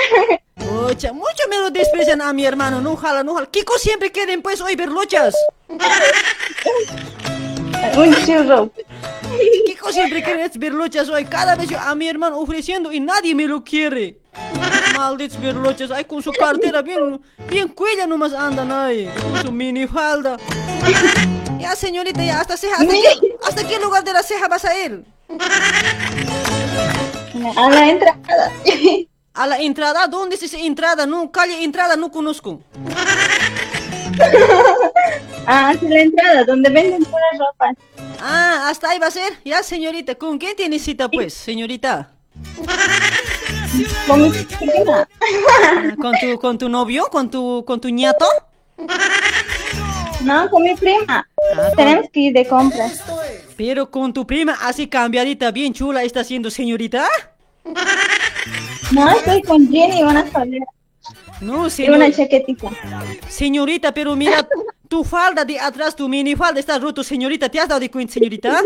Pucha, 0.54 1.12
mucho 1.12 1.44
me 1.50 1.58
lo 1.58 1.70
desprecian 1.70 2.22
a 2.22 2.32
mi 2.32 2.46
hermano, 2.46 2.80
no 2.80 2.96
jala, 2.96 3.22
no 3.22 3.34
jala. 3.34 3.46
Kiko 3.46 3.78
siempre 3.78 4.10
quieren 4.10 4.40
pues 4.40 4.62
hoy 4.62 4.74
ver 4.74 4.88
luchas. 4.88 5.36
Un 7.96 8.14
churro. 8.24 8.70
Kiko 9.66 9.92
siempre 9.92 10.22
quiere 10.22 10.48
ver 10.54 10.72
luchas 10.72 11.10
hoy. 11.10 11.26
Cada 11.26 11.56
vez 11.56 11.68
yo 11.68 11.78
a 11.78 11.94
mi 11.94 12.08
hermano 12.08 12.38
ofreciendo 12.38 12.90
y 12.90 13.00
nadie 13.00 13.34
me 13.34 13.46
lo 13.46 13.62
quiere. 13.62 14.16
Malditos 14.96 15.38
ver 15.38 15.56
luchas. 15.56 15.90
Ay, 15.90 16.06
con 16.06 16.22
su 16.22 16.32
cartera 16.32 16.80
bien, 16.80 17.20
bien 17.50 17.68
cuella 17.68 18.06
nomás 18.06 18.32
andan 18.32 18.72
ahí. 18.72 19.10
Con 19.20 19.42
su 19.42 19.52
mini 19.52 19.86
falda. 19.86 20.38
Ya, 21.58 21.76
señorita, 21.76 22.24
ya, 22.24 22.40
hasta 22.40 22.56
ceja. 22.56 22.76
¿Hasta, 22.76 22.94
qué, 22.94 23.36
hasta 23.46 23.68
qué 23.68 23.78
lugar 23.78 24.04
de 24.04 24.14
la 24.14 24.22
ceja 24.22 24.48
vas 24.48 24.64
a 24.64 24.74
ir? 24.74 25.04
A 27.56 27.70
la 27.70 27.88
entrada. 27.88 28.52
¿A 29.34 29.46
la 29.46 29.58
entrada? 29.58 30.06
¿Dónde 30.06 30.36
es 30.36 30.42
esa 30.42 30.58
entrada? 30.58 31.06
No, 31.06 31.30
calle 31.30 31.62
entrada 31.64 31.96
no 31.96 32.10
conozco. 32.10 32.60
Ah, 35.44 35.70
hacia 35.70 35.88
la 35.88 36.00
entrada, 36.00 36.44
donde 36.44 36.70
venden 36.70 37.02
pura 37.04 37.24
ropa. 37.32 37.72
Ah, 38.20 38.68
hasta 38.68 38.90
ahí 38.90 38.98
va 38.98 39.08
a 39.08 39.10
ser. 39.10 39.32
Ya, 39.44 39.62
señorita. 39.62 40.14
¿Con 40.14 40.38
quién 40.38 40.54
tiene 40.54 40.78
cita, 40.78 41.08
pues, 41.08 41.34
señorita? 41.34 42.12
Con 44.06 44.22
mi 44.22 44.30
prima. 44.30 45.08
¿Con 46.00 46.14
tu, 46.20 46.38
con 46.38 46.58
tu 46.58 46.68
novio? 46.68 47.06
¿Con 47.10 47.30
tu, 47.30 47.64
con 47.66 47.80
tu 47.80 47.88
ñato? 47.88 48.26
No, 50.24 50.48
con 50.50 50.62
mi 50.62 50.74
prima. 50.74 51.26
Tenemos 51.76 52.08
que 52.12 52.20
ir 52.20 52.32
de 52.34 52.46
compras. 52.46 53.02
Pero 53.56 53.90
con 53.90 54.12
tu 54.12 54.26
prima, 54.26 54.56
así 54.62 54.86
cambiadita, 54.88 55.50
bien 55.50 55.72
chula, 55.72 56.02
está 56.02 56.24
siendo 56.24 56.50
señorita. 56.50 57.06
No, 58.92 59.10
estoy 59.10 59.42
con 59.42 59.68
Jenny, 59.70 60.02
una 60.02 60.30
solera. 60.30 60.66
No, 61.40 61.66
Y 61.66 61.70
señor- 61.70 61.96
una 61.96 62.12
chaquetita. 62.12 62.68
Señorita, 63.28 63.92
pero 63.92 64.14
mira, 64.14 64.46
tu 64.92 65.04
falda 65.04 65.42
de 65.42 65.58
atrás, 65.58 65.96
tu 65.96 66.06
minifalda 66.06 66.60
está 66.60 66.78
roto, 66.78 67.02
señorita. 67.02 67.48
¿Te 67.48 67.58
has 67.58 67.66
dado 67.66 67.80
de 67.80 67.90
cuenta, 67.90 68.12
señorita? 68.12 68.60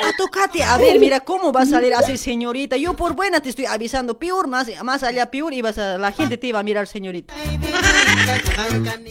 Ah, 0.00 0.12
tócate, 0.16 0.62
a 0.62 0.76
ver, 0.78 1.00
mira 1.00 1.18
cómo 1.18 1.50
va 1.50 1.62
a 1.62 1.66
salir 1.66 1.92
así, 1.92 2.16
señorita. 2.16 2.76
Yo 2.76 2.94
por 2.94 3.16
buena 3.16 3.40
te 3.40 3.48
estoy 3.48 3.66
avisando, 3.66 4.16
peor, 4.16 4.46
más, 4.46 4.68
más 4.84 5.02
allá 5.02 5.28
peor, 5.28 5.52
y 5.52 5.60
vas 5.60 5.76
a, 5.76 5.98
la 5.98 6.12
gente 6.12 6.38
te 6.38 6.46
iba 6.46 6.60
a 6.60 6.62
mirar, 6.62 6.86
señorita. 6.86 7.34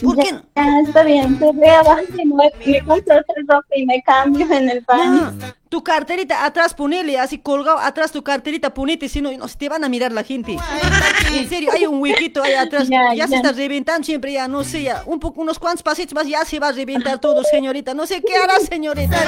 ¿Por 0.02 0.16
qué 0.16 0.32
no? 0.32 0.42
Ah, 0.54 0.80
está 0.86 1.02
bien, 1.02 1.38
te 1.38 1.44
voy 1.52 1.68
abajo 1.68 2.00
y 2.16 2.24
me, 2.24 2.50
me 2.64 2.78
compro 2.84 3.18
otra 3.18 3.34
ropa 3.46 3.76
y 3.76 3.84
me 3.84 4.02
cambio 4.02 4.50
en 4.50 4.70
el 4.70 4.80
baño. 4.80 5.34
Tu 5.68 5.84
carterita 5.84 6.46
atrás, 6.46 6.72
ponele, 6.72 7.18
así 7.18 7.38
colgado 7.38 7.78
atrás 7.78 8.10
tu 8.10 8.22
carterita, 8.22 8.72
ponete, 8.72 9.06
si 9.06 9.20
no, 9.20 9.30
no, 9.32 9.46
se 9.48 9.58
te 9.58 9.68
van 9.68 9.84
a 9.84 9.88
mirar 9.90 10.12
la 10.12 10.24
gente. 10.24 10.56
En 11.30 11.46
serio, 11.46 11.70
hay 11.74 11.84
un 11.84 12.00
huequito 12.00 12.42
ahí 12.42 12.54
atrás, 12.54 12.88
ya, 12.88 13.14
Ya, 13.14 13.28
se 13.28 13.36
está 13.36 13.52
reventando 13.52 14.02
siempre, 14.02 14.32
ya, 14.32 14.48
no 14.48 14.64
sé, 14.64 14.84
ya, 14.84 15.02
un 15.04 15.20
poco, 15.20 15.42
unos 15.42 15.58
cuantos 15.58 15.82
pasitos 15.82 15.97
más, 16.14 16.26
ya 16.26 16.44
se 16.44 16.58
va 16.58 16.68
a 16.68 16.72
reventar 16.72 17.18
todo, 17.18 17.42
señorita. 17.44 17.94
No 17.94 18.06
sé 18.06 18.22
qué 18.22 18.36
hará, 18.36 18.58
señorita. 18.60 19.18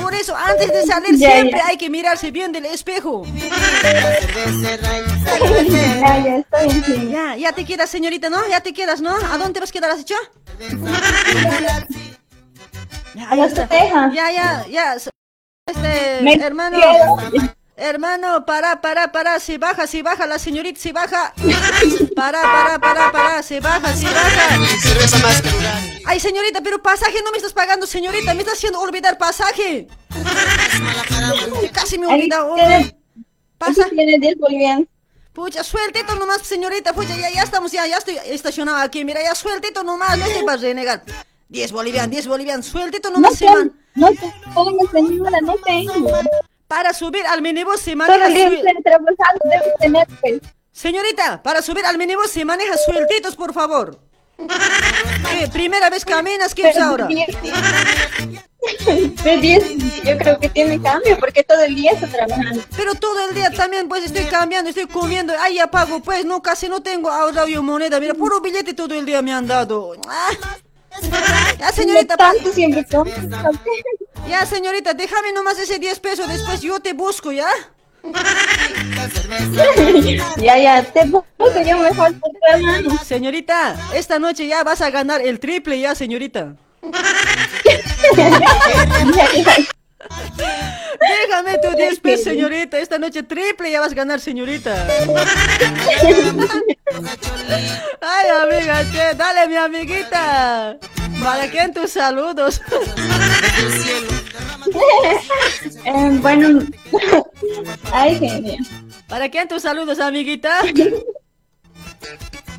Por 0.00 0.14
eso, 0.14 0.34
antes 0.36 0.68
de 0.68 0.86
salir, 0.86 1.16
Ya, 1.16 1.32
siempre 1.32 1.58
ya. 1.58 1.66
hay 1.66 1.76
que 1.76 1.90
mirarse 1.90 2.30
bien 2.30 2.52
del 2.52 2.66
espejo. 2.66 3.24
Ya, 7.10 7.36
ya, 7.36 7.52
te 7.52 7.64
quedas, 7.64 7.90
señorita, 7.90 8.30
¿no? 8.30 8.46
Ya 8.48 8.60
te 8.60 8.72
quedas, 8.72 9.00
¿no? 9.00 9.14
¿A 9.14 9.38
dónde 9.38 9.54
te 9.54 9.60
vas 9.60 9.70
a 9.70 9.72
quedar, 9.72 9.90
has 9.90 9.98
dicho? 9.98 10.14
Ya. 13.14 13.46
Ya, 14.12 14.30
ya, 14.30 14.66
ya. 14.68 14.96
Este, 15.66 16.44
hermano. 16.44 16.78
Hermano, 17.80 18.44
para, 18.44 18.80
para, 18.80 19.12
para, 19.12 19.38
se 19.38 19.56
baja, 19.56 19.86
se 19.86 20.02
baja, 20.02 20.26
la 20.26 20.40
señorita 20.40 20.80
se 20.80 20.92
baja. 20.92 21.32
Para, 22.16 22.42
para, 22.42 22.78
para, 22.80 23.12
para, 23.12 23.42
se 23.42 23.60
baja, 23.60 23.94
se 23.94 24.06
baja. 24.06 24.58
Ay, 26.04 26.18
señorita, 26.18 26.60
pero 26.60 26.82
pasaje 26.82 27.22
no 27.24 27.30
me 27.30 27.36
estás 27.36 27.52
pagando, 27.52 27.86
señorita, 27.86 28.34
me 28.34 28.40
estás 28.40 28.56
haciendo 28.58 28.80
olvidar 28.80 29.16
pasaje. 29.16 29.86
Casi 31.72 31.98
me 31.98 32.06
tiene- 32.08 32.96
Pasa. 33.58 33.88
Tiene 33.90 34.18
10 34.18 34.38
bolivianos. 34.38 34.86
Pucha, 35.32 35.62
sueltito 35.62 36.16
nomás, 36.16 36.42
señorita. 36.42 36.92
Pucha, 36.92 37.14
ya, 37.16 37.30
ya 37.30 37.42
estamos, 37.44 37.70
ya, 37.70 37.86
ya 37.86 37.98
estoy 37.98 38.18
estacionado 38.24 38.78
aquí. 38.78 39.04
Mira, 39.04 39.22
ya 39.22 39.36
sueltito 39.36 39.84
nomás, 39.84 40.18
no 40.18 40.26
te 40.26 40.42
vas 40.42 40.58
a 40.58 40.62
renegar. 40.62 41.02
10 41.48 41.70
bolivianos, 41.70 42.10
10 42.10 42.26
bolivianos, 42.26 42.66
sueltito 42.66 43.08
No 43.10 43.16
nomás, 43.16 43.34
se 43.38 43.46
tengo, 43.46 43.56
man. 43.58 43.72
no 43.94 44.08
tengo, 44.10 44.90
señora, 44.92 45.38
no 45.42 45.54
tengo. 45.64 46.18
Para 46.68 46.92
subir 46.92 47.26
al 47.26 47.40
minibús 47.40 47.80
se 47.80 47.96
maneja 47.96 48.28
estoy. 48.28 48.62
Señorita, 50.70 51.42
para 51.42 51.62
subir 51.62 51.84
al 51.86 51.96
minibús 51.96 52.30
se 52.30 52.44
maneja 52.44 52.76
sueltitos, 52.76 53.34
por 53.34 53.54
favor. 53.54 53.98
¿Qué? 54.36 55.48
¿Primera 55.48 55.90
vez 55.90 56.04
caminas? 56.04 56.54
¿Qué 56.54 56.68
es 56.68 56.78
ahora? 56.78 57.06
de 57.06 57.26
10, 58.86 59.24
de 59.24 59.36
10, 59.38 60.04
yo 60.04 60.18
creo 60.18 60.38
que 60.38 60.48
tiene 60.50 60.80
cambio 60.80 61.18
porque 61.18 61.42
todo 61.42 61.62
el 61.62 61.74
día 61.74 61.92
está 61.92 62.06
trabajando. 62.06 62.62
Pero 62.76 62.94
todo 62.94 63.28
el 63.28 63.34
día 63.34 63.50
también, 63.50 63.88
pues 63.88 64.04
estoy 64.04 64.26
cambiando, 64.26 64.68
estoy 64.68 64.86
comiendo. 64.86 65.32
Ay, 65.40 65.56
ya 65.56 65.70
pago, 65.70 66.00
pues 66.00 66.24
no, 66.24 66.42
casi 66.42 66.68
no 66.68 66.82
tengo 66.82 67.10
ahorrado 67.10 67.48
yo 67.48 67.62
moneda. 67.62 67.98
Mira, 67.98 68.14
puro 68.14 68.40
billete 68.40 68.74
todo 68.74 68.94
el 68.94 69.06
día 69.06 69.22
me 69.22 69.32
han 69.32 69.46
dado. 69.46 69.94
Ah. 70.06 70.30
Ya, 71.58 71.72
señorita, 71.72 72.16
Tanto 72.16 72.52
siempre 72.52 72.86
ya, 74.28 74.46
señorita, 74.46 74.94
déjame 74.94 75.32
nomás 75.32 75.58
ese 75.58 75.78
10 75.78 76.00
pesos. 76.00 76.28
Después 76.28 76.60
yo 76.60 76.80
te 76.80 76.92
busco, 76.92 77.32
¿ya? 77.32 77.48
Ya, 80.38 80.58
ya, 80.58 80.84
te 80.84 81.04
busco 81.04 81.62
yo 81.66 81.78
mejor 81.78 82.14
hermano. 82.48 82.98
Señorita, 83.04 83.76
esta 83.94 84.18
noche 84.18 84.46
ya 84.46 84.64
vas 84.64 84.80
a 84.80 84.90
ganar 84.90 85.20
el 85.20 85.40
triple, 85.40 85.80
ya, 85.80 85.94
señorita. 85.94 86.56
Déjame 91.00 91.58
tu 91.58 91.76
10 91.76 92.00
pesos, 92.00 92.24
señorita. 92.24 92.78
Esta 92.78 92.98
noche 92.98 93.22
triple 93.22 93.70
ya 93.70 93.80
vas 93.80 93.92
a 93.92 93.94
ganar, 93.94 94.20
señorita. 94.20 94.86
Ay, 98.00 98.26
amiga, 98.42 98.84
che, 98.90 99.14
dale, 99.16 99.48
mi 99.48 99.56
amiguita. 99.56 100.78
¿Para 101.22 101.48
quién 101.50 101.72
tus 101.72 101.90
saludos? 101.92 102.60
Eh, 105.84 106.18
bueno, 106.20 106.60
ay, 107.92 108.18
genial. 108.18 108.66
¿Para 109.08 109.28
quién 109.28 109.48
tus 109.48 109.62
saludos, 109.62 109.98
amiguita? 109.98 110.60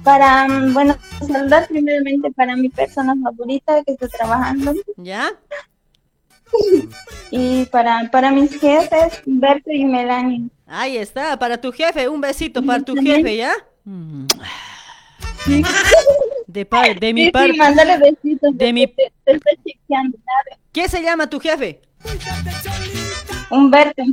Para, 0.04 0.48
mm, 0.48 0.74
bueno, 0.74 0.98
saludar 1.28 1.68
primeramente 1.68 2.32
para 2.32 2.56
mi 2.56 2.70
persona 2.70 3.16
favorita 3.22 3.84
que 3.84 3.92
está 3.94 4.08
trabajando. 4.08 4.74
¿Ya? 4.98 5.32
Y 7.32 7.66
para, 7.66 8.10
para 8.12 8.32
mis 8.32 8.60
jefes, 8.60 9.22
Berto 9.26 9.72
y 9.72 9.86
Melanie. 9.86 10.50
Ahí 10.68 10.98
está, 10.98 11.38
para 11.38 11.60
tu 11.60 11.72
jefe, 11.72 12.08
un 12.10 12.22
besito 12.22 12.64
para 12.64 12.84
tu 12.84 12.96
jefe, 12.96 13.38
¿ya? 13.38 13.54
De, 16.48 16.66
par- 16.66 17.00
de 17.00 17.14
mi 17.14 17.22
Sí, 17.22 17.28
sí, 17.28 17.32
parte. 17.32 17.54
mándale 17.54 17.98
besitos. 17.98 18.58
De 18.58 18.74
mi... 18.74 18.88
Te, 18.88 19.12
te 19.26 19.32
estoy 19.34 19.54
chequeando, 19.66 20.18
¿sabes? 20.18 20.60
¿Qué 20.72 20.88
se 20.90 21.02
llama 21.02 21.30
tu 21.30 21.40
jefe? 21.40 21.82
Humberto. 23.50 24.04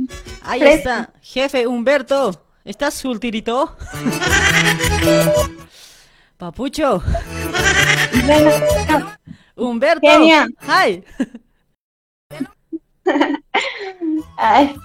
Ahí 0.41 0.61
está, 0.63 1.11
jefe 1.21 1.67
Humberto. 1.67 2.43
¿Estás 2.63 2.95
solterito? 2.95 3.75
Papucho. 6.37 7.01
Humberto. 9.55 10.07
Genia. 10.07 10.47
Ay. 10.67 11.03
Ay, 14.37 14.75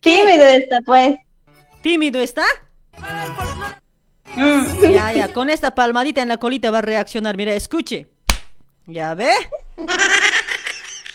tímido 0.00 0.44
está, 0.44 0.80
pues. 0.84 1.16
¿Tímido 1.82 2.20
está? 2.20 2.44
Mm. 4.34 4.92
Ya, 4.92 5.12
ya, 5.12 5.32
con 5.32 5.50
esta 5.50 5.74
palmadita 5.74 6.22
en 6.22 6.28
la 6.28 6.38
colita 6.38 6.70
va 6.70 6.78
a 6.78 6.82
reaccionar. 6.82 7.36
Mira, 7.36 7.54
escuche. 7.54 8.08
¿Ya 8.86 9.14
ve? 9.14 9.30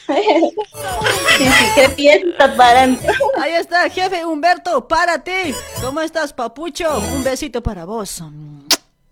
Sí, 0.06 0.14
sí, 1.38 1.66
qué 1.76 1.90
pieza 1.90 2.28
está 2.28 2.56
parando. 2.56 3.02
Ahí 3.40 3.54
está, 3.54 3.90
jefe 3.90 4.26
Humberto, 4.26 4.88
párate. 4.88 5.56
¿Cómo 5.82 6.02
estás, 6.02 6.34
papucho? 6.34 7.00
Un 7.14 7.24
besito 7.24 7.64
para 7.64 7.86
vos. 7.86 8.22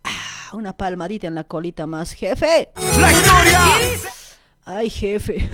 Ah, 0.04 0.50
Una 0.54 0.74
palmadita 0.76 1.28
en 1.28 1.36
la 1.36 1.46
colita 1.46 1.88
más, 1.88 2.14
jefe. 2.14 2.70
¡La 3.00 3.12
historia! 3.12 3.60
Ay, 4.66 4.90
jefe. 4.90 5.50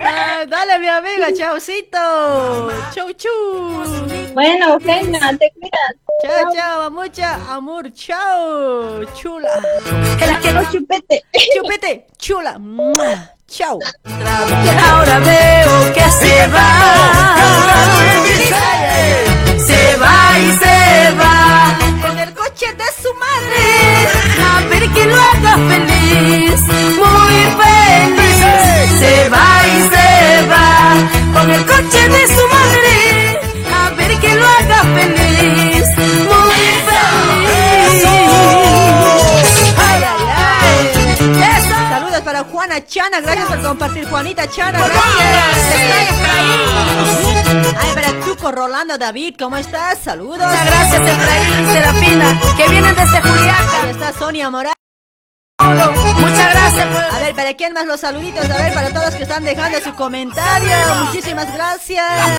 Ay, 0.00 0.46
dale, 0.46 0.78
mi 0.80 0.88
amiga, 0.88 1.32
chaucito. 1.32 2.70
Chau, 2.94 3.12
chu. 3.14 3.28
Bueno, 4.34 4.74
Eugenia, 4.74 5.36
te 5.38 5.52
cuidas. 5.58 5.94
Chao, 6.22 6.52
chao, 6.54 6.90
mucha 6.90 7.34
amor, 7.54 7.92
chao. 7.92 9.04
Chula. 9.14 9.60
Te 10.18 10.26
la 10.26 10.38
quiero 10.40 10.64
chupete. 10.72 11.22
Chupete, 11.54 12.06
chula. 12.18 12.58
Chao. 13.46 13.78
Ahora 14.90 15.18
veo 15.20 15.92
que 15.92 16.10
se 16.10 16.46
va. 16.48 17.36
Se 19.58 19.96
va 19.98 20.38
y 20.38 20.50
se 20.58 20.66
va. 20.66 20.81
Que 25.02 25.08
lo 25.08 25.16
haga 25.16 25.56
feliz. 25.68 26.60
Muy 27.02 27.36
feliz. 27.58 29.00
Se 29.00 29.28
va 29.30 29.48
y 29.66 29.80
se 29.90 30.46
va. 30.46 30.94
Con 31.34 31.50
el 31.50 31.66
coche 31.66 32.08
de 32.08 32.28
su 32.28 32.46
madre. 32.46 33.40
A 33.74 33.90
ver 33.96 34.16
que 34.20 34.34
lo 34.36 34.46
haga 34.46 34.82
feliz. 34.94 35.86
Muy 35.98 36.62
feliz. 36.86 38.04
Ay, 39.76 40.02
ay, 40.04 40.22
ay. 40.36 41.62
Saludos 41.90 42.20
para 42.20 42.44
Juana 42.44 42.86
Chan 42.86 43.10
Chana, 43.10 43.20
gracias 43.20 43.46
por 43.48 43.62
compartir. 43.62 44.08
Juanita 44.08 44.48
Chana, 44.48 44.78
gracias. 44.78 46.12
Ay, 47.76 47.90
para 47.94 48.20
Tuco 48.24 48.52
Rolando 48.52 48.96
David, 48.98 49.34
¿cómo 49.36 49.56
estás? 49.56 49.98
Saludos. 49.98 50.38
Muchas 50.38 50.66
gracias, 50.66 51.00
Efraín 51.00 51.60
y 51.60 51.72
Serafina, 51.72 52.40
que 52.56 52.68
vienen 52.68 52.94
desde 52.94 53.20
Juliaca. 53.20 53.82
Ahí 53.82 53.90
está 53.90 54.12
Sonia 54.12 54.48
Morales. 54.48 54.81
Muchas 55.64 56.52
gracias. 56.52 56.86
A 57.12 57.18
ver, 57.20 57.34
¿para 57.34 57.54
quién 57.54 57.72
más 57.72 57.86
los 57.86 58.00
saluditos? 58.00 58.48
A 58.50 58.56
ver, 58.56 58.74
para 58.74 58.90
todos 58.90 59.14
que 59.14 59.22
están 59.22 59.44
dejando 59.44 59.80
su 59.80 59.94
comentario. 59.94 60.76
Muchísimas 61.04 61.52
gracias. 61.54 62.38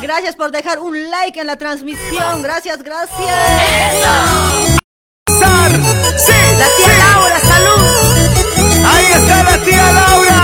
Gracias 0.00 0.36
por 0.36 0.50
dejar 0.50 0.78
un 0.78 1.10
like 1.10 1.40
en 1.40 1.46
la 1.46 1.56
transmisión. 1.56 2.42
Gracias, 2.42 2.82
gracias. 2.82 3.18
Sí, 5.28 6.32
La 6.58 6.66
tía 6.76 6.98
Laura, 6.98 7.40
salud. 7.40 7.86
Ahí 8.86 9.06
está 9.06 9.42
la 9.42 9.58
tía 9.64 9.92
Laura. 9.92 10.40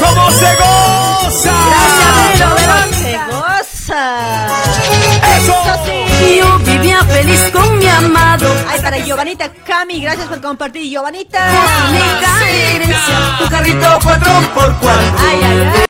¿Cómo 0.00 0.30
se 0.30 0.56
goza? 0.56 1.56
Se 2.92 3.18
goza. 3.30 4.04
Eso. 5.36 5.54
sí. 5.84 6.38
Yo 6.38 6.58
vivía 6.60 7.04
feliz 7.04 7.40
con 7.52 7.67
amado. 7.98 8.46
Ay, 8.68 8.80
para 8.80 8.98
Giovanita 8.98 9.50
Cami, 9.52 10.00
gracias 10.00 10.26
por 10.28 10.40
compartir, 10.40 10.88
Giovanita. 10.90 11.38
Mi 11.92 11.98
carencia. 12.24 13.38
Tu 13.38 13.48
carrito 13.48 13.98
cuatro 14.02 14.32
por 14.54 14.74
cuatro. 14.78 15.16
Ay, 15.18 15.40
ay, 15.42 15.72
ay. 15.74 15.84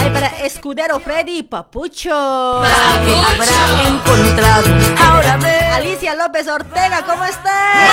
Ay, 0.00 0.10
para 0.10 0.26
Escudero 0.44 0.98
Freddy 1.00 1.42
Papucho. 1.42 2.14
Habrá 2.14 3.88
encontrado. 3.88 4.66
Ahora 5.04 5.36
ve. 5.36 5.56
Alicia 5.76 6.14
López 6.14 6.48
Ortega, 6.48 7.04
¿cómo 7.04 7.24
estás? 7.24 7.90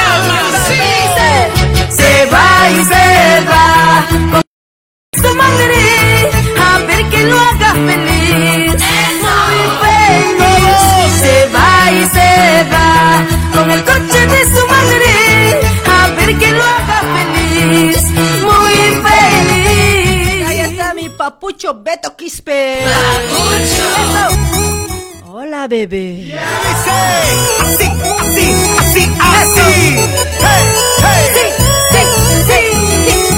Se 1.90 2.26
va 2.28 2.70
y 2.70 2.84
se 2.86 3.46
va 3.46 4.06
con 4.32 4.42
su 5.22 5.36
madre 5.36 6.32
a 6.58 6.78
ver 6.80 7.10
que 7.10 7.24
lo 7.26 7.40
haga 7.40 7.74
feliz. 7.74 8.13
El 13.74 13.84
coche 13.84 14.28
de 14.28 14.46
su 14.46 14.68
madre 14.68 15.14
a 15.86 16.08
ver 16.10 16.38
que 16.38 16.52
lo 16.52 16.64
haga 16.64 17.02
feliz. 17.16 18.04
Muy 18.42 18.76
feliz. 19.06 20.48
Ahí 20.48 20.60
está 20.60 20.94
mi 20.94 21.10
papucho 21.10 21.74
Beto 21.82 22.16
Quispe. 22.16 22.80
Hola, 25.26 25.68
bebé. 25.68 26.40
Así, 27.64 27.86
así, 28.22 28.54
así, 28.80 29.04
así. 29.20 29.68
Hey, 30.40 30.66
hey. 31.02 31.54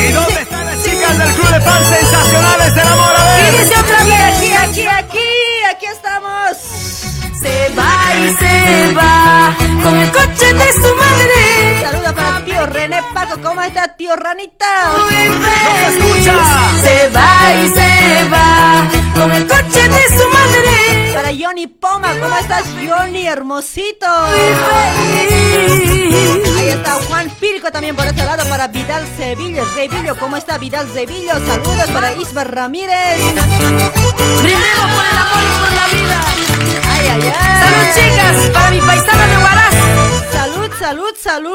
¿Y 0.08 0.12
dónde 0.12 0.42
están 0.42 0.66
las 0.66 0.84
chicas 0.84 1.18
del 1.18 1.32
Club 1.34 1.50
de 1.50 1.62
Fans 1.62 1.88
Sensacionales 1.88 2.76
del 2.76 2.88
Amor? 2.88 3.16
A 3.16 3.24
ver. 3.24 3.54
Y 3.54 3.58
dice 3.58 3.80
otra 3.80 4.04
vez. 4.04 4.22
aquí, 4.38 4.54
aquí, 4.54 4.88
aquí, 4.88 5.05
va 7.78 8.16
y 8.16 8.36
se 8.36 8.94
va 8.94 9.56
con 9.84 9.96
el 9.98 10.12
coche 10.12 10.54
de 10.54 10.74
su 10.74 10.96
madre. 10.96 11.82
Saludos 11.82 12.14
para 12.14 12.46
tío 12.46 12.66
René 12.66 13.02
Paco, 13.14 13.42
¿cómo 13.42 13.62
está 13.62 13.96
tío 13.96 14.16
Ranita? 14.16 14.66
escucha! 15.90 16.34
Se 16.82 17.10
va 17.10 17.54
y 17.64 17.68
se 17.70 18.30
va 18.30 18.88
con 19.16 19.32
el 19.32 19.48
coche 19.48 19.90
de 19.90 20.08
su 20.10 20.30
madre. 20.30 21.14
Para 21.14 21.30
Johnny 21.30 21.68
Poma, 21.68 22.14
¿cómo 22.22 22.38
estás 22.38 22.64
Johnny, 22.86 23.28
hermosito? 23.28 24.06
Ahí 26.58 26.70
está 26.70 26.94
Juan 27.08 27.30
Pilco 27.40 27.72
también 27.72 27.96
por 27.96 28.06
este 28.06 28.24
lado 28.26 28.48
para 28.50 28.68
Vidal 28.68 29.06
Sevilla. 29.18 29.64
Sevillo, 29.74 30.16
¿cómo 30.18 30.38
está 30.38 30.58
Vidal 30.58 30.88
Sevillo? 30.94 31.34
Saludos 31.46 31.90
para 31.94 32.14
Isma 32.14 32.44
Ramírez. 32.44 33.20
Brindemos 34.42 34.92
por 34.92 35.06
el 35.06 35.18
amor 35.18 35.44
y 35.44 35.60
por 35.60 35.72
la 35.74 35.88
vida. 35.94 36.35
Ay, 37.06 37.22
ay, 37.22 37.34
ay. 37.40 37.62
Salud, 37.62 37.88
chicas, 37.94 38.50
para 38.52 38.72
mi 38.72 38.80
paisana 38.82 39.28
de 39.28 39.38
Huaraz. 39.38 39.76
Salud, 40.32 40.72
salud, 40.80 41.14
salud. 41.22 41.52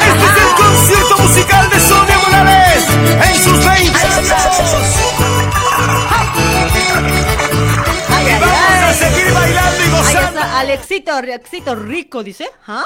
Este 0.00 0.24
es 0.24 0.36
el 0.36 0.54
concierto 0.54 1.18
musical 1.18 1.70
de 1.70 1.80
Sonia 1.80 2.18
Morales 2.18 2.84
en 3.28 3.44
sus 3.44 3.64
20 3.64 3.98
años. 3.98 5.31
Seguir 8.94 9.32
bailando 9.32 9.78
y 9.78 9.82
Ahí 9.82 9.90
gozando. 9.90 10.40
está 10.40 10.58
Alexito, 10.60 11.12
Alexito 11.14 11.74
Rico, 11.74 12.22
dice. 12.22 12.48
¿Ah? 12.66 12.84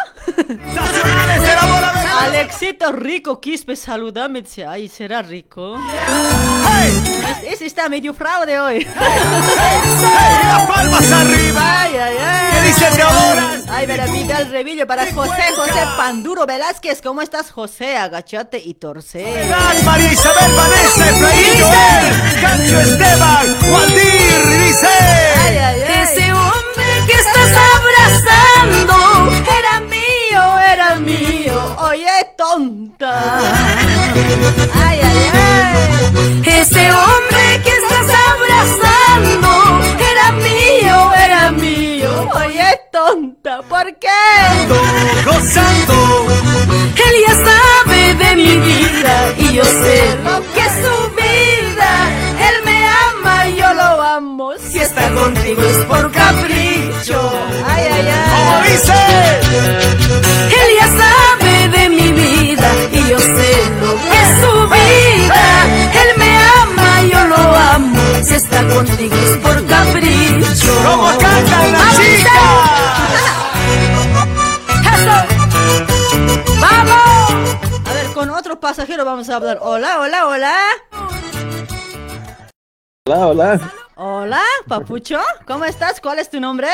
Alexito 2.20 2.92
Rico, 2.92 3.40
Quispe, 3.40 3.76
saludame. 3.76 4.42
Dice, 4.42 4.66
ay, 4.66 4.88
será 4.88 5.22
rico. 5.22 5.78
Hey, 5.78 7.02
Es- 7.42 7.52
Ese 7.54 7.66
está 7.66 7.88
medio 7.88 8.12
fraude 8.14 8.58
hoy. 8.60 8.78
hey, 8.78 8.86
hey, 8.98 10.38
las 10.44 10.66
palmas 10.66 11.12
arriba. 11.12 11.82
Ay, 11.82 11.96
ay, 11.96 12.16
ay. 12.18 12.46
¿Qué 12.52 12.66
dice 12.68 12.86
Teodora? 12.96 13.50
Ay, 13.68 13.86
para 13.86 14.06
Vidal 14.06 14.50
Revillo, 14.50 14.86
para 14.86 15.12
José, 15.12 15.42
José 15.56 15.80
Panduro 15.96 16.46
Velázquez. 16.46 17.00
¿Cómo 17.02 17.22
estás, 17.22 17.50
José? 17.50 17.96
Agachate 17.96 18.58
y 18.64 18.74
torce. 18.74 19.24
Tal, 19.48 19.82
María 19.84 20.12
Isabel, 20.12 20.52
Vanessa, 20.54 21.10
Efraín, 21.10 21.60
Joel, 21.60 22.40
Cancho 22.42 22.80
Esteban, 22.80 23.56
Waldir, 23.72 24.46
dice. 24.66 24.86
Ay, 24.86 25.56
ay, 25.56 25.80
ay. 25.82 25.82
Ese 26.06 26.32
hombre 26.32 26.90
que 27.08 27.14
estás 27.14 27.52
abrazando 27.74 28.96
Era 29.58 29.80
mío, 29.80 30.42
era 30.72 30.94
mío. 30.96 31.76
Oye, 31.78 32.16
tonta. 32.36 33.12
Ay, 34.86 35.00
ay, 35.02 35.30
ay. 35.34 36.42
Ese 36.60 36.92
hombre 36.92 37.60
que 37.64 37.70
estás 37.70 38.08
abrazando 38.30 39.50
era 40.12 40.32
mío, 40.32 41.12
era 41.26 41.50
mío. 41.50 42.30
Oye, 42.34 42.80
tonta. 42.92 43.62
¿Por 43.68 43.86
qué? 43.98 44.24
Gozando. 45.24 46.26
Él 47.06 47.14
ya 47.26 47.34
sabe 47.34 48.14
de 48.14 48.36
mi 48.36 48.56
vida 48.58 49.32
y 49.38 49.52
yo 49.54 49.64
sé 49.64 50.16
lo 50.24 50.40
que 50.52 50.60
es 50.60 50.72
su 50.82 50.96
vida. 51.16 51.65
Y. 54.20 54.60
Si 54.62 54.78
está 54.78 55.10
contigo 55.12 55.62
es 55.62 55.76
por 55.84 56.10
capricho. 56.10 57.32
Ay, 57.66 57.84
ay, 57.92 58.08
¿Cómo 58.30 58.56
ay. 58.62 58.72
dice? 58.72 58.94
Él 60.48 60.68
ya 60.80 60.88
sabe 61.02 61.68
de 61.68 61.88
mi 61.90 62.12
vida 62.12 62.68
y 62.92 63.08
yo 63.10 63.18
sé 63.18 63.70
lo 63.80 63.94
que 63.94 64.20
es 64.22 64.30
su 64.40 64.68
vida. 64.68 65.44
Él 65.92 66.10
me 66.16 66.38
ama, 66.62 67.02
yo 67.02 67.26
lo 67.26 67.36
amo. 67.36 68.00
Si 68.22 68.34
está 68.34 68.66
contigo 68.68 69.14
es 69.16 69.36
por 69.38 69.66
capricho. 69.66 70.72
¿Cómo 70.84 71.08
cantan 71.18 71.72
las 71.72 71.82
¡Vamos, 71.82 71.96
chicas? 71.98 72.32
¡Eso! 74.94 75.16
¡Vamos! 76.60 77.30
A 77.84 77.92
ver, 77.92 78.06
con 78.14 78.30
otro 78.30 78.58
pasajero 78.58 79.04
vamos 79.04 79.28
a 79.28 79.36
hablar. 79.36 79.58
Hola, 79.60 80.00
hola, 80.00 80.26
hola. 80.26 80.56
Hola, 83.06 83.26
hola. 83.26 83.60
Hola, 83.98 84.42
papucho. 84.68 85.18
¿Cómo 85.46 85.64
estás? 85.64 86.02
¿Cuál 86.02 86.18
es 86.18 86.28
tu 86.28 86.38
nombre? 86.38 86.68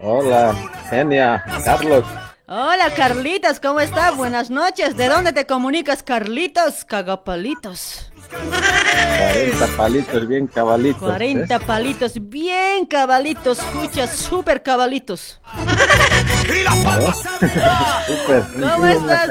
Hola, 0.00 0.56
Genia, 0.90 1.44
Carlos. 1.64 2.04
Hola, 2.48 2.92
Carlitos. 2.96 3.60
¿Cómo 3.60 3.78
estás? 3.78 4.16
Buenas 4.16 4.50
noches. 4.50 4.96
¿De 4.96 5.08
dónde 5.08 5.32
te 5.32 5.46
comunicas, 5.46 6.02
Carlitos? 6.02 6.84
Cagapalitos. 6.84 8.10
40 8.28 9.66
palitos 9.76 10.26
bien 10.26 10.48
cabalitos. 10.48 11.00
40 11.00 11.58
¿ves? 11.58 11.64
palitos. 11.64 12.12
Bien 12.28 12.84
cabalitos. 12.86 13.60
Escucha, 13.60 14.08
súper 14.08 14.64
cabalitos. 14.64 15.40
Súper. 18.04 18.42
¿Cómo 18.52 18.86
estás? 18.86 19.30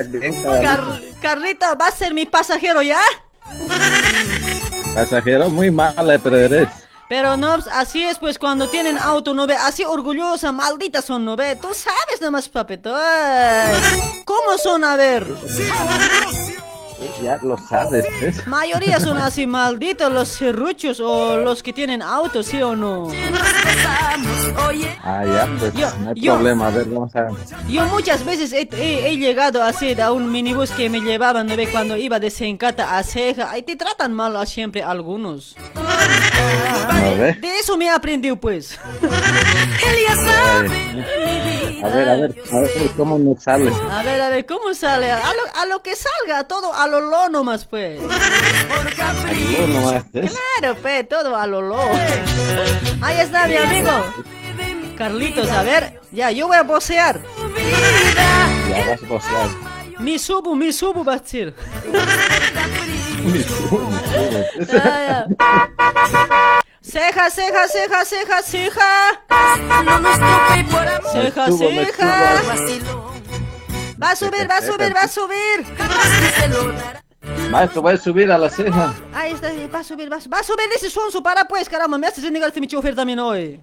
Carlito, 1.21 1.65
¿va 1.77 1.87
a 1.87 1.91
ser 1.91 2.13
mi 2.13 2.25
pasajero 2.25 2.81
ya? 2.81 3.01
Pasajero 4.93 5.49
muy 5.49 5.71
mala, 5.71 6.17
pero 6.17 6.37
eres. 6.37 6.67
Pero 7.07 7.37
no, 7.37 7.57
así 7.73 8.03
es 8.03 8.19
pues 8.19 8.37
cuando 8.37 8.67
tienen 8.67 8.97
auto, 8.99 9.33
¿no 9.33 9.47
ve? 9.47 9.55
Así 9.55 9.83
orgullosa, 9.83 10.51
maldita 10.51 11.01
son, 11.01 11.25
¿no 11.25 11.35
ve? 11.35 11.55
Tú 11.55 11.69
sabes 11.73 12.21
nomás, 12.21 12.47
papito. 12.49 12.95
¿Cómo 14.25 14.57
son? 14.61 14.83
A 14.83 14.95
ver. 14.95 15.25
Ya 17.21 17.39
lo 17.41 17.57
sabes, 17.57 18.05
¿ves? 18.21 18.45
Mayoría 18.47 18.99
son 18.99 19.17
así, 19.21 19.47
malditos 19.47 20.11
los 20.11 20.27
serruchos 20.29 20.99
o 20.99 21.37
los 21.37 21.63
que 21.63 21.71
tienen 21.73 22.01
auto, 22.01 22.43
¿sí 22.43 22.61
o 22.61 22.75
no? 22.75 23.09
Ah, 25.03 25.23
ya, 25.25 25.47
pues 25.59 25.73
Yo- 25.73 25.89
no 25.99 26.09
hay 26.09 26.15
yo- 26.21 26.33
problema. 26.35 26.67
A 26.67 26.71
ver, 26.71 26.85
vamos 26.85 27.15
a. 27.15 27.27
Yo 27.67 27.85
muchas 27.87 28.23
veces 28.25 28.51
he, 28.53 28.67
he- 28.71 29.09
he 29.09 29.17
llegado 29.17 29.63
así 29.63 29.99
a 29.99 30.11
un 30.11 30.31
minibús 30.31 30.71
que 30.71 30.89
me 30.89 30.99
llevaban, 31.01 31.47
¿no? 31.47 31.55
Cuando 31.71 31.95
iba 31.97 32.19
de 32.19 32.29
Sencata 32.29 32.97
a 32.97 33.03
Ceja. 33.03 33.51
Ahí 33.51 33.63
te 33.63 33.75
tratan 33.75 34.13
mal 34.13 34.35
a 34.35 34.45
siempre 34.45 34.83
algunos. 34.83 35.55
De 37.41 37.59
eso 37.59 37.77
me 37.77 37.85
he 37.85 37.89
aprendido, 37.89 38.35
pues. 38.37 38.79
Él 39.01 39.95
ya 40.07 40.15
sabe 40.15 40.69
de 40.69 40.75
mi 41.75 41.81
A 41.81 41.87
ver, 41.89 42.09
a 42.09 42.15
ver, 42.15 42.35
a 42.51 42.59
ver 42.59 42.91
cómo 42.97 43.17
me 43.19 43.35
sale. 43.39 43.71
A 43.91 44.03
ver, 44.03 44.21
a 44.21 44.29
ver, 44.29 44.45
¿cómo 44.45 44.73
sale? 44.73 45.11
A 45.11 45.33
lo, 45.33 45.61
a 45.61 45.65
lo 45.65 45.81
que 45.81 45.93
salga, 45.95 46.43
todo 46.45 46.73
a 46.73 46.87
lo 46.89 46.99
lo 46.99 47.29
nomás, 47.29 47.65
pues. 47.65 47.99
Aló, 47.99 49.67
nomás. 49.67 50.03
Claro, 50.11 50.75
pe, 50.81 51.03
todo 51.03 51.35
a 51.35 51.47
lo 51.47 51.61
lo. 51.61 51.79
Ahí 53.01 53.19
está 53.19 53.47
mi 53.47 53.55
amigo. 53.55 53.91
Carlitos, 54.97 55.49
a 55.49 55.63
ver, 55.63 56.01
ya, 56.11 56.31
yo 56.31 56.47
voy 56.47 56.57
a 56.57 56.63
vocear. 56.63 57.21
Ya 58.69 58.85
vas 58.87 59.03
a 59.03 59.07
vocear. 59.07 59.49
Mi 59.99 60.17
subu, 60.19 60.55
mi 60.55 60.73
subu 60.73 61.03
va 61.03 61.13
a 61.13 61.17
decir. 61.19 61.53
Ah, 64.73 64.99
ya. 65.07 65.27
Ceja, 66.81 67.29
ceja, 67.29 67.67
ceja, 67.67 68.05
ceja, 68.05 68.41
ceja. 68.41 69.21
Ceja, 71.11 71.45
subo, 71.47 71.69
ceja. 71.69 72.41
Va 74.01 74.11
a 74.11 74.15
subir, 74.15 74.49
va 74.49 74.57
a 74.57 74.61
subir, 74.61 74.95
va 74.95 75.01
a 75.01 75.07
subir. 75.07 75.65
Maestro, 77.51 77.81
voy 77.81 77.95
a 77.95 77.97
subir 77.97 78.31
a 78.31 78.37
la 78.37 78.49
ceja. 78.49 78.93
Ahí 79.13 79.33
está, 79.33 79.49
va 79.73 79.79
a 79.79 79.83
subir, 79.83 80.09
va 80.09 80.15
a 80.15 80.21
subir. 80.21 80.33
Va 80.33 80.39
a 80.39 80.43
subir 80.43 80.65
ese 80.73 80.89
sonso, 80.89 81.21
para 81.21 81.45
pues, 81.45 81.67
caramba. 81.67 81.97
Me 81.97 82.07
haces 82.07 82.23
renegarte 82.23 82.61
mi 82.61 82.67
chofer 82.67 82.95
también 82.95 83.19
hoy. 83.19 83.59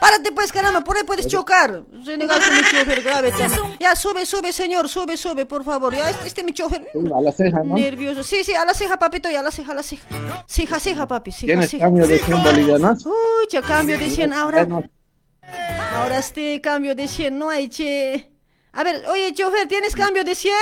Párate 0.00 0.32
pues, 0.32 0.50
caramba, 0.50 0.82
por 0.82 0.96
ahí 0.96 1.02
puedes 1.04 1.26
chocar. 1.26 1.82
Renegarte 2.06 2.50
mi 2.52 2.62
chofer, 2.62 3.02
grave. 3.02 3.32
Ya, 3.78 3.94
sube, 3.94 4.24
sube, 4.24 4.50
señor, 4.52 4.88
sube, 4.88 5.16
sube, 5.18 5.44
por 5.44 5.62
favor. 5.62 5.94
Ya, 5.94 6.08
este, 6.08 6.26
este 6.26 6.42
mi 6.42 6.52
chofer. 6.52 6.88
A 7.14 7.20
la 7.20 7.32
ceja, 7.32 7.62
¿no? 7.62 7.74
Nervioso. 7.74 8.22
Sí, 8.22 8.44
sí, 8.44 8.54
a 8.54 8.64
la 8.64 8.72
ceja, 8.72 8.98
papito, 8.98 9.30
ya, 9.30 9.40
a 9.40 9.42
la 9.42 9.50
ceja, 9.50 9.72
a 9.72 9.74
la 9.74 9.82
ceja. 9.82 10.06
Ceja, 10.46 10.80
ceja, 10.80 11.06
papi, 11.06 11.32
ceja, 11.32 11.46
¿Tienes 11.46 11.70
ceja. 11.70 11.84
cambio 11.84 12.06
de 12.06 12.18
100 12.18 12.42
bolivianos? 12.42 13.04
Uy, 13.04 13.46
che, 13.50 13.60
cambio 13.60 13.98
de 13.98 14.08
100 14.08 14.32
ahora. 14.32 14.66
Ahora 15.96 16.18
este 16.18 16.60
cambio 16.62 16.94
de 16.94 17.06
100, 17.08 17.38
no 17.38 17.50
hay, 17.50 17.68
che. 17.68 18.33
A 18.74 18.82
ver, 18.82 19.04
oye, 19.08 19.32
chofer, 19.32 19.68
¿tienes 19.68 19.94
cambio 19.94 20.24
de 20.24 20.34
100? 20.34 20.54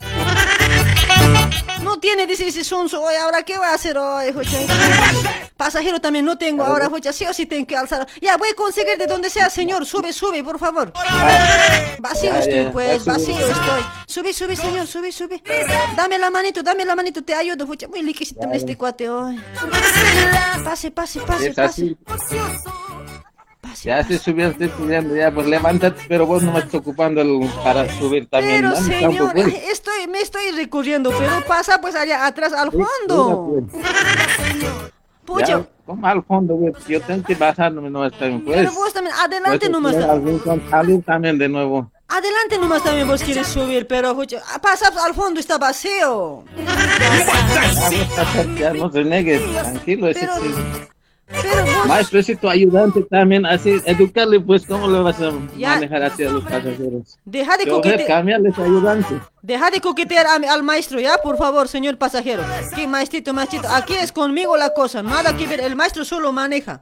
No 1.82 1.98
tiene, 2.00 2.26
dice 2.26 2.48
ese 2.48 2.64
sonso. 2.64 3.02
Oye, 3.02 3.16
¿ahora 3.16 3.42
qué 3.44 3.56
voy 3.56 3.66
a 3.66 3.72
hacer 3.74 3.96
hoy, 3.96 4.32
jocha? 4.32 4.58
Pasajero 5.56 6.00
también 6.00 6.24
no 6.24 6.36
tengo 6.36 6.64
ahora, 6.64 6.90
jocha. 6.90 7.12
Sí 7.12 7.24
o 7.24 7.32
sí 7.32 7.46
tengo 7.46 7.66
que 7.66 7.76
alzar. 7.76 8.06
Ya, 8.20 8.36
voy 8.36 8.50
a 8.50 8.54
conseguir 8.54 8.98
de 8.98 9.06
donde 9.06 9.30
sea, 9.30 9.48
señor. 9.48 9.86
Sube, 9.86 10.12
sube, 10.12 10.42
por 10.42 10.58
favor. 10.58 10.92
Vacío 11.98 12.34
estoy, 12.34 12.68
pues, 12.72 13.04
vacío 13.04 13.38
estoy. 13.38 13.82
Sube, 14.06 14.32
sube, 14.32 14.56
señor, 14.56 14.86
sube, 14.86 15.12
sube. 15.12 15.42
Dame 15.96 16.18
la 16.18 16.30
manito, 16.30 16.62
dame 16.62 16.84
la 16.84 16.94
manito, 16.94 17.22
te 17.22 17.34
ayudo, 17.34 17.66
jocha. 17.66 17.88
Muy 17.88 18.02
liquidito 18.02 18.42
en 18.42 18.54
este 18.54 18.76
cuate 18.76 19.08
hoy. 19.08 19.36
Pase, 20.64 20.90
pase, 20.90 21.20
pase, 21.20 21.52
pase. 21.54 21.96
Ya 23.82 24.02
si 24.04 24.18
subiste 24.18 24.64
estudiando, 24.66 25.14
ya 25.14 25.30
pues 25.30 25.46
levántate, 25.46 26.00
pero 26.08 26.26
vos 26.26 26.42
no 26.42 26.52
me 26.52 26.58
estás 26.60 26.74
ocupando 26.76 27.20
el- 27.20 27.48
para 27.62 27.88
subir 27.98 28.28
también. 28.28 28.56
Pero 28.62 28.70
¿no? 28.70 28.76
señor, 28.76 29.32
pues. 29.32 29.46
estoy, 29.70 30.06
me 30.08 30.20
estoy 30.20 30.50
recorriendo, 30.56 31.10
pero 31.16 31.44
pasa 31.46 31.80
pues 31.80 31.94
allá 31.94 32.26
atrás 32.26 32.52
al 32.52 32.70
fondo. 32.72 33.62
Pucha, 35.24 35.46
Ya, 35.46 35.66
¿Cómo 35.84 36.06
al 36.06 36.22
fondo, 36.24 36.54
güey? 36.54 36.72
Yo 36.88 37.00
tengo 37.02 37.22
que 37.22 37.34
bajarme 37.34 37.90
nomás 37.90 38.12
también, 38.12 38.44
pues. 38.44 38.56
pero 38.58 38.72
vos 38.72 38.92
también, 38.92 39.14
adelante 39.14 39.58
Pues, 39.58 39.70
nomás. 39.70 39.96
salir 40.70 41.02
también 41.04 41.38
de 41.38 41.48
nuevo. 41.48 41.90
Adelante 42.08 42.58
nomás 42.58 42.82
también 42.82 43.06
vos 43.06 43.22
quieres 43.22 43.46
subir, 43.46 43.86
pero 43.86 44.14
pucha, 44.14 44.38
ah, 44.54 44.58
pasa 44.60 44.90
al 45.04 45.14
fondo, 45.14 45.38
está 45.40 45.58
vacío. 45.58 46.44
Ya 48.58 48.72
no 48.72 48.90
se 48.90 49.04
negues, 49.04 49.42
tranquilo. 49.52 50.08
Pero-. 50.14 50.34
Pero 51.30 51.62
vos, 51.64 51.86
Maestro, 51.86 52.18
ese 52.20 52.36
tu 52.36 52.48
ayudante 52.48 53.02
también, 53.02 53.44
así, 53.44 53.76
educarle, 53.84 54.40
pues, 54.40 54.64
¿cómo 54.66 54.88
le 54.88 54.98
vas 55.00 55.20
a 55.20 55.30
Ya. 55.56 55.74
manejar 55.74 56.02
así 56.02 56.24
a 56.24 56.30
los 56.30 56.42
pasajeros? 56.44 57.18
deja 57.24 57.56
de 57.56 57.66
coquetear, 57.66 58.24
ayudante. 58.24 59.20
deja 59.42 59.70
de 59.70 59.80
coquetear 59.80 60.26
a 60.26 60.52
al 60.52 60.62
maestro, 60.62 60.98
ya, 61.00 61.18
por 61.18 61.36
favor, 61.36 61.68
señor 61.68 61.98
pasajero. 61.98 62.42
¿Qué 62.74 62.86
maestrito, 62.86 63.34
maestrito? 63.34 63.68
Aquí 63.68 63.94
es 63.94 64.10
conmigo 64.10 64.56
la 64.56 64.70
cosa, 64.70 65.02
nada 65.02 65.36
que 65.36 65.46
ver, 65.46 65.60
el 65.60 65.76
maestro 65.76 66.04
solo 66.04 66.32
maneja. 66.32 66.80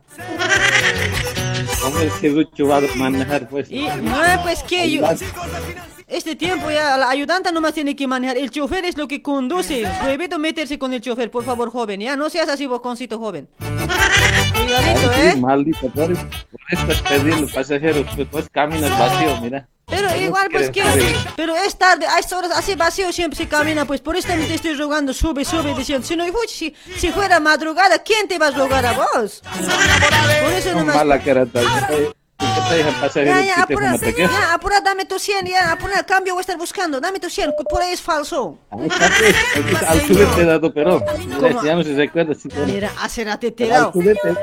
¿Cómo 1.82 1.98
es 2.00 2.12
que 2.14 2.30
Lucho 2.30 2.68
va 2.68 2.78
a 2.78 2.82
manejar, 2.96 3.48
pues? 3.48 3.70
Y 3.70 3.86
no, 3.86 4.16
pues 4.42 4.62
que 4.62 4.90
yo... 4.90 5.02
Este 6.08 6.36
tiempo 6.36 6.70
ya 6.70 6.96
la 6.96 7.10
ayudante 7.10 7.50
nomás 7.50 7.74
tiene 7.74 7.96
que 7.96 8.06
manejar. 8.06 8.36
El 8.36 8.50
chofer 8.50 8.84
es 8.84 8.96
lo 8.96 9.08
que 9.08 9.22
conduce. 9.22 9.84
Prohibido 10.00 10.38
meterse 10.38 10.78
con 10.78 10.92
el 10.92 11.00
chofer, 11.00 11.32
por 11.32 11.44
favor, 11.44 11.70
joven. 11.72 12.00
Ya 12.00 12.14
no 12.14 12.30
seas 12.30 12.48
así, 12.48 12.66
boconcito 12.66 13.18
joven. 13.18 13.48
Cuidadito, 13.58 15.12
¿eh? 15.12 15.36
Maldito, 15.36 15.88
por 15.90 16.12
eso, 16.12 16.22
por 16.22 16.60
eso 16.70 16.92
es 16.92 17.02
pedir 17.02 17.40
los 17.40 17.52
pasajeros, 17.52 18.06
pues, 18.14 18.28
pues 18.30 18.48
caminas 18.50 18.96
vacío, 18.96 19.40
mira. 19.40 19.68
Pero 19.86 20.16
igual, 20.16 20.48
pues 20.50 20.70
que. 20.70 20.82
Pero 21.36 21.56
es 21.56 21.76
tarde, 21.76 22.06
a 22.06 22.18
estas 22.20 22.38
horas 22.38 22.50
así 22.56 22.74
vacío 22.76 23.12
siempre 23.12 23.36
se 23.36 23.48
camina, 23.48 23.84
pues 23.84 24.00
por 24.00 24.16
eso 24.16 24.28
también 24.28 24.48
te 24.48 24.54
estoy 24.54 24.74
rogando, 24.74 25.12
sube, 25.12 25.44
sube, 25.44 25.74
diciendo. 25.74 26.06
Si 26.06 26.16
no, 26.16 26.24
si, 26.48 26.74
si 26.96 27.10
fuera 27.10 27.40
madrugada, 27.40 28.00
¿quién 28.00 28.28
te 28.28 28.38
va 28.38 28.48
a 28.48 28.50
rogar 28.52 28.86
a 28.86 28.92
vos? 28.92 29.42
Por 29.42 30.52
eso 30.52 30.70
No 30.72 30.78
nomás. 30.80 30.96
mala 30.96 31.18
cara, 31.20 31.46
tal. 31.46 32.14
¿Qué 32.38 32.46
te 33.12 33.24
Ya, 33.24 33.40
ya, 33.42 33.54
te 33.66 33.72
apura, 33.74 33.98
te 33.98 34.14
quejas? 34.14 34.30
ya, 34.32 34.54
apura, 34.54 34.80
dame 34.80 35.04
tu 35.06 35.18
100, 35.18 35.46
ya, 35.46 35.72
apura, 35.72 36.02
cambio 36.04 36.34
voy 36.34 36.40
a 36.40 36.42
estar 36.42 36.58
buscando, 36.58 37.00
dame 37.00 37.18
tu 37.18 37.30
100, 37.30 37.52
por 37.68 37.80
ahí 37.80 37.92
es 37.92 38.02
falso. 38.02 38.58
Aquí 38.70 38.88
Al 39.86 40.00
subir 40.02 40.26
te 40.34 40.42
he 40.42 40.44
dado, 40.44 40.72
pero 40.74 41.00
ya 41.64 41.74
no 41.76 41.82
se 41.82 41.94
recuerda. 41.94 42.34
Si 42.34 42.48
te- 42.48 42.66
Mira, 42.66 42.92
hace 43.00 43.24
rato 43.24 43.50
te 43.52 43.64
he 43.64 43.72
al 43.72 43.80
dado. 43.80 43.92
subir 43.92 44.16
te, 44.22 44.34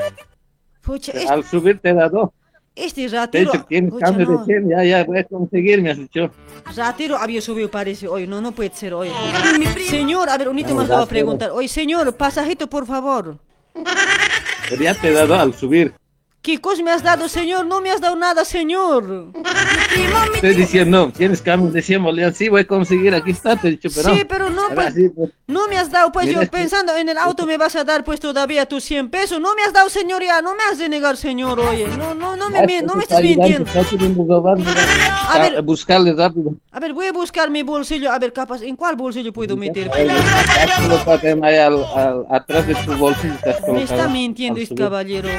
Pucha, 0.82 1.12
este, 1.14 1.28
al 1.32 1.44
subir 1.44 1.80
te 1.80 1.90
he 1.90 1.94
dado. 1.94 2.34
este 2.76 3.08
ratero, 3.08 3.52
tienes 3.70 3.92
pucha, 3.92 4.06
cambio 4.08 4.26
no. 4.26 4.38
de 4.40 4.46
100, 4.46 4.70
ya, 4.70 4.84
ya, 4.84 5.04
voy 5.04 5.20
a 5.20 5.24
conseguir, 5.26 5.82
me 5.82 5.92
has 5.92 5.98
dicho. 5.98 6.32
Ratero 6.76 7.18
había 7.18 7.42
subido, 7.42 7.70
parece, 7.70 8.08
hoy, 8.08 8.26
no, 8.26 8.42
no 8.42 8.52
puede 8.54 8.74
ser 8.74 8.94
hoy. 8.96 9.12
Señor, 9.88 10.30
a 10.30 10.38
ver, 10.38 10.48
un 10.50 10.56
No, 10.56 10.76
más 10.76 10.88
voy 10.88 11.04
a 11.04 11.06
preguntar. 11.06 11.52
Oye, 11.52 11.68
señor, 11.68 12.16
pasajito, 12.16 12.68
por 12.68 12.88
favor. 12.88 13.38
Ya 14.80 14.94
te 14.96 15.10
he 15.10 15.14
dado 15.14 15.36
al 15.36 15.54
subir. 15.54 15.94
¿Qué 16.44 16.60
cosa 16.60 16.84
me 16.84 16.92
has 16.92 17.02
dado, 17.02 17.30
señor? 17.30 17.66
No 17.66 17.80
me 17.80 17.90
has 17.90 18.02
dado 18.02 18.18
nada, 18.18 18.44
señor. 18.44 19.32
Estoy 20.34 20.54
diciendo, 20.56 21.10
tienes 21.16 21.42
cambio 21.42 21.72
de 21.72 21.82
100 21.82 22.04
bolivianos. 22.04 22.36
Sí, 22.36 22.50
voy 22.50 22.62
a 22.62 22.68
conseguir, 22.68 23.16
aquí 23.16 23.32
está, 23.32 23.56
te 23.56 23.70
he 23.70 23.72
dicho, 23.72 23.88
pero. 23.96 24.14
Sí, 24.14 24.26
pero 24.28 24.50
no, 24.50 24.64
pues, 24.76 24.94
sí, 24.94 25.08
pues, 25.08 25.30
no 25.48 25.70
me 25.70 25.78
has 25.78 25.90
dado, 25.90 26.12
pues 26.12 26.30
yo 26.30 26.42
pensando 26.52 26.98
en 26.98 27.08
el 27.08 27.18
auto 27.18 27.46
me 27.46 27.58
vas 27.58 27.78
a 27.78 27.86
dar 27.86 28.04
pues 28.04 28.20
todavía 28.20 28.66
tus 28.66 28.84
100 28.84 29.10
pesos. 29.10 29.40
No 29.40 29.56
me 29.56 29.64
has 29.64 29.72
dado, 29.72 29.90
señor, 29.90 30.22
ya, 30.22 30.42
no 30.42 30.54
me 30.54 30.64
has 30.70 30.78
de 30.78 30.90
negar, 30.90 31.16
señor, 31.16 31.62
oye. 31.62 31.88
No, 31.98 32.14
no, 32.14 32.36
no 32.36 32.50
me, 32.50 32.60
ah, 32.60 32.82
no 32.82 32.94
pues, 32.94 32.98
me 32.98 33.04
está 33.04 33.22
estás 33.22 33.24
mintiendo. 33.24 33.72
A 35.30 35.40
ver. 35.40 35.56
Ah, 35.58 35.62
Buscarle 35.62 36.12
rápido. 36.12 36.56
A 36.74 36.80
ver, 36.82 36.92
voy 36.92 37.06
a 37.06 37.14
buscar 37.14 37.50
mi 37.50 37.64
bolsillo, 37.64 38.12
a 38.12 38.20
ver, 38.20 38.34
capaz, 38.34 38.64
¿en 38.64 38.76
cuál 38.76 38.98
bolsillo 38.98 39.32
puedo 39.32 39.56
meter? 39.56 39.90
Atrás 42.30 42.68
de 42.68 42.76
tu 42.76 42.98
bolsillo. 42.98 43.36
Me 43.72 43.84
está 43.84 44.10
mintiendo 44.10 44.60
este 44.60 44.76
caballero. 44.76 45.30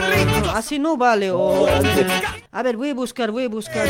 No, 0.42 0.50
así 0.52 0.78
no 0.78 0.93
vale. 0.96 1.30
oh, 1.30 1.66
a, 1.66 1.80
ver, 1.80 2.06
a 2.52 2.62
ver, 2.62 2.76
voy 2.76 2.90
a 2.90 2.94
buscar, 2.94 3.30
voy 3.30 3.44
a 3.44 3.48
buscar. 3.48 3.86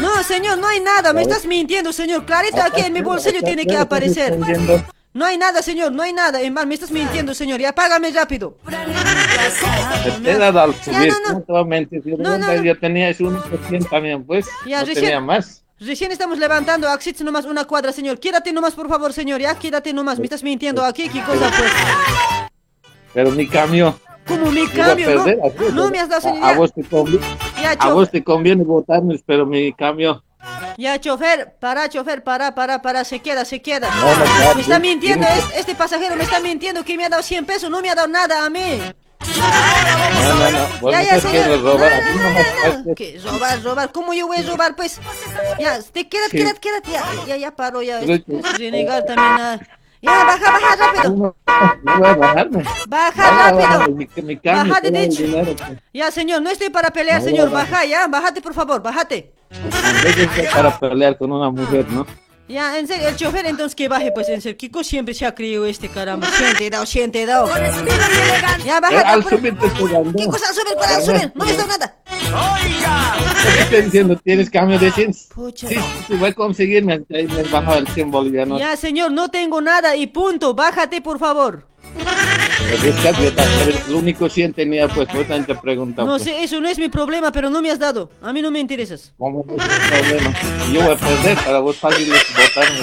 No, 0.00 0.22
señor, 0.22 0.58
no 0.58 0.66
hay 0.68 0.80
nada. 0.80 1.12
Me 1.12 1.22
estás 1.22 1.46
mintiendo, 1.46 1.92
señor. 1.92 2.24
Clarito, 2.24 2.62
aquí 2.62 2.82
en 2.82 2.92
mi 2.92 3.02
bolsillo 3.02 3.42
tiene 3.42 3.66
que 3.66 3.76
aparecer. 3.76 4.38
No 5.12 5.24
hay 5.24 5.38
nada, 5.38 5.62
señor, 5.62 5.92
no 5.92 6.02
hay 6.02 6.12
nada. 6.12 6.40
En 6.40 6.52
mal, 6.52 6.66
me 6.66 6.74
estás 6.74 6.90
mintiendo, 6.90 7.34
señor. 7.34 7.60
Ya 7.60 7.72
págame 7.72 8.10
rápido. 8.10 8.58
Te 10.22 10.30
he 10.32 10.36
dado 10.36 10.60
al 10.60 10.74
subir. 10.74 11.08
no, 11.08 11.18
no. 11.20 11.24
¿Cómo 11.26 11.42
te 11.42 11.52
voy 11.52 12.16
a 12.16 12.16
No, 12.18 12.38
no, 12.38 12.54
no. 12.54 12.62
yo 12.64 12.78
tenía 12.78 13.10
ese 13.10 13.22
1% 13.22 13.88
también, 13.88 14.24
pues. 14.24 14.46
Ya, 14.66 14.80
no 14.80 14.86
recién- 14.86 15.04
tenía 15.04 15.20
más. 15.20 15.62
Recién 15.78 16.10
estamos 16.12 16.38
levantando 16.38 16.88
Axit 16.88 17.20
nomás 17.20 17.44
una 17.44 17.64
cuadra, 17.64 17.92
señor. 17.92 18.18
Quédate 18.18 18.52
nomás, 18.52 18.74
por 18.74 18.88
favor, 18.88 19.12
señor. 19.12 19.40
Ya, 19.40 19.56
quédate 19.58 19.92
nomás. 19.92 20.18
Me 20.18 20.24
estás 20.24 20.42
mintiendo 20.42 20.84
aquí. 20.84 21.08
¿Qué 21.08 21.20
cosa, 21.22 21.50
pues? 21.56 21.72
Pero 23.12 23.30
mi 23.32 23.46
cambio. 23.46 23.98
Como 24.26 24.50
mi 24.50 24.62
a 24.62 24.70
cambio, 24.70 25.06
perder, 25.06 25.38
¿no? 25.70 25.70
No 25.84 25.90
me 25.90 25.98
has 26.00 26.08
dado, 26.08 26.18
a, 26.28 26.32
señor. 26.32 26.44
a 26.44 26.52
vos 26.54 26.72
te 26.72 26.82
conviene, 26.84 27.26
ya, 27.60 27.70
a 27.72 27.76
chofer. 27.76 27.92
vos 27.92 28.10
te 28.10 28.24
conviene 28.24 28.64
votarme, 28.64 29.20
pero 29.26 29.44
mi 29.46 29.72
cambio. 29.72 30.22
Ya, 30.76 30.98
chofer, 31.00 31.54
para, 31.60 31.88
chofer, 31.88 32.22
para, 32.24 32.54
para, 32.54 32.82
para, 32.82 33.04
se 33.04 33.20
queda, 33.20 33.44
se 33.44 33.60
queda. 33.62 33.88
No, 33.94 34.02
no, 34.16 34.44
no, 34.48 34.54
me 34.54 34.60
está 34.62 34.78
mintiendo, 34.78 35.26
es- 35.26 35.58
este 35.58 35.74
pasajero 35.74 36.16
me 36.16 36.24
está 36.24 36.40
mintiendo 36.40 36.84
que 36.84 36.96
me 36.96 37.04
ha 37.04 37.08
dado 37.08 37.22
100 37.22 37.44
pesos, 37.46 37.70
no 37.70 37.80
me 37.80 37.90
ha 37.90 37.94
dado 37.94 38.08
nada 38.08 38.44
a 38.44 38.50
mí. 38.50 38.80
No, 39.36 40.50
no, 40.50 40.68
no. 40.82 40.90
Ya, 40.90 41.02
ya, 41.02 41.20
señor. 41.20 41.62
robar. 41.62 42.02
No, 42.02 42.14
no, 42.14 42.78
no 42.78 42.84
me. 42.84 42.94
¿Qué? 42.94 43.20
Robar, 43.24 43.62
robar, 43.62 43.92
¿cómo 43.92 44.12
yo 44.12 44.26
voy 44.26 44.38
a 44.38 44.42
robar, 44.42 44.74
pues? 44.76 45.00
Ya, 45.58 45.80
te 45.80 46.08
quedas, 46.08 46.28
Sí. 46.30 46.38
quédate, 46.38 46.60
quédate, 46.60 46.90
ya, 46.90 47.02
ya, 47.26 47.36
ya 47.36 47.50
paro, 47.54 47.82
ya. 47.82 48.00
Renegar 48.58 49.04
también. 49.04 49.66
Ya, 50.04 50.24
baja, 50.24 50.50
baja 50.52 50.76
rápido. 50.76 51.14
No, 51.16 51.36
no 51.84 51.98
voy 51.98 52.08
a 52.08 52.14
bajarme. 52.14 52.62
Baja 52.62 53.12
Baja, 53.16 53.50
rápido. 53.50 53.68
baja, 53.68 54.40
cambio. 54.42 54.72
Bájate, 54.72 54.90
doy 54.90 55.00
el 55.02 55.08
dicho. 55.10 55.22
dinero, 55.22 55.56
pues. 55.56 55.78
Ya, 55.92 56.10
señor, 56.10 56.42
no 56.42 56.50
estoy 56.50 56.70
para 56.70 56.90
pelear, 56.90 57.20
No, 57.20 57.26
señor. 57.26 57.50
baja. 57.50 57.70
Baja, 57.70 57.84
ya, 57.86 58.06
bájate, 58.08 58.42
por 58.42 58.54
favor, 58.54 58.82
bájate. 58.82 59.32
En 59.50 60.04
vez 60.04 60.16
de 60.16 60.28
ser 60.28 60.50
para 60.50 60.78
pelear 60.78 61.16
con 61.16 61.32
una 61.32 61.50
mujer, 61.50 61.86
¿no? 61.88 62.06
Ya, 62.46 62.78
en 62.78 62.86
serio, 62.86 63.08
el 63.08 63.16
chofer 63.16 63.46
entonces 63.46 63.74
que 63.74 63.88
baje, 63.88 64.12
pues 64.12 64.28
en 64.28 64.42
serio. 64.42 64.58
Kiko 64.58 64.84
siempre 64.84 65.14
se 65.14 65.24
ha 65.24 65.34
creído 65.34 65.64
este 65.64 65.88
caramba. 65.88 66.26
Siente 66.30 66.68
dado, 66.68 66.84
siente 66.84 67.24
dado. 67.24 67.48
Ya, 68.64 68.76
Eh, 68.76 68.80
baja. 68.82 69.00
al 69.12 69.20
apura. 69.20 69.36
subir 69.38 69.58
te 69.58 69.66
estoy 69.66 69.90
dando. 69.92 70.12
¿Qué 70.18 70.26
cosa 70.26 70.48
al 70.48 70.54
subir? 70.54 70.74
Para 70.78 70.96
al 70.96 71.02
subir. 71.02 71.32
No 71.34 71.44
me 71.46 71.50
has 71.52 71.56
dado 71.56 71.68
nada. 72.34 73.14
¿Qué 73.42 73.62
estoy 73.62 73.82
diciendo? 73.82 74.16
¿Tienes 74.16 74.50
cambio 74.50 74.78
de 74.78 74.90
100? 74.90 75.14
Sí, 75.14 75.30
sí, 75.54 76.14
voy 76.18 76.30
a 76.30 76.32
conseguirme. 76.32 77.02
Ahí 77.14 77.26
me 77.26 77.42
bajo 77.44 77.74
el 77.74 77.86
100 77.88 78.10
bolivianos. 78.10 78.58
Ya, 78.58 78.76
señor, 78.76 79.12
no 79.12 79.28
tengo 79.28 79.60
nada 79.60 79.96
y 79.96 80.06
punto. 80.06 80.54
Bájate, 80.54 81.00
por 81.00 81.18
favor. 81.18 81.66
El 83.88 83.94
único 83.94 84.28
100 84.28 84.54
tenía, 84.54 84.88
pues, 84.88 85.08
justamente 85.08 85.54
preguntado. 85.54 86.08
No 86.08 86.18
sé, 86.18 86.42
eso 86.42 86.60
no 86.60 86.68
es 86.68 86.78
mi 86.78 86.88
problema, 86.88 87.30
pero 87.30 87.50
no 87.50 87.60
me 87.60 87.70
has 87.70 87.78
dado. 87.78 88.10
A 88.22 88.32
mí 88.32 88.42
no 88.42 88.50
me 88.50 88.58
interesas. 88.60 89.12
¿Cómo 89.18 89.44
no 89.46 89.54
es 89.54 89.62
mi 89.62 89.68
problema? 89.88 90.34
Yo 90.72 90.82
voy 90.82 90.94
a 90.94 90.96
perder 90.96 91.36
para 91.44 91.58
vos 91.58 91.76
fácil 91.76 92.10
votarme. 92.10 92.80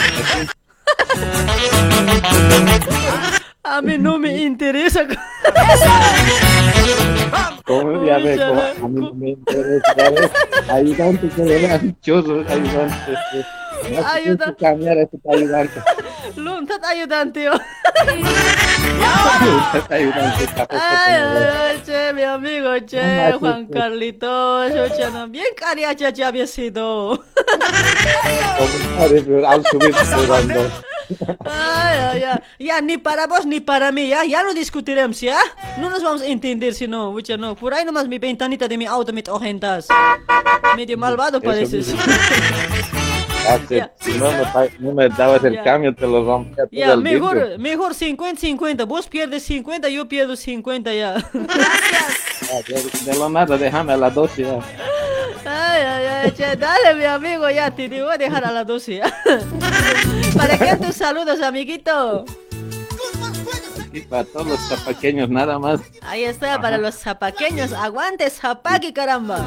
A 3.64 3.82
mí 3.82 3.98
no 3.98 4.18
me 4.18 4.42
interesa. 4.42 5.08
¿Cómo? 7.80 8.06
Ya 8.06 8.18
ve, 8.18 8.38
¿cómo? 8.38 8.62
a 8.62 8.90
mí 8.90 9.12
me 9.16 9.30
interesa. 9.30 9.94
Ayudante 10.70 11.30
que 11.30 11.42
ayudante. 11.42 13.16
No 13.90 14.08
Ayuda. 14.08 14.46
sé 14.48 14.56
cambiar 14.56 14.98
a 15.00 15.34
ayudante. 15.34 15.82
Luntat 16.36 16.84
ayudante. 16.86 17.44
yo. 17.44 17.52
Este 19.74 19.94
ayudante 19.94 20.48
Ay, 20.58 20.68
como- 20.68 20.82
ay, 20.82 21.44
ay, 21.72 21.82
che, 21.86 22.14
mi 22.14 22.24
amigo, 22.24 22.70
che, 22.88 23.34
Juan 23.40 23.66
Carlitos, 23.68 24.72
no, 25.14 25.28
bien 25.28 25.46
cariacha 25.56 26.10
ya 26.10 26.28
había 26.28 26.48
sido. 26.48 27.24
Ay, 31.46 31.98
ay, 32.00 32.24
ay. 32.24 32.40
Ya, 32.60 32.80
ni 32.82 32.98
para 32.98 33.28
vos 33.28 33.46
ni 33.46 33.60
para 33.60 33.92
mí, 33.92 34.08
ya, 34.10 34.24
ya 34.24 34.44
no 34.44 34.54
discutiremos, 34.54 35.20
ya. 35.20 35.38
No 35.78 35.90
nos 35.90 36.02
vamos 36.04 36.22
a 36.22 36.28
entender 36.28 36.74
si 36.74 36.88
no, 36.88 37.12
mucha 37.12 37.36
no. 37.38 37.56
Por 37.56 37.74
ahí 37.74 37.84
nomás 37.84 38.08
mi 38.08 38.20
ventanita 38.20 38.68
de 38.68 38.78
mi 38.78 38.86
auto 38.86 39.12
me 39.12 39.24
ojentas. 39.28 39.88
Medio 40.78 40.98
malvado 40.98 41.42
pareces. 41.42 41.94
Hace- 43.50 43.90
Si 44.00 44.12
no 44.18 44.32
no 44.80 44.92
me 44.94 45.10
dabas 45.10 45.44
el 45.44 45.56
Ya. 45.56 45.64
cambio, 45.64 45.94
te 45.96 46.06
lo 46.08 46.24
rompía 46.24 46.56
todo 46.66 46.68
Ya, 46.72 46.94
el 46.94 47.02
vidrio. 47.02 47.20
mejor, 47.20 47.60
mejor 47.60 47.94
50-50. 47.94 48.86
Vos 48.86 49.08
pierdes 49.08 49.44
50, 49.44 49.90
yo 49.90 50.08
pierdo 50.08 50.36
50 50.36 50.94
ya. 50.94 51.16
Ah, 51.18 52.60
De, 53.06 53.16
lo 53.18 53.30
nada, 53.30 53.58
déjame 53.58 53.94
a 53.94 53.98
las 53.98 54.14
12 54.14 54.44
ya. 54.44 54.60
Ay, 55.46 55.82
ay, 55.82 56.06
ay, 56.06 56.32
che, 56.32 56.56
dale, 56.56 56.96
mi 56.96 57.04
amigo, 57.06 57.50
ya 57.50 57.72
te 57.72 57.88
voy 57.88 58.14
a 58.14 58.18
dejar 58.18 58.46
a 58.46 58.52
las 58.52 58.68
12 58.68 58.98
ya. 58.98 59.14
¿Para 60.38 60.58
qué 60.58 60.76
tus 60.78 60.96
saludos, 60.96 61.42
amiguito? 61.42 62.26
Y 63.94 64.02
para 64.02 64.24
todos 64.24 64.48
los 64.48 64.60
zapaqueños, 64.70 65.30
nada 65.30 65.60
más. 65.60 65.82
Ahí 66.02 66.24
está, 66.24 66.62
para 66.62 66.78
los 66.78 66.96
zapaqueños. 66.96 67.74
Aguante, 67.74 68.30
zapaqui, 68.30 68.94
caramba. 68.94 69.44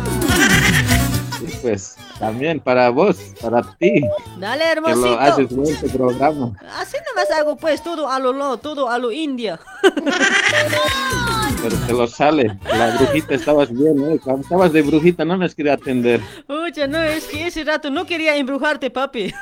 Pues 1.63 1.97
también 2.19 2.61
para 2.61 2.91
vos, 2.91 3.17
para 3.41 3.63
ti, 3.79 4.03
Dale, 4.39 4.65
que 4.65 4.75
lo 4.75 4.89
hermosito. 4.89 5.21
haces 5.21 5.49
buen 5.55 5.73
este 5.75 5.89
programa. 5.91 6.53
Así 6.79 6.97
nomás 7.09 7.31
hago, 7.39 7.57
pues, 7.57 7.83
todo 7.83 8.09
a 8.11 8.19
lo 8.19 8.33
lo, 8.33 8.57
todo 8.59 8.89
a 8.91 8.99
lo 8.99 9.11
india. 9.13 9.59
Pero 11.63 11.77
te 11.87 11.93
lo 11.93 12.07
sale. 12.07 12.59
La 12.65 12.97
brujita 12.97 13.35
estabas 13.35 13.73
bien, 13.73 13.99
¿eh? 14.11 14.21
Cuando 14.23 14.43
estabas 14.43 14.73
de 14.73 14.83
brujita 14.83 15.25
no 15.25 15.37
nos 15.37 15.55
quería 15.55 15.75
atender. 15.75 16.21
Oye, 16.49 16.87
no, 16.87 17.03
es 17.03 17.25
que 17.27 17.47
ese 17.47 17.65
rato 17.65 17.91
no 17.91 18.05
quería 18.05 18.37
embrujarte, 18.37 18.91
papi. 18.91 19.33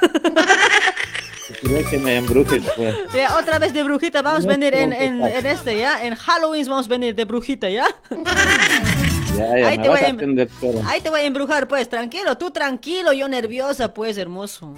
Que 1.91 1.99
me 1.99 2.16
embrujes, 2.16 2.62
pues. 2.77 2.95
Ya, 3.15 3.37
otra 3.37 3.59
vez 3.59 3.73
de 3.74 3.83
brujita, 3.83 4.23
vamos 4.23 4.41
a 4.41 4.43
No 4.45 4.49
venir 4.49 4.74
en, 4.74 4.93
en, 4.93 5.23
en 5.23 5.47
este, 5.47 5.77
¿ya? 5.79 6.05
En 6.05 6.15
Halloween 6.15 6.66
vamos 6.69 6.87
a 6.87 6.89
venir 6.89 7.15
de 7.15 7.24
brujita, 7.24 7.69
¿ya? 7.69 7.87
Ya, 9.36 9.59
ya, 9.59 9.68
Ahí 9.68 9.78
me 9.78 9.82
te 9.84 9.88
vas 9.88 9.98
voy 10.00 10.00
a 10.00 10.06
a 10.06 10.09
em- 10.10 10.16
atender, 10.16 10.48
pero. 10.60 10.80
Ahí 10.86 11.00
te 11.00 11.10
voy 11.10 11.20
a 11.20 11.24
embrujar, 11.24 11.68
pues, 11.68 11.88
tranquilo, 11.88 12.36
tú 12.36 12.50
tranquilo, 12.50 13.12
yo 13.12 13.28
nerviosa, 13.28 13.94
pues, 13.94 14.18
hermoso. 14.18 14.74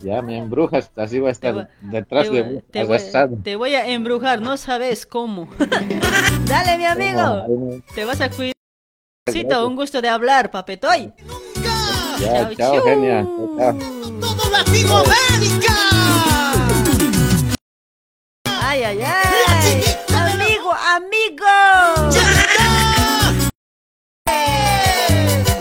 Ya 0.00 0.20
me 0.20 0.36
embrujas, 0.36 0.90
así 0.96 1.18
va 1.18 1.28
a 1.28 1.32
estar 1.32 1.70
detrás 1.80 2.28
te, 2.28 2.34
de 2.34 2.44
mí, 2.44 2.60
te 2.70 2.84
voy, 2.84 2.98
te 3.42 3.56
voy 3.56 3.74
a 3.74 3.86
embrujar, 3.86 4.40
no 4.42 4.56
sabes 4.56 5.06
cómo. 5.06 5.48
Dale, 6.46 6.76
mi 6.76 6.84
amigo, 6.84 7.44
Bueno, 7.46 7.82
te 7.94 8.04
vas 8.04 8.20
a 8.20 8.28
cuidar. 8.30 8.52
Gracias. 9.26 9.58
Un 9.64 9.76
gusto 9.76 10.02
de 10.02 10.08
hablar, 10.10 10.50
papetoy. 10.50 11.12
Ya, 12.20 12.50
Chao, 12.50 12.54
chao, 12.54 12.82
genia. 12.84 13.26
Chao. 13.58 13.78
Ay, 18.60 18.82
ay, 18.82 19.02
ay. 19.02 19.84
Amigo, 20.14 20.72
amigo. 20.72 22.40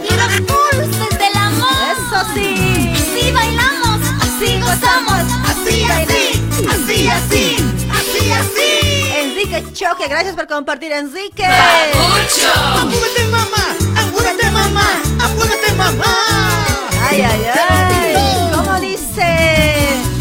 Mira 0.01 0.27
pulsos 0.47 1.09
del 1.19 1.35
amor. 1.35 1.69
Eso 1.91 2.19
sí. 2.33 2.93
Así 2.95 3.31
bailamos, 3.31 3.99
así 4.21 4.59
gozamos, 4.59 5.23
así, 5.45 5.83
así, 5.83 6.41
así, 6.69 7.07
así, 7.07 7.57
así, 7.91 8.31
así. 8.31 8.71
Enrique 9.15 9.63
Choque, 9.73 10.07
gracias 10.07 10.35
por 10.35 10.47
compartir, 10.47 10.91
Enrique. 10.91 11.45
¡Apúrate, 11.45 13.25
mamá! 13.29 13.75
¡Apúrate, 14.01 14.51
mamá! 14.51 15.01
¡Apúrate, 15.19 15.73
mamá! 15.73 16.15
Ay, 17.09 17.21
ay, 17.21 17.45
ay. 17.53 18.51
¿Cómo 18.55 18.79
dice? 18.79 20.12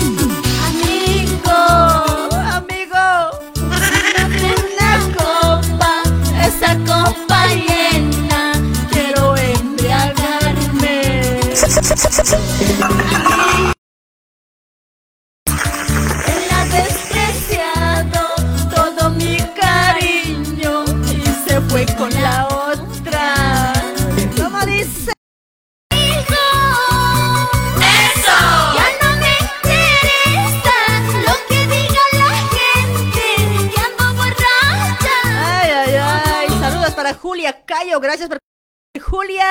Julia 37.22 37.64
Cayo, 37.64 38.00
gracias 38.00 38.28
por. 38.28 38.51
Julia. 39.02 39.44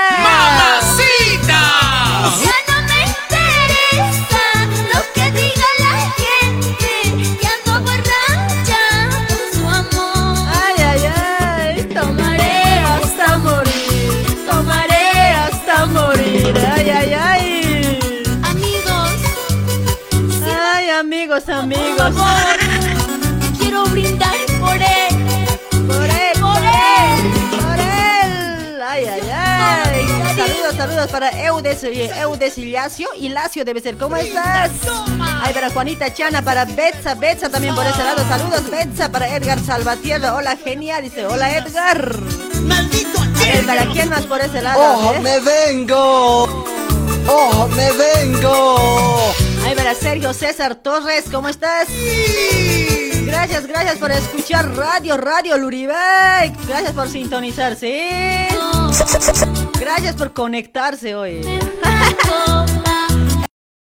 Ya 2.43 2.57
no 2.67 2.77
me 2.87 2.99
interesa 3.11 4.45
lo 4.93 4.99
que 5.13 5.25
diga 5.31 5.69
la 5.79 5.95
gente, 6.21 7.37
que 7.39 7.47
ando 7.47 7.73
borracha 7.85 8.83
por 9.27 9.43
su 9.53 9.63
amor. 9.67 10.47
Ay, 10.63 10.77
ay, 10.91 11.03
ay. 11.05 11.83
Tomaré 11.93 12.79
hasta 12.79 13.37
morir, 13.37 14.45
Tomaré 14.49 15.33
hasta 15.33 15.85
morir. 15.87 16.53
Ay, 16.75 16.89
ay, 16.89 17.13
ay. 17.13 17.45
amigos. 18.43 19.11
Ay, 20.73 20.89
amigos, 20.89 21.43
Por 21.43 21.53
amigos. 21.53 22.15
Saludos, 30.81 31.11
para 31.11 31.29
Eudes, 31.45 31.83
eh, 31.83 32.09
Eudes 32.21 32.57
Ilacio. 32.57 33.07
Ilacio 33.15 33.63
debe 33.63 33.81
ser, 33.81 33.97
¿cómo 33.97 34.15
estás? 34.15 34.71
Ay, 35.43 35.53
para 35.53 35.69
Juanita 35.69 36.11
Chana, 36.11 36.41
para 36.41 36.65
Betsa, 36.65 37.13
Betsa 37.13 37.49
también 37.49 37.75
por 37.75 37.85
ese 37.85 38.03
lado. 38.03 38.27
Saludos, 38.27 38.67
Betsa, 38.67 39.11
para 39.11 39.27
Edgar 39.27 39.59
Salvatierra. 39.59 40.33
Hola, 40.33 40.57
genial. 40.57 41.03
Dice, 41.03 41.23
hola, 41.27 41.55
Edgar. 41.55 42.15
A 42.17 43.45
ver, 43.45 43.65
¿para 43.67 43.85
quién 43.91 44.09
más 44.09 44.23
por 44.23 44.41
ese 44.41 44.59
lado? 44.59 44.81
¡Oh, 44.81 45.13
eh? 45.13 45.19
me 45.19 45.39
vengo! 45.39 46.65
¡Oh, 47.27 47.67
me 47.67 47.91
vengo! 47.91 49.35
Ay, 49.63 49.75
para 49.75 49.93
Sergio 49.93 50.33
César 50.33 50.73
Torres, 50.73 51.25
¿cómo 51.31 51.47
estás? 51.49 51.89
Gracias, 53.27 53.67
gracias 53.67 53.99
por 53.99 54.09
escuchar 54.09 54.75
Radio, 54.75 55.15
Radio 55.15 55.59
Luribay. 55.59 56.51
Gracias 56.67 56.93
por 56.93 57.07
sintonizarse. 57.07 58.47
Gracias 59.81 60.15
por 60.15 60.31
conectarse 60.31 61.15
hoy. 61.15 61.41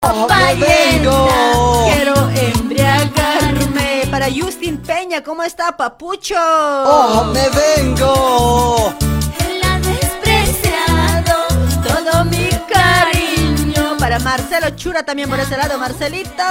¡Oh, 0.01 0.27
me 0.27 0.55
vengo! 0.55 1.89
Quiero 1.93 2.29
embriagarme. 2.29 4.05
Para 4.11 4.27
Justin 4.29 4.79
Peña, 4.79 5.23
¿cómo 5.23 5.43
está, 5.43 5.77
papucho? 5.77 6.35
¡Oh, 6.37 7.31
me 7.33 7.47
vengo! 7.51 8.93
Él 9.39 9.61
ha 9.63 9.79
despreciado 9.79 11.47
todo 11.81 12.25
mi 12.25 12.49
cariño. 12.67 13.95
Para 13.97 14.19
Marcelo 14.19 14.69
Chura 14.71 15.03
también 15.03 15.29
por 15.29 15.39
ese 15.39 15.55
lado, 15.55 15.77
Marcelito. 15.77 16.43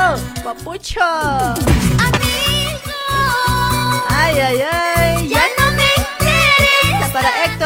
Papucho. 0.42 1.00
Ay, 4.08 4.40
ay, 4.40 4.62
ay. 4.72 5.28
Ya 5.28 5.42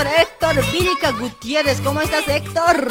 Héctor, 0.06 0.58
Héctor. 0.58 0.72
Vírica 0.72 1.10
Gutiérrez. 1.12 1.80
¿Cómo 1.80 2.00
estás, 2.00 2.26
Héctor? 2.26 2.88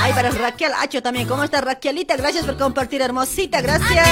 Ay, 0.00 0.12
para 0.12 0.30
Raquel 0.30 0.72
Hacho 0.74 1.02
también. 1.02 1.28
¿Cómo 1.28 1.44
estás, 1.44 1.62
Raquelita? 1.62 2.16
Gracias 2.16 2.44
por 2.44 2.56
compartir, 2.56 3.02
hermosita. 3.02 3.60
Gracias. 3.60 4.06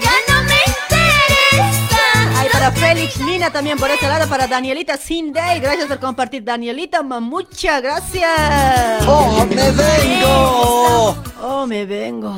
Ya 0.00 0.14
no 0.28 0.42
me 0.44 0.56
interesa. 0.66 2.00
Ay, 2.38 2.48
para 2.52 2.72
Félix 2.72 3.20
Nina 3.20 3.50
también 3.50 3.78
por 3.78 3.90
este 3.90 4.08
lado. 4.08 4.28
Para 4.28 4.46
Danielita 4.46 4.96
Sindey. 4.96 5.60
Gracias 5.60 5.86
por 5.86 6.00
compartir, 6.00 6.44
Danielita. 6.44 7.02
Muchas 7.02 7.82
gracias. 7.82 9.06
¡Oh, 9.06 9.46
me 9.46 9.70
vengo! 9.70 11.16
Oh, 11.42 11.66
me 11.66 11.84
vengo. 11.84 12.34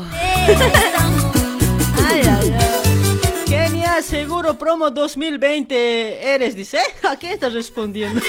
Ay, 2.08 2.22
ay, 2.22 2.54
ay. 2.58 2.69
Seguro 4.02 4.58
Promo 4.58 4.90
2020 4.90 6.34
eres, 6.34 6.56
dice. 6.56 6.78
¿A 7.08 7.16
qué 7.16 7.32
estás 7.34 7.52
respondiendo? 7.52 8.20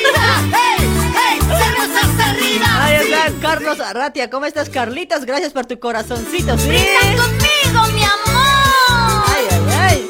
Ahí 2.79 2.95
está 2.95 3.31
Carlos 3.41 3.79
Arratia. 3.79 4.29
¿Cómo 4.29 4.45
estás, 4.45 4.69
Carlitos? 4.69 5.25
Gracias 5.25 5.53
por 5.53 5.65
tu 5.65 5.79
corazoncito, 5.79 6.57
¿sí? 6.57 6.69
Conmigo, 7.15 7.87
mi 7.93 8.03
amor. 8.03 9.25
Ay, 9.27 9.45
ay, 9.51 9.61
ay. 9.79 10.09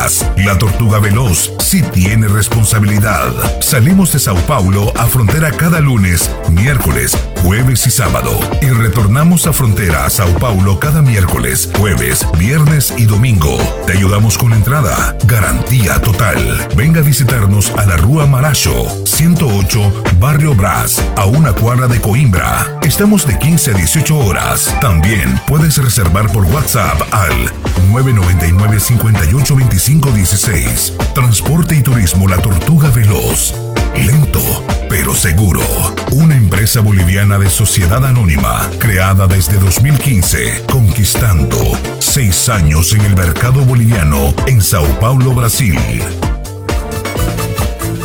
La 0.37 0.57
Tortuga 0.57 0.97
Veloz 0.97 1.53
sí 1.59 1.83
tiene 1.83 2.27
responsabilidad. 2.27 3.61
Salimos 3.61 4.11
de 4.11 4.17
Sao 4.17 4.35
Paulo 4.47 4.91
a 4.97 5.05
frontera 5.05 5.51
cada 5.51 5.79
lunes, 5.79 6.27
miércoles, 6.49 7.15
jueves 7.43 7.85
y 7.87 7.91
sábado. 7.91 8.31
Y 8.61 8.67
retornamos 8.69 9.45
a 9.45 9.53
frontera 9.53 10.05
a 10.05 10.09
Sao 10.09 10.31
Paulo 10.39 10.79
cada 10.79 11.01
miércoles, 11.01 11.69
jueves, 11.77 12.25
viernes 12.37 12.93
y 12.97 13.05
domingo. 13.05 13.57
Te 13.85 13.93
ayudamos 13.93 14.37
con 14.37 14.53
entrada. 14.53 15.15
Garantía 15.25 16.01
total. 16.01 16.37
Venga 16.75 17.01
a 17.01 17.03
visitarnos 17.03 17.71
a 17.71 17.85
la 17.85 17.97
Rúa 17.97 18.25
Maracho, 18.25 18.87
108, 19.05 20.03
Barrio 20.19 20.55
Brás, 20.55 21.03
a 21.17 21.25
una 21.25 21.53
cuadra 21.53 21.87
de 21.87 21.99
Coimbra. 21.99 22.79
Estamos 22.81 23.25
de 23.27 23.37
15 23.37 23.71
a 23.71 23.73
18 23.73 24.17
horas. 24.17 24.75
También 24.79 25.39
puedes 25.47 25.77
reservar 25.77 26.31
por 26.31 26.45
WhatsApp 26.45 27.01
al 27.11 27.51
999 27.91 28.79
58 28.79 29.55
25 29.55 30.11
16. 30.11 30.93
Transporte 31.13 31.75
y 31.75 31.81
turismo 31.81 32.27
La 32.27 32.37
Tortuga 32.37 32.89
Veloz. 32.89 33.70
Lento, 33.95 34.39
pero 34.89 35.13
seguro. 35.13 35.61
Una 36.11 36.35
empresa 36.35 36.81
boliviana 36.81 37.37
de 37.37 37.49
sociedad 37.49 38.05
anónima, 38.05 38.69
creada 38.79 39.27
desde 39.27 39.57
2015, 39.59 40.63
conquistando 40.71 41.57
seis 41.99 42.49
años 42.49 42.93
en 42.93 43.01
el 43.01 43.15
mercado 43.15 43.63
boliviano 43.65 44.33
en 44.47 44.61
Sao 44.61 44.85
Paulo, 44.99 45.33
Brasil. 45.33 45.77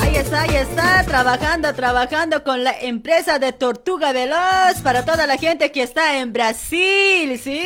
Ahí 0.02 0.16
está, 0.16 0.42
ahí 0.42 0.56
está, 0.56 1.04
trabajando, 1.04 1.74
trabajando 1.74 2.42
con 2.42 2.64
la 2.64 2.72
empresa 2.80 3.38
de 3.38 3.52
Tortuga 3.52 4.12
Veloz 4.12 4.80
para 4.82 5.04
toda 5.04 5.26
la 5.26 5.36
gente 5.36 5.72
que 5.72 5.82
está 5.82 6.18
en 6.18 6.32
Brasil, 6.32 7.40
¿sí? 7.42 7.62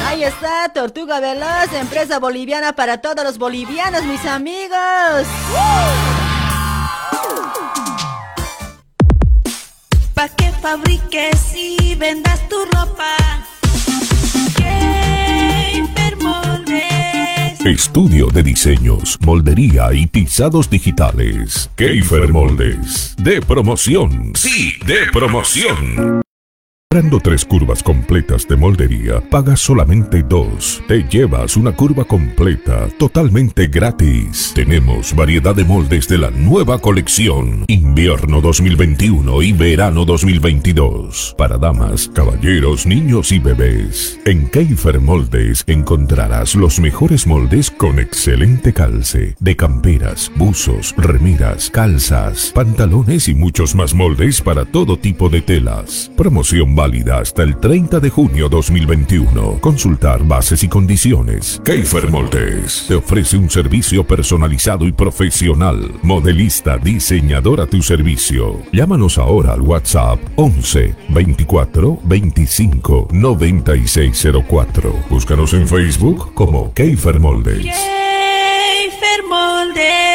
Ahí 0.06 0.24
está, 0.24 0.70
Tortuga 0.72 1.20
Veloz, 1.20 1.72
empresa 1.74 2.18
boliviana 2.18 2.72
para 2.72 2.98
todos 3.02 3.22
los 3.22 3.36
bolivianos, 3.38 4.02
mis 4.04 4.24
amigos. 4.24 5.26
Pa' 10.14 10.28
que 10.30 10.50
fabriques 10.62 11.54
y 11.54 11.94
vendas 11.96 12.48
tu 12.48 12.64
ropa. 12.64 13.16
Estudio 17.64 18.28
de 18.28 18.42
diseños, 18.42 19.18
moldería 19.20 19.92
y 19.92 20.06
tizados 20.06 20.70
digitales. 20.70 21.70
Keifer 21.76 22.32
Moldes. 22.32 23.14
De 23.18 23.42
promoción. 23.42 24.32
Sí, 24.34 24.78
de 24.86 25.12
promoción. 25.12 26.22
Comprando 26.92 27.20
tres 27.20 27.44
curvas 27.44 27.84
completas 27.84 28.48
de 28.48 28.56
moldería, 28.56 29.20
pagas 29.20 29.60
solamente 29.60 30.24
dos. 30.24 30.82
Te 30.88 31.04
llevas 31.04 31.56
una 31.56 31.70
curva 31.70 32.04
completa, 32.04 32.88
totalmente 32.98 33.68
gratis. 33.68 34.50
Tenemos 34.56 35.14
variedad 35.14 35.54
de 35.54 35.62
moldes 35.62 36.08
de 36.08 36.18
la 36.18 36.32
nueva 36.32 36.80
colección. 36.80 37.64
Invierno 37.68 38.40
2021 38.40 39.40
y 39.40 39.52
verano 39.52 40.04
2022. 40.04 41.36
Para 41.38 41.58
damas, 41.58 42.10
caballeros, 42.12 42.86
niños 42.86 43.30
y 43.30 43.38
bebés. 43.38 44.18
En 44.24 44.48
Keifer 44.48 44.98
Moldes 44.98 45.62
encontrarás 45.68 46.56
los 46.56 46.80
mejores 46.80 47.24
moldes 47.24 47.70
con 47.70 48.00
excelente 48.00 48.72
calce. 48.72 49.36
De 49.38 49.54
camperas, 49.54 50.32
buzos, 50.34 50.92
remeras, 50.96 51.70
calzas, 51.70 52.50
pantalones 52.52 53.28
y 53.28 53.34
muchos 53.34 53.76
más 53.76 53.94
moldes 53.94 54.40
para 54.40 54.64
todo 54.64 54.96
tipo 54.96 55.28
de 55.28 55.40
telas. 55.40 56.10
Promoción 56.16 56.79
válida 56.80 57.18
hasta 57.18 57.42
el 57.42 57.58
30 57.58 58.00
de 58.00 58.08
junio 58.08 58.48
2021. 58.48 59.58
Consultar 59.60 60.24
bases 60.24 60.64
y 60.64 60.68
condiciones. 60.68 61.60
Keifer 61.62 62.10
Moldes 62.10 62.86
te 62.88 62.94
ofrece 62.94 63.36
un 63.36 63.50
servicio 63.50 64.02
personalizado 64.02 64.86
y 64.86 64.92
profesional. 64.92 65.92
Modelista, 66.02 66.78
diseñador 66.78 67.60
a 67.60 67.66
tu 67.66 67.82
servicio. 67.82 68.62
Llámanos 68.72 69.18
ahora 69.18 69.52
al 69.52 69.60
WhatsApp 69.60 70.18
11 70.36 70.94
24 71.10 72.00
25 72.02 73.08
9604. 73.12 74.94
Búscanos 75.10 75.52
en 75.52 75.68
Facebook 75.68 76.32
como 76.32 76.72
Keifer 76.72 77.20
Moldes. 77.20 78.00
Gamer 79.10 79.28
Moldes. 79.28 80.09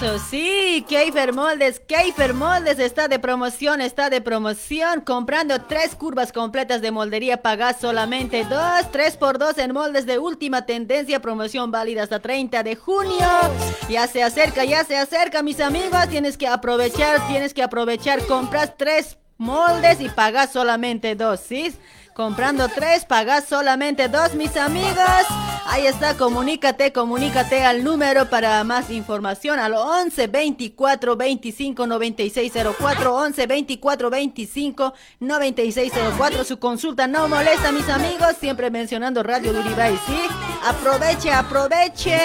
Eso 0.00 0.20
sí, 0.20 0.86
Keifer 0.88 1.32
Moldes, 1.32 1.80
Keifer 1.80 2.32
Moldes 2.32 2.78
está 2.78 3.08
de 3.08 3.18
promoción, 3.18 3.80
está 3.80 4.10
de 4.10 4.20
promoción. 4.20 5.00
Comprando 5.00 5.62
tres 5.62 5.96
curvas 5.96 6.30
completas 6.30 6.80
de 6.80 6.92
moldería, 6.92 7.42
pagas 7.42 7.80
solamente 7.80 8.44
dos, 8.44 8.92
tres 8.92 9.16
por 9.16 9.40
dos 9.40 9.58
en 9.58 9.72
moldes 9.72 10.06
de 10.06 10.20
última 10.20 10.66
tendencia, 10.66 11.20
promoción 11.20 11.72
válida 11.72 12.04
hasta 12.04 12.20
30 12.20 12.62
de 12.62 12.76
junio. 12.76 13.26
Ya 13.88 14.06
se 14.06 14.22
acerca, 14.22 14.64
ya 14.64 14.84
se 14.84 14.96
acerca, 14.96 15.42
mis 15.42 15.58
amigos. 15.58 16.08
Tienes 16.08 16.38
que 16.38 16.46
aprovechar, 16.46 17.26
tienes 17.26 17.52
que 17.52 17.64
aprovechar. 17.64 18.24
Compras 18.26 18.74
tres 18.76 19.18
moldes 19.36 20.00
y 20.00 20.08
pagas 20.10 20.52
solamente 20.52 21.16
dos, 21.16 21.40
¿sí? 21.40 21.74
Comprando 22.18 22.66
tres, 22.66 23.04
pagas 23.04 23.44
solamente 23.44 24.08
dos, 24.08 24.34
mis 24.34 24.56
amigos. 24.56 25.24
Ahí 25.66 25.86
está, 25.86 26.16
comunícate, 26.16 26.92
comunícate 26.92 27.62
al 27.62 27.84
número 27.84 28.28
para 28.28 28.64
más 28.64 28.90
información 28.90 29.60
al 29.60 29.74
11 29.74 30.26
24 30.26 31.16
25 31.16 31.86
96 31.86 32.52
04. 32.76 33.14
11 33.14 33.46
24 33.46 34.10
25 34.10 34.94
96 35.20 35.92
04. 36.18 36.42
Su 36.42 36.58
consulta 36.58 37.06
no 37.06 37.28
molesta, 37.28 37.70
mis 37.70 37.88
amigos. 37.88 38.34
Siempre 38.40 38.68
mencionando 38.68 39.22
Radio 39.22 39.52
Duribay, 39.52 39.96
¿sí? 40.04 40.18
Aproveche, 40.66 41.30
aproveche. 41.30 42.18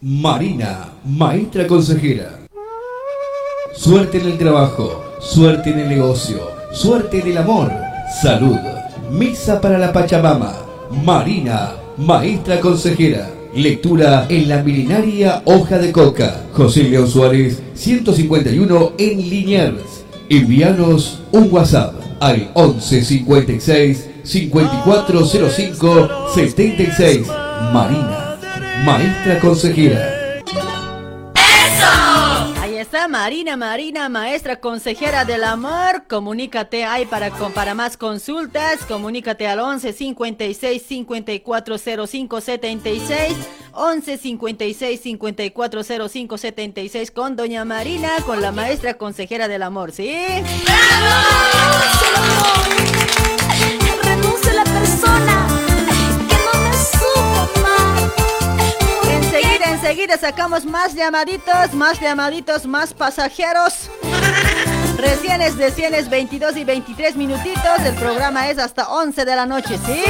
Marina, 0.00 0.88
maestra 1.04 1.66
consejera. 1.66 2.38
Suerte 3.76 4.16
en 4.16 4.28
el 4.28 4.38
trabajo, 4.38 5.04
suerte 5.20 5.68
en 5.72 5.80
el 5.80 5.88
negocio, 5.90 6.50
suerte 6.72 7.20
en 7.20 7.26
el 7.26 7.36
amor, 7.36 7.70
salud. 8.22 8.56
Misa 9.14 9.60
para 9.60 9.78
la 9.78 9.92
Pachamama. 9.92 10.52
Marina, 11.04 11.74
maestra 11.96 12.58
consejera. 12.58 13.30
Lectura 13.54 14.26
en 14.28 14.48
la 14.48 14.60
milenaria 14.60 15.40
Hoja 15.44 15.78
de 15.78 15.92
Coca. 15.92 16.46
José 16.52 16.82
León 16.82 17.08
Suárez, 17.08 17.62
151 17.74 18.94
en 18.98 19.18
Liniers. 19.30 20.04
Envíanos 20.28 21.20
un 21.30 21.48
WhatsApp 21.52 21.94
al 22.18 22.50
11 22.54 23.04
56 23.04 24.08
5405 24.24 26.08
76. 26.34 27.28
Marina, 27.72 28.36
maestra 28.84 29.38
consejera. 29.38 30.13
Marina, 33.08 33.56
Marina, 33.56 34.08
maestra 34.08 34.56
consejera 34.56 35.24
del 35.24 35.44
amor. 35.44 36.06
Comunícate 36.08 36.84
ahí 36.84 37.06
para, 37.06 37.74
más 37.74 37.96
consultas. 37.96 38.84
Comunícate 38.86 39.46
al 39.46 39.60
11 39.60 39.92
56 39.92 40.82
54 40.82 41.76
05 42.06 42.40
76. 42.40 43.36
11 43.72 44.18
56 44.18 45.00
54 45.00 46.08
05 46.08 46.38
76 46.38 47.10
con 47.10 47.36
Doña 47.36 47.64
Marina, 47.64 48.10
con 48.24 48.40
la 48.40 48.52
maestra 48.52 48.94
consejera 48.94 49.48
del 49.48 49.62
amor, 49.62 49.92
¿sí? 49.92 50.14
Enseguida, 59.84 60.16
sacamos 60.16 60.64
más 60.64 60.94
llamaditos, 60.94 61.74
más 61.74 62.00
llamaditos, 62.00 62.64
más 62.64 62.94
pasajeros. 62.94 63.90
Recién 64.96 65.42
es 65.42 65.58
de 65.58 65.70
100 65.70 65.94
es 65.94 66.08
22 66.08 66.56
y 66.56 66.64
23 66.64 67.16
minutitos. 67.16 67.80
El 67.84 67.94
programa 67.96 68.48
es 68.48 68.58
hasta 68.58 68.88
11 68.88 69.26
de 69.26 69.36
la 69.36 69.44
noche, 69.44 69.78
¿sí? 69.84 70.02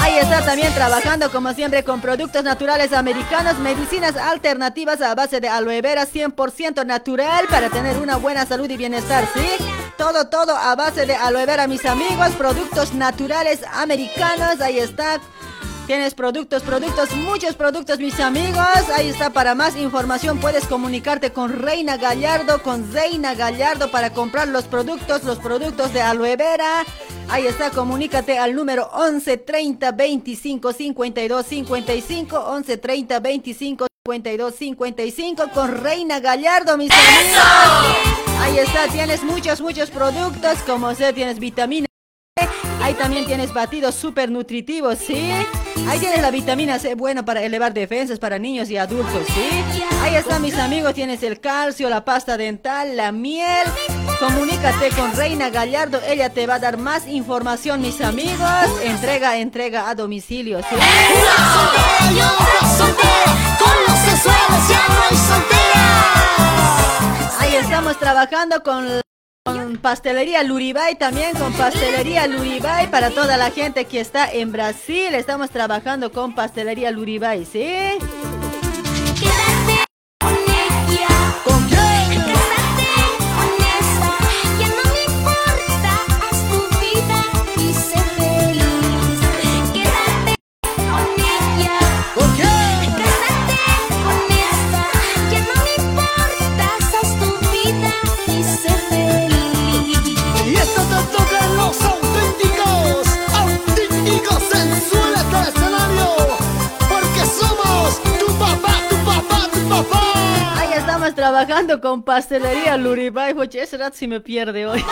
Ahí 0.00 0.16
está 0.16 0.42
también 0.42 0.72
trabajando 0.72 1.30
como 1.30 1.52
siempre 1.52 1.84
con 1.84 2.00
productos 2.00 2.44
naturales 2.44 2.94
americanos, 2.94 3.58
medicinas 3.58 4.16
alternativas 4.16 5.02
a 5.02 5.14
base 5.14 5.38
de 5.38 5.50
aloe 5.50 5.82
vera 5.82 6.06
100% 6.06 6.86
natural 6.86 7.46
para 7.50 7.68
tener 7.68 7.98
una 7.98 8.16
buena 8.16 8.46
salud 8.46 8.70
y 8.70 8.78
bienestar, 8.78 9.28
¿sí? 9.34 9.64
Todo, 9.98 10.28
todo 10.28 10.56
a 10.56 10.74
base 10.76 11.04
de 11.04 11.14
aloe 11.14 11.44
vera, 11.44 11.66
mis 11.66 11.84
amigos, 11.84 12.30
productos 12.38 12.94
naturales 12.94 13.60
americanos, 13.74 14.62
ahí 14.62 14.78
está. 14.78 15.20
Tienes 15.88 16.12
productos, 16.12 16.62
productos, 16.64 17.16
muchos 17.16 17.54
productos, 17.54 17.98
mis 17.98 18.20
amigos. 18.20 18.60
Ahí 18.94 19.08
está, 19.08 19.30
para 19.30 19.54
más 19.54 19.74
información 19.74 20.38
puedes 20.38 20.66
comunicarte 20.66 21.32
con 21.32 21.62
Reina 21.62 21.96
Gallardo, 21.96 22.62
con 22.62 22.92
Reina 22.92 23.34
Gallardo 23.34 23.90
para 23.90 24.12
comprar 24.12 24.48
los 24.48 24.64
productos, 24.64 25.24
los 25.24 25.38
productos 25.38 25.94
de 25.94 26.02
aloe 26.02 26.36
vera. 26.36 26.84
Ahí 27.30 27.46
está, 27.46 27.70
comunícate 27.70 28.38
al 28.38 28.54
número 28.54 28.90
11 28.92 29.38
30 29.38 29.92
25 29.92 30.74
52 30.74 31.46
55, 31.46 32.38
11 32.38 32.76
30 32.76 33.20
25 33.20 33.86
52 34.04 34.54
55 34.54 35.48
con 35.54 35.74
Reina 35.74 36.20
Gallardo, 36.20 36.76
mis 36.76 36.90
amigos. 36.90 37.42
Ahí 38.42 38.58
está, 38.58 38.88
tienes 38.88 39.24
muchos, 39.24 39.62
muchos 39.62 39.88
productos, 39.88 40.58
como 40.66 40.94
sé, 40.94 41.14
tienes 41.14 41.38
vitamina 41.38 41.88
Ahí 42.88 42.94
también 42.94 43.26
tienes 43.26 43.52
batidos 43.52 43.94
súper 43.94 44.30
nutritivos, 44.30 44.96
¿sí? 44.98 45.30
Ahí 45.90 45.98
tienes 45.98 46.22
la 46.22 46.30
vitamina 46.30 46.78
C, 46.78 46.94
bueno 46.94 47.22
para 47.22 47.42
elevar 47.42 47.74
defensas 47.74 48.18
para 48.18 48.38
niños 48.38 48.70
y 48.70 48.78
adultos, 48.78 49.26
¿sí? 49.26 49.82
Ahí 50.00 50.14
está, 50.14 50.38
mis 50.38 50.54
amigos, 50.56 50.94
tienes 50.94 51.22
el 51.22 51.38
calcio, 51.38 51.90
la 51.90 52.06
pasta 52.06 52.38
dental, 52.38 52.96
la 52.96 53.12
miel. 53.12 53.66
Comunícate 54.18 54.88
con 54.96 55.12
Reina 55.14 55.50
Gallardo, 55.50 56.00
ella 56.08 56.30
te 56.30 56.46
va 56.46 56.54
a 56.54 56.58
dar 56.60 56.78
más 56.78 57.06
información, 57.06 57.82
mis 57.82 58.00
amigos. 58.00 58.48
Entrega, 58.82 59.36
entrega 59.36 59.90
a 59.90 59.94
domicilio, 59.94 60.60
¿sí? 60.60 60.76
Ahí 67.38 67.54
estamos 67.54 67.98
trabajando 67.98 68.62
con, 68.62 69.02
con 69.48 69.78
pastelería 69.78 70.42
Luribay 70.42 70.96
también, 70.96 71.34
con 71.34 71.52
pastelería 71.54 72.26
Luribay 72.26 72.90
para 72.90 73.10
toda 73.10 73.38
la 73.38 73.50
gente 73.50 73.86
que 73.86 73.98
está 74.00 74.30
en 74.30 74.52
Brasil. 74.52 75.14
Estamos 75.14 75.48
trabajando 75.48 76.12
con 76.12 76.34
pastelería 76.34 76.90
Luribay, 76.90 77.46
¿sí? 77.46 77.66
Trabajando 111.46 111.80
con 111.80 112.02
pastelería 112.02 112.76
Luribay. 112.76 113.32
Oye, 113.38 113.62
ese 113.62 113.76
rato 113.76 113.96
sí 113.96 114.08
me 114.08 114.20
pierde 114.20 114.66
hoy. 114.66 114.84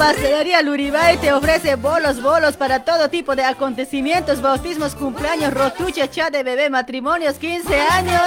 Pastelería 0.00 0.62
Luribay 0.62 1.18
te 1.18 1.32
ofrece 1.32 1.76
bolos, 1.76 2.22
bolos 2.22 2.56
para 2.56 2.84
todo 2.84 3.08
tipo 3.10 3.36
de 3.36 3.44
acontecimientos, 3.44 4.40
bautismos, 4.40 4.94
cumpleaños, 4.94 5.52
rotucha, 5.52 6.08
chat 6.08 6.32
de 6.32 6.42
bebé, 6.42 6.70
matrimonios, 6.70 7.36
15 7.36 7.80
años. 7.80 8.22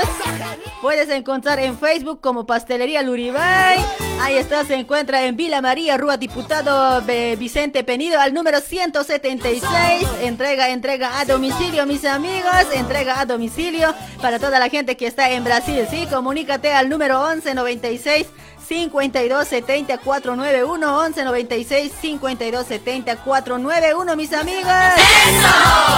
Puedes 0.82 1.10
encontrar 1.10 1.60
en 1.60 1.78
Facebook 1.78 2.22
como 2.22 2.46
Pastelería 2.46 3.02
Luribay. 3.02 3.84
Ahí 4.22 4.38
está, 4.38 4.64
se 4.66 4.76
encuentra 4.76 5.26
en 5.26 5.36
Vila 5.36 5.62
María, 5.62 5.98
Rúa 5.98 6.18
Diputado 6.18 7.04
eh, 7.08 7.36
Vicente 7.38 7.84
Penido, 7.84 8.20
al 8.20 8.34
número 8.34 8.62
176. 8.62 10.08
Entrega, 10.22 10.70
entrega 10.70 11.20
a 11.20 11.26
domicilio, 11.26 11.86
mis 11.86 12.06
amigos. 12.06 12.68
Entrega 12.74 13.20
a 13.20 13.26
domicilio 13.26 13.94
para 14.22 14.40
toda 14.40 14.60
la 14.60 14.70
gente 14.70 14.96
que 14.96 15.08
está 15.08 15.32
en 15.32 15.44
Brasil. 15.44 15.86
Sí, 15.90 16.08
comunícate 16.10 16.72
al 16.72 16.88
número 16.88 17.20
1196. 17.28 18.28
52 18.68 19.48
70 19.48 19.98
491 19.98 20.98
11 20.98 21.24
96 21.24 21.92
52 22.02 22.66
70 22.66 23.16
491 23.18 24.16
mis 24.16 24.34
amigos 24.34 24.72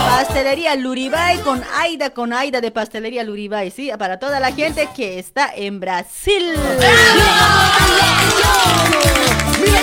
Pastelería 0.09 0.75
Luribay 0.75 1.37
con 1.39 1.63
Aida 1.77 2.09
con 2.09 2.33
Aida 2.33 2.61
de 2.61 2.71
Pastelería 2.71 3.23
Luribay 3.23 3.71
sí 3.71 3.91
para 3.97 4.19
toda 4.19 4.39
la 4.39 4.51
gente 4.51 4.89
que 4.95 5.19
está 5.19 5.51
en 5.55 5.79
Brasil. 5.79 6.55
Mira 9.59 9.81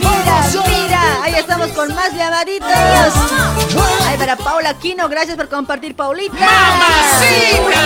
Mira, 0.00 0.42
mira, 0.66 1.22
ahí 1.22 1.34
estamos 1.34 1.68
con 1.68 1.94
más 1.94 2.12
llamaditos. 2.14 2.68
Ay, 4.06 4.16
para 4.18 4.36
Paula 4.36 4.74
Quino, 4.74 5.08
gracias 5.08 5.36
por 5.36 5.48
compartir, 5.48 5.96
Paulita. 5.96 6.34
¡Mamacita! 6.34 7.80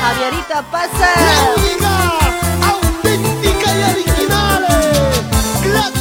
Javierita 0.00 0.62
pasa. 0.70 1.08
auténtica 2.66 3.68
y 3.76 3.82
original. 3.92 4.66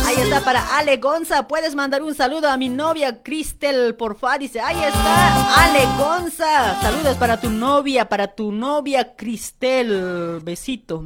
Ahí 0.06 0.16
está 0.22 0.42
para 0.42 0.78
Ale 0.78 0.98
Gonza. 0.98 1.48
Puedes 1.48 1.76
mandar 1.76 2.02
un 2.02 2.16
saludo 2.16 2.50
a 2.50 2.58
mi 2.58 2.70
novia 2.70 3.22
Cristel, 3.22 3.96
porfa. 3.96 4.38
Dice, 4.38 4.62
ahí 4.62 4.82
está 4.82 5.64
Ale 5.64 5.86
Gonza. 5.98 6.80
Saludos 6.82 7.18
para 7.18 7.40
tu 7.40 7.50
novia, 7.50 8.08
para 8.08 8.28
tu 8.28 8.52
novia 8.52 9.16
Cristel. 9.16 10.40
Besito. 10.42 11.04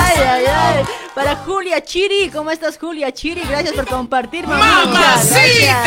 Ay, 0.00 0.18
ay, 0.18 0.44
ay. 0.46 0.84
Para 1.14 1.36
Julia 1.36 1.82
Chiri, 1.82 2.30
¿cómo 2.30 2.50
estás, 2.50 2.78
Julia 2.78 3.12
Chiri? 3.12 3.42
Gracias 3.48 3.74
por 3.74 3.86
compartir, 3.86 4.46
mamita. 4.46 4.86
¡Mamacita! 4.86 5.84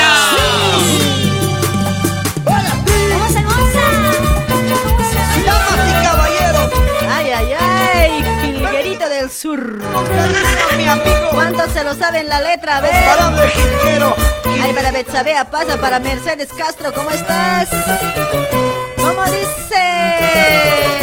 Damas 5.45 5.89
y 5.89 6.03
caballeros. 6.03 6.71
Ay, 7.09 7.31
ay, 7.31 7.53
ay. 7.59 8.23
Jilguerito 8.41 9.09
del 9.09 9.29
sur. 9.31 9.79
¿Cuántos 11.31 11.71
se 11.71 11.83
lo 11.83 11.93
saben 11.95 12.27
la 12.27 12.41
letra? 12.41 12.77
A 12.77 12.81
ver. 12.81 12.93
Ay, 14.61 14.73
para 14.73 14.91
Betsabea 14.91 15.45
pasa, 15.49 15.77
para 15.77 15.99
Mercedes 15.99 16.49
Castro, 16.57 16.93
¿cómo 16.93 17.09
estás? 17.11 17.69
¿Cómo 18.97 19.23
dice? 19.25 20.96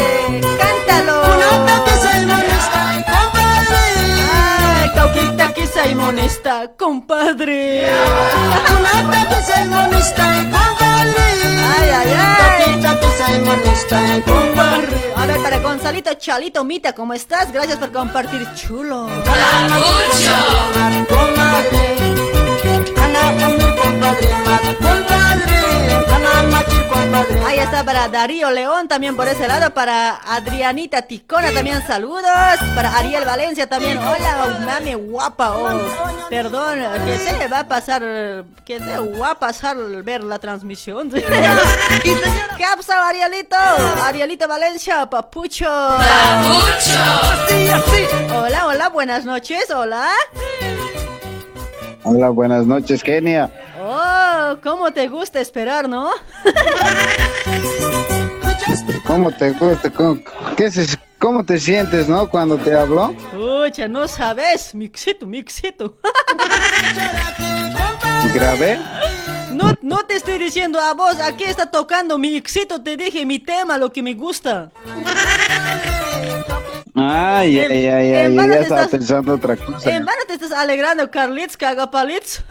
Cauquita 8.85 9.29
que 9.29 9.53
soy 9.53 9.65
monesta, 9.69 10.31
compadre. 10.57 11.45
Ay, 11.77 11.89
ay, 11.89 12.13
ay. 12.17 12.45
mata, 13.41 14.21
compadre. 14.25 15.13
A 15.15 15.25
ver, 15.25 15.37
para 15.41 15.59
Gonzalito 15.59 16.13
Chalito 16.15 16.63
Mita, 16.63 16.93
¿cómo 16.93 17.13
estás? 17.13 17.51
Gracias 17.51 17.77
por 17.77 17.91
compartir, 17.91 18.47
chulo. 18.55 19.07
Ahí 27.45 27.59
está 27.59 27.83
para 27.83 28.07
Darío 28.09 28.51
León 28.51 28.87
también 28.87 29.15
por 29.15 29.27
ese 29.27 29.47
lado, 29.47 29.73
para 29.73 30.15
Adrianita 30.15 31.03
Ticona 31.03 31.51
también 31.51 31.85
saludos, 31.87 32.25
para 32.75 32.97
Ariel 32.97 33.23
Valencia 33.23 33.67
también, 33.67 33.97
hola 33.97 34.59
mami 34.65 34.95
guapa, 34.95 35.55
oh, 35.55 36.27
perdón, 36.29 36.79
que 37.05 37.17
se 37.19 37.37
le 37.37 37.47
va 37.47 37.59
a 37.59 37.67
pasar, 37.67 38.01
que 38.65 38.79
se 38.79 38.99
va 39.19 39.31
a 39.31 39.39
pasar 39.39 39.77
ver 40.03 40.23
la 40.23 40.39
transmisión. 40.39 41.09
¿Qué 41.09 42.65
ha 42.65 42.75
pasado 42.75 43.03
Arielito? 43.05 43.55
Arielito 44.03 44.47
Valencia, 44.47 45.09
papucho. 45.09 45.69
Hola, 48.33 48.67
hola, 48.67 48.89
buenas 48.89 49.23
noches, 49.25 49.69
hola. 49.69 50.09
Hola, 52.03 52.29
buenas 52.29 52.65
noches, 52.67 53.01
Kenia. 53.01 53.49
Oh, 53.87 54.57
cómo 54.63 54.91
te 54.91 55.07
gusta 55.07 55.39
esperar, 55.39 55.87
¿no? 55.87 56.09
¿Cómo 59.05 59.31
te 59.31 59.51
gusta? 59.51 59.91
¿Cómo, 59.91 60.19
qué 60.57 60.71
cómo 61.19 61.45
te 61.45 61.59
sientes, 61.59 62.09
no? 62.09 62.27
Cuando 62.27 62.57
te 62.57 62.73
hablo. 62.73 63.13
Pucha, 63.31 63.87
no 63.87 64.07
sabes, 64.07 64.73
mixito, 64.73 65.27
mixito. 65.27 65.99
Grabé. 68.33 68.79
No, 69.51 69.75
no 69.83 70.03
te 70.03 70.15
estoy 70.15 70.39
diciendo 70.39 70.79
a 70.79 70.95
vos, 70.95 71.19
aquí 71.19 71.43
está 71.43 71.69
tocando 71.69 72.17
mi 72.17 72.35
éxito, 72.37 72.81
te 72.81 72.97
dije 72.97 73.23
mi 73.23 73.37
tema, 73.37 73.77
lo 73.77 73.93
que 73.93 74.01
me 74.01 74.15
gusta. 74.15 74.71
Ay, 76.95 77.59
ay, 77.59 77.87
ay, 77.87 78.13
ay, 78.15 78.35
ya 78.35 78.43
te 78.47 78.59
estaba 78.61 78.81
estás- 78.81 78.87
pensando 78.89 79.33
otra 79.33 79.57
cosa. 79.57 79.89
En 79.91 80.05
vano 80.05 80.21
te 80.27 80.33
estás 80.35 80.51
alegrando, 80.53 81.09
Carlitz, 81.11 81.57
cagapalitz. 81.57 82.41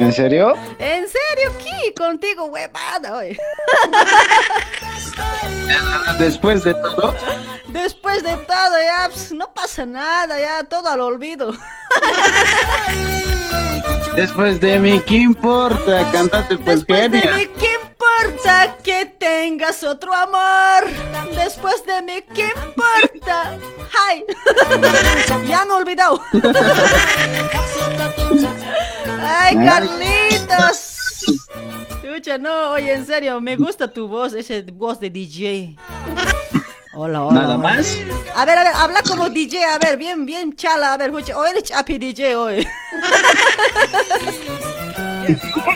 ¿En 0.00 0.12
serio? 0.12 0.54
En 0.78 1.04
serio, 1.06 1.52
¿qué? 1.58 1.94
Contigo, 1.94 2.46
huevada, 2.46 3.16
oye. 3.16 3.38
Después 6.18 6.64
de 6.64 6.74
todo. 6.74 7.14
Después 7.68 8.22
de 8.24 8.32
todo, 8.36 8.78
ya, 8.82 9.08
pues, 9.08 9.32
no 9.32 9.52
pasa 9.52 9.86
nada, 9.86 10.38
ya, 10.40 10.64
todo 10.64 10.88
al 10.88 11.00
olvido. 11.00 11.52
Después 14.16 14.60
de 14.60 14.78
mí, 14.80 15.00
¿qué 15.06 15.14
importa? 15.16 16.08
Cantate 16.12 16.56
pues 16.58 16.78
Después 16.78 17.10
de 17.12 17.18
mí, 17.18 17.46
¿qué 17.58 17.87
importa 18.18 18.76
que 18.82 19.06
tengas 19.06 19.82
otro 19.82 20.12
amor? 20.14 20.90
Después 21.34 21.84
de 21.84 22.02
mí, 22.02 22.22
¿qué 22.34 22.48
importa? 22.48 23.58
¡Ay! 24.08 24.24
ya 25.48 25.64
me 25.64 25.70
he 25.70 25.76
olvidado. 25.76 26.20
¡Ay. 29.20 29.56
Carlitos! 29.56 30.96
Escucha, 32.02 32.38
no, 32.38 32.70
oye, 32.72 32.92
en 32.94 33.06
serio, 33.06 33.40
me 33.40 33.56
gusta 33.56 33.92
tu 33.92 34.08
voz, 34.08 34.32
ese 34.32 34.62
voz 34.62 34.98
de 34.98 35.10
DJ. 35.10 35.76
Hola, 36.94 37.22
hola. 37.24 37.40
¿Nada 37.42 37.54
hola. 37.56 37.74
más? 37.74 37.98
A 38.34 38.44
ver, 38.44 38.58
a 38.58 38.64
ver, 38.64 38.72
habla 38.74 39.02
como 39.02 39.28
DJ, 39.28 39.64
a 39.64 39.78
ver, 39.78 39.96
bien, 39.96 40.26
bien 40.26 40.56
chala, 40.56 40.94
a 40.94 40.96
ver, 40.96 41.10
escucha, 41.10 41.38
o 41.38 41.44
eres 41.44 41.64
chapi 41.64 41.98
DJ 41.98 42.34
hoy. 42.34 42.66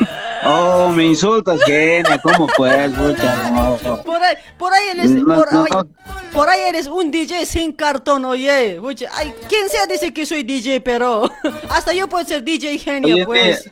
Oh, 0.45 0.89
me 0.91 1.05
insultas, 1.07 1.61
Kenia. 1.65 2.19
¿Cómo 2.23 2.47
puedes? 2.57 2.91
No. 2.93 3.77
Por 4.05 4.23
ahí, 4.23 4.35
por 4.59 4.73
ahí 4.73 4.89
eres, 4.93 5.11
No, 5.11 5.35
por, 5.37 5.53
no. 5.53 5.65
ahí- 5.65 5.89
por 6.33 6.49
ahí 6.49 6.61
eres 6.69 6.87
un 6.87 7.11
DJ 7.11 7.45
sin 7.47 7.73
cartón, 7.73 8.25
oye. 8.25 8.79
Oye, 8.79 9.07
ay, 9.13 9.33
quien 9.49 9.69
sea 9.69 9.87
dice 9.87 10.13
que 10.13 10.25
soy 10.27 10.43
DJ, 10.43 10.81
pero 10.81 11.31
hasta 11.69 11.93
yo 11.93 12.09
puedo 12.09 12.25
ser 12.27 12.43
DJ 12.43 12.79
genio, 12.79 13.15
Oye, 13.15 13.27
pues. 13.27 13.71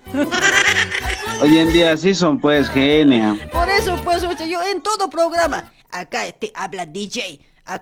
Hoy 1.43 1.59
en 1.59 1.73
día 1.73 1.97
sí 1.97 2.15
son 2.15 2.39
pues 2.39 2.69
Kenia. 2.71 3.37
Por 3.53 3.69
eso, 3.69 3.97
pues, 4.05 4.23
oye, 4.25 4.49
yo 4.49 4.63
en 4.63 4.83
todo 4.83 5.09
programa, 5.09 5.73
acá 5.91 6.31
te 6.39 6.53
habla 6.55 6.85
DJ. 6.87 7.41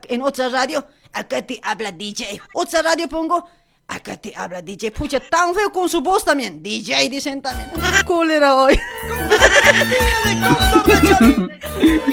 En 0.09 0.23
otra 0.23 0.49
radio, 0.49 0.87
acá 1.13 1.43
te 1.45 1.59
habla 1.63 1.91
DJ. 1.93 2.41
Otra 2.53 2.83
radio 2.83 3.09
pongo, 3.09 3.49
acá 3.89 4.17
te 4.17 4.33
habla 4.37 4.63
DJ. 4.63 4.93
Pucha, 4.93 5.19
tan 5.19 5.55
feo 5.55 5.73
con 5.73 5.89
su 5.89 6.01
voz 6.01 6.25
también. 6.25 6.63
DJ 6.63 7.09
dicen 7.09 7.43
también. 7.43 7.71
Cólera 8.07 8.55
hoy. 8.55 8.79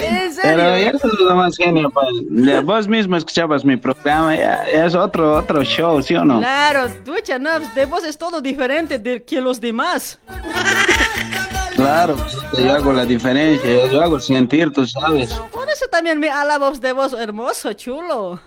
en 0.02 0.32
serio. 0.34 0.42
Pero 0.42 0.78
ya 0.78 0.90
eso 0.90 1.06
es 1.06 1.20
lo 1.20 1.36
más 1.36 1.56
genio, 1.56 1.90
pues. 1.90 2.64
Vos 2.64 2.88
mismo 2.88 3.16
escuchabas 3.16 3.64
mi 3.64 3.76
programa, 3.76 4.34
ya, 4.34 4.64
es 4.64 4.94
otro, 4.94 5.36
otro 5.36 5.62
show, 5.62 6.02
¿sí 6.02 6.14
o 6.14 6.24
no? 6.24 6.38
Claro, 6.38 6.88
ducha, 7.04 7.38
no, 7.38 7.60
de 7.60 7.86
vos 7.86 8.04
es 8.04 8.16
todo 8.18 8.40
diferente 8.40 8.98
de 8.98 9.22
que 9.22 9.40
los 9.40 9.60
demás. 9.60 10.18
Claro, 11.74 12.16
pues, 12.16 12.64
yo 12.64 12.72
hago 12.72 12.92
la 12.92 13.04
diferencia, 13.04 13.90
yo 13.90 14.02
hago 14.02 14.18
sentir, 14.18 14.72
tú 14.72 14.86
sabes. 14.86 15.34
Por 15.52 15.68
eso 15.68 15.86
también 15.88 16.18
me 16.18 16.30
alabas 16.30 16.80
de 16.80 16.92
vos 16.92 17.12
hermoso, 17.12 17.74
chulo. 17.74 18.40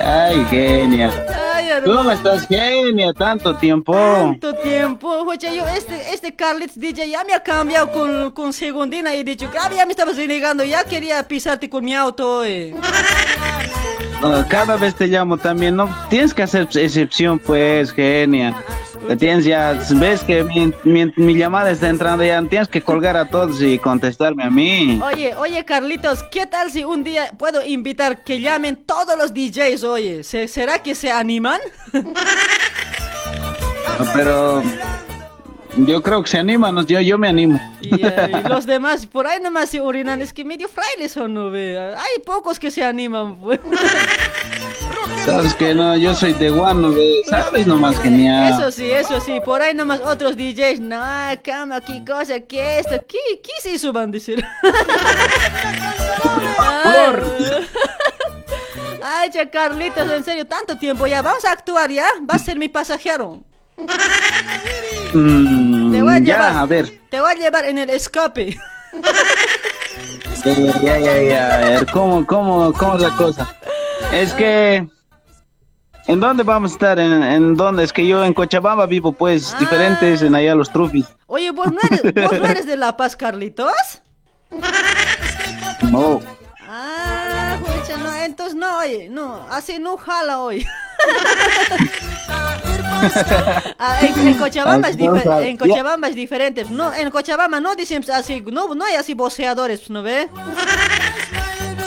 Ay, 0.00 0.44
genia. 0.50 1.10
Ay. 1.28 1.48
¿Cómo 1.84 2.10
estás, 2.10 2.46
genia? 2.48 3.12
Tanto 3.12 3.56
tiempo. 3.56 3.94
Tanto 3.94 4.54
tiempo, 4.54 5.08
oye, 5.08 5.56
yo 5.56 5.66
este, 5.68 6.12
este 6.12 6.34
Carlitos 6.34 6.78
DJ 6.78 7.10
ya 7.10 7.24
me 7.24 7.34
ha 7.34 7.42
cambiado 7.42 7.92
con, 7.92 8.30
con 8.32 8.52
Segundina 8.52 9.14
y 9.14 9.20
he 9.20 9.24
dicho, 9.24 9.50
ah, 9.60 9.70
ya 9.74 9.86
me 9.86 9.92
estabas 9.92 10.16
renegando, 10.16 10.64
ya 10.64 10.84
quería 10.84 11.22
pisarte 11.26 11.68
con 11.68 11.84
mi 11.84 11.94
auto, 11.94 12.44
eh. 12.44 12.74
Cada 14.48 14.76
vez 14.76 14.94
te 14.94 15.06
llamo 15.06 15.36
también, 15.36 15.76
¿no? 15.76 15.94
Tienes 16.10 16.34
que 16.34 16.42
hacer 16.42 16.68
excepción, 16.74 17.38
pues, 17.38 17.92
genia. 17.92 18.54
Tienes 19.18 19.44
ya, 19.44 19.78
ves 19.96 20.22
que 20.22 20.44
mi, 20.44 20.72
mi- 20.84 21.12
mi 21.16 21.34
llamada 21.34 21.70
está 21.70 21.88
entrando 21.88 22.24
ya, 22.24 22.42
tienes 22.42 22.68
que 22.68 22.82
colgar 22.82 23.16
a 23.16 23.24
todos 23.28 23.60
y 23.62 23.78
contestarme 23.78 24.44
a 24.44 24.50
mí. 24.50 25.00
Oye, 25.02 25.34
oye, 25.36 25.64
Carlitos, 25.64 26.22
¿qué 26.24 26.46
tal 26.46 26.70
si 26.70 26.84
un 26.84 27.04
día 27.04 27.30
puedo 27.38 27.64
invitar 27.64 28.22
que 28.24 28.40
llamen 28.40 28.76
todos 28.76 29.16
los 29.16 29.32
DJs, 29.32 29.84
oye? 29.84 30.24
¿Se- 30.24 30.48
¿Será 30.48 30.82
que 30.82 30.94
se 30.94 31.10
animan? 31.10 31.60
Pero 34.14 34.62
yo 35.78 36.02
creo 36.02 36.22
que 36.22 36.30
se 36.30 36.38
animan, 36.38 36.84
yo, 36.86 37.00
yo 37.00 37.18
me 37.18 37.28
animo. 37.28 37.60
Y, 37.80 38.04
eh, 38.06 38.30
y 38.44 38.48
los 38.48 38.66
demás 38.66 39.06
por 39.06 39.26
ahí 39.26 39.40
nomás 39.40 39.70
se 39.70 39.80
orinan, 39.80 40.20
es 40.22 40.32
que 40.32 40.44
medio 40.44 40.68
frailes 40.68 41.12
son, 41.12 41.34
¿no? 41.34 41.50
ve? 41.50 41.78
Hay 41.96 42.22
pocos 42.24 42.58
que 42.58 42.70
se 42.70 42.84
animan, 42.84 43.36
pues. 43.38 43.60
Sabes 45.28 45.54
que 45.54 45.74
no, 45.74 45.96
yo 45.96 46.14
soy 46.14 46.32
de 46.32 46.50
guano, 46.50 46.90
ve, 46.92 47.22
sabes 47.28 47.66
nomás 47.66 47.98
genial. 48.00 48.52
Eso 48.52 48.70
sí, 48.70 48.90
eso 48.90 49.20
sí, 49.20 49.40
por 49.44 49.60
ahí 49.60 49.74
nomás 49.74 50.00
otros 50.00 50.36
DJs, 50.36 50.80
no, 50.80 51.00
cama, 51.44 51.80
qué 51.80 52.02
cosa, 52.04 52.40
qué 52.40 52.78
esto, 52.78 52.96
qué, 53.06 53.18
qué 53.42 53.52
se 53.60 53.70
hizo, 53.72 53.92
van 53.92 54.08
a 54.08 54.12
decir. 54.12 54.44
Ay, 56.58 56.96
Ay, 59.02 59.30
che, 59.30 59.48
Carlitos, 59.48 60.10
en 60.10 60.24
serio, 60.24 60.46
tanto 60.46 60.76
tiempo 60.76 61.06
ya, 61.06 61.22
vamos 61.22 61.44
a 61.44 61.52
actuar 61.52 61.90
ya, 61.90 62.06
vas 62.22 62.42
a 62.42 62.44
ser 62.46 62.58
mi 62.58 62.68
pasajero. 62.68 63.42
Mm, 65.12 65.92
Te 65.92 66.02
voy 66.02 66.12
a 66.14 66.18
ya, 66.18 66.24
llevar. 66.24 66.56
a 66.56 66.66
ver. 66.66 67.00
Te 67.10 67.20
voy 67.20 67.32
a 67.32 67.34
llevar 67.34 67.64
en 67.66 67.78
el 67.78 67.90
escape. 67.90 68.58
Ya, 70.44 70.54
ya, 70.80 70.98
ya, 70.98 71.22
ya, 71.22 71.54
a 71.54 71.58
ver, 71.58 71.86
¿cómo, 71.92 72.26
cómo, 72.26 72.72
cómo 72.72 72.96
es 72.96 73.02
la 73.02 73.10
cosa? 73.16 73.56
Es 74.12 74.32
que... 74.34 74.86
¿En 76.08 76.20
dónde 76.20 76.42
vamos 76.42 76.70
a 76.72 76.74
estar? 76.74 76.98
¿En, 76.98 77.22
en 77.22 77.54
dónde? 77.54 77.84
Es 77.84 77.92
que 77.92 78.06
yo 78.06 78.24
en 78.24 78.32
Cochabamba 78.32 78.86
vivo, 78.86 79.12
pues, 79.12 79.54
diferentes 79.58 80.22
en 80.22 80.34
allá 80.34 80.54
los 80.54 80.70
trufis. 80.70 81.04
Oye, 81.26 81.50
¿vos 81.50 81.70
no 81.70 81.78
eres, 81.82 82.02
vos 82.14 82.40
no 82.40 82.46
eres 82.46 82.66
de 82.66 82.78
La 82.78 82.96
Paz, 82.96 83.14
Carlitos? 83.14 84.00
No. 85.82 86.22
Ah, 86.66 87.58
pucha, 87.60 87.98
no, 87.98 88.14
entonces 88.14 88.54
no, 88.54 88.78
oye, 88.78 89.08
no, 89.10 89.46
así 89.50 89.78
no 89.78 89.96
jala 89.98 90.40
hoy. 90.40 90.66
Ah, 93.78 93.98
en, 94.00 94.26
en 94.26 94.34
Cochabamba 94.34 94.88
es 94.88 94.96
en 94.98 95.56
Cochabamba 95.56 96.08
es 96.08 96.16
diferente. 96.16 96.64
No, 96.68 96.92
en 96.92 97.08
Cochabamba 97.12 97.60
no 97.60 97.76
dicen 97.76 98.04
así, 98.12 98.42
no, 98.50 98.74
no 98.74 98.84
hay 98.84 98.96
así 98.96 99.14
voceadores, 99.14 99.88
¿no 99.88 100.02
ve? 100.02 100.28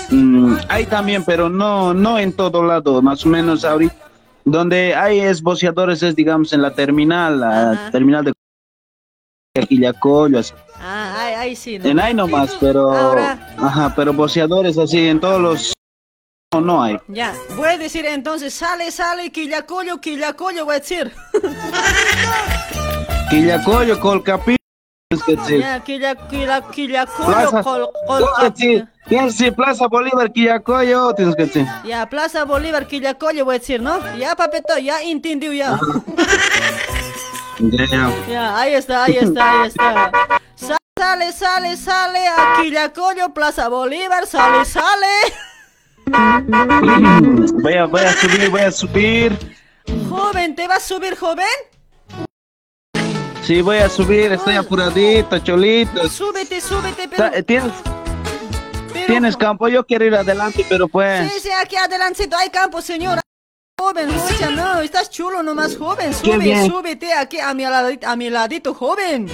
Mm, 0.09 0.55
hay 0.69 0.85
también, 0.85 1.25
pero 1.25 1.49
no, 1.49 1.93
no 1.93 2.17
en 2.17 2.31
todo 2.31 2.63
lado, 2.63 3.01
más 3.01 3.25
o 3.25 3.29
menos 3.29 3.65
ahorita. 3.65 4.10
Donde 4.45 4.95
hay 4.95 5.19
esboceadores 5.19 6.01
es, 6.03 6.15
digamos, 6.15 6.51
en 6.53 6.61
la 6.61 6.73
terminal, 6.73 7.39
la 7.39 7.89
terminal 7.91 8.25
de 8.25 8.33
Quillacollo, 9.67 10.39
así. 10.39 10.53
Ah, 10.79 11.13
ahí, 11.17 11.33
ahí 11.33 11.55
sí, 11.55 11.77
¿no? 11.77 11.85
En 11.85 11.99
ahí 11.99 12.13
nomás, 12.13 12.55
pero... 12.59 12.91
Ahora- 12.91 13.53
Ajá, 13.57 13.93
pero 13.95 14.13
boceadores 14.13 14.77
así 14.77 15.07
en 15.09 15.19
todos 15.19 15.39
los... 15.41 15.73
No, 16.53 16.61
no 16.61 16.83
hay. 16.83 16.97
Ya, 17.07 17.33
voy 17.55 17.69
a 17.69 17.77
decir 17.77 18.05
entonces, 18.05 18.53
sale, 18.53 18.91
sale, 18.91 19.31
quillacollo, 19.31 20.01
quillacollo, 20.01 20.65
voy 20.65 20.75
a 20.75 20.79
decir. 20.79 21.11
Quillacollo, 23.29 23.99
Colcapi, 23.99 24.55
tienes 25.11 25.23
que 25.25 25.35
decir. 25.35 25.59
Ya, 25.59 25.79
Quilla, 25.81 26.15
Quilla, 26.15 26.61
Quillacollo, 26.71 27.91
Plaza, 28.07 29.55
Plaza 29.55 29.87
Bolívar, 29.87 30.31
Quillacoyo, 30.31 31.13
tienes 31.15 31.35
que 31.35 31.45
decir. 31.45 31.65
Ya, 31.83 32.05
Plaza 32.07 32.45
Bolívar, 32.45 32.87
Quillacollo 32.87 33.45
voy 33.45 33.55
a 33.55 33.59
decir, 33.59 33.81
¿no? 33.81 33.99
Ya, 34.17 34.35
papito, 34.35 34.77
ya 34.77 35.01
entendió 35.01 35.51
ya. 35.51 35.77
Ya, 38.29 38.57
ahí 38.57 38.73
está, 38.73 39.03
ahí 39.03 39.17
está, 39.17 39.61
ahí 39.61 39.67
está. 39.67 40.11
Sa- 40.55 40.77
Sale, 40.97 41.31
sale, 41.31 41.77
sale, 41.77 42.27
a 42.27 42.61
Quillacollo, 42.61 43.33
Plaza 43.33 43.67
Bolívar, 43.69 44.27
sale, 44.27 44.65
sale. 44.65 45.07
Voy 47.61 47.73
a, 47.73 47.85
voy 47.85 48.01
a 48.01 48.13
subir, 48.13 48.49
voy 48.49 48.61
a 48.61 48.71
subir. 48.71 49.37
Joven, 50.09 50.55
¿te 50.55 50.67
vas 50.67 50.77
a 50.83 50.87
subir, 50.87 51.17
joven? 51.17 51.45
Sí, 53.51 53.61
voy 53.61 53.79
a 53.79 53.89
subir, 53.89 54.31
estoy 54.31 54.55
apuradito, 54.55 55.37
cholito. 55.39 56.07
Súbete, 56.07 56.61
súbete, 56.61 57.05
pero... 57.09 57.29
Ta- 57.29 57.41
¿Tienes, 57.41 57.73
tienes 59.07 59.35
campo, 59.35 59.67
yo 59.67 59.85
quiero 59.85 60.05
ir 60.05 60.15
adelante, 60.15 60.65
pero 60.69 60.87
pues... 60.87 61.29
Sí, 61.29 61.39
sí, 61.41 61.49
aquí 61.61 61.75
adelantito 61.75 62.37
hay 62.37 62.49
campo, 62.49 62.81
señora. 62.81 63.19
Joven, 63.77 64.07
no, 64.55 64.79
estás 64.79 65.09
chulo 65.09 65.43
nomás, 65.43 65.75
joven. 65.75 66.13
Sube, 66.13 66.65
súbete 66.65 67.11
aquí 67.11 67.41
a 67.41 67.53
mi, 67.53 67.63
ladito, 67.63 68.07
a 68.07 68.15
mi 68.15 68.29
ladito, 68.29 68.73
joven. 68.73 69.27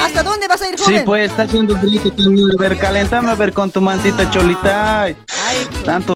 ¿Hasta 0.00 0.22
dónde 0.22 0.46
vas 0.46 0.62
a 0.62 0.68
ir, 0.68 0.78
Sí, 0.78 0.84
joven? 0.84 1.04
pues 1.04 1.30
está 1.32 1.42
haciendo 1.42 1.74
también. 1.74 2.00
A 2.56 2.60
ver, 2.62 2.78
calentame 2.78 3.32
a 3.32 3.34
ver 3.34 3.52
con 3.52 3.68
tu 3.72 3.80
mantita 3.80 4.30
cholita. 4.30 5.02
Ay, 5.02 5.16
Tanto. 5.84 6.14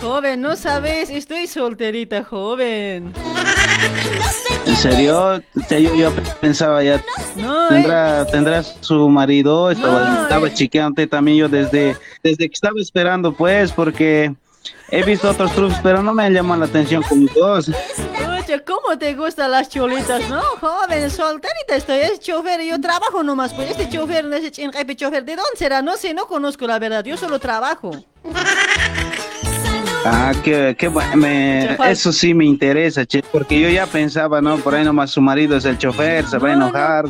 Joven, 0.00 0.40
no 0.40 0.56
sabes, 0.56 1.10
estoy 1.10 1.46
solterita, 1.46 2.24
joven. 2.24 3.12
¿En 4.66 4.76
serio? 4.76 5.40
Yo, 5.70 5.94
yo 5.94 6.12
pensaba 6.40 6.82
ya. 6.82 7.02
No, 7.36 7.68
Tendrá, 7.68 8.26
tendrá 8.26 8.62
su 8.62 9.08
marido. 9.08 9.70
Estaba, 9.70 10.00
No, 10.08 10.22
estaba 10.22 10.48
eh. 10.48 10.54
chequeándote 10.54 11.06
también 11.06 11.38
yo 11.38 11.48
desde, 11.48 11.96
desde 12.22 12.48
que 12.48 12.54
estaba 12.54 12.80
esperando, 12.80 13.32
pues, 13.32 13.72
porque 13.72 14.34
he 14.90 15.02
visto 15.02 15.30
otros 15.30 15.52
trucos, 15.52 15.78
pero 15.82 16.02
no 16.02 16.12
me 16.12 16.24
han 16.24 16.34
llamado 16.34 16.60
la 16.60 16.66
atención 16.66 17.02
como. 17.08 17.26
Escucha, 17.58 18.64
¿cómo 18.66 18.98
te 18.98 19.14
gustan 19.14 19.50
las 19.50 19.68
cholitas, 19.68 20.28
no? 20.28 20.40
Joven, 20.60 21.10
solterita 21.10 21.76
estoy, 21.76 21.98
es 21.98 22.20
chofer, 22.20 22.62
yo 22.62 22.80
trabajo 22.80 23.22
nomás, 23.22 23.54
pues 23.54 23.70
este 23.70 23.88
chofer, 23.88 24.26
ese 24.32 24.50
chofer, 24.96 25.24
¿de 25.24 25.36
dónde 25.36 25.56
será? 25.56 25.82
No 25.82 25.96
sé, 25.96 26.14
no 26.14 26.26
conozco 26.26 26.66
la 26.66 26.78
verdad, 26.78 27.04
yo 27.04 27.16
solo 27.16 27.38
trabajo. 27.38 27.90
Ah, 30.10 30.32
que, 30.42 30.74
que 30.78 30.88
bu- 30.90 31.14
me, 31.16 31.76
eso 31.90 32.12
sí 32.12 32.32
me 32.32 32.46
interesa, 32.46 33.04
che, 33.04 33.22
porque 33.22 33.60
yo 33.60 33.68
ya 33.68 33.86
pensaba, 33.86 34.40
¿no? 34.40 34.56
Por 34.56 34.74
ahí 34.74 34.82
nomás 34.82 35.10
su 35.10 35.20
marido 35.20 35.56
es 35.56 35.66
el 35.66 35.76
chofer, 35.76 36.26
se 36.26 36.38
va 36.38 36.48
a 36.48 36.52
enojar. 36.54 37.04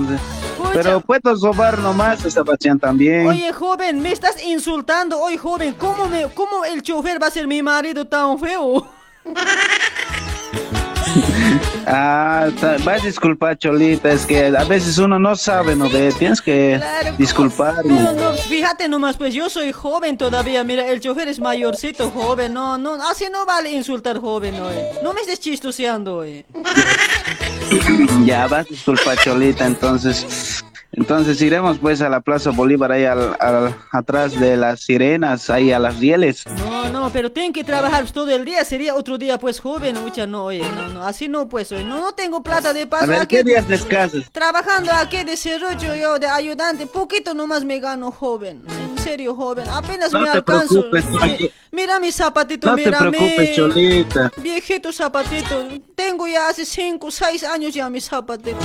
Pero 0.72 1.00
puedo 1.00 1.36
sobar 1.36 1.78
nomás 1.78 2.24
esa 2.24 2.42
pasión 2.44 2.78
también. 2.78 3.26
Oye, 3.28 3.52
joven, 3.52 4.02
me 4.02 4.10
estás 4.10 4.42
insultando. 4.44 5.20
Oye, 5.20 5.38
joven, 5.38 5.74
¿cómo, 5.78 6.06
me, 6.06 6.24
¿cómo 6.34 6.64
el 6.64 6.82
chofer 6.82 7.22
va 7.22 7.28
a 7.28 7.30
ser 7.30 7.46
mi 7.46 7.62
marido 7.62 8.04
tan 8.04 8.36
feo? 8.38 8.88
Ah, 11.90 12.48
ta- 12.60 12.76
va 12.86 12.92
a 12.94 12.98
disculpar, 12.98 13.56
Cholita, 13.56 14.10
es 14.12 14.26
que 14.26 14.44
a 14.54 14.64
veces 14.64 14.98
uno 14.98 15.18
no 15.18 15.34
sabe, 15.36 15.74
¿no? 15.74 15.88
ve? 15.88 16.12
Tienes 16.18 16.42
que 16.42 16.78
disculparme. 17.16 17.94
No, 17.94 18.12
no, 18.12 18.32
fíjate 18.34 18.88
nomás, 18.90 19.16
pues 19.16 19.32
yo 19.32 19.48
soy 19.48 19.72
joven 19.72 20.18
todavía. 20.18 20.62
Mira, 20.64 20.86
el 20.86 21.00
chofer 21.00 21.28
es 21.28 21.40
mayorcito, 21.40 22.10
joven. 22.10 22.52
No, 22.52 22.76
no, 22.76 22.92
así 23.08 23.24
no 23.32 23.46
vale 23.46 23.70
insultar 23.72 24.18
joven, 24.20 24.60
oye. 24.60 24.90
No 25.02 25.14
me 25.14 25.22
estés 25.22 25.40
chistoseando, 25.40 26.16
oye. 26.16 26.44
Ya, 28.24 28.46
vas 28.46 28.66
a 28.66 28.68
disculpar, 28.68 29.16
Cholita, 29.18 29.64
entonces. 29.66 30.62
Entonces 30.92 31.40
iremos 31.42 31.78
pues 31.78 32.00
a 32.00 32.08
la 32.08 32.20
Plaza 32.22 32.50
Bolívar, 32.50 32.90
ahí 32.92 33.04
al, 33.04 33.36
al- 33.40 33.76
atrás 33.92 34.38
de 34.40 34.56
las 34.56 34.80
sirenas, 34.80 35.50
ahí 35.50 35.70
a 35.70 35.78
las 35.78 35.98
rieles. 36.00 36.44
No, 36.46 36.88
no, 36.88 37.10
pero 37.12 37.30
tengo 37.30 37.52
que 37.52 37.62
trabajar 37.62 38.10
todo 38.10 38.30
el 38.30 38.44
día. 38.44 38.64
Sería 38.64 38.94
otro 38.94 39.18
día, 39.18 39.38
pues 39.38 39.60
joven, 39.60 39.96
mucha 40.02 40.26
no, 40.26 40.44
oye. 40.46 40.64
No, 40.74 40.88
no, 40.88 41.02
así 41.04 41.28
no, 41.28 41.46
pues, 41.48 41.70
oye. 41.72 41.84
No, 41.84 42.00
no 42.00 42.12
tengo 42.12 42.42
plata 42.42 42.72
de 42.72 42.82
A 42.82 42.88
paso. 42.88 43.06
ver, 43.06 43.20
aquí. 43.20 43.36
¿qué 43.36 43.44
días 43.44 43.68
descansas? 43.68 44.30
Trabajando 44.32 44.90
aquí 44.92 45.22
de 45.24 45.36
serrucho 45.36 45.94
yo, 45.94 46.18
de 46.18 46.26
ayudante, 46.26 46.86
poquito 46.86 47.34
nomás 47.34 47.64
me 47.64 47.78
gano, 47.80 48.10
joven. 48.10 48.62
En 48.96 48.98
serio, 48.98 49.34
joven. 49.34 49.68
Apenas 49.68 50.10
No 50.10 50.20
me 50.20 50.30
te 50.30 50.38
alcanzo. 50.38 50.86
Mi- 50.90 51.50
Mira 51.70 52.00
mi 52.00 52.10
zapatito, 52.10 52.66
No 52.70 52.76
te 52.76 52.86
mira 52.86 52.98
preocupes, 52.98 53.50
mi- 53.50 53.54
Cholita. 53.56 54.32
Viejito 54.38 54.90
zapatito. 54.90 55.68
Tengo 55.94 56.26
ya 56.26 56.48
hace 56.48 56.64
5, 56.64 57.10
6 57.10 57.44
años 57.44 57.74
ya 57.74 57.90
mi 57.90 58.00
zapatito. 58.00 58.56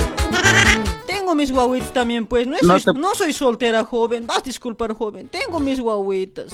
Tengo 1.24 1.36
mis 1.36 1.50
guaguitas 1.52 1.90
también, 1.94 2.26
pues. 2.26 2.46
No, 2.46 2.58
No 2.60 2.78
soy, 2.78 2.92
te- 2.92 3.00
no 3.00 3.14
soy 3.14 3.32
soltera, 3.32 3.82
joven. 3.82 4.26
Vas 4.26 4.36
a 4.36 4.40
disculpar, 4.42 4.92
joven. 4.92 5.26
Tengo 5.28 5.58
mis 5.58 5.80
guaguitas. 5.80 6.52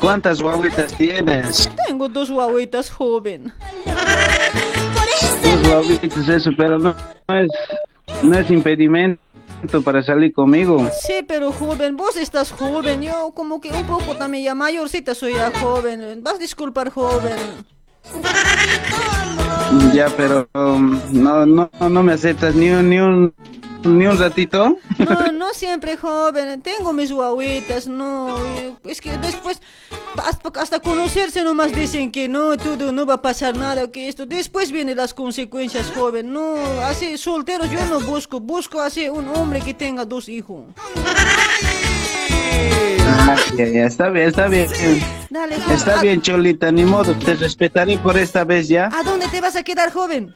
¿Cuántas 0.00 0.40
guaguitas 0.40 0.96
tienes? 0.96 1.68
Tengo 1.88 2.08
dos 2.08 2.30
guaguitas, 2.30 2.90
joven. 2.92 3.52
Dos 5.42 5.68
guaguitas, 5.68 6.28
eso, 6.28 6.50
pero 6.56 6.78
no, 6.78 6.94
no 7.26 7.38
es, 7.40 7.50
no 8.22 8.38
es 8.38 8.48
impedimento 8.48 9.18
para 9.84 10.00
salir 10.04 10.32
conmigo. 10.32 10.88
Sí, 11.04 11.24
pero 11.26 11.50
joven, 11.50 11.96
vos 11.96 12.14
estás 12.16 12.52
joven. 12.52 13.02
Yo 13.02 13.32
como 13.34 13.60
que 13.60 13.70
un 13.72 13.84
poco 13.84 14.14
también 14.14 14.44
ya 14.44 14.54
mayorcita 14.54 15.16
soy 15.16 15.34
ya 15.34 15.50
joven. 15.58 16.22
Vas 16.22 16.34
a 16.36 16.38
disculpar, 16.38 16.90
joven. 16.90 17.32
Ya, 19.92 20.08
pero 20.16 20.48
um, 20.54 21.00
no, 21.12 21.46
no, 21.46 21.70
no 21.80 22.02
me 22.02 22.12
aceptas 22.12 22.54
ni 22.54 22.70
un, 22.70 22.88
ni 22.90 22.98
un, 22.98 23.34
ni 23.84 24.06
un 24.06 24.18
ratito. 24.18 24.76
No, 24.98 25.32
no 25.32 25.54
siempre 25.54 25.96
joven. 25.96 26.60
Tengo 26.62 26.92
mis 26.92 27.12
guaguitas, 27.12 27.86
no. 27.86 28.36
Es 28.84 29.00
que 29.00 29.16
después, 29.18 29.60
hasta, 30.16 30.60
hasta 30.60 30.80
conocerse 30.80 31.42
nomás 31.42 31.74
dicen 31.74 32.10
que 32.10 32.28
no, 32.28 32.56
todo 32.56 32.92
no 32.92 33.06
va 33.06 33.14
a 33.14 33.22
pasar 33.22 33.56
nada, 33.56 33.90
que 33.90 34.08
esto. 34.08 34.26
Después 34.26 34.72
vienen 34.72 34.96
las 34.96 35.14
consecuencias, 35.14 35.92
joven. 35.94 36.32
No, 36.32 36.56
así 36.82 37.16
solteros 37.18 37.70
yo 37.70 37.84
no 37.86 38.00
busco. 38.00 38.40
Busco 38.40 38.80
así 38.80 39.08
un 39.08 39.28
hombre 39.28 39.60
que 39.60 39.74
tenga 39.74 40.04
dos 40.04 40.28
hijos. 40.28 40.64
Ah, 43.26 43.36
ya, 43.56 43.66
ya, 43.66 43.86
está 43.86 44.08
bien, 44.10 44.28
está 44.28 44.48
bien. 44.48 44.68
Dale, 45.30 45.56
joven. 45.60 45.76
Está 45.76 45.98
¿A- 45.98 46.02
bien, 46.02 46.20
Cholita, 46.22 46.70
ni 46.72 46.84
modo, 46.84 47.14
te 47.14 47.34
respetaré 47.34 47.98
por 47.98 48.16
esta 48.16 48.44
vez 48.44 48.68
ya. 48.68 48.88
¿A 48.92 49.02
dónde 49.02 49.28
te 49.28 49.40
vas 49.40 49.56
a 49.56 49.62
quedar, 49.62 49.92
joven? 49.92 50.34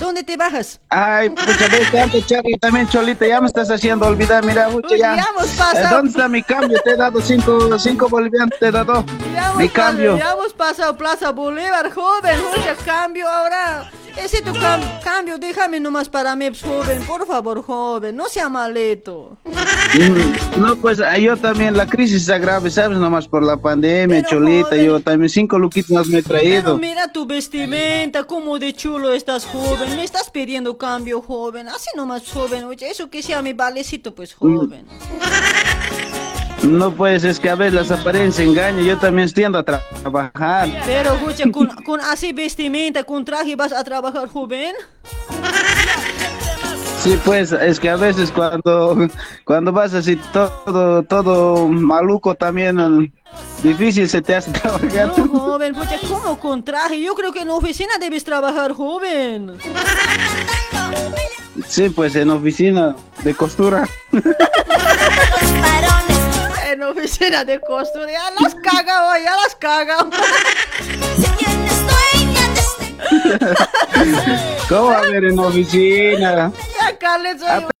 ¿Dónde 0.00 0.22
te 0.24 0.36
bajas? 0.36 0.80
Ay, 0.90 1.30
pucha, 1.30 1.68
ves 1.70 1.90
tanto, 1.92 2.20
Charlie, 2.22 2.58
también 2.58 2.88
Cholita, 2.88 3.26
ya 3.26 3.40
me 3.40 3.46
estás 3.46 3.70
haciendo 3.70 4.06
olvidar, 4.06 4.44
mira, 4.44 4.68
Uy, 4.68 4.82
ya. 4.98 5.16
ya 5.16 5.26
hemos 5.30 5.46
pasado. 5.56 5.78
Eh, 5.86 5.88
¿Dónde 5.90 6.10
está 6.10 6.28
mi 6.28 6.42
cambio? 6.42 6.78
Te 6.84 6.90
he 6.90 6.96
dado 6.96 7.20
cinco, 7.20 7.78
cinco 7.78 8.08
bolivianos, 8.08 8.58
te 8.58 8.66
he 8.66 8.70
dado 8.72 9.04
Ya 9.32 9.46
hemos 9.46 9.56
mi 9.58 9.68
cambio. 9.68 10.18
ya 10.18 10.32
hemos 10.32 10.52
pasado 10.52 10.96
Plaza 10.96 11.30
Bolívar, 11.30 11.90
joven. 11.92 12.38
Oye, 12.52 12.74
cambio 12.84 13.28
ahora. 13.28 13.90
Ese 14.16 14.40
tu 14.42 14.52
cam- 14.52 15.00
cambio, 15.02 15.38
déjame 15.38 15.80
nomás 15.80 16.08
para 16.08 16.34
mí, 16.36 16.46
joven. 16.62 17.02
Por 17.04 17.26
favor, 17.26 17.62
joven. 17.62 18.16
No 18.16 18.28
sea 18.28 18.48
maleto. 18.48 19.36
Mm, 19.44 20.60
No, 20.60 20.76
pues 20.76 21.00
ah, 21.00 21.18
yo 21.18 21.36
también, 21.36 21.76
la 21.76 21.86
crisis 21.86 22.22
está 22.22 22.38
grave, 22.38 22.70
¿sabes? 22.70 22.96
Nomás 22.98 23.26
por 23.28 23.42
la 23.42 23.56
pandemia, 23.56 24.22
Cholita, 24.24 24.76
yo 24.76 25.00
también 25.00 25.28
cinco 25.28 25.58
luquitos 25.58 25.90
más 25.90 26.06
me 26.06 26.18
he 26.18 26.22
Pero 26.22 26.38
traído. 26.40 26.78
mira 26.78 27.08
tu 27.12 27.26
vestimenta, 27.26 28.24
como 28.24 28.58
de 28.58 28.72
chulo 28.72 29.12
estás, 29.12 29.44
joven. 29.44 29.96
Me 29.96 30.04
estás 30.04 30.30
pidiendo 30.30 30.78
cambio, 30.78 31.20
joven. 31.20 31.68
Así 31.68 31.90
nomás, 31.96 32.22
joven. 32.30 32.64
Oye, 32.64 32.88
eso 32.90 33.10
que 33.10 33.22
sea 33.22 33.42
mi 33.42 33.52
valecito, 33.52 34.14
pues, 34.14 34.32
joven. 34.34 34.86
No, 36.64 36.90
pues 36.92 37.24
es 37.24 37.38
que 37.38 37.50
a 37.50 37.54
veces 37.54 37.74
las 37.74 37.90
apariencias 37.90 38.46
engañan, 38.48 38.84
yo 38.84 38.96
también 38.98 39.30
tiendo 39.32 39.58
a 39.58 39.64
tra- 39.64 39.82
trabajar. 40.02 40.68
Pero, 40.86 41.12
escucha, 41.14 41.44
con, 41.50 41.68
con 41.84 42.00
así 42.00 42.32
vestimenta, 42.32 43.04
con 43.04 43.24
traje, 43.24 43.54
vas 43.54 43.72
a 43.72 43.84
trabajar, 43.84 44.28
joven. 44.28 44.74
Sí, 47.02 47.18
pues 47.22 47.52
es 47.52 47.78
que 47.78 47.90
a 47.90 47.96
veces 47.96 48.30
cuando, 48.30 49.08
cuando 49.44 49.72
vas 49.72 49.92
así 49.92 50.16
todo, 50.32 51.02
todo 51.02 51.68
maluco 51.68 52.34
también, 52.34 52.80
eh, 52.80 53.12
difícil 53.62 54.08
se 54.08 54.22
te 54.22 54.34
hace 54.34 54.50
trabajar. 54.52 55.12
No, 55.18 55.28
joven, 55.28 55.74
pucha, 55.74 55.96
¿cómo 56.08 56.40
con 56.40 56.64
traje? 56.64 56.98
Yo 57.02 57.14
creo 57.14 57.30
que 57.30 57.42
en 57.42 57.50
oficina 57.50 57.98
debes 58.00 58.24
trabajar, 58.24 58.72
joven. 58.72 59.52
Sí, 61.68 61.90
pues 61.90 62.16
en 62.16 62.30
oficina 62.30 62.96
de 63.22 63.34
costura. 63.34 63.86
En 66.84 66.90
oficina 66.90 67.44
de 67.46 67.58
costura, 67.60 68.12
ya 68.12 68.30
las 68.42 68.54
caga 68.56 69.08
hoy, 69.08 69.22
ya 69.22 69.34
las 69.36 69.56
caga. 69.56 69.96
¿Cómo 74.68 74.90
a 74.90 75.00
ver 75.00 75.24
en 75.24 75.38
oficina? 75.38 76.52
Ya, 76.78 76.98
Carles, 76.98 77.40
soy 77.40 77.73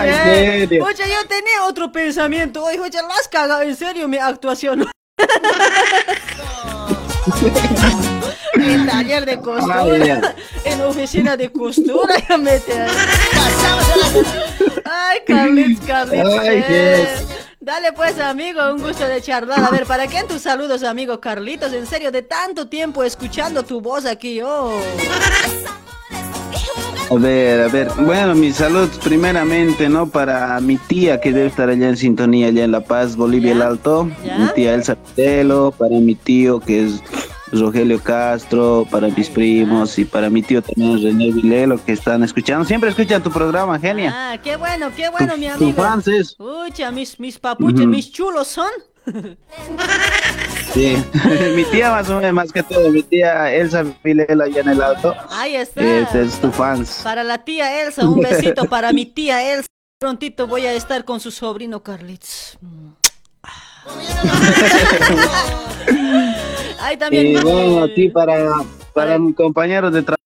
Serio. 0.00 0.84
Pucha, 0.84 1.06
yo 1.06 1.26
tenía 1.28 1.62
otro 1.64 1.92
pensamiento. 1.92 2.64
Oye, 2.64 2.78
lo 2.78 3.12
has 3.12 3.28
cagado 3.28 3.62
en 3.62 3.76
serio 3.76 4.08
mi 4.08 4.18
actuación. 4.18 4.84
en 8.54 8.86
taller 8.86 9.26
de 9.26 9.38
costura, 9.38 10.34
en 10.64 10.80
oficina 10.82 11.36
de 11.36 11.50
costura, 11.50 12.14
ya. 12.28 12.86
Ay, 14.84 15.18
Carlitos, 15.26 15.86
Carlitos. 15.86 16.38
Ay, 16.38 16.64
eh. 16.68 17.08
Dale 17.60 17.92
pues, 17.92 18.20
amigo, 18.20 18.60
un 18.72 18.80
gusto 18.80 19.08
de 19.08 19.20
charlar. 19.20 19.58
A 19.58 19.70
ver, 19.70 19.86
¿para 19.86 20.06
quién 20.06 20.28
tus 20.28 20.42
saludos, 20.42 20.84
amigo 20.84 21.20
Carlitos? 21.20 21.72
En 21.72 21.86
serio, 21.86 22.12
de 22.12 22.22
tanto 22.22 22.68
tiempo 22.68 23.02
escuchando 23.02 23.64
tu 23.64 23.80
voz 23.80 24.06
aquí, 24.06 24.40
oh. 24.40 24.80
A 27.10 27.14
ver, 27.14 27.60
a 27.60 27.68
ver. 27.68 27.88
Bueno, 28.00 28.34
mis 28.34 28.56
saludos 28.56 28.98
primeramente, 29.02 29.88
¿no? 29.88 30.08
Para 30.08 30.58
mi 30.60 30.76
tía 30.76 31.20
que 31.20 31.32
debe 31.32 31.46
estar 31.46 31.68
allá 31.68 31.88
en 31.88 31.96
sintonía, 31.96 32.48
allá 32.48 32.64
en 32.64 32.72
La 32.72 32.80
Paz, 32.80 33.14
Bolivia 33.16 33.52
el 33.52 33.62
Alto. 33.62 34.10
¿Ya? 34.24 34.38
Mi 34.38 34.48
tía 34.54 34.74
Elsa 34.74 34.96
Pitelo, 34.96 35.72
para 35.76 35.94
mi 36.00 36.16
tío 36.16 36.58
que 36.58 36.84
es 36.86 37.00
Rogelio 37.52 38.00
Castro, 38.02 38.86
para 38.90 39.08
mis 39.08 39.28
primos 39.30 39.96
y 40.00 40.04
para 40.04 40.28
mi 40.30 40.42
tío 40.42 40.62
también 40.62 41.00
René 41.00 41.30
Vilelo 41.30 41.82
que 41.84 41.92
están 41.92 42.24
escuchando. 42.24 42.64
Siempre 42.64 42.90
escuchan 42.90 43.22
tu 43.22 43.30
programa, 43.30 43.78
genia. 43.78 44.12
Ah, 44.32 44.38
qué 44.42 44.56
bueno, 44.56 44.90
qué 44.96 45.08
bueno, 45.08 45.36
mi 45.36 45.46
tu 45.46 45.52
amigo. 45.52 45.82
fans 45.82 46.08
es. 46.08 46.36
Mis, 46.92 47.20
mis 47.20 47.38
papuches, 47.38 47.86
mis 47.86 48.10
chulos 48.10 48.48
son. 48.48 48.70
Sí. 50.76 50.94
mi 51.56 51.64
tía 51.64 51.90
más 51.90 52.10
o 52.10 52.16
menos, 52.16 52.34
más 52.34 52.52
que 52.52 52.62
todo, 52.62 52.90
mi 52.90 53.02
tía 53.02 53.50
Elsa 53.50 53.82
Vilelo 54.04 54.44
allá 54.44 54.60
en 54.60 54.68
el 54.68 54.82
Alto. 54.82 55.14
Ahí 55.30 55.56
está. 55.56 55.82
Este 55.82 56.20
es 56.20 56.38
tu 56.38 56.52
fans. 56.52 57.00
Para 57.02 57.24
la 57.24 57.42
tía 57.42 57.82
Elsa, 57.82 58.06
un 58.06 58.20
besito 58.20 58.66
para 58.66 58.92
mi 58.92 59.06
tía 59.06 59.54
Elsa. 59.54 59.66
Prontito 59.98 60.46
voy 60.46 60.66
a 60.66 60.74
estar 60.74 61.06
con 61.06 61.18
su 61.18 61.30
sobrino 61.30 61.82
Carlitos. 61.82 62.58
Ahí 66.80 66.98
también. 66.98 67.28
Y 67.28 67.40
bueno, 67.40 67.84
a 67.84 67.94
ti 67.94 68.10
para, 68.10 68.56
para 68.92 69.18
mi 69.18 69.32
compañero 69.32 69.90
de 69.90 70.02
trabajo, 70.02 70.20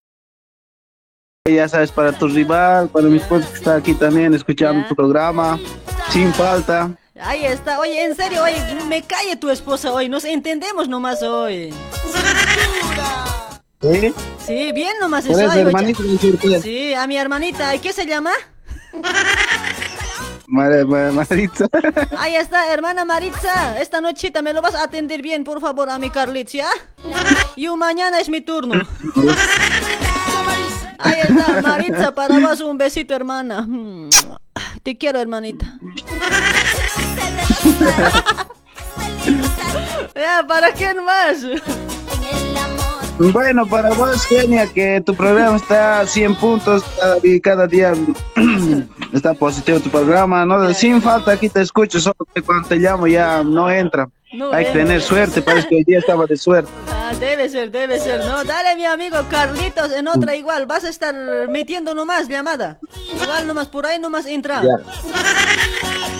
ya 1.46 1.68
sabes, 1.68 1.92
para 1.92 2.10
tu 2.10 2.26
rival, 2.26 2.88
para 2.88 3.06
mi 3.06 3.18
esposo 3.18 3.48
que 3.48 3.56
está 3.56 3.76
aquí 3.76 3.94
también 3.94 4.34
escuchando 4.34 4.88
tu 4.88 4.96
programa, 4.96 5.60
sin 6.08 6.34
falta. 6.34 6.90
Ahí 7.22 7.44
está. 7.44 7.78
Oye, 7.80 8.04
en 8.04 8.16
serio, 8.16 8.42
oye, 8.42 8.56
me 8.88 9.02
calle 9.02 9.36
tu 9.36 9.50
esposa 9.50 9.92
hoy. 9.92 10.08
Nos 10.08 10.24
entendemos 10.24 10.88
nomás 10.88 11.22
hoy. 11.22 11.72
¿Sí? 13.80 14.14
Sí, 14.46 14.72
bien 14.72 14.92
nomás 15.00 15.24
eso, 15.24 15.38
hermanito, 15.40 16.02
decirte. 16.02 16.60
Sí, 16.60 16.94
a 16.94 17.06
mi 17.06 17.16
hermanita. 17.16 17.74
¿Y 17.74 17.78
qué 17.78 17.92
se 17.92 18.06
llama? 18.06 18.32
Mar- 20.46 20.84
Mar- 20.86 21.12
Maritza. 21.12 21.66
Ahí 22.18 22.34
está, 22.36 22.72
hermana 22.72 23.04
Maritza. 23.04 23.80
Esta 23.80 24.00
nochita 24.00 24.42
me 24.42 24.52
lo 24.52 24.60
vas 24.60 24.74
a 24.74 24.82
atender 24.84 25.22
bien, 25.22 25.44
por 25.44 25.60
favor, 25.60 25.88
a 25.88 25.98
mi 25.98 26.10
Carlitos, 26.10 26.52
¿ya? 26.54 26.68
Y 27.56 27.68
mañana 27.68 28.18
es 28.20 28.28
mi 28.28 28.40
turno. 28.40 28.82
Ahí 31.02 31.20
está, 31.20 31.62
Maritza, 31.62 32.14
para 32.14 32.38
vos 32.38 32.60
un 32.60 32.78
besito, 32.78 33.14
hermana. 33.14 33.66
Te 34.82 34.96
quiero, 34.96 35.20
hermanita. 35.20 35.78
¿para 40.46 40.72
quién 40.72 41.04
más? 41.04 41.44
Bueno, 43.18 43.66
para 43.66 43.90
vos, 43.90 44.24
Genia, 44.24 44.66
que 44.66 45.02
tu 45.04 45.14
programa 45.14 45.56
está 45.56 46.00
a 46.00 46.06
100 46.06 46.36
puntos 46.36 46.82
y 47.22 47.38
cada 47.40 47.66
día 47.66 47.92
está 49.12 49.34
positivo 49.34 49.78
tu 49.80 49.90
programa, 49.90 50.46
¿no? 50.46 50.72
Sin 50.72 51.02
falta 51.02 51.32
aquí 51.32 51.50
te 51.50 51.60
escucho, 51.60 52.00
solo 52.00 52.16
que 52.34 52.40
cuando 52.40 52.68
te 52.68 52.76
llamo 52.76 53.06
ya 53.06 53.42
no 53.44 53.70
entra. 53.70 54.08
No 54.32 54.52
Hay 54.52 54.66
que 54.66 54.72
tener 54.72 55.02
suerte, 55.02 55.42
parece 55.42 55.68
que 55.68 55.76
hoy 55.76 55.84
día 55.84 55.98
estaba 55.98 56.26
de 56.26 56.36
suerte. 56.36 56.70
Ah, 57.10 57.14
debe 57.18 57.48
ser, 57.48 57.72
debe 57.72 57.98
ser, 57.98 58.24
¿no? 58.24 58.44
Dale, 58.44 58.76
mi 58.76 58.84
amigo 58.84 59.16
Carlitos, 59.28 59.90
en 59.90 60.06
otra 60.06 60.36
igual. 60.36 60.66
Vas 60.66 60.84
a 60.84 60.88
estar 60.90 61.12
metiendo 61.48 61.92
nomás 61.92 62.28
llamada. 62.28 62.78
Igual 63.20 63.48
nomás, 63.48 63.66
por 63.66 63.84
ahí 63.84 63.98
nomás 63.98 64.26
entra. 64.26 64.62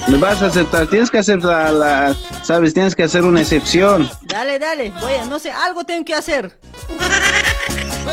Me 0.08 0.18
vas 0.18 0.42
a 0.42 0.47
aceptar, 0.47 0.89
tienes 0.89 1.08
que 1.08 1.18
hacer 1.18 1.44
la, 1.44 1.70
la- 1.70 2.16
sabes, 2.42 2.74
tienes 2.74 2.97
que 2.97 3.05
hacer 3.05 3.22
una 3.22 3.40
excepción. 3.40 4.10
Dale, 4.22 4.58
dale. 4.58 4.90
Voy 5.00 5.14
a, 5.14 5.26
no 5.26 5.39
sé, 5.39 5.52
algo 5.52 5.84
tengo 5.84 6.05
que 6.05 6.14
hacer. 6.14 6.58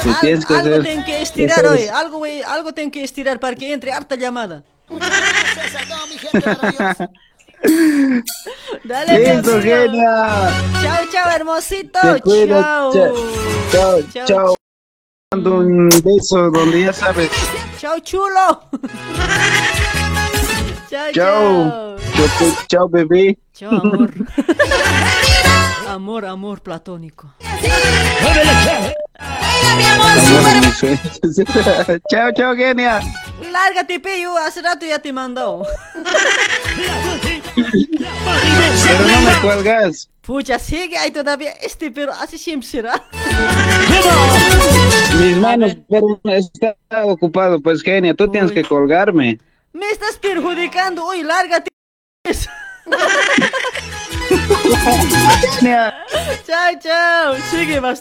Sí, 0.03 0.09
Al- 0.09 0.19
tienes 0.19 0.45
que 0.45 0.53
algo 0.53 0.67
hacer. 0.69 0.83
tengo 0.83 1.05
que 1.05 1.21
estirar 1.23 1.65
hoy. 1.65 1.87
Algo, 1.87 2.19
güey, 2.19 2.43
algo 2.43 2.73
tengo 2.75 2.91
que 2.91 3.03
estirar 3.03 3.39
para 3.39 3.55
que 3.55 3.73
entre 3.73 3.91
harta 3.91 4.15
llamada. 4.15 4.61
Dale, 8.83 9.17
mi 9.17 9.25
Listo. 9.35 9.59
Genia. 9.59 10.51
Chao, 10.81 11.05
chao, 11.11 11.29
hermosito. 11.29 11.99
Chao. 11.99 12.91
Chao, 13.71 14.01
chao. 14.25 14.55
Mando 15.31 15.57
un 15.57 15.89
beso 16.03 16.49
donde 16.51 16.81
ya 16.81 16.93
sabes. 16.93 17.31
Chao, 17.79 17.99
chulo. 17.99 18.69
chao, 20.89 21.11
Chao. 21.11 21.97
Chao, 22.67 22.87
bebé. 22.87 23.37
Chao, 23.53 23.71
amor. 23.71 24.11
amor, 25.89 26.25
amor 26.25 26.61
platónico. 26.61 27.33
Amor 27.41 27.61
de 30.43 30.53
mis 30.61 30.77
sueños. 30.77 31.19
chao, 32.09 32.31
chao, 32.33 32.55
Genia. 32.55 33.01
Lárgate, 33.51 33.99
Peyo. 33.99 34.37
Hace 34.37 34.61
rato 34.61 34.85
ya 34.85 34.99
te 34.99 35.11
mandó. 35.11 35.65
Pero 37.57 39.07
no 39.07 39.21
me 39.21 39.41
cuelgas. 39.41 40.09
Pucha, 40.21 40.59
sigue 40.59 40.97
ahí 40.97 41.11
todavía 41.11 41.51
este, 41.61 41.89
pero 41.89 42.13
así 42.13 42.37
siempre 42.37 42.67
será. 42.67 43.03
Mis 45.19 45.37
manos, 45.37 45.77
pero 45.89 46.19
está 46.25 46.75
ocupado. 47.05 47.59
Pues, 47.61 47.81
Genia, 47.81 48.13
tú 48.13 48.29
tienes 48.29 48.51
que 48.51 48.63
colgarme. 48.63 49.39
Me 49.73 49.89
estás 49.89 50.17
perjudicando. 50.17 51.07
Uy, 51.07 51.23
lárgate. 51.23 51.69
Chao, 56.45 56.73
chao. 56.81 57.35
Sigue, 57.51 57.79
va 57.79 57.95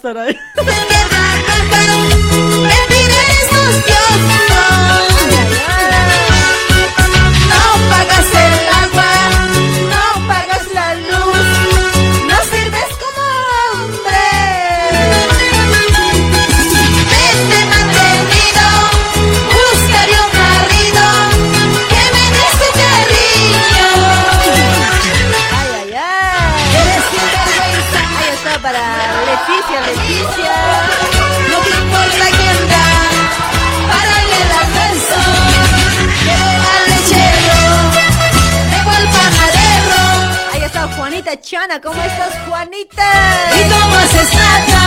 Juanita 41.27 41.41
Chana. 41.41 41.81
¿Cómo 41.81 42.01
estás, 42.01 42.33
Juanita? 42.47 43.03
¿Y 43.51 43.69
cómo 43.69 43.95
nada? 43.95 44.79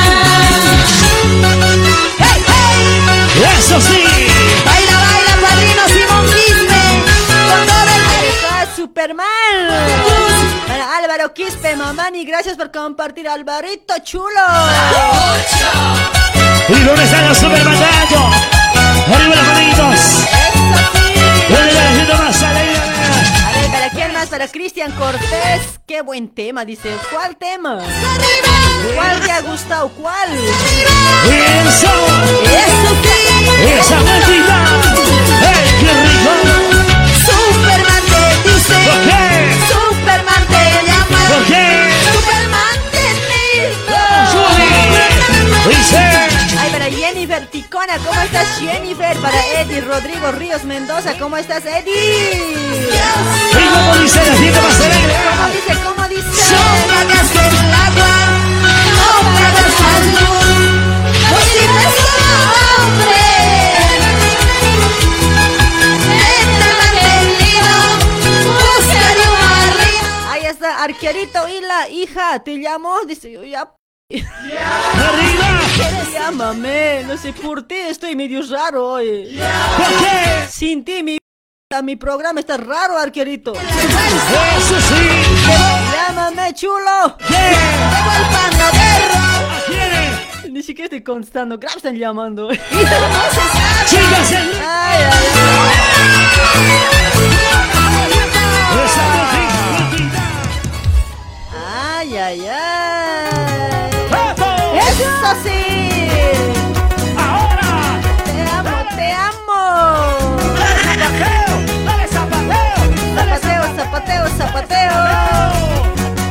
¡Hey, 2.18 2.44
hey! 2.46 3.58
¡Eso 3.58 3.78
sí! 3.80 4.04
Baila, 4.64 4.96
baila, 4.96 5.34
padrino 5.46 5.88
Simón 5.88 6.26
Quispe, 6.32 6.82
con 7.46 7.66
todo 7.66 7.82
el 7.82 7.90
Ahí 7.90 8.28
está 8.28 8.74
Superman. 8.74 9.26
Para 10.66 10.96
Álvaro 10.96 11.34
Quispe, 11.34 11.76
mamani, 11.76 12.24
gracias 12.24 12.56
por 12.56 12.70
compartir, 12.72 13.28
Alvarito 13.28 13.94
chulo. 14.02 14.40
¿Y 16.68 16.80
dónde 16.84 17.04
están 17.04 17.28
los 17.28 17.36
supermandados? 17.36 18.34
¡Arriba 19.12 19.36
las 19.36 19.46
manitos! 19.46 20.00
¿Dónde 21.50 21.74
va 21.74 21.80
haciendo 21.90 22.14
más 22.14 22.42
alegre? 22.42 22.69
¿Para 23.70 23.90
quién 23.90 24.12
más? 24.12 24.28
Para 24.28 24.48
Cristian 24.48 24.92
Cortés. 24.92 25.80
Qué 25.86 26.02
buen 26.02 26.28
tema, 26.28 26.64
dice. 26.64 26.96
¿Cuál 27.12 27.36
tema? 27.36 27.78
¿Cuál 28.94 29.20
te 29.20 29.30
ha 29.30 29.40
gustado? 29.42 29.88
¿Cuál? 29.90 30.30
¡Eso! 30.32 31.88
Eso 32.44 32.90
sí. 33.02 33.18
¡Esa 33.66 34.00
vueltita! 34.00 34.56
¡Ey, 35.42 35.58
qué 35.80 35.90
rico! 36.02 36.32
Superman 37.26 38.02
te 38.08 38.22
dice. 38.48 38.74
¿Por 38.88 38.98
qué? 39.04 39.22
Superman 39.68 40.44
te 40.48 40.62
llama. 40.86 41.20
¿Por 41.28 41.44
qué? 41.44 41.64
Superman 42.12 42.78
te 42.92 43.06
¡Sube! 44.30 44.66
¡Dice! 45.68 46.29
Ay, 47.40 47.46
para 47.46 47.46
Jennifer 47.46 47.46
Ticona, 47.46 47.96
¿cómo 47.98 48.20
estás, 48.20 48.58
Jennifer? 48.58 49.16
Para 49.18 49.46
Eddie 49.60 49.80
Rodrigo 49.80 50.30
Ríos 50.32 50.64
Mendoza. 50.64 51.16
¿Cómo 51.18 51.38
estás, 51.38 51.64
Eddie? 51.64 52.34
¿Y 52.34 53.68
cómo 53.72 53.96
dice 53.96 54.20
la 54.22 54.60
más 54.60 54.80
alegre? 54.80 55.14
¿Cómo 55.30 55.48
dice? 55.48 55.72
¿Cómo 55.82 56.08
dice? 56.08 56.54
Agua, 57.80 58.14
un 62.86 63.00
arriba. 69.72 70.30
Ahí 70.30 70.44
está, 70.44 70.82
arquerito 70.82 71.48
y 71.48 71.60
la 71.60 71.88
hija. 71.88 72.38
¿Te 72.44 72.60
llamó? 72.60 73.00
Dice 73.06 73.30
yo 73.32 73.42
ya. 73.44 73.79
Llámame, 76.12 77.04
no 77.04 77.16
sé 77.16 77.32
por 77.32 77.62
ti, 77.62 77.76
estoy 77.76 78.16
medio 78.16 78.42
raro 78.50 78.88
hoy. 78.88 79.38
¿Por 79.76 79.86
qué? 79.98 80.48
Sin 80.50 80.84
ti, 80.84 81.02
mi, 81.02 81.18
mi 81.82 81.96
programa 81.96 82.40
está 82.40 82.56
raro, 82.56 82.98
arquerito. 82.98 83.52
¡Eso 83.54 84.80
sí! 84.80 85.08
Llámame, 85.92 86.52
chulo. 86.54 87.16
Ni 90.50 90.62
siquiera 90.62 90.86
estoy 90.86 91.02
contestando, 91.02 91.58
Grab 91.58 91.76
están 91.76 91.96
llamando. 91.96 92.50
¡Chicas! 92.52 94.32
Ay, 94.66 95.02
ay, 95.02 95.28
ay, 101.62 102.18
ay, 102.18 102.48
ay. 102.48 102.89
¡Vamos! 105.30 105.46
¡Eso 105.46 105.48
sí! 105.48 105.52
¡Ahora! 107.16 108.00
¡Te 108.24 108.42
amo, 108.50 108.76
te 108.96 109.12
amo! 109.12 109.62
¡Zapateo! 110.98 111.52
¡Dale 111.84 112.06
zapateo! 112.08 112.78
¡Dale 113.14 113.36
Zapateo, 113.38 113.62
zapateo, 113.76 114.24
zapateo. 114.36 114.98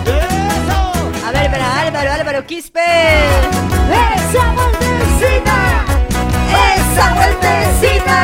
¡Eso! 0.06 0.80
A 1.26 1.32
ver, 1.32 1.50
para 1.50 1.80
Álvaro, 1.80 2.12
Álvaro 2.12 2.46
Quispe. 2.46 2.82
esa 4.16 4.52
vueltecita, 4.52 5.86
esa 6.76 7.14
vueltecita. 7.14 8.18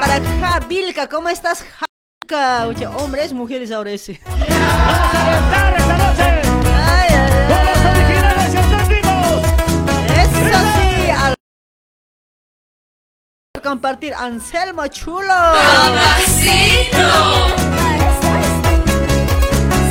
Para 0.00 0.16
Javilka, 0.40 1.08
¿cómo 1.08 1.28
estás, 1.28 1.62
Javilka? 1.62 2.68
Oye, 2.68 2.86
hombres, 2.86 3.34
mujeres 3.34 3.70
ahora 3.70 3.90
ese. 3.90 4.18
¡Vamos 4.24 4.48
a 4.48 5.76
esta 5.76 5.98
noche! 5.98 6.51
Compartir 13.62 14.12
Anselmo 14.14 14.86
Chulo. 14.88 15.28
Papacito. 15.28 17.08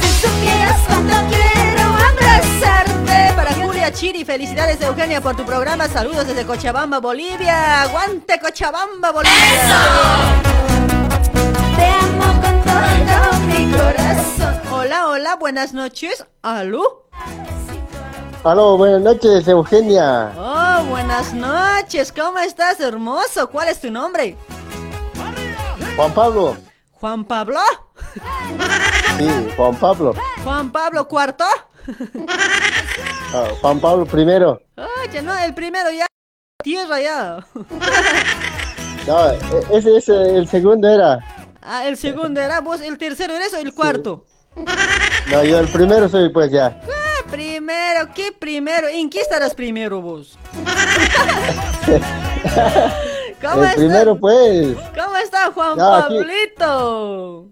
Si 0.01 0.27
supieras 0.27 0.79
cuánto 0.87 1.15
quiero 1.29 1.83
abrazarte. 1.83 3.33
Para 3.35 3.53
Julia 3.55 3.91
Chiri, 3.93 4.25
felicidades 4.25 4.81
Eugenia 4.81 5.21
por 5.21 5.35
tu 5.35 5.45
programa. 5.45 5.87
Saludos 5.87 6.27
desde 6.27 6.45
Cochabamba, 6.45 6.99
Bolivia. 6.99 7.83
Aguante 7.83 8.39
Cochabamba, 8.39 9.11
Bolivia. 9.11 9.33
Te 11.77 11.85
amo 11.85 12.41
con 12.41 12.61
todo 12.63 13.39
mi 13.47 13.71
corazón. 13.71 14.61
Hola, 14.71 15.07
hola, 15.07 15.35
buenas 15.37 15.73
noches. 15.73 16.25
¿Aló? 16.41 17.07
Aló, 18.43 18.75
buenas 18.75 19.01
noches, 19.01 19.47
Eugenia. 19.47 20.31
Oh, 20.35 20.83
buenas 20.85 21.31
noches. 21.31 22.11
¿Cómo 22.11 22.39
estás, 22.39 22.79
hermoso? 22.79 23.47
¿Cuál 23.47 23.67
es 23.69 23.79
tu 23.79 23.91
nombre? 23.91 24.35
Juan 25.95 26.11
Pablo. 26.11 26.57
Juan 26.93 27.23
Pablo. 27.23 27.59
Sí, 29.19 29.29
Juan 29.55 29.75
Pablo. 29.75 30.15
Juan 30.43 30.71
Pablo 30.71 31.07
cuarto. 31.07 31.45
Ah, 33.33 33.47
Juan 33.61 33.79
Pablo 33.79 34.05
primero. 34.07 34.59
Oye, 34.75 35.21
no, 35.21 35.37
el 35.37 35.53
primero 35.53 35.91
ya. 35.91 36.07
Tierra 36.63 36.99
ya. 36.99 37.45
No, 39.07 39.31
ese 39.71 39.97
es 39.97 40.09
el 40.09 40.47
segundo 40.47 40.89
era. 40.89 41.19
Ah, 41.61 41.87
el 41.87 41.95
segundo 41.95 42.41
era 42.41 42.59
vos, 42.61 42.81
el 42.81 42.97
tercero 42.97 43.35
eres 43.35 43.53
o 43.53 43.57
el 43.57 43.73
cuarto. 43.75 44.25
No, 45.29 45.43
yo 45.43 45.59
el 45.59 45.67
primero 45.67 46.09
soy 46.09 46.29
pues 46.29 46.51
ya. 46.51 46.81
Primero, 47.65 48.09
¿qué 48.15 48.31
primero? 48.31 48.87
¿En 48.87 49.07
qué 49.07 49.21
estarás 49.21 49.53
primero 49.53 50.01
vos? 50.01 50.35
¿Cómo 53.39 53.61
el 53.63 53.69
está? 53.69 53.75
primero 53.75 54.17
pues. 54.19 54.75
¿Cómo 54.95 55.15
está 55.23 55.51
Juan 55.53 55.73
aquí- 55.79 56.15
Pablito? 56.17 57.45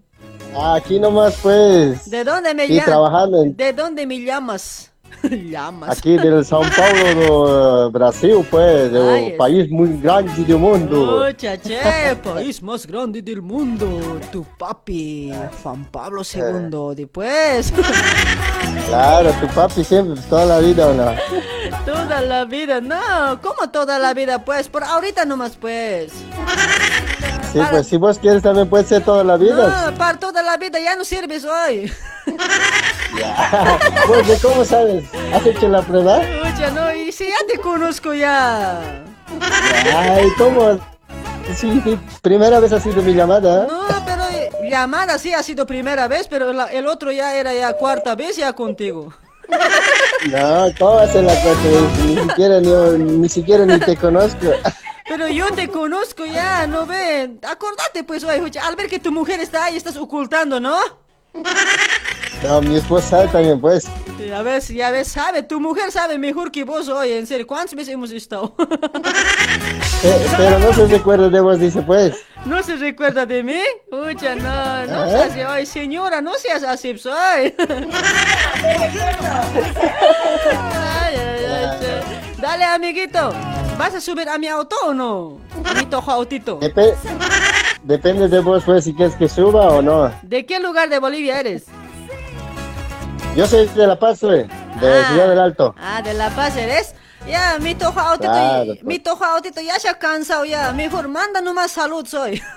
Aquí 0.74 0.98
nomás 0.98 1.36
pues. 1.40 2.10
¿De 2.10 2.24
dónde 2.24 2.54
me 2.54 2.66
llamas? 2.66 3.56
¿De 3.56 3.72
dónde 3.72 4.04
me 4.04 4.18
llamas? 4.20 4.89
llamas. 5.50 5.90
Aquí 5.98 6.16
del 6.16 6.44
São 6.44 6.62
Paulo, 6.74 7.84
do 7.86 7.90
Brasil 7.90 8.46
pues, 8.50 8.90
de 8.92 9.00
Ay, 9.00 9.26
es- 9.28 9.36
país 9.38 9.70
muy 9.70 10.00
grande 10.00 10.44
del 10.44 10.56
mundo. 10.58 11.22
Ocha, 11.26 11.56
che, 11.58 12.16
país 12.22 12.62
más 12.62 12.86
grande 12.86 13.20
del 13.22 13.42
mundo. 13.42 13.86
Tu 14.32 14.44
papi, 14.58 15.32
Juan 15.62 15.84
Pablo 15.90 16.22
II. 16.22 16.94
Después, 16.96 17.72
Claro, 18.88 19.30
tu 19.40 19.46
papi 19.48 19.84
siempre, 19.84 20.20
toda 20.28 20.44
la 20.46 20.58
vida 20.58 20.88
o 20.88 20.94
no. 20.94 21.12
toda 21.84 22.20
la 22.20 22.44
vida. 22.44 22.80
No, 22.80 23.40
¿cómo 23.42 23.70
toda 23.70 23.98
la 23.98 24.14
vida? 24.14 24.44
Pues, 24.44 24.68
por 24.68 24.84
ahorita 24.84 25.24
nomás, 25.24 25.56
pues. 25.56 26.12
Sí, 27.52 27.58
pues 27.70 27.86
si 27.88 27.96
vos 27.96 28.18
quieres 28.18 28.42
también 28.42 28.68
puede 28.68 28.84
ser 28.84 29.04
toda 29.04 29.24
la 29.24 29.36
vida. 29.36 29.90
No, 29.90 29.94
para 29.96 30.18
toda 30.18 30.42
la 30.42 30.56
vida 30.56 30.78
ya 30.78 30.94
no 30.96 31.04
sirves 31.04 31.44
hoy. 31.44 31.90
Pues, 34.06 34.26
¿de 34.28 34.38
¿cómo 34.38 34.64
sabes? 34.64 35.04
¿Has 35.34 35.44
hecho 35.44 35.68
la 35.68 35.82
prueba? 35.82 36.18
Ocha, 36.42 36.70
no, 36.70 36.92
y 36.94 37.10
si 37.12 37.26
ya 37.26 37.34
te 37.52 37.58
conozco 37.58 38.14
ya. 38.14 38.80
Ay, 39.96 40.28
¿cómo? 40.38 40.78
Sí, 41.56 41.82
primera 42.22 42.60
vez 42.60 42.72
ha 42.72 42.80
sido 42.80 43.02
mi 43.02 43.12
llamada. 43.12 43.66
No, 43.66 43.82
pero 44.06 44.22
eh, 44.32 44.50
llamada 44.70 45.18
sí 45.18 45.32
ha 45.34 45.42
sido 45.42 45.66
primera 45.66 46.06
vez, 46.08 46.28
pero 46.28 46.52
la- 46.52 46.66
el 46.66 46.86
otro 46.86 47.10
ya 47.10 47.34
era 47.34 47.52
ya 47.52 47.72
cuarta 47.72 48.14
vez 48.14 48.36
ya 48.36 48.52
contigo. 48.52 49.12
No, 50.30 50.66
¿cómo 50.78 51.04
ser 51.08 51.24
la 51.24 51.34
cosa? 51.34 51.58
Ni 52.06 52.16
siquiera 52.16 52.60
ni, 52.60 53.04
ni 53.18 53.28
siquiera 53.28 53.66
ni 53.66 53.78
te 53.80 53.96
conozco. 53.96 54.46
Pero 55.10 55.26
yo 55.26 55.50
te 55.50 55.66
conozco 55.68 56.24
ya, 56.24 56.68
¿no 56.68 56.86
ven? 56.86 57.40
Acordate 57.42 58.04
pues, 58.04 58.22
al 58.22 58.76
ver 58.76 58.88
que 58.88 59.00
tu 59.00 59.10
mujer 59.10 59.40
está 59.40 59.64
ahí, 59.64 59.76
estás 59.76 59.96
ocultando, 59.96 60.60
¿no? 60.60 60.78
No, 62.42 62.60
mi 62.62 62.76
esposa 62.76 63.08
sabe 63.08 63.28
también, 63.28 63.60
pues. 63.60 63.86
Sí, 64.16 64.30
a 64.30 64.42
ver, 64.42 64.62
si 64.62 64.80
a 64.80 64.90
ver, 64.90 65.04
sabe, 65.04 65.42
tu 65.42 65.60
mujer 65.60 65.90
sabe 65.92 66.16
mejor 66.18 66.50
que 66.50 66.64
vos, 66.64 66.88
oye, 66.88 67.18
en 67.18 67.26
serio, 67.26 67.46
¿cuántas 67.46 67.74
veces 67.74 67.94
hemos 67.94 68.10
estado? 68.10 68.54
Eh, 70.02 70.26
pero 70.38 70.58
no 70.58 70.72
se 70.72 70.86
recuerda 70.86 71.28
de 71.28 71.40
vos, 71.42 71.60
dice, 71.60 71.82
pues. 71.82 72.16
¿No 72.46 72.62
se 72.62 72.76
recuerda 72.76 73.26
de 73.26 73.42
mí? 73.42 73.60
Ucha, 73.92 74.34
no, 74.34 74.86
no 74.86 75.04
¿Eh? 75.04 75.28
seas 75.30 75.50
oye, 75.50 75.66
señora, 75.66 76.22
no 76.22 76.32
seas 76.36 76.62
así, 76.62 76.96
soy. 76.96 77.54
Ay, 80.80 81.14
ay, 81.16 81.44
ay, 81.44 81.78
che. 81.80 82.40
Dale, 82.40 82.64
amiguito, 82.64 83.30
¿vas 83.78 83.94
a 83.94 84.00
subir 84.00 84.26
a 84.30 84.38
mi 84.38 84.46
auto 84.48 84.74
o 84.86 84.94
no? 84.94 85.38
Mi 85.76 85.84
tojo 85.84 86.10
autito. 86.10 86.58
Depe- 86.60 86.94
depende 87.82 88.28
de 88.28 88.40
vos, 88.40 88.62
pues, 88.64 88.84
si 88.84 88.94
quieres 88.94 89.14
que 89.16 89.28
suba 89.28 89.68
o 89.68 89.82
no. 89.82 90.10
¿De 90.22 90.46
qué 90.46 90.58
lugar 90.60 90.88
de 90.88 90.98
Bolivia 90.98 91.40
eres? 91.40 91.64
Yo 93.36 93.46
soy 93.46 93.66
de 93.68 93.86
La 93.86 93.98
Paz, 93.98 94.18
pues, 94.20 94.48
de 94.80 95.04
Ciudad 95.04 95.28
del 95.28 95.38
Alto. 95.38 95.74
Ah, 95.78 96.02
de 96.02 96.14
La 96.14 96.30
Paz 96.30 96.56
eres. 96.56 96.94
Ya, 97.28 97.58
mi 97.60 97.74
tojo 97.74 98.00
autito, 98.00 98.30
Claro, 98.30 98.64
pues. 98.66 98.82
mi 98.82 98.98
tojo 98.98 99.24
autito 99.24 99.60
ya 99.60 99.78
se 99.78 99.88
ha 99.88 99.98
cansado 99.98 100.44
ya. 100.44 100.72
Mejor 100.72 101.08
manda 101.08 101.40
nomás 101.40 101.70
salud, 101.72 102.06
soy. 102.06 102.42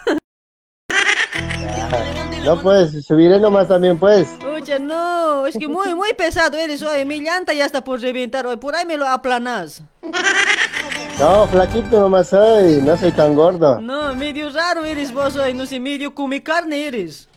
No, 2.44 2.62
pues, 2.62 3.06
subiré 3.06 3.40
nomás 3.40 3.70
también, 3.70 3.98
pues. 3.98 4.28
Oye, 4.54 4.78
no, 4.78 5.48
es 5.48 5.58
que 5.58 5.66
muy, 5.70 5.96
muy 5.96 6.14
pesado 6.14 6.58
eres 6.58 6.82
hoy. 6.82 7.06
Mi 7.06 7.22
llanta 7.22 7.54
ya 7.54 7.64
está 7.66 7.82
por 7.86 8.02
reventar 8.02 8.46
hoy. 8.46 8.58
Por 8.58 8.76
ahí 8.76 8.86
me 8.86 8.98
lo 8.98 9.08
aplanas. 9.08 9.82
No, 11.18 11.48
flaquito 11.48 12.02
nomás 12.02 12.28
soy, 12.28 12.82
no 12.82 12.98
soy 12.98 13.14
tan 13.14 13.34
gordo. 13.34 13.80
No, 13.80 14.14
medio 14.16 14.50
raro 14.52 14.84
eres 14.84 15.14
vos 15.14 15.38
hoy. 15.38 15.54
No 15.54 15.66
sé, 15.66 15.80
medio 15.80 16.14
come 16.14 16.44
carne 16.44 16.86
eres. 16.86 17.30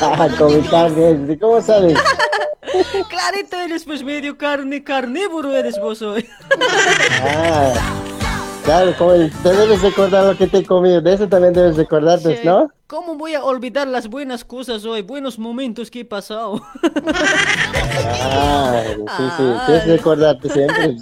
Ah, 0.00 0.28
carne, 0.70 1.38
¿cómo 1.40 1.60
sabes? 1.62 1.98
Clarito 3.08 3.56
eres, 3.56 3.84
pues 3.84 4.02
medio 4.02 4.36
carne, 4.36 4.82
carnívoro 4.84 5.54
eres 5.54 5.78
vos 5.80 6.02
hoy. 6.02 6.28
Ah, 7.22 7.72
claro, 8.64 8.94
como 8.98 9.12
te 9.12 9.52
debes 9.52 9.80
recordar 9.82 10.24
lo 10.24 10.36
que 10.36 10.46
te 10.46 10.58
he 10.58 10.66
comido, 10.66 11.00
de 11.00 11.14
eso 11.14 11.28
también 11.28 11.54
debes 11.54 11.76
recordarte, 11.76 12.42
¿no? 12.44 12.70
¿Cómo 12.86 13.16
voy 13.16 13.34
a 13.34 13.42
olvidar 13.42 13.88
las 13.88 14.08
buenas 14.08 14.44
cosas 14.44 14.84
hoy? 14.84 15.02
Buenos 15.02 15.38
momentos 15.38 15.90
que 15.90 16.00
he 16.00 16.04
pasado. 16.04 16.60
Ah, 18.04 18.82
sí, 18.84 19.22
sí, 19.36 19.42
tienes 19.66 19.84
que 19.84 19.96
recordarte 19.96 20.48
siempre. 20.50 20.86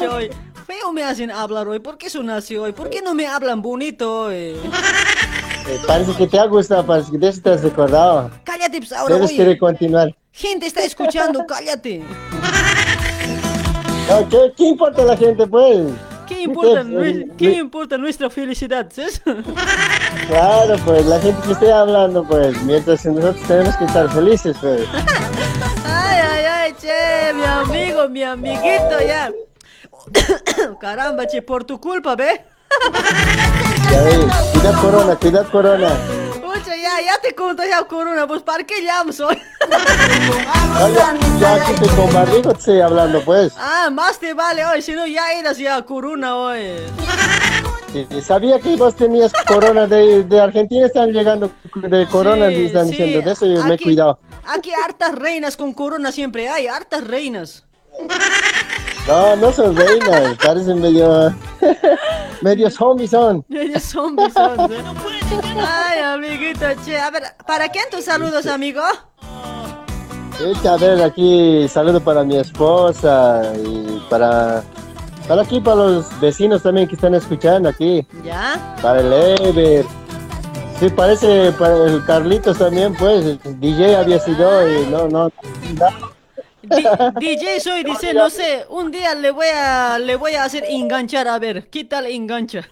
Oye, 0.00 0.08
hoy, 0.08 0.30
Feo 0.66 0.92
me 0.92 1.04
hacen 1.04 1.30
hablar 1.30 1.68
hoy? 1.68 1.78
¿Por 1.78 1.96
qué 1.96 2.10
son 2.10 2.28
así 2.28 2.56
hoy? 2.56 2.72
¿Por 2.72 2.90
qué 2.90 3.00
no 3.00 3.14
me 3.14 3.28
hablan 3.28 3.62
bonito 3.62 4.22
hoy? 4.22 4.34
Eh, 4.34 5.80
parece 5.86 6.12
que 6.14 6.26
te 6.26 6.40
ha 6.40 6.46
gustado, 6.46 6.84
parece 6.84 7.12
que 7.12 7.18
de 7.18 7.28
eso 7.28 7.40
te 7.40 7.50
has 7.50 7.62
recordado. 7.62 8.32
Cállate, 8.42 8.78
pues 8.78 8.92
ahora 8.92 9.14
Debes 9.14 9.30
oye. 9.30 9.36
querer 9.36 9.58
continuar. 9.58 10.12
Gente 10.32 10.66
está 10.66 10.82
escuchando, 10.82 11.46
cállate. 11.46 12.02
No, 14.08 14.28
¿qué, 14.28 14.52
qué 14.56 14.64
importa 14.66 15.02
la 15.02 15.16
gente, 15.16 15.44
pues? 15.48 15.88
¿Qué 16.28 16.42
importa, 16.42 16.82
eh, 16.82 17.28
¿qué 17.36 17.48
eh, 17.48 17.56
importa 17.56 17.98
nuestra 17.98 18.30
felicidad? 18.30 18.86
¿sabes? 18.92 19.20
Claro, 20.28 20.76
pues 20.84 21.06
la 21.06 21.18
gente 21.18 21.40
que 21.44 21.52
esté 21.52 21.72
hablando, 21.72 22.22
pues, 22.22 22.60
mientras 22.62 23.04
nosotros 23.04 23.36
tenemos 23.48 23.76
que 23.76 23.84
estar 23.84 24.08
felices, 24.12 24.56
pues. 24.60 24.82
Ay, 25.84 26.20
ay, 26.22 26.44
ay, 26.44 26.74
che, 26.80 27.34
mi 27.34 27.42
amigo, 27.42 28.08
mi 28.08 28.22
amiguito, 28.22 29.00
ya. 29.04 29.32
Caramba, 30.80 31.26
che, 31.26 31.42
por 31.42 31.64
tu 31.64 31.80
culpa, 31.80 32.14
¿ve? 32.16 32.44
Ya 33.90 34.02
cuidado 34.52 34.80
corona, 34.82 35.16
cuidado 35.16 35.50
corona. 35.50 35.88
Pucha, 36.34 36.76
ya, 36.76 37.00
ya 37.04 37.18
te 37.22 37.34
contagió 37.34 37.86
corona, 37.88 38.26
pues 38.26 38.42
¿para 38.42 38.64
qué 38.64 38.82
llamas 38.82 39.18
hoy? 39.20 39.36
Oye, 40.82 40.94
ya 41.40 41.54
aquí 41.54 41.72
te 41.80 41.88
con 41.94 42.12
barrigo 42.12 42.52
te 42.52 42.58
estoy 42.58 42.80
hablando, 42.80 43.22
pues. 43.22 43.52
Ah, 43.58 43.88
más 43.90 44.18
te 44.18 44.34
vale 44.34 44.64
hoy, 44.66 44.82
si 44.82 44.92
no 44.92 45.06
ya 45.06 45.32
eras 45.32 45.56
ya 45.58 45.80
corona 45.82 46.36
hoy. 46.36 46.76
Sí, 47.92 48.06
Sabía 48.20 48.60
que 48.60 48.76
vos 48.76 48.94
tenías 48.94 49.32
corona 49.46 49.86
de, 49.86 50.24
de 50.24 50.40
Argentina, 50.40 50.86
están 50.86 51.12
llegando 51.12 51.50
de 51.74 52.06
corona, 52.08 52.48
Sí, 52.48 52.54
y 52.54 52.66
están 52.66 52.84
sí, 52.86 52.90
diciendo, 52.90 53.22
de 53.26 53.32
eso 53.32 53.46
yo 53.46 53.62
me 53.64 53.70
he 53.70 53.74
aquí- 53.74 53.84
cuidado. 53.84 54.18
Aquí 54.46 54.70
hartas 54.84 55.14
reinas 55.14 55.56
con 55.56 55.72
corona 55.72 56.12
siempre 56.12 56.48
hay, 56.48 56.66
hartas 56.66 57.04
reinas. 57.06 57.64
No, 59.06 59.36
no 59.36 59.52
son 59.52 59.76
reinas, 59.76 60.36
parecen 60.42 60.80
medio, 60.80 61.32
medio 62.42 62.70
zombies 62.70 63.10
son. 63.10 63.44
Ellos 63.50 63.82
zombies 63.82 64.32
son, 64.32 64.72
¿eh? 64.72 64.82
Ay, 65.58 66.00
amiguito, 66.00 66.66
che. 66.84 66.98
A 66.98 67.10
ver, 67.10 67.22
¿para 67.46 67.68
quién 67.68 67.84
tus 67.90 68.04
saludos, 68.04 68.46
amigo? 68.46 68.82
Echa, 70.40 70.74
a 70.74 70.76
ver, 70.76 71.02
aquí 71.02 71.66
saludo 71.68 72.00
para 72.00 72.22
mi 72.22 72.36
esposa 72.36 73.52
y 73.64 74.02
para, 74.10 74.62
para 75.26 75.42
aquí, 75.42 75.60
para 75.60 75.76
los 75.76 76.20
vecinos 76.20 76.62
también 76.62 76.88
que 76.88 76.94
están 76.94 77.14
escuchando 77.14 77.68
aquí. 77.68 78.06
¿Ya? 78.24 78.76
Para 78.82 79.00
el 79.00 79.12
Ever. 79.12 79.86
Sí, 80.78 80.90
parece 80.90 81.52
para 81.52 81.86
el 81.86 82.04
Carlitos 82.04 82.58
también, 82.58 82.94
pues. 82.94 83.24
el 83.24 83.60
DJ 83.60 83.96
había 83.96 84.18
sido 84.18 84.68
y 84.68 84.86
no, 84.86 85.08
no. 85.08 85.32
DJ 87.18 87.60
soy, 87.60 87.84
dice, 87.84 88.12
no 88.14 88.30
sé, 88.30 88.64
un 88.68 88.90
día 88.90 89.14
le 89.14 89.30
voy 89.30 89.46
a 89.54 89.98
le 89.98 90.16
voy 90.16 90.32
a 90.34 90.44
hacer 90.44 90.64
enganchar, 90.68 91.28
a 91.28 91.38
ver, 91.38 91.68
¿qué 91.68 91.84
tal 91.84 92.06
engancha? 92.06 92.68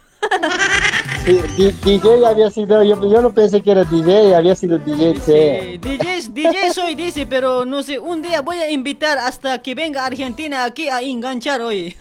Sí, 1.27 1.41
DJ 1.85 2.27
había 2.27 2.51
sido, 2.51 2.83
yo, 2.83 2.97
yo 3.11 3.23
no 3.23 3.33
pensé 3.33 3.63
que 3.63 3.71
era 3.73 3.85
DJ, 3.85 4.35
había 4.35 4.55
sido 4.55 4.79
DJ. 4.79 5.15
sí. 5.21 5.79
DJ, 5.79 6.21
DJ 6.31 6.73
soy, 6.73 6.95
dice, 6.95 7.27
pero 7.27 7.65
no 7.65 7.83
sé, 7.83 7.99
un 7.99 8.21
día 8.23 8.41
voy 8.43 8.57
a 8.59 8.71
invitar 8.71 9.19
hasta 9.19 9.61
que 9.63 9.75
venga 9.75 10.05
Argentina 10.05 10.65
aquí 10.65 10.89
a 10.89 11.01
enganchar 11.01 11.61
hoy. 11.63 11.97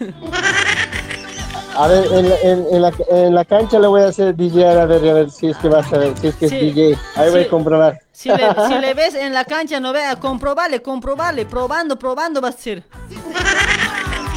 A 1.76 1.88
ver, 1.88 2.04
en, 2.12 2.28
la- 2.28 2.38
en, 2.42 2.66
en 2.70 2.82
la, 2.82 2.92
en 3.08 3.34
la 3.34 3.44
cancha 3.44 3.78
le 3.78 3.86
voy 3.88 4.02
a 4.02 4.08
hacer 4.08 4.34
DJ, 4.36 4.64
a 4.80 4.86
ver, 4.86 5.08
a 5.08 5.12
ver 5.12 5.30
si 5.30 5.48
es 5.48 5.56
que 5.56 5.68
vas 5.68 5.92
a 5.92 5.98
ver, 5.98 6.16
si 6.18 6.28
es 6.28 6.34
que 6.36 6.48
Sí, 6.48 6.54
es 6.56 6.60
DJ. 6.74 6.96
Ahí 7.16 7.30
voy 7.30 7.40
a 7.42 7.48
comprobar. 7.48 8.00
Si 8.14 8.28
le, 8.28 8.54
si 8.68 8.74
le 8.78 8.94
ves 8.94 9.16
en 9.16 9.34
la 9.34 9.44
cancha, 9.44 9.80
no 9.80 9.92
vea, 9.92 10.14
comprobarle, 10.14 10.80
comprobarle, 10.80 11.46
probando, 11.46 11.98
probando 11.98 12.40
va 12.40 12.48
a 12.50 12.52
ser. 12.52 12.84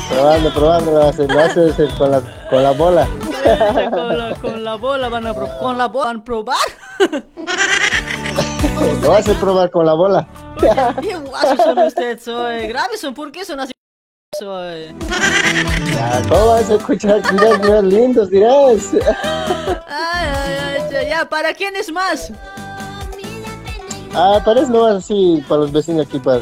Probando, 0.10 0.52
probando, 0.52 0.92
va 0.94 1.10
a 1.10 1.12
lo 1.14 1.36
va 1.36 1.42
a 1.44 1.46
hacer 1.46 1.90
con 1.96 2.10
la, 2.12 2.22
con 2.50 2.64
la 2.64 2.72
bola. 2.72 3.08
Con 3.92 4.18
la, 4.18 4.36
con 4.42 4.64
la 4.64 4.76
bola 4.76 5.10
van 5.10 5.28
a 5.28 5.34
pro- 5.34 5.60
con 5.60 5.78
la 5.78 5.88
bola 5.88 6.06
van 6.08 6.18
a 6.18 6.24
probar. 6.24 6.58
Lo 9.02 9.10
va 9.12 9.18
a 9.20 9.22
probar 9.40 9.70
con 9.70 9.86
la 9.86 9.94
bola. 9.94 10.28
Bien 11.00 11.24
guasos 11.24 11.58
son 11.58 11.78
ustedes, 11.78 12.24
soy. 12.24 12.68
Graves 12.68 13.00
son, 13.00 13.14
¿por 13.14 13.32
qué 13.32 13.46
son 13.46 13.60
así? 13.60 13.74
Soy. 14.40 14.96
Ya, 15.94 16.22
¿Cómo 16.28 16.48
vas 16.48 16.68
a 16.70 16.76
escuchar? 16.76 17.22
Dirás, 17.32 17.62
dirás, 17.62 17.84
lindos, 17.84 18.30
dirás. 18.32 18.90
Ay, 19.88 20.28
ay, 20.36 20.58
ay, 20.96 21.10
ya, 21.10 21.30
¿para 21.30 21.54
quién 21.54 21.76
es 21.76 21.92
más? 21.92 22.32
Ah, 24.20 24.42
parece 24.44 24.72
no 24.72 24.86
así 24.86 25.44
para 25.48 25.62
los 25.62 25.72
vecinos 25.72 26.08
aquí, 26.08 26.18
para 26.20 26.40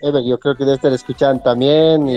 Ever, 0.00 0.22
yo 0.24 0.38
creo 0.38 0.54
que 0.56 0.64
debe 0.64 0.76
estar 0.76 0.92
escuchando 0.92 1.42
también. 1.42 2.08
Y 2.08 2.16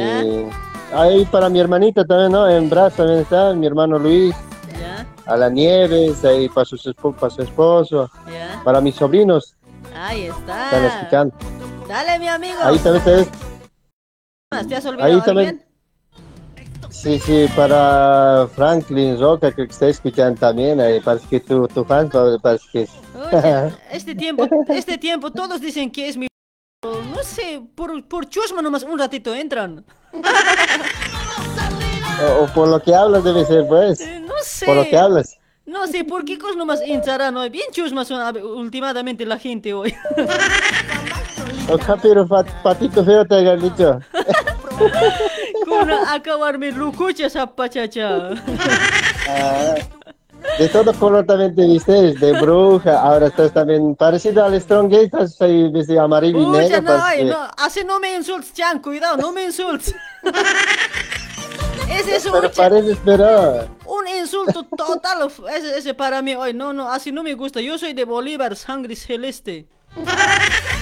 ahí 0.93 1.25
para 1.25 1.49
mi 1.49 1.59
hermanita 1.59 2.05
también, 2.05 2.31
¿no? 2.31 2.47
En 2.47 2.69
Brasil 2.69 2.97
también 2.97 3.19
está, 3.19 3.53
mi 3.53 3.65
hermano 3.65 3.97
Luis. 3.97 4.35
Ya, 4.80 5.05
A 5.25 5.38
la 5.38 5.49
Nieves, 5.49 6.23
ahí 6.23 6.47
para, 6.49 6.65
sus 6.65 6.88
para 7.19 7.30
su 7.31 7.41
esposo. 7.41 8.09
ya. 8.31 8.61
Para 8.63 8.80
mis 8.80 8.95
sobrinos, 8.95 9.55
Ahí 9.95 10.25
está. 10.25 10.65
están 10.65 10.85
escuchando. 10.85 11.35
Dale, 11.88 12.19
mi 12.19 12.27
amigo. 12.27 12.59
Ahí 12.63 12.77
también. 12.80 13.27
¿Te 14.69 14.75
has 14.75 14.85
olvidado 14.85 15.11
Ahí 15.13 15.21
también. 15.21 15.65
Sí, 16.92 17.18
sí, 17.20 17.48
para 17.56 18.48
Franklin 18.53 19.20
Roca, 19.20 19.52
que 19.52 19.64
está 19.64 19.88
escuchando 19.88 20.40
también. 20.40 20.80
Ahí 20.80 21.00
parece 21.00 21.26
que 21.28 21.40
tu, 21.40 21.68
tu 21.68 21.84
fan, 21.86 22.10
parece 22.42 22.66
que. 22.72 22.88
Oye, 23.18 23.72
este 23.92 24.14
tiempo, 24.14 24.48
este 24.68 24.98
tiempo, 24.98 25.32
todos 25.32 25.60
dicen 25.61 25.90
que 25.90 26.10
es 26.10 26.18
mi... 26.18 26.28
No 26.84 27.24
sé, 27.24 27.61
por, 27.76 28.03
por 28.08 28.28
chusma 28.28 28.61
nomás 28.61 28.84
un 28.84 29.00
ratito 29.00 29.34
entran. 29.34 29.86
o, 32.22 32.44
o 32.44 32.48
por 32.53 32.68
lo 32.68 32.82
que 32.82 32.94
hablas 32.94 33.24
debe 33.24 33.45
ser, 33.45 33.68
pues. 33.68 34.00
No 34.22 34.34
sé. 34.44 34.66
Por 34.66 34.76
lo 34.76 34.84
que 34.84 34.98
hablas. 34.98 35.38
No 35.66 35.88
sé, 35.88 36.03
¿por 36.03 36.26
qué 36.26 36.38
cosas 36.38 36.58
nomás 36.58 36.82
entrarán 36.82 37.38
hoy? 37.38 37.50
Bien 37.50 37.68
chusma 37.72 38.03
son 38.03 38.36
últimamente 38.44 39.26
la 39.26 39.38
gente 39.40 39.74
hoy. 39.74 39.95
O 41.70 41.78
capiro 41.78 42.28
pat- 42.28 42.52
patito 42.64 43.06
feo 43.06 43.24
te 43.26 43.36
hayan 43.36 43.60
dicho. 43.61 44.00
Con 45.72 45.90
acabarme 45.91 46.72
lucucha 46.72 47.27
esa 47.27 47.48
pachacha. 47.48 48.30
Ah, 49.27 49.75
de 50.59 50.67
todo 50.69 50.93
color 50.93 51.25
también 51.25 51.56
te 51.56 51.66
vistes, 51.66 52.19
de 52.19 52.33
bruja. 52.41 53.00
Ahora 53.01 53.27
estás 53.27 53.53
también 53.53 53.95
parecido 53.95 54.43
al 54.43 54.59
Strong 54.59 54.90
Gay, 54.90 55.06
estás 55.06 55.40
ahí 55.41 55.69
vestido 55.72 56.01
amarillo 56.01 56.41
y 56.41 56.45
Pucha, 56.45 56.82
negro. 56.82 56.82
no, 56.98 57.03
ay, 57.03 57.17
que- 57.19 57.25
no, 57.25 57.38
así 57.58 57.82
no 57.85 58.00
me 58.00 58.16
insultes, 58.16 58.53
Chan, 58.53 58.80
cuidado, 58.82 59.17
no 59.17 59.32
me 59.32 59.43
insultes. 59.45 59.95
Ese 61.90 62.16
es 62.16 62.25
un, 62.25 62.33
un 63.85 64.08
insulto 64.08 64.64
total, 64.64 65.27
ese, 65.53 65.77
ese 65.77 65.93
para 65.93 66.22
mí 66.22 66.33
hoy, 66.35 66.53
no, 66.53 66.72
no, 66.72 66.90
así 66.90 67.11
no 67.11 67.22
me 67.22 67.33
gusta, 67.33 67.59
yo 67.59 67.77
soy 67.77 67.93
de 67.93 68.06
Bolívar, 68.06 68.56
sangre 68.56 68.95
celeste. 68.95 69.67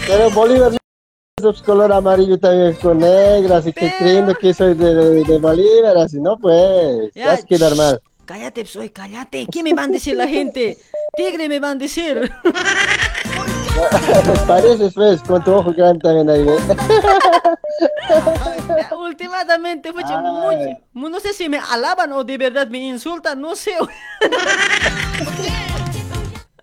Pero 0.06 0.30
Bolívar 0.30 0.79
no 1.42 1.50
es 1.52 1.62
color 1.62 1.92
amarillo 1.92 2.38
también 2.40 2.74
con 2.76 3.00
negro, 3.00 3.56
así 3.56 3.74
que 3.74 3.94
creyendo 3.98 4.34
que 4.36 4.54
soy 4.54 4.74
de, 4.74 4.94
de- 4.96 5.24
de 5.24 5.38
Bolívar, 5.38 5.98
así 5.98 6.20
no 6.20 6.38
pues. 6.38 7.12
Ya, 7.16 7.34
has 7.34 7.46
quedar 7.46 7.76
mal. 7.76 8.02
Cállate, 8.26 8.66
soy, 8.66 8.90
cállate, 8.92 9.48
¿qué 9.52 9.64
me 9.64 9.74
van 9.74 9.90
a 9.90 9.94
decir 9.94 10.16
la 10.16 10.28
gente? 10.28 10.78
Tigre 11.18 11.50
me 11.50 11.60
van 11.60 11.78
a 11.78 11.80
decir. 11.80 12.32
Pareces 14.48 14.94
pues, 14.94 15.22
con 15.24 15.44
tu 15.44 15.52
ojo 15.54 15.72
grande 15.74 16.00
también 16.02 16.30
ahí, 16.30 16.44
¿ves? 16.44 16.62
Últimamente, 18.98 19.92
pucha, 19.94 20.18
mucho- 20.20 20.78
no 20.94 21.20
sé 21.20 21.34
si 21.34 21.50
me 21.50 21.60
alaban 21.60 22.12
o 22.14 22.24
de 22.24 22.38
verdad 22.38 22.68
me 22.68 22.78
insultan, 22.80 23.40
no 23.42 23.56
sé. 23.56 23.72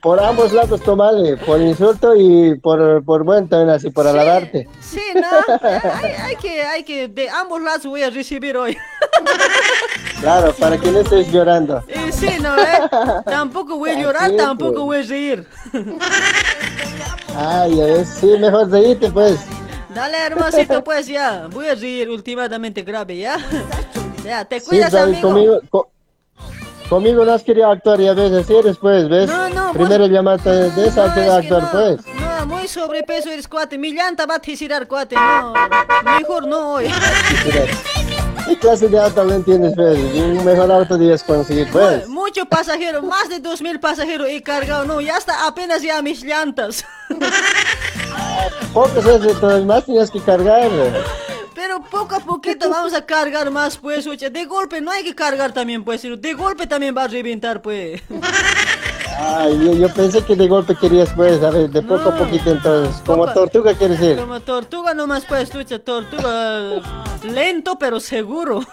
Por 0.07 0.23
ambos 0.23 0.53
lados 0.53 0.81
tomale, 0.83 1.37
por 1.37 1.61
insulto 1.61 2.15
y 2.15 2.55
por, 2.61 3.05
por 3.05 3.25
buen 3.25 3.49
también 3.49 3.71
así, 3.71 3.91
por 3.91 4.07
alabarte. 4.07 4.69
Sí, 4.81 5.03
no, 5.17 5.27
hay, 6.01 6.13
hay 6.13 6.37
que, 6.37 6.63
hay 6.63 6.85
que, 6.85 7.09
de 7.09 7.29
ambos 7.29 7.61
lados 7.61 7.87
voy 7.87 8.05
a 8.05 8.11
recibir 8.11 8.57
hoy. 8.57 8.79
Claro, 10.21 10.55
para 10.55 10.79
que 10.79 10.93
no 10.93 11.01
estés 11.01 11.31
llorando. 11.33 11.83
Y 11.89 12.13
sí, 12.13 12.29
no, 12.41 12.57
eh. 12.57 12.79
Tampoco 13.27 13.77
voy 13.79 13.91
a 13.91 14.01
llorar, 14.01 14.31
tampoco 14.37 14.87
pues. 14.87 14.87
voy 14.87 14.99
a 14.99 15.03
reír. 15.03 15.47
Ay, 17.37 17.77
ya 17.77 17.85
ves, 17.85 18.09
sí, 18.21 18.27
mejor 18.39 18.71
reírte 18.71 19.11
pues. 19.11 19.41
Dale, 19.93 20.19
hermosito, 20.19 20.85
pues 20.85 21.09
ya. 21.09 21.49
Voy 21.51 21.67
a 21.67 21.75
reír 21.75 22.09
últimamente 22.09 22.83
grave, 22.83 23.19
¿ya? 23.19 23.39
Ya, 24.25 24.45
te 24.45 24.61
Sí, 24.61 24.69
cuidas, 24.71 24.93
David, 24.93 25.15
amigo. 25.15 25.29
conmigo, 25.29 25.61
conmigo 26.89 27.25
no 27.25 27.33
has 27.33 27.43
querido 27.43 27.71
actuar 27.71 28.01
y 28.01 28.09
a 28.09 28.15
veces 28.15 28.49
eres 28.51 28.77
pues, 28.79 29.09
¿ves? 29.09 29.29
No, 29.29 29.49
no, 29.51 29.65
vos- 29.69 29.77
Primero 29.77 30.07
llamaste 30.07 30.51
de 30.51 30.89
esa 30.89 31.09
No, 31.09 31.15
que 31.15 31.27
es 31.27 31.31
actuar 31.33 31.63
no, 31.63 31.71
pues. 31.71 31.99
No, 32.21 32.47
muy 32.47 32.69
sobrepeso 32.69 33.31
eres 33.31 33.49
cuate. 33.49 33.77
Mi 33.79 33.93
llanta 33.93 34.27
va 34.27 34.37
a 34.37 34.39
tirar 34.39 34.87
cuate. 34.87 35.15
No, 35.17 35.53
mejor 36.19 36.47
no 36.47 36.75
hoy. 36.75 36.91
¿Qué 38.47 38.57
clase 38.59 38.87
de 38.89 39.01
auto 39.01 39.25
no 39.25 39.35
entiendes 39.35 39.73
pues? 39.75 39.99
Un 39.99 40.45
mejor 40.45 40.71
auto 40.71 40.97
debes 40.97 41.23
conseguir 41.25 41.69
pues. 41.73 42.07
Mucho 42.09 42.45
pasajero, 42.47 43.03
más 43.03 43.29
de 43.29 43.41
dos 43.41 43.61
mil 43.61 43.81
pasajeros 43.81 44.29
he 44.29 44.41
cargado. 44.43 44.85
No, 44.85 45.01
ya 45.01 45.17
está 45.17 45.47
apenas 45.47 45.83
ya 45.83 46.01
mis 46.03 46.23
llantas. 46.23 46.85
Pocos 48.73 49.05
es 49.07 49.23
de 49.23 49.35
todo 49.35 49.65
más 49.65 49.85
tienes 49.85 50.11
que 50.11 50.21
cargar. 50.21 50.71
Pero 51.67 51.81
poco 51.91 52.15
a 52.15 52.21
poquito 52.21 52.71
vamos 52.71 52.95
a 52.95 53.05
cargar 53.05 53.51
más, 53.51 53.77
pues, 53.77 54.07
oye, 54.07 54.31
de 54.31 54.45
golpe 54.45 54.81
no 54.81 54.93
hay 54.93 55.03
que 55.03 55.17
cargar 55.17 55.51
también, 55.53 55.83
pues, 55.83 56.01
sino 56.01 56.17
de 56.17 56.33
golpe 56.33 56.69
también 56.69 56.97
va 56.97 57.03
a 57.03 57.09
reventar, 57.09 57.61
pues. 57.61 58.01
Ay, 59.19 59.59
yo, 59.65 59.73
yo 59.73 59.93
pensé 59.93 60.23
que 60.25 60.37
de 60.37 60.47
golpe 60.47 60.77
querías, 60.77 61.09
pues, 61.17 61.43
a 61.43 61.51
ver, 61.51 61.69
de 61.71 61.83
poco 61.83 62.11
a 62.11 62.17
poquito 62.17 62.51
entonces. 62.53 63.03
Como 63.05 63.27
tortuga 63.33 63.75
quieres 63.75 63.99
decir. 63.99 64.17
Como 64.17 64.39
tortuga 64.39 64.95
nomás, 64.95 65.25
pues, 65.25 65.43
escucha, 65.51 65.81
tortuga 65.81 66.81
lento 67.25 67.77
pero 67.81 67.99
seguro. 67.99 68.61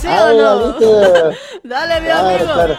¿Sí 0.00 0.06
Ay, 0.06 0.38
o 0.38 0.56
no? 0.56 0.76
Dale, 1.64 2.00
mi 2.00 2.06
Claro, 2.06 2.28
amigo. 2.28 2.44
claro. 2.52 2.76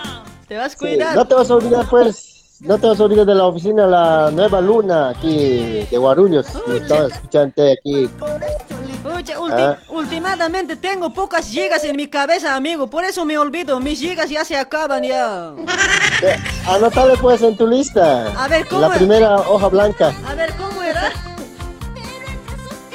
Te 0.48 0.56
vas 0.58 0.68
a 0.68 0.70
Sí, 0.70 0.78
cuidar. 0.78 1.14
no 1.16 1.28
te 1.28 1.34
vas 1.36 1.52
a 1.52 1.56
olvidar, 1.56 1.86
pues, 1.90 2.35
no 2.62 2.78
te 2.78 2.88
vas 2.88 3.00
a 3.00 3.04
olvidar 3.04 3.26
de 3.26 3.36
la 3.36 3.46
oficina 3.46 3.86
La 3.86 4.32
Nueva 4.32 4.62
Luna, 4.62 5.10
aquí 5.10 5.86
de 5.90 5.98
Guarulhos. 5.98 6.48
Estaba 6.74 7.08
escuchando 7.08 7.54
aquí. 7.72 8.10
Ulti- 9.38 9.54
Ah. 9.62 9.78
últimamente 9.90 10.76
tengo 10.76 11.14
pocas 11.14 11.48
gigas 11.48 11.84
en 11.84 11.96
mi 11.96 12.08
cabeza, 12.08 12.56
amigo. 12.56 12.88
Por 12.88 13.04
eso 13.04 13.24
me 13.26 13.38
olvido. 13.38 13.80
Mis 13.80 14.00
gigas 14.00 14.30
ya 14.30 14.44
se 14.44 14.58
acaban 14.58 15.04
ya. 15.04 15.52
Eh, 16.24 16.36
Anótale, 16.68 17.16
pues, 17.18 17.42
en 17.42 17.56
tu 17.56 17.68
lista. 17.68 18.28
A 18.42 18.48
ver, 18.48 18.66
¿cómo 18.68 18.82
La 18.82 18.88
es? 18.88 18.94
primera 18.98 19.36
hoja 19.38 19.68
blanca. 19.68 20.14
A 20.28 20.34
ver, 20.36 20.54
¿cómo 20.56 20.82
era? 20.82 21.12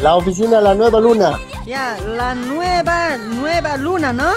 La 0.01 0.17
oficina 0.17 0.61
La 0.61 0.75
Nueva 0.75 1.01
Luna. 1.01 1.39
Ya, 1.67 1.97
la 2.17 2.35
nueva, 2.35 3.17
nueva 3.19 3.77
luna, 3.77 4.13
¿no? 4.13 4.31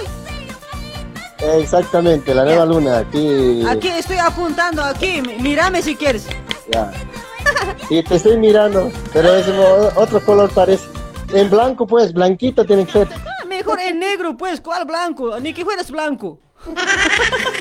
Exactamente, 1.39 2.33
La 2.33 2.45
Nueva 2.45 2.65
Luna. 2.65 2.97
Aquí. 2.99 3.63
Aquí 3.67 3.89
estoy 3.89 4.17
apuntando, 4.17 4.83
aquí. 4.83 5.21
Mírame 5.39 5.81
si 5.81 5.95
quieres. 5.95 6.27
Ya. 6.71 6.91
Sí, 7.89 8.01
te 8.03 8.15
estoy 8.15 8.37
mirando, 8.37 8.91
pero 9.11 9.35
es 9.35 9.45
otro 9.95 10.23
color 10.23 10.49
parece. 10.51 10.87
En 11.33 11.49
blanco, 11.49 11.85
pues, 11.85 12.13
blanquito 12.13 12.63
tiene 12.65 12.85
que 12.85 12.91
ser. 12.91 13.07
Ah, 13.11 13.45
Mejor 13.45 13.79
en 13.79 13.99
negro, 13.99 14.37
pues. 14.37 14.61
¿Cuál 14.61 14.85
blanco? 14.85 15.39
Ni 15.39 15.53
que 15.53 15.65
fueras 15.65 15.91
blanco. 15.91 16.39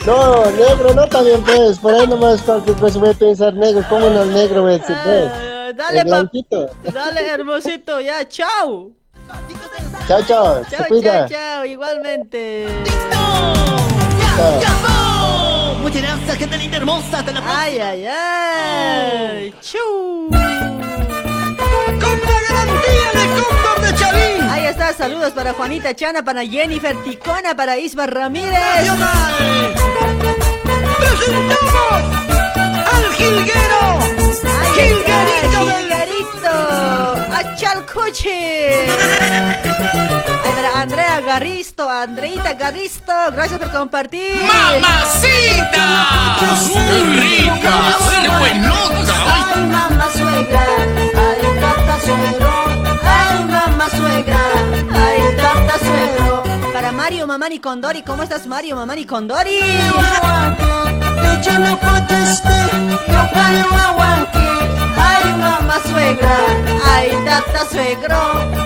No, 0.07 0.45
negro 0.51 0.95
no 0.95 1.09
también, 1.09 1.43
pues. 1.43 1.79
Por 1.79 1.95
ahí 1.95 2.07
nomás 2.07 2.43
cualquier 2.43 2.77
cosa 2.77 2.99
voy 2.99 3.11
a 3.11 3.15
pensar 3.15 3.55
negro. 3.55 3.85
¿Cómo 3.89 4.09
no 4.09 4.25
negro 4.27 4.63
voy 4.63 4.75
a 4.75 4.79
decir, 4.79 4.97
pues? 5.05 5.33
Eh, 5.35 5.73
dale. 5.75 6.05
Dale, 6.93 7.29
hermosito, 7.29 8.01
ya, 8.01 8.29
chao. 8.29 8.93
Chao, 10.09 10.23
chao. 10.23 10.65
Chao, 10.71 11.01
chao, 11.03 11.29
chao, 11.29 11.65
igualmente. 11.65 12.67
Muchas 15.83 16.03
gracias, 16.03 16.37
gente 16.39 16.59
linda 16.59 16.77
hermosa. 16.79 17.25
Te 17.25 17.33
la 17.33 17.43
Ay, 17.45 17.79
ay, 17.79 18.07
ay. 18.07 19.55
Chu. 19.61 20.29
Con 20.31 22.21
la 22.21 22.39
garantía 22.49 23.09
de 23.15 23.25
Cóndor 23.43 23.81
de 23.81 23.95
Chavín. 23.95 24.43
Ahí 24.51 24.65
está, 24.67 24.93
saludos 24.93 25.33
para 25.33 25.53
Juanita 25.53 25.95
Chana, 25.95 26.25
para 26.25 26.45
Jennifer 26.45 26.97
Ticona, 27.05 27.55
para 27.57 27.79
Isma 27.79 28.07
Ramírez. 28.07 28.59
¡Presentamos 30.99 32.32
al 32.95 33.13
jilguero! 33.15 33.83
¡Jilguerito 34.75 35.61
del 35.67 35.77
Jilguerito! 35.89 36.55
¡A 37.33 37.57
Chalcoche! 37.57 38.87
Ay, 40.45 40.53
para 40.55 40.81
Andrea 40.83 41.21
Garristo, 41.21 41.89
Andreita 41.89 42.53
Garristo, 42.55 43.13
gracias 43.33 43.59
por 43.59 43.71
compartir. 43.71 44.43
¡Mamacita! 44.43 45.87
¡Muy 46.75 47.03
rica! 47.21 47.73
¡Qué 48.23 48.29
buenota! 48.29 49.15
Ay, 49.35 49.63
mamá 49.65 50.09
suegra, 50.13 50.67
ay, 51.15 51.61
tata 51.61 52.01
suegro, 52.01 52.55
ay, 53.03 53.45
mamá 53.45 53.87
suegra, 53.91 54.41
ay, 54.93 55.37
tata 55.37 55.79
suegro. 55.79 56.52
Para 56.83 56.91
Mario 56.91 57.29
Mamani 57.29 57.61
Condori, 57.61 58.03
¿cómo 58.03 58.25
estás 58.25 58.45
Mario 58.45 58.75
Mamani 58.75 59.05
Condori? 59.05 59.61
Yo 61.45 61.59
no. 61.61 61.79
Ay, 64.97 65.33
mamá 65.39 65.79
suegra, 65.89 66.37
Ay, 66.85 67.13
tata 67.25 67.67
suegro, 67.71 68.21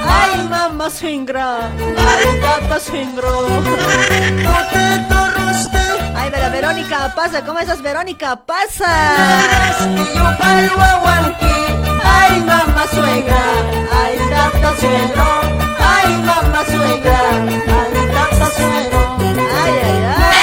ay, 0.09 0.49
mamá 0.49 0.89
suegra, 0.89 1.69
ay, 1.69 2.41
tata 2.41 2.81
suegro. 2.81 3.49
Ay, 6.15 6.31
pero 6.33 6.51
Verónica 6.51 7.13
pasa, 7.15 7.45
¿cómo 7.45 7.59
estás 7.59 7.83
Verónica 7.83 8.35
pasa? 8.35 9.15
yo. 11.43 11.66
Ay, 12.19 12.41
mamá 12.41 12.85
suegra, 12.93 13.43
ay, 13.93 14.19
tata 14.31 14.71
suegro, 14.81 15.25
ay, 15.79 16.17
mamá 16.29 16.65
suegra, 16.65 17.21
ay, 17.31 18.09
tata 18.13 18.47
suegro. 18.57 19.17
Ay, 19.65 19.75
ay, 19.85 19.99
ay. 20.17 20.35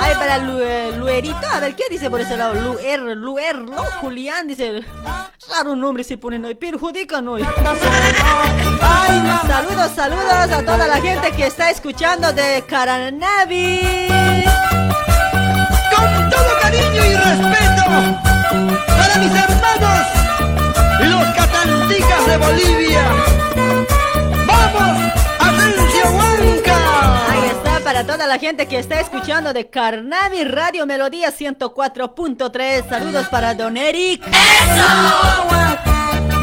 Ay, 0.00 0.14
para 0.14 0.38
Lu- 0.38 0.60
eh, 0.60 0.92
Luerito, 0.96 1.46
a 1.52 1.60
ver, 1.60 1.74
¿qué 1.74 1.84
dice 1.90 2.10
por 2.10 2.20
ese 2.20 2.36
lado? 2.36 2.54
Luer, 2.54 3.00
Luer, 3.16 3.58
¿no? 3.58 3.82
Julián 4.00 4.46
dice, 4.48 4.82
raro 5.50 5.74
nombre 5.76 6.04
se 6.04 6.18
ponen 6.18 6.44
hoy, 6.44 6.54
perjudican 6.54 7.26
hoy. 7.28 7.42
Saludos, 9.46 9.90
saludos 9.94 10.50
a 10.52 10.62
toda 10.64 10.86
la 10.86 11.00
gente 11.00 11.30
que 11.32 11.46
está 11.46 11.70
escuchando 11.70 12.32
de 12.32 12.62
Caranavi. 12.68 14.08
Con 15.94 16.30
todo 16.30 16.58
cariño 16.60 17.04
y 17.04 17.14
respeto 17.16 18.25
para 18.86 19.16
mis 19.18 19.32
hermanos 19.32 20.06
los 21.00 21.24
catalicas 21.34 22.26
de 22.26 22.36
Bolivia. 22.38 23.04
¡Vamos! 24.46 25.12
¡Atención, 25.40 26.14
Huanca! 26.14 27.30
Ahí 27.30 27.50
está 27.50 27.80
para 27.80 28.06
toda 28.06 28.26
la 28.26 28.38
gente 28.38 28.66
que 28.66 28.78
está 28.78 29.00
escuchando 29.00 29.52
de 29.52 29.68
Carnavi 29.68 30.44
Radio 30.44 30.86
Melodía 30.86 31.32
104.3. 31.32 32.88
Saludos 32.88 33.28
para 33.28 33.54
Don 33.54 33.76
Eric. 33.76 34.22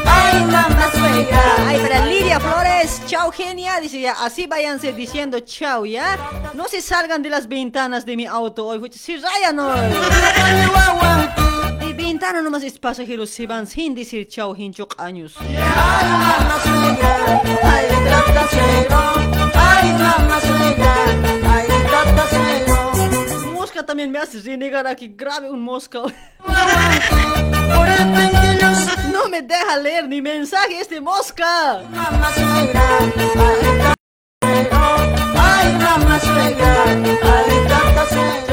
Ay, 0.05 0.41
mamá 0.45 0.89
suegra. 0.91 1.41
Ay, 1.67 1.79
para 1.79 2.05
Lidia 2.05 2.39
Flores. 2.39 3.01
Chao, 3.07 3.31
genia. 3.31 3.79
Dice 3.79 4.01
ya, 4.01 4.13
así 4.23 4.47
váyanse 4.47 4.93
diciendo 4.93 5.39
chao, 5.39 5.85
¿ya? 5.85 6.17
No 6.53 6.65
se 6.65 6.81
salgan 6.81 7.21
de 7.21 7.29
las 7.29 7.47
ventanas 7.47 8.05
de 8.05 8.15
mi 8.15 8.25
auto 8.25 8.67
hoy. 8.67 8.91
Si 8.91 9.17
rayan 9.17 9.59
hoy. 9.59 9.79
De 12.03 12.09
ventana 12.09 12.41
nomás 12.41 12.63
es 12.63 12.77
pasajeros 12.77 13.29
se 13.29 13.47
van 13.47 13.65
sin 13.65 13.95
decir 13.95 14.27
chao, 14.27 14.53
hinchok 14.53 14.99
años. 14.99 15.37
Mosca 23.53 23.85
también 23.85 24.11
me 24.11 24.19
hace 24.19 24.41
renegar 24.41 24.85
aquí. 24.85 25.13
Grave 25.15 25.49
un 25.49 25.61
mosca. 25.61 26.01
No 29.09 29.29
me 29.29 29.41
deja 29.41 29.77
leer 29.77 30.05
ni 30.09 30.21
mensaje 30.21 30.81
este 30.81 30.99
mosca. 30.99 31.83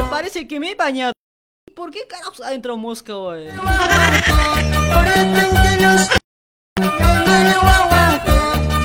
Parece 0.09 0.47
que 0.47 0.57
me 0.57 0.71
he 0.71 0.75
bañado. 0.75 1.20
¿Por 1.75 1.91
qué 1.91 2.07
carajos 2.07 2.41
ha 2.41 2.53
entrado 2.53 2.77
mosca 2.77 3.15
hoy? 3.15 3.47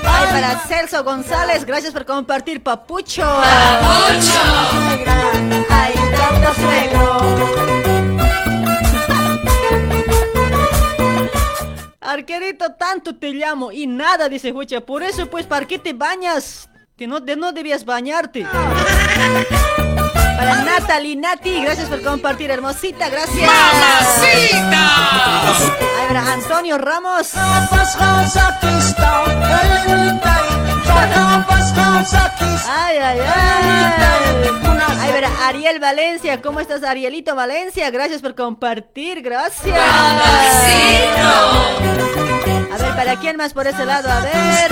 Ay, 0.05 0.27
para 0.33 0.59
Celso 0.67 1.03
González, 1.03 1.65
gracias 1.65 1.93
por 1.93 2.05
compartir, 2.05 2.63
Papucho. 2.63 3.23
Papucho. 3.23 4.43
Ay, 5.71 5.95
tata 6.17 6.55
suegro. 6.55 7.37
Arquerito, 12.01 12.73
tanto 12.75 13.17
te 13.17 13.33
llamo 13.33 13.73
y 13.73 13.87
nada, 13.87 14.29
dice 14.29 14.53
Jucha. 14.53 14.81
Por 14.81 15.03
eso, 15.03 15.27
pues, 15.29 15.47
¿para 15.47 15.67
qué 15.67 15.79
te 15.79 15.93
bañas? 15.93 16.69
Que 16.97 17.07
no, 17.07 17.21
de 17.21 17.37
no 17.37 17.53
debías 17.53 17.85
bañarte. 17.85 18.47
Para 20.37 20.63
Natalie, 20.65 21.17
Nati, 21.17 21.63
gracias 21.63 21.89
por 21.89 22.03
compartir, 22.03 22.51
hermosita, 22.51 23.09
gracias. 23.09 23.51
¡Mamacita! 23.51 24.87
Ay, 25.99 26.07
para 26.09 26.33
Antonio 26.33 26.79
Ramos. 26.79 27.35
Ay, 32.69 32.99
ay, 32.99 33.21
ay. 33.21 33.27
Ay, 35.01 35.13
para 35.13 35.49
Ariel 35.49 35.79
Valencia, 35.81 36.43
¿cómo 36.43 36.61
estás, 36.61 36.83
Arielito 36.83 37.35
Valencia? 37.35 37.91
Gracias 37.91 38.21
por 38.21 38.35
compartir, 38.35 39.23
gracias. 39.23 39.79
A 42.73 42.77
ver, 42.79 42.95
¿para 42.95 43.17
quién 43.17 43.37
más 43.37 43.53
por 43.53 43.67
ese 43.67 43.85
lado? 43.85 44.11
A 44.11 44.21
ver. 44.21 44.71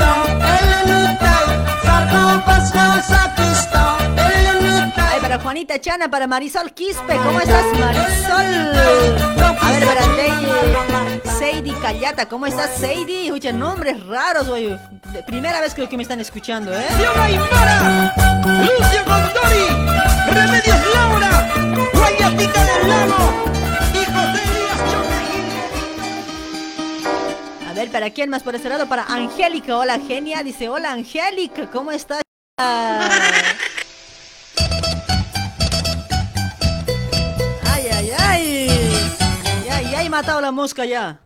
Para 5.34 5.42
Juanita 5.42 5.80
Chana, 5.80 6.08
para 6.08 6.28
Marisol 6.28 6.72
Quispe. 6.72 7.16
¿Cómo 7.16 7.40
estás, 7.40 7.64
Marisol? 7.76 8.46
A 9.60 9.72
ver, 9.72 9.82
Ley, 10.14 10.30
Seidi 11.36 11.72
Callata. 11.72 12.28
¿Cómo 12.28 12.46
estás, 12.46 12.76
Seidi? 12.78 13.32
Oye, 13.32 13.52
nombres 13.52 14.06
raros, 14.06 14.46
oye. 14.46 14.78
Primera 15.26 15.60
vez 15.60 15.74
creo 15.74 15.88
que 15.88 15.96
me 15.96 16.04
están 16.04 16.20
escuchando, 16.20 16.72
¿eh? 16.72 16.86
Lucio 18.46 19.04
Condori, 19.04 19.66
Remedios 20.30 20.78
Laura, 20.94 21.52
Guayatita 21.92 22.64
del 22.64 22.88
Lago 22.88 23.44
y 23.92 24.04
José 24.04 24.42
A 27.68 27.72
ver, 27.72 27.90
¿para 27.90 28.10
quién 28.10 28.30
más 28.30 28.44
por 28.44 28.54
este 28.54 28.68
lado? 28.68 28.86
Para 28.88 29.02
Angélica. 29.02 29.76
Hola, 29.76 29.98
genia. 29.98 30.44
Dice, 30.44 30.68
hola, 30.68 30.92
Angélica. 30.92 31.68
¿Cómo 31.72 31.90
estás? 31.90 32.22
Matado 40.15 40.41
la 40.41 40.52
mosca 40.52 40.84
ya. 40.84 41.18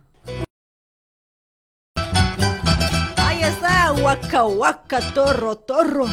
Ahí 3.18 3.42
está, 3.42 3.92
huaca, 3.92 4.44
huaca, 4.46 5.00
torro, 5.12 5.56
torro. 5.56 6.04
Uy, 6.04 6.10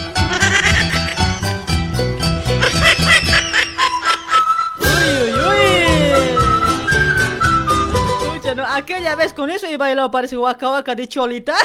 uy, 5.32 5.68
uy. 8.44 8.56
¿no? 8.58 8.66
Aquella 8.68 9.16
vez 9.16 9.32
con 9.34 9.50
eso 9.50 9.68
he 9.68 9.78
bailado 9.78 10.12
parece 10.12 10.38
huaca, 10.38 10.70
huaca 10.70 10.95
de 10.95 11.08
cholita. 11.08 11.56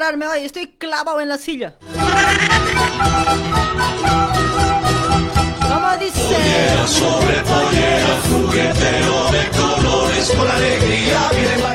Pararme 0.00 0.26
hoy, 0.26 0.46
estoy 0.46 0.66
clavado 0.66 1.20
en 1.20 1.28
la 1.28 1.36
silla. 1.36 1.76
¿Cómo 5.72 5.96
dice? 5.98 6.20
sobre 6.88 7.42
pollera, 7.42 8.20
juguetero 8.28 9.30
de 9.30 9.48
colores 9.56 10.30
con 10.36 10.50
alegría. 10.50 11.28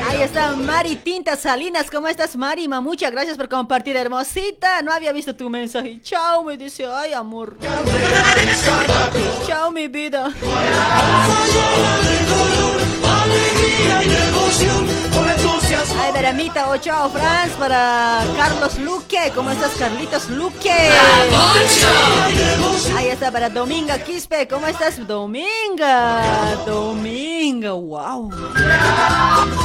Ahí 0.06 0.22
está 0.22 0.54
Mari 0.54 0.96
Tinta 0.96 1.34
Salinas, 1.36 1.90
¿cómo 1.90 2.06
estás 2.06 2.36
Mari? 2.36 2.68
Ma, 2.68 2.82
muchas 2.82 3.10
gracias 3.10 3.38
por 3.38 3.48
compartir, 3.48 3.96
hermosita. 3.96 4.82
No 4.82 4.92
había 4.92 5.12
visto 5.12 5.34
tu 5.34 5.48
mensaje. 5.48 5.98
Chao, 6.02 6.44
me 6.44 6.58
dice, 6.58 6.86
ay 6.86 7.14
amor. 7.14 7.56
Chao, 9.46 9.70
mi 9.70 9.88
vida. 9.88 10.30
Ay, 15.98 16.12
Veramita, 16.12 16.68
o 16.70 16.76
chao, 16.76 17.10
Franz, 17.10 17.52
para 17.58 18.24
Carlos 18.36 18.78
Luque. 18.78 19.32
¿Cómo 19.34 19.50
estás, 19.50 19.72
Carlitos 19.78 20.28
Luque? 20.30 20.70
Ahí 22.96 23.08
está 23.08 23.30
para 23.30 23.50
Dominga 23.86 24.04
Quispe. 24.04 24.48
¿Cómo 24.48 24.66
estás, 24.66 25.06
Dominga? 25.06 26.56
Dominga, 26.66 27.70
wow. 27.70 28.28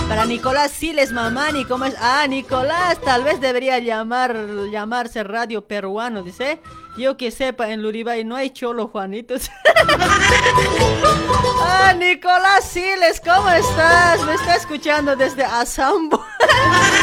Para 0.07 0.25
Nicolás 0.25 0.69
Siles 0.69 1.11
Mamani, 1.11 1.65
¿cómo 1.65 1.85
es? 1.85 1.95
Ah, 1.99 2.27
Nicolás, 2.29 2.99
tal 3.03 3.23
vez 3.23 3.41
debería 3.41 3.79
llamar, 3.79 4.37
llamarse 4.71 5.23
Radio 5.23 5.65
Peruano, 5.65 6.21
dice. 6.21 6.61
Yo 6.97 7.17
que 7.17 7.31
sepa, 7.31 7.69
en 7.69 7.81
Luribay 7.81 8.23
no 8.23 8.35
hay 8.35 8.51
cholo, 8.51 8.89
Juanitos. 8.89 9.49
ah, 11.63 11.95
Nicolás 11.97 12.65
Siles, 12.65 13.19
¿cómo 13.21 13.49
estás? 13.49 14.23
Me 14.23 14.35
está 14.35 14.55
escuchando 14.55 15.15
desde 15.15 15.45
Asambo. 15.45 16.23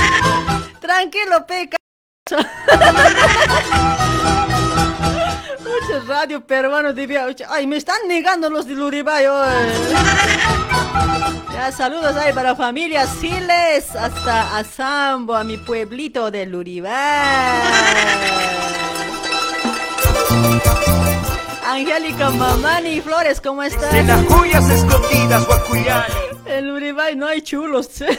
Tranquilo, 0.81 1.45
peca. 1.49 1.79
Muchos 5.61 6.07
radio 6.07 6.41
peruano 6.41 6.93
debía. 6.93 7.27
Ay, 7.49 7.67
me 7.67 7.77
están 7.77 7.97
negando 8.07 8.49
los 8.51 8.67
de 8.67 8.75
Luribay 8.75 9.27
hoy. 9.27 9.49
Ya, 11.53 11.73
saludos 11.73 12.17
ahí 12.17 12.33
para 12.33 12.55
familia 12.55 13.07
Siles 13.07 13.95
hasta 13.97 14.57
Asambo, 14.57 15.35
a 15.35 15.43
mi 15.43 15.57
pueblito 15.57 16.31
de 16.31 16.47
Luribay. 16.47 16.93
Angélica 21.67 22.31
Mamani 22.31 23.01
Flores, 23.01 23.41
¿cómo 23.41 23.63
estás? 23.63 23.93
En 23.95 24.07
las 24.07 24.25
joyas 24.27 24.69
escondidas, 24.71 25.47
Guacuyani. 25.47 26.15
En 26.47 26.71
Uribay 26.71 27.15
no 27.17 27.27
hay 27.27 27.43
chulos. 27.43 28.01
¿eh? 28.01 28.19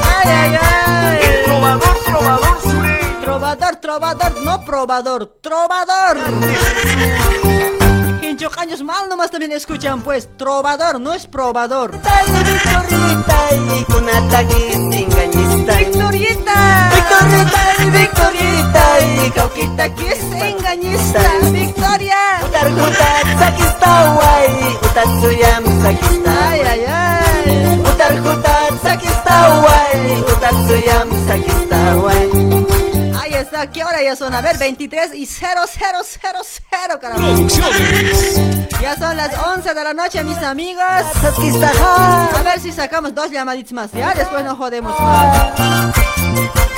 ay, 0.00 0.28
ay, 0.28 0.58
ay. 0.62 1.18
El 1.22 1.44
trovador, 1.44 1.96
trovador. 2.06 2.85
Trovador, 3.36 3.76
trovador, 3.76 4.32
no 4.40 4.64
probador, 4.64 5.26
trovador. 5.42 6.16
Quincho 8.18 8.48
años 8.56 8.82
mal 8.82 9.10
nomás 9.10 9.30
también 9.30 9.52
escuchan, 9.52 10.00
pues. 10.00 10.26
Trovador, 10.38 10.98
no 10.98 11.12
es 11.12 11.26
probador. 11.26 11.90
Victorieta 11.92 13.50
y 17.78 17.90
Victorieta 17.90 19.00
y 19.26 19.30
Cauquita 19.32 19.94
que 19.94 20.12
es 20.12 20.22
engañista. 20.22 21.20
Victoria. 21.52 22.16
Utar 22.42 22.70
Ay, 26.40 26.62
ay, 26.66 26.84
ay. 26.88 27.80
Utar 27.80 28.18
hutat 28.18 28.82
sakistawai 28.82 30.24
Utat 30.24 30.54
suyam 30.66 31.08
sakistawai 31.28 32.16
Ahí 32.16 32.55
está, 33.46 33.70
¿qué 33.70 33.84
hora 33.84 34.02
ya 34.02 34.14
son? 34.16 34.34
A 34.34 34.40
ver, 34.40 34.58
23 34.58 35.14
y 35.14 35.26
0000, 35.26 36.98
caramba. 37.00 37.28
Ya 38.80 38.96
son 38.98 39.16
las 39.16 39.32
11 39.38 39.74
de 39.74 39.84
la 39.84 39.94
noche, 39.94 40.22
mis 40.24 40.38
amigos. 40.38 40.82
A 40.84 42.42
ver 42.42 42.60
si 42.60 42.72
sacamos 42.72 43.14
dos 43.14 43.30
llamaditas 43.30 43.72
más, 43.72 43.92
ya 43.92 44.14
después 44.14 44.44
no 44.44 44.56
jodemos 44.56 44.98
más. 45.00 45.92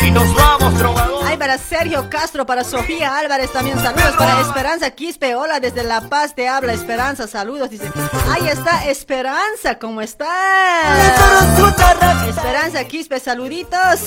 Y 0.09 0.11
nos 0.11 0.35
vamos, 0.35 0.75
trovador. 0.79 1.21
Ay, 1.27 1.37
para 1.37 1.59
Sergio 1.59 2.09
Castro, 2.09 2.47
para 2.47 2.65
Sofía 2.65 3.19
Álvarez 3.19 3.53
también 3.53 3.79
saludos, 3.79 4.17
para 4.17 4.41
Esperanza 4.41 4.91
Quispe, 4.93 5.35
hola 5.35 5.61
desde 5.61 5.85
La 5.85 6.01
Paz 6.01 6.35
te 6.35 6.49
habla 6.49 6.73
Esperanza, 6.73 7.27
saludos, 7.27 7.69
dice. 7.69 7.93
Ahí 8.31 8.49
está 8.49 8.87
Esperanza, 8.87 9.79
¿cómo 9.79 10.01
está? 10.01 10.27
Esperanza 12.27 12.85
Quispe, 12.85 13.21
saluditos. 13.21 14.01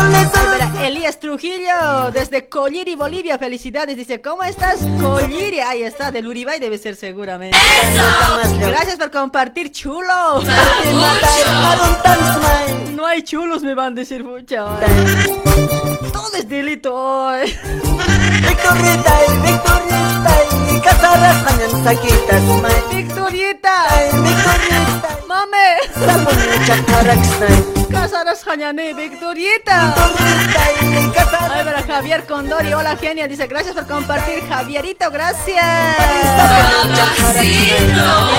Ay, 0.00 0.86
Elías 0.86 1.20
Trujillo, 1.20 2.10
desde 2.12 2.48
Colliri, 2.48 2.96
Bolivia, 2.96 3.38
felicidades, 3.38 3.96
dice, 3.96 4.20
¿cómo 4.20 4.42
estás, 4.42 4.80
Colliri? 5.00 5.60
Ahí 5.60 5.84
está, 5.84 6.10
del 6.10 6.26
Uribay 6.26 6.58
debe 6.58 6.78
ser 6.78 6.96
seguramente. 6.96 7.56
Gracias 8.58 8.96
por 8.96 9.12
compartir, 9.12 9.70
chulo. 9.70 10.42
No 12.98 13.06
hay 13.06 13.22
chulos, 13.22 13.62
me 13.62 13.76
van 13.76 13.92
a 13.92 13.94
decir 13.94 14.24
mucho. 14.24 14.66
Todo 16.12 16.34
es 16.36 16.48
delito 16.48 16.92
hoy. 16.92 17.42
Victorieta 18.42 19.20
y 19.24 19.46
Victorieta 19.46 20.80
Casadas 20.82 21.44
mañan 21.44 21.84
saquitas 21.84 22.42
Victorieta. 22.90 23.84
Victorieta 24.14 25.18
Mame. 25.28 25.76
Casaras 27.90 28.44
Jañané, 28.44 28.94
Victorieta. 28.94 29.94
Ay, 31.50 31.64
para 31.64 31.82
Javier 31.82 32.26
Condori, 32.26 32.72
hola 32.72 32.96
genia, 32.96 33.26
dice 33.26 33.46
gracias 33.46 33.74
por 33.74 33.86
compartir, 33.86 34.46
Javierito, 34.48 35.10
gracias. 35.10 35.64
Ay, 37.36 37.56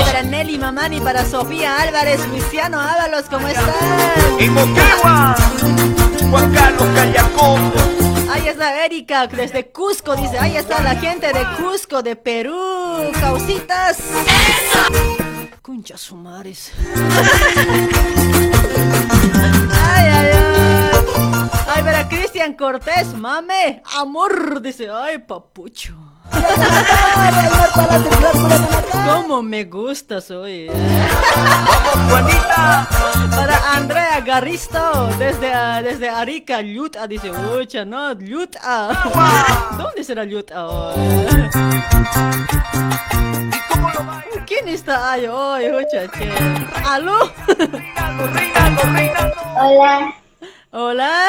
para 0.06 0.24
Nelly 0.24 0.58
Mamani, 0.58 1.00
para 1.00 1.26
Sofía 1.26 1.82
Álvarez, 1.82 2.20
Luciano 2.28 2.80
Ábalos, 2.80 3.26
¿cómo 3.30 3.48
están? 3.48 3.66
En 4.40 4.54
Moquegua, 4.54 5.36
Juan 6.30 6.54
Carlos 6.54 6.88
Callacondo. 6.96 7.80
Ahí 8.32 8.48
está 8.48 8.86
Erika 8.86 9.28
desde 9.28 9.68
Cusco, 9.72 10.16
dice, 10.16 10.38
ahí 10.38 10.56
está 10.58 10.82
la 10.82 10.96
gente 10.96 11.34
de 11.34 11.46
Cusco, 11.58 12.04
de 12.04 12.16
Perú, 12.16 13.12
causitas. 13.20 13.98
Concha 15.62 15.98
sumares. 15.98 16.72
Ay, 19.10 20.06
ay, 20.06 20.32
ay. 20.32 21.50
Ay, 21.68 21.84
para 21.84 22.08
Cristian 22.08 22.54
Cortés, 22.54 23.14
mame, 23.14 23.82
amor, 23.98 24.62
dice, 24.62 24.90
ay, 24.90 25.20
papucho. 25.20 25.96
¿Cómo 29.06 29.42
me 29.42 29.64
gustas 29.64 30.30
hoy? 30.30 30.70
Para 33.32 33.74
Andrea 33.76 34.22
Garristo, 34.22 35.10
desde, 35.18 35.52
ah, 35.54 35.82
desde 35.82 36.10
Arica, 36.10 36.62
Luta, 36.62 37.08
dice, 37.08 37.32
ucha, 37.32 37.86
no, 37.86 38.14
Luta. 38.14 38.90
¿Dónde 39.78 40.04
será 40.04 40.24
Luta 40.24 40.68
hoy? 40.68 41.50
¿Quién 44.50 44.68
está 44.68 45.12
ahí 45.12 45.28
hoy, 45.28 45.70
ucha, 45.70 46.08
che? 46.08 46.28
¿Aló? 46.84 47.20
Hola. 49.62 50.16
¿Hola? 50.72 51.28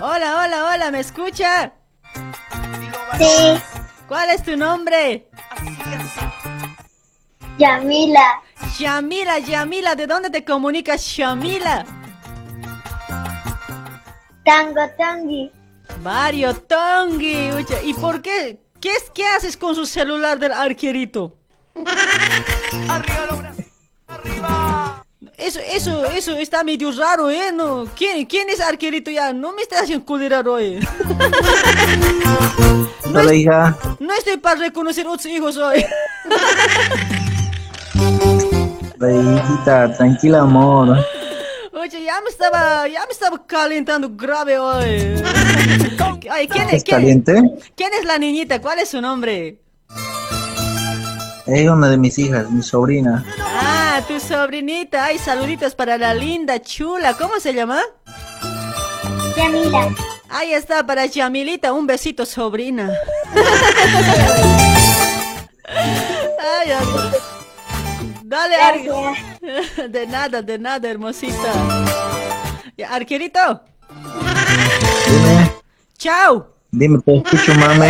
Hola, 0.00 0.36
hola, 0.40 0.64
hola, 0.70 0.90
¿me 0.90 1.00
escucha? 1.00 1.74
Sí. 3.18 3.60
¿Cuál 4.08 4.30
es 4.30 4.42
tu 4.42 4.56
nombre? 4.56 5.28
Yamila. 7.58 8.40
Yamila, 8.78 9.38
Yamila, 9.40 9.94
¿de 9.94 10.06
dónde 10.06 10.30
te 10.30 10.46
comunicas, 10.46 11.14
Yamila? 11.14 11.84
Tango 14.46 14.88
Tangi. 14.96 15.52
Mario 16.02 16.54
Tongi, 16.54 17.50
¿y 17.84 17.92
por 17.92 18.22
qué? 18.22 18.61
¿Qué, 18.82 18.90
es, 18.90 19.04
¿Qué 19.14 19.24
haces 19.24 19.56
con 19.56 19.76
su 19.76 19.86
celular 19.86 20.40
del 20.40 20.50
arquerito? 20.50 21.36
Eso, 25.38 25.60
eso, 25.60 26.04
eso 26.06 26.32
está 26.32 26.64
medio 26.64 26.90
raro, 26.90 27.30
¿eh? 27.30 27.52
No. 27.54 27.86
¿Quién, 27.96 28.26
¿Quién 28.26 28.50
es 28.50 28.60
arquerito 28.60 29.08
ya? 29.08 29.32
No 29.32 29.52
me 29.52 29.62
estás 29.62 29.82
haciendo 29.82 30.04
culirar 30.04 30.48
hoy. 30.48 30.80
Hola, 33.14 33.32
hija. 33.32 33.78
No 34.00 34.14
estoy 34.14 34.38
para 34.38 34.56
reconocer 34.56 35.06
otros 35.06 35.26
hijos 35.26 35.56
hoy. 35.58 35.86
Hola, 38.98 39.12
hijita, 39.12 39.96
tranquila, 39.96 40.40
amor. 40.40 40.98
Oye, 41.82 42.04
ya 42.04 42.20
me 42.20 42.30
estaba, 42.30 42.86
ya 42.86 43.04
me 43.06 43.12
estaba 43.12 43.44
calentando 43.44 44.08
grave 44.08 44.56
hoy. 44.56 45.20
Ay, 46.30 46.46
¿quién 46.46 46.68
es, 46.68 46.74
¿Estás 46.74 46.84
quién, 46.84 46.96
caliente? 46.96 47.42
¿Quién 47.74 47.90
es 47.94 48.04
la 48.04 48.18
niñita? 48.18 48.60
¿Cuál 48.60 48.78
es 48.78 48.90
su 48.90 49.00
nombre? 49.00 49.58
Es 51.44 51.68
una 51.68 51.88
de 51.88 51.96
mis 51.96 52.16
hijas, 52.20 52.48
mi 52.52 52.62
sobrina. 52.62 53.24
Ah, 53.40 54.00
tu 54.06 54.20
sobrinita. 54.20 55.06
Ay, 55.06 55.18
saluditos 55.18 55.74
para 55.74 55.98
la 55.98 56.14
linda 56.14 56.62
chula. 56.62 57.14
¿Cómo 57.14 57.40
se 57.40 57.52
llama? 57.52 57.80
Yamila. 59.36 59.92
Ahí 60.28 60.52
está, 60.52 60.86
para 60.86 61.06
Yamilita. 61.06 61.72
Un 61.72 61.88
besito, 61.88 62.24
sobrina. 62.26 62.92
Ay, 66.54 66.70
ay. 66.70 67.41
Dale, 68.32 68.56
Ar- 68.56 68.80
De 69.90 70.06
nada, 70.06 70.40
de 70.40 70.58
nada, 70.58 70.88
hermosita. 70.88 71.52
Ya, 72.78 72.88
Arquerito. 72.94 73.60
Dime, 75.06 75.52
Chao. 75.98 76.46
dime, 76.70 76.98
te 77.04 77.16
escucho, 77.18 77.54
mami. 77.56 77.88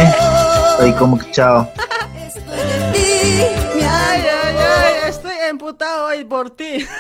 Ay, 0.81 0.93
como 0.99 1.17
que 1.17 1.31
chao. 1.31 1.71
Ay, 1.79 3.41
ay, 3.89 4.23
ay, 4.57 4.95
estoy 5.09 5.37
emputado 5.49 6.07
hoy 6.07 6.25
por 6.25 6.51
ti. 6.51 6.85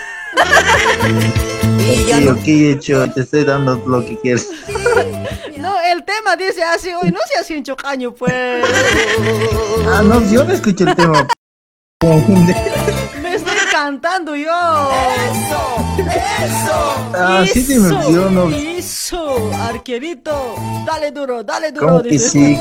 Sí, 1.82 2.28
ok, 2.28 2.46
hecho, 2.46 3.10
te 3.12 3.22
estoy 3.22 3.44
dando 3.44 3.74
lo 3.86 4.04
que 4.06 4.16
quieres. 4.20 4.48
No, 5.58 5.80
el 5.80 6.04
tema 6.04 6.36
dice 6.36 6.62
así 6.62 6.90
hoy, 6.92 7.10
no 7.10 7.20
seas 7.26 7.48
un 7.50 7.62
chocaño, 7.62 8.12
pues. 8.12 8.32
Ah, 9.88 10.02
no, 10.02 10.20
yo 10.30 10.44
no 10.44 10.52
escucho 10.52 10.84
el 10.88 10.94
tema. 10.96 11.26
Cantando 13.82 14.36
yo. 14.36 14.48
Eso, 15.32 15.60
eso. 15.98 17.10
Ah, 17.16 17.44
no- 18.30 18.48
Eso, 18.54 19.50
arquerito. 19.60 20.54
Dale 20.86 21.10
duro, 21.10 21.42
dale 21.42 21.72
duro. 21.72 21.88
¿Cómo 21.88 22.02
que 22.04 22.10
dice. 22.10 22.28
sí? 22.30 22.56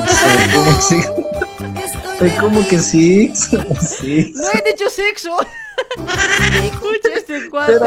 ¿Cómo 0.56 0.68
que 0.76 0.82
sí? 0.82 2.32
¿Cómo 2.40 2.68
que 2.68 2.80
sí? 2.80 3.34
Sí. 3.36 4.34
No 4.36 4.48
he 4.52 4.72
dicho 4.72 4.90
sexo. 4.90 5.38
Escucha 6.64 7.10
este 7.16 7.34
Pero 7.40 7.50
cuadro. 7.52 7.80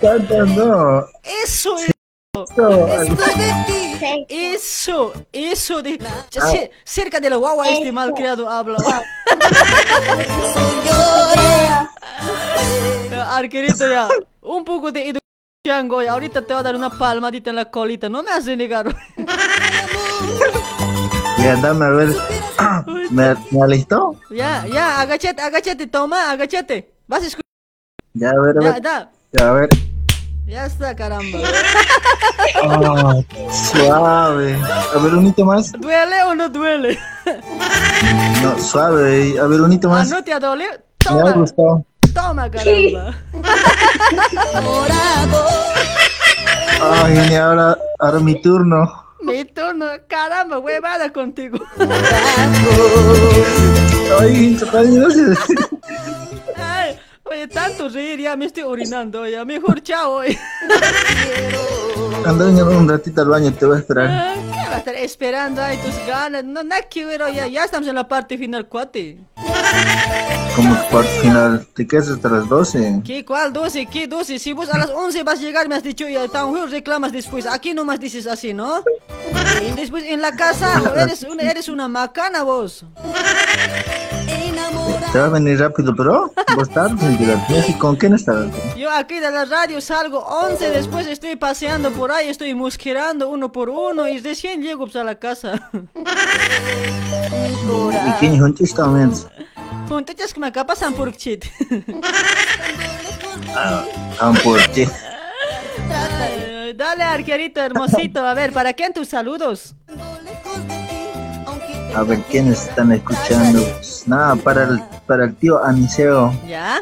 cantan, 0.00 0.56
no. 0.56 1.04
Eso 1.44 1.76
es. 1.76 1.91
Eso. 2.32 3.12
Eso, 4.28 5.12
eso 5.32 5.82
de 5.82 5.98
Ah. 6.02 6.24
ce- 6.50 6.70
cerca 6.82 7.20
de 7.20 7.28
la 7.28 7.36
guagua 7.36 7.68
este 7.68 7.92
malcriado 7.92 8.48
habla. 8.48 8.78
Arquerito 13.32 13.86
ya, 13.88 14.08
un 14.40 14.64
poco 14.64 14.90
de 14.90 15.10
educación, 15.10 15.88
goy. 15.88 16.06
Ahorita 16.06 16.40
te 16.42 16.54
voy 16.54 16.60
a 16.60 16.62
dar 16.62 16.74
una 16.76 16.88
palmadita 16.90 17.50
en 17.50 17.56
la 17.56 17.66
colita, 17.70 18.08
no 18.08 18.22
me 18.22 18.30
hace 18.30 18.56
negar. 18.56 18.94
Ya, 21.38 21.56
dame 21.56 21.84
a 21.86 21.88
ver. 21.88 22.08
¿Me, 23.10 23.34
me 23.50 23.62
alistó? 23.64 24.14
ya, 24.30 24.64
ya, 24.72 25.00
agachate, 25.00 25.42
agachate, 25.42 25.86
toma, 25.88 26.30
agachate. 26.30 26.92
Vas 27.08 27.24
a 27.24 27.26
escuchar. 27.26 27.42
Ya, 28.14 28.30
a 28.30 28.40
ver, 28.40 28.58
a 28.58 28.62
Ya, 28.62 28.72
ver. 28.72 28.82
da. 28.82 29.10
Ya, 29.32 29.48
a 29.48 29.52
ver. 29.52 29.68
Ya 30.46 30.66
está, 30.66 30.94
caramba. 30.94 31.38
Ah, 32.62 33.14
suave. 33.50 34.58
A 34.94 34.98
ver, 34.98 35.14
un 35.14 35.26
hito 35.28 35.44
más. 35.44 35.72
¿Duele 35.72 36.22
o 36.24 36.34
no 36.34 36.48
duele? 36.48 36.98
No, 38.42 38.58
suave. 38.58 39.38
A 39.40 39.46
ver, 39.46 39.60
un 39.60 39.72
hito 39.72 39.88
Ah, 39.88 39.98
más. 39.98 40.10
¿no 40.10 40.22
te 40.22 40.32
ha 40.32 40.40
dolido? 40.40 40.70
Me 40.70 40.76
ha 40.76 41.22
Toma, 41.24 41.32
gustado. 41.32 41.84
toma, 42.14 42.50
caramba. 42.50 43.14
Ay, 46.82 47.28
y 47.30 47.34
ahora, 47.34 47.78
ahora 47.98 48.18
mi 48.20 48.40
turno. 48.42 48.92
Mi 49.22 49.44
turno, 49.44 49.86
caramba, 50.08 50.58
huevada 50.58 51.12
contigo. 51.12 51.58
Ay. 54.18 54.58
Ay, 54.72 54.96
oye, 57.32 57.48
tanto 57.48 57.88
reír, 57.88 58.20
ya 58.20 58.36
me 58.36 58.46
estoy 58.46 58.62
orinando, 58.62 59.26
ya 59.26 59.44
mejor 59.44 59.82
chao. 59.82 60.20
Anda, 62.24 62.44
venga 62.44 62.64
un 62.64 62.88
ratito 62.88 63.22
al 63.22 63.28
baño, 63.28 63.52
te 63.52 63.66
voy 63.66 63.76
a 63.76 63.80
esperar. 63.80 64.08
Ah, 64.08 64.34
¿Qué 64.36 64.68
va 64.68 64.76
a 64.76 64.78
estar 64.78 64.94
esperando 64.94 65.62
ahí 65.62 65.76
tus 65.78 66.06
ganas? 66.06 66.44
No, 66.44 66.62
nada 66.62 66.82
que 66.82 67.04
ver, 67.04 67.20
ya, 67.34 67.48
ya 67.48 67.64
estamos 67.64 67.88
en 67.88 67.94
la 67.94 68.06
parte 68.06 68.38
final, 68.38 68.68
cuate. 68.68 69.18
Como 70.54 70.76
cuarto 70.90 71.10
final. 71.22 71.66
¿Te 71.74 71.86
quedas 71.86 72.08
hasta 72.08 72.28
las 72.28 72.48
12? 72.48 73.02
¿Qué? 73.04 73.24
¿Cuál 73.24 73.52
12? 73.52 73.86
¿Qué 73.86 74.06
12? 74.06 74.38
Si 74.38 74.52
vos 74.52 74.68
a 74.70 74.78
las 74.78 74.90
11 74.90 75.22
vas 75.22 75.38
a 75.38 75.42
llegar, 75.42 75.68
me 75.68 75.74
has 75.74 75.82
dicho, 75.82 76.06
ya 76.06 76.28
tan 76.28 76.52
feo, 76.52 76.66
reclamas 76.66 77.10
después. 77.12 77.46
Aquí 77.46 77.72
nomás 77.72 77.98
dices 77.98 78.26
así, 78.26 78.52
¿no? 78.52 78.84
Y 79.66 79.70
después 79.72 80.04
en 80.04 80.20
la 80.20 80.32
casa, 80.32 80.82
eres 80.96 81.22
una, 81.22 81.42
eres 81.42 81.68
una 81.68 81.88
macana 81.88 82.42
vos. 82.42 82.84
Te 85.12 85.18
va 85.18 85.26
a 85.26 85.28
venir 85.28 85.58
rápido, 85.58 85.94
pero 85.94 86.32
vos 86.54 86.70
tarde 86.70 87.06
en 87.06 87.18
llegar. 87.18 87.38
¿Y 87.68 87.72
con 87.74 87.96
quién 87.96 88.14
estás? 88.14 88.46
Yo 88.76 88.90
aquí 88.90 89.20
de 89.20 89.30
la 89.30 89.44
radio 89.44 89.80
salgo 89.80 90.18
11, 90.18 90.70
después 90.70 91.06
estoy 91.06 91.36
paseando 91.36 91.90
por 91.92 92.12
ahí, 92.12 92.28
estoy 92.28 92.54
mosqueando 92.54 93.28
uno 93.28 93.52
por 93.52 93.70
uno 93.70 94.06
y 94.08 94.18
recién 94.20 94.62
llego 94.62 94.84
pues, 94.84 94.96
a 94.96 95.04
la 95.04 95.14
casa. 95.14 95.70
¿Y 98.06 98.10
quién 98.20 98.38
juntos 98.38 98.74
también? 98.74 99.12
Que 99.92 100.40
me 100.40 100.46
acá 100.46 100.64
pasan 100.64 100.94
por 100.94 101.14
chit. 101.14 101.44
Por 104.42 104.62
ti. 104.68 104.86
Ay, 105.90 106.72
Dale, 106.74 107.04
arquerito 107.04 107.60
hermosito, 107.60 108.24
a 108.24 108.32
ver, 108.32 108.52
¿para 108.52 108.72
quién 108.72 108.94
tus 108.94 109.08
saludos? 109.08 109.74
A 111.94 112.02
ver, 112.04 112.20
¿quiénes 112.30 112.68
están 112.68 112.92
escuchando? 112.92 113.62
Pues 113.62 114.04
nada, 114.06 114.34
para 114.36 114.64
el, 114.64 114.82
para 115.06 115.24
el 115.26 115.34
tío 115.34 115.62
Aniseo. 115.62 116.32
¿Ya? 116.48 116.80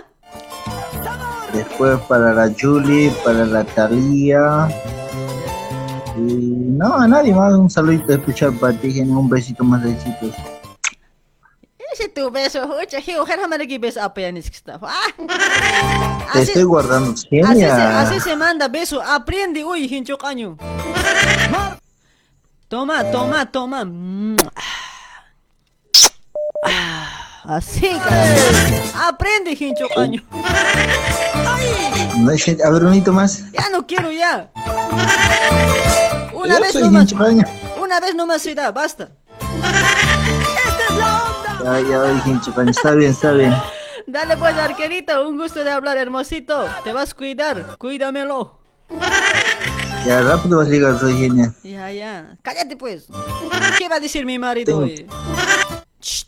Después 1.53 1.99
para 2.09 2.33
la 2.33 2.55
Julie, 2.57 3.11
para 3.25 3.45
la 3.45 3.65
Talía. 3.65 4.69
Y 6.17 6.21
no, 6.21 6.95
a 6.95 7.09
nadie 7.09 7.35
más. 7.35 7.53
Un 7.55 7.69
saludito 7.69 8.07
de 8.07 8.15
escuchar 8.15 8.53
para 8.53 8.73
ti. 8.75 9.01
Un 9.01 9.29
besito 9.29 9.65
más 9.65 9.83
de 9.83 9.95
besitos. 9.95 10.35
Ese 11.93 12.09
tu 12.09 12.31
beso, 12.31 12.61
déjame 13.27 13.57
aquí 13.57 13.79
beso 13.79 14.01
a 14.03 14.13
peanis 14.15 14.51
que 14.51 14.57
está. 14.57 14.79
Ah, 14.83 15.07
Te 16.33 16.43
estoy 16.43 16.63
guardando, 16.63 17.13
así, 17.13 17.29
se, 17.29 17.37
genia. 17.47 18.01
así 18.01 18.21
se 18.21 18.37
manda 18.37 18.69
beso, 18.69 19.03
aprende, 19.03 19.65
uy, 19.65 19.85
hincho 19.93 20.17
caño. 20.17 20.57
Toma, 22.69 23.03
toma, 23.11 23.51
toma. 23.51 23.85
Ah, 26.65 27.07
Así. 27.57 27.91
Aprende, 28.95 29.57
hincho 29.59 29.87
caño. 29.95 30.23
A 32.65 32.71
ver, 32.71 32.85
un 32.85 32.95
más. 33.13 33.51
Ya 33.53 33.69
no 33.71 33.87
quiero 33.87 34.13
ya. 34.13 34.51
Una 36.33 36.55
Yo 36.55 36.61
vez 36.61 36.75
nomás. 36.77 37.13
Una 37.83 37.99
vez 37.99 38.15
nomás, 38.15 38.43
Suida, 38.43 38.71
basta. 38.71 39.09
Ya, 41.65 41.81
ya, 41.81 42.01
oye, 42.03 42.21
hinchapaña. 42.27 42.71
Está 42.71 42.93
bien, 42.93 43.11
está 43.11 43.33
bien. 43.33 43.55
Dale 44.07 44.37
pues, 44.37 44.57
arquerito, 44.57 45.29
un 45.29 45.37
gusto 45.37 45.63
de 45.63 45.71
hablar, 45.71 45.97
hermosito. 45.99 46.67
Te 46.85 46.93
vas 46.93 47.13
a 47.13 47.15
cuidar, 47.15 47.77
cuídamelo. 47.79 48.59
Ya, 50.07 50.23
rápido 50.23 50.59
vas 50.59 50.69
a 50.69 50.71
llegar, 50.71 50.99
genial. 50.99 51.55
Ya, 51.63 51.93
ya. 51.93 52.37
Cállate 52.43 52.77
pues. 52.77 53.07
¿Qué 53.79 53.89
va 53.89 53.97
a 53.97 54.01
decir 54.01 54.25
mi 54.25 54.39
marido 54.39 54.67
Tengo- 54.81 54.83
hoy? 54.85 55.07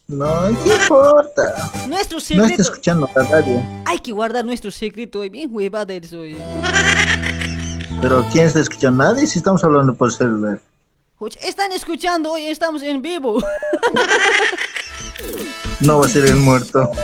No, 0.06 0.28
¿qué 0.62 0.74
importa? 0.74 1.70
Nuestro 1.88 2.18
No 2.18 2.20
secreto. 2.20 2.46
está 2.50 2.62
escuchando 2.62 3.08
la 3.16 3.22
radio. 3.24 3.62
Hay 3.86 3.98
que 3.98 4.12
guardar 4.12 4.44
nuestro 4.44 4.70
secreto 4.70 5.20
hoy. 5.20 5.30
Bien 5.30 5.48
huevada 5.50 5.94
eres 5.94 6.12
hoy. 6.12 6.36
Pero 8.02 8.24
¿quién 8.30 8.46
está 8.46 8.60
escuchando? 8.60 9.02
Nadie 9.04 9.26
si 9.26 9.38
estamos 9.38 9.64
hablando 9.64 9.94
por 9.94 10.12
celular. 10.12 10.60
Están 11.40 11.72
escuchando 11.72 12.32
hoy, 12.32 12.46
estamos 12.46 12.82
en 12.82 13.00
vivo. 13.00 13.42
No 15.80 15.98
va 15.98 16.06
a 16.06 16.08
ser 16.08 16.26
el 16.26 16.36
muerto. 16.36 16.90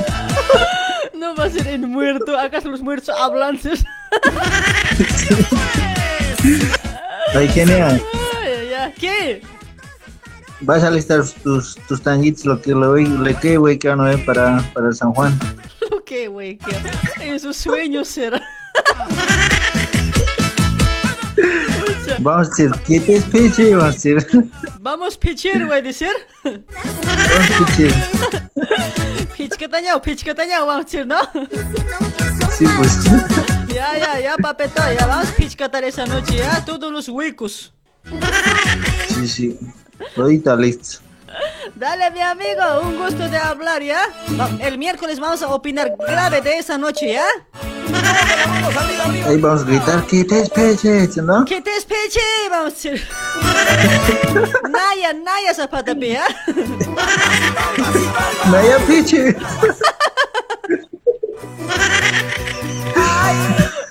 No 1.14 1.34
va 1.34 1.44
a 1.46 1.50
ser 1.50 1.66
el 1.66 1.80
muerto. 1.86 2.38
¿Acaso 2.38 2.68
los 2.68 2.80
muertos 2.80 3.12
hablan? 3.18 3.58
Ay, 7.34 7.48
genial. 7.48 8.00
¿Qué? 8.98 9.42
Vas 10.60 10.82
a 10.84 10.90
listar 10.90 11.22
tus, 11.42 11.74
tus 11.88 12.00
tanguitos, 12.02 12.44
lo 12.44 12.60
que 12.62 12.70
le, 12.70 12.86
voy- 12.86 13.06
le 13.06 13.34
que 13.34 13.56
güey, 13.58 13.78
que 13.78 13.88
a 13.90 13.96
ver 13.96 14.24
para, 14.24 14.62
para 14.72 14.92
San 14.92 15.12
Juan. 15.12 15.38
¿Qué, 16.06 16.28
güey? 16.28 16.56
¿Qué? 16.58 16.76
En 17.28 17.38
sus 17.40 17.56
sueños 17.56 18.08
será. 18.08 18.40
Vamos 22.20 22.46
a 22.46 22.50
decir, 22.50 22.70
¿qué 22.86 23.00
te 23.00 23.16
espeche? 23.16 23.74
Vamos 23.74 23.84
a 23.84 23.92
decir, 23.92 24.26
Vamos 24.80 25.16
a 25.16 25.20
pichar, 25.20 25.66
güey, 25.66 25.82
decir. 25.82 26.08
vamos 26.44 26.64
a 27.60 27.64
decir. 27.66 27.94
Pichcatañao, 29.36 30.02
pichcatañao, 30.02 30.66
vamos 30.66 30.82
a 30.82 30.84
decir, 30.84 31.06
¿no? 31.06 31.18
Sí, 32.56 32.66
pues. 32.76 33.04
Ya, 33.68 33.96
ya, 33.98 34.20
ya, 34.20 34.36
papeto, 34.36 34.82
ya 34.98 35.06
vamos 35.06 35.28
a 35.28 35.32
pichcatar 35.36 35.84
esa 35.84 36.06
noche, 36.06 36.36
ya, 36.38 36.64
todos 36.64 36.90
los 36.92 37.08
huecos. 37.08 37.72
Sí, 39.08 39.28
sí. 39.28 39.58
Ahorita 40.16 40.56
listo. 40.56 40.98
Dale, 41.74 42.10
mi 42.10 42.20
amigo, 42.20 42.80
un 42.82 42.96
gusto 42.96 43.28
de 43.28 43.36
hablar, 43.36 43.82
¿ya? 43.82 44.02
El 44.60 44.78
miércoles 44.78 45.20
vamos 45.20 45.42
a 45.42 45.48
opinar 45.48 45.92
grave 45.98 46.40
de 46.40 46.58
esa 46.58 46.78
noche, 46.78 47.12
¿ya? 47.12 47.26
Ahí 49.26 49.36
vamos 49.38 49.62
a 49.62 49.64
gritar, 49.64 50.04
¿qué 50.06 50.24
te 50.24 50.40
espeche? 50.40 51.08
¿No? 51.22 51.44
¡Que 51.44 51.60
te 51.60 51.76
espeche! 51.76 52.20
Vamos 52.50 52.72
a 52.72 52.74
decir. 52.74 53.08
Naya, 54.70 55.12
Naya 55.12 55.54
Zapata, 55.54 55.94
¿ya? 55.94 56.26
Naya 58.50 58.78
Piche. 58.86 59.36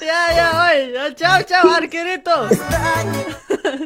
Ya, 0.01 0.33
ya, 0.33 0.63
oye, 0.63 0.93
ya, 0.93 1.15
chao, 1.15 1.41
chao, 1.43 1.69
arquerito. 1.71 2.47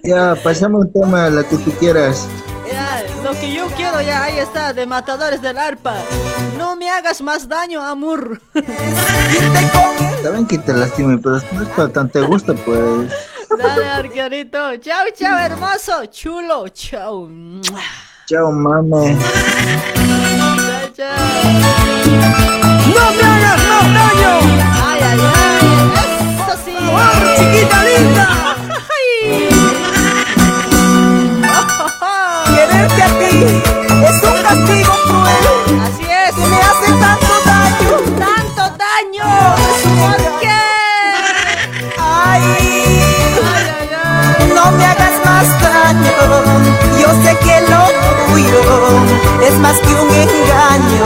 Ya, 0.03 0.35
pasamos 0.43 0.85
un 0.85 0.93
tema, 0.93 1.29
la 1.29 1.43
que 1.43 1.57
tú 1.57 1.71
quieras. 1.79 2.27
Ya, 2.71 3.03
lo 3.23 3.31
que 3.31 3.53
yo 3.53 3.67
quiero 3.75 4.01
ya, 4.01 4.23
ahí 4.23 4.37
está, 4.37 4.71
de 4.71 4.85
Matadores 4.85 5.41
del 5.41 5.57
Arpa. 5.57 5.95
No 6.57 6.75
me 6.75 6.89
hagas 6.89 7.21
más 7.21 7.47
daño, 7.47 7.81
amor. 7.83 8.39
Saben 10.23 10.45
que 10.45 10.59
te 10.59 10.73
lastime, 10.73 11.17
pero 11.17 11.41
no 11.51 11.63
es 11.63 11.69
para 11.69 11.89
tanto 11.89 12.25
gusto, 12.27 12.55
pues. 12.55 13.11
Dale, 13.57 13.89
arquerito. 13.89 14.77
Chao, 14.77 15.05
chao, 15.13 15.37
hermoso. 15.39 16.05
Chulo, 16.05 16.67
chao. 16.69 17.29
Chao, 18.27 18.51
mame. 18.51 19.17
Chao, 19.17 20.87
chao. 20.95 21.17
¡No 22.95 23.03
me 23.17 23.23
hagas 23.23 23.59
más 23.69 23.85
daño! 23.97 24.33
Ay, 24.87 24.99
ay, 25.09 25.19
ay. 25.35 25.65
Eso 26.37 26.55
sí. 26.65 26.73
chiquita 27.37 27.79
linda! 27.83 28.25
Quererte 32.55 33.01
a 33.03 33.05
ti 33.19 33.35
es 34.07 34.17
un 34.23 34.37
castigo 34.43 34.93
cruel. 35.05 35.81
Así 35.83 36.03
es. 36.03 36.33
Que 36.35 36.45
me 36.47 36.57
hace 36.57 36.87
tanto 36.99 37.33
daño. 37.45 37.93
Tanto 38.17 38.63
daño. 38.77 39.29
¿Por 39.99 40.21
qué? 40.39 40.61
Ay, 41.99 42.43
no 44.53 44.71
me 44.71 44.85
hagas 44.85 45.15
más 45.25 45.47
daño. 45.61 46.17
Yo 46.99 47.09
sé 47.23 47.37
que 47.37 47.55
lo 47.69 47.90
es 48.37 49.57
más 49.59 49.77
que 49.79 49.93
un 49.93 50.09
engaño 50.09 51.05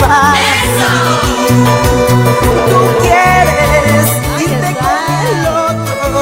para 0.00 0.32
mí. 0.32 0.38
Tú 2.68 2.78
quieres 3.02 4.06
irte 4.40 4.76
con 4.80 5.26
el 5.26 5.46
otro. 5.46 6.20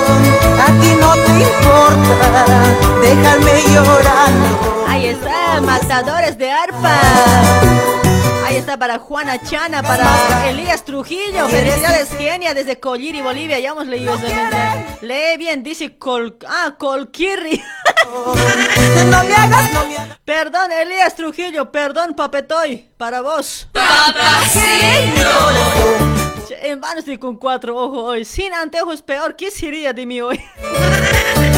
A 0.63 0.67
ti 0.81 0.91
no 1.01 1.13
te 1.15 1.33
importa 1.49 2.45
dejarme 3.01 3.53
llorando. 3.73 4.85
Ahí 4.89 5.07
está, 5.07 5.61
Matadores 5.61 6.37
de 6.39 6.51
Arpa. 6.51 7.01
Ahí 8.53 8.59
está 8.59 8.77
para 8.77 8.99
Juana 8.99 9.41
Chana, 9.41 9.83
para 9.83 10.51
Elías 10.51 10.85
Trujillo. 10.85 11.49
Felicidades, 11.49 12.11
Kenia, 12.11 12.53
desde 12.53 12.79
Colliri, 12.79 13.23
Bolivia. 13.23 13.59
Ya 13.59 13.71
hemos 13.71 13.87
leído 13.87 14.15
ese 14.15 14.29
mensaje. 14.29 14.99
Lee 15.01 15.39
bien, 15.39 15.63
dice 15.63 15.97
Col... 15.97 16.37
Ah, 16.47 16.75
Colquirri. 16.79 17.63
No 19.07 19.25
me 19.25 19.35
hagas, 19.35 19.73
no 19.73 19.87
me 19.87 19.97
hagas. 19.97 20.19
Perdón, 20.27 20.71
Elías 20.71 21.15
Trujillo, 21.15 21.73
perdón, 21.73 22.13
Papetoy, 22.13 22.91
para 22.99 23.23
vos. 23.23 23.69
Che, 26.47 26.69
En 26.71 26.79
vano 26.79 26.99
estoy 26.99 27.17
con 27.17 27.39
cuatro 27.39 27.75
ojos 27.75 28.05
hoy. 28.05 28.27
Sin 28.27 28.53
anteojos 28.53 29.01
peor, 29.01 29.35
¿qué 29.35 29.51
sería 29.51 29.95
de 29.95 30.05
mí 30.05 30.21
hoy? 30.21 30.39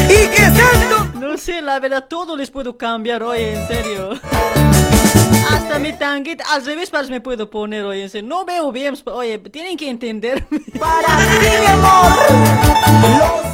¿Y 0.09 0.29
qué 0.29 0.43
es 0.43 0.59
esto? 0.59 1.05
No 1.19 1.37
sé, 1.37 1.63
la 1.63 1.81
verdad, 1.81 2.07
todo 2.09 2.37
les 2.37 2.51
puedo 2.51 2.77
cambiar 2.77 3.23
hoy, 3.23 3.43
en 3.43 3.67
serio. 3.67 4.11
Hasta 5.51 5.79
mi 5.79 5.93
tanguita, 5.93 6.45
al 6.53 6.65
revés, 6.65 6.91
me 7.11 7.21
puedo 7.21 7.51
poner 7.51 7.85
hoy, 7.85 8.03
en 8.03 8.11
serio. 8.11 8.29
No 8.29 8.45
veo 8.45 8.73
bien, 8.73 8.97
oye, 9.07 9.39
tienen 9.39 9.77
que 9.77 9.91
entender. 9.91 10.47
Para 10.79 11.19
ti, 11.19 11.49
mi 11.61 11.67
amor. 11.67 12.13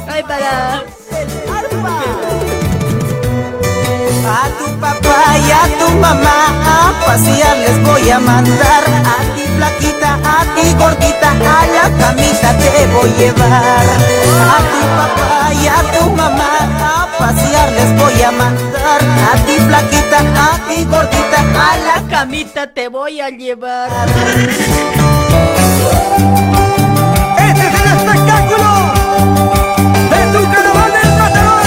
Ay, 0.07 0.23
para... 0.23 0.83
A 4.23 4.47
tu 4.59 4.65
papá 4.79 5.37
y 5.39 5.51
a 5.51 5.63
tu 5.79 5.89
mamá 5.95 6.39
a 6.65 7.05
pasear 7.05 7.57
les 7.57 7.83
voy 7.83 8.09
a 8.09 8.19
mandar. 8.19 8.83
A 8.85 9.17
ti 9.35 9.43
flaquita, 9.57 10.19
a 10.23 10.55
ti 10.55 10.73
gordita, 10.77 11.10
a 11.45 11.67
la 11.67 11.89
camita 11.97 12.57
te 12.57 12.87
voy 12.87 13.09
a 13.09 13.17
llevar. 13.17 13.85
A 14.51 14.57
tu 14.71 14.81
papá 14.97 15.53
y 15.53 15.67
a 15.67 15.79
tu 15.93 16.09
mamá 16.11 16.51
a 16.81 17.07
pasear 17.17 17.71
les 17.71 17.91
voy 17.99 18.21
a 18.21 18.31
mandar. 18.31 19.01
A 19.31 19.35
ti 19.45 19.55
flaquita, 19.67 20.19
a 20.19 20.59
ti 20.67 20.85
gordita, 20.85 21.39
A 21.57 21.77
la 21.77 21.97
camita 22.09 22.67
te 22.67 22.87
voy 22.87 23.21
a 23.21 23.29
llevar. 23.29 23.89
Este 27.37 27.67
es 27.67 27.73
el 27.81 27.87
espectáculo 27.97 28.69
de 30.11 30.21
tu 30.33 30.41
carnaval 30.51 30.91
del 30.93 31.11
matador. 31.19 31.63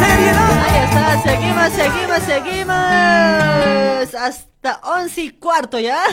Seriedad. 0.00 0.54
Ahí 0.64 0.76
está, 0.84 1.02
seguimos, 1.22 1.68
seguimos, 1.72 2.20
seguimos. 2.26 4.14
Hasta 4.14 4.49
once 4.82 5.22
y 5.22 5.30
cuarto, 5.30 5.78
¿ya? 5.78 6.04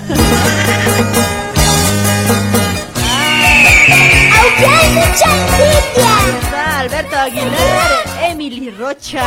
Está 6.42 6.80
Alberto 6.80 7.18
Aguilar, 7.18 8.06
Emily 8.24 8.72
Rocha. 8.72 9.24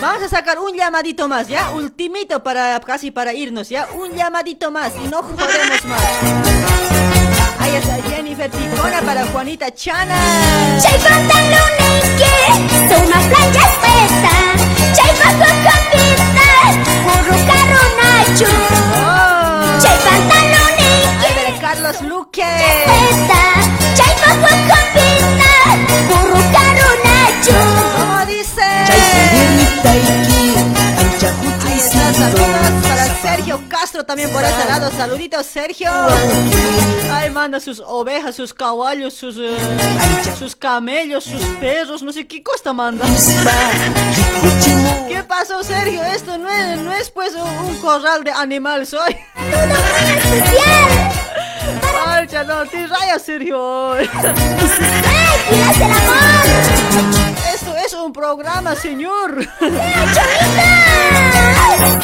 Vamos 0.00 0.22
a 0.24 0.28
sacar 0.28 0.58
un 0.58 0.76
llamadito 0.76 1.28
más, 1.28 1.48
¿ya? 1.48 1.70
Ultimito 1.70 2.42
para 2.42 2.78
casi 2.80 3.10
para 3.10 3.32
irnos, 3.32 3.68
¿ya? 3.68 3.88
Un 3.94 4.14
llamadito 4.14 4.70
más 4.70 4.92
y 5.02 5.08
no 5.08 5.22
jodemos 5.22 5.84
más. 5.86 6.02
Ahí 7.58 7.76
está 7.76 7.96
Jennifer 8.10 8.50
Ticona 8.50 9.00
para 9.02 9.26
Juanita 9.26 9.72
Chana. 9.72 10.16
Son 12.88 13.10
más 13.10 13.24
playas 13.26 13.70
puesta 13.80 14.32
C'hai 14.94 15.12
bajo 15.18 15.48
capita, 15.64 15.84
burro 15.92 16.34
carro 16.34 16.41
nacho 18.00 18.50
C'hai 19.80 19.98
pantalones 20.06 21.06
Ahí 21.22 21.32
viene 21.34 21.52
Carlos 21.60 22.00
Luque. 22.02 22.42
C'hai 23.96 24.14
bajo 24.22 24.50
capita, 24.68 25.52
burro 26.08 26.40
carro 26.52 26.90
nacho 27.04 27.58
¿Cómo 27.98 28.18
dice? 28.26 28.62
Ahí 28.62 29.68
está, 29.68 30.41
saludos 32.14 32.82
para 32.82 33.04
Sergio 33.20 33.60
Castro 33.68 34.04
también 34.04 34.30
por 34.30 34.42
este 34.42 34.64
lado. 34.68 34.90
Saluditos, 34.90 35.46
Sergio. 35.46 35.90
Ay, 37.12 37.30
manda 37.30 37.60
sus 37.60 37.80
ovejas, 37.80 38.34
sus 38.34 38.52
caballos, 38.52 39.14
sus, 39.14 39.36
eh, 39.38 39.56
sus 40.38 40.54
camellos, 40.56 41.24
sus 41.24 41.42
perros, 41.60 42.02
no 42.02 42.12
sé 42.12 42.26
qué 42.26 42.42
cosa 42.42 42.72
manda. 42.72 43.04
¿Qué 45.08 45.22
pasó, 45.24 45.62
Sergio? 45.62 46.02
Esto 46.02 46.38
no 46.38 46.48
es, 46.50 46.78
no 46.78 46.92
es 46.92 47.10
pues 47.10 47.34
un, 47.34 47.76
corral 47.78 48.24
de 48.24 48.30
animales 48.30 48.92
hoy. 48.94 49.16
Marcha, 52.06 52.44
no, 52.44 52.66
te 52.66 52.86
rayas, 52.86 53.22
Sergio. 53.22 53.94
Esto 57.54 57.76
es 57.84 57.92
un 57.94 58.12
programa, 58.12 58.74
señor. 58.74 59.46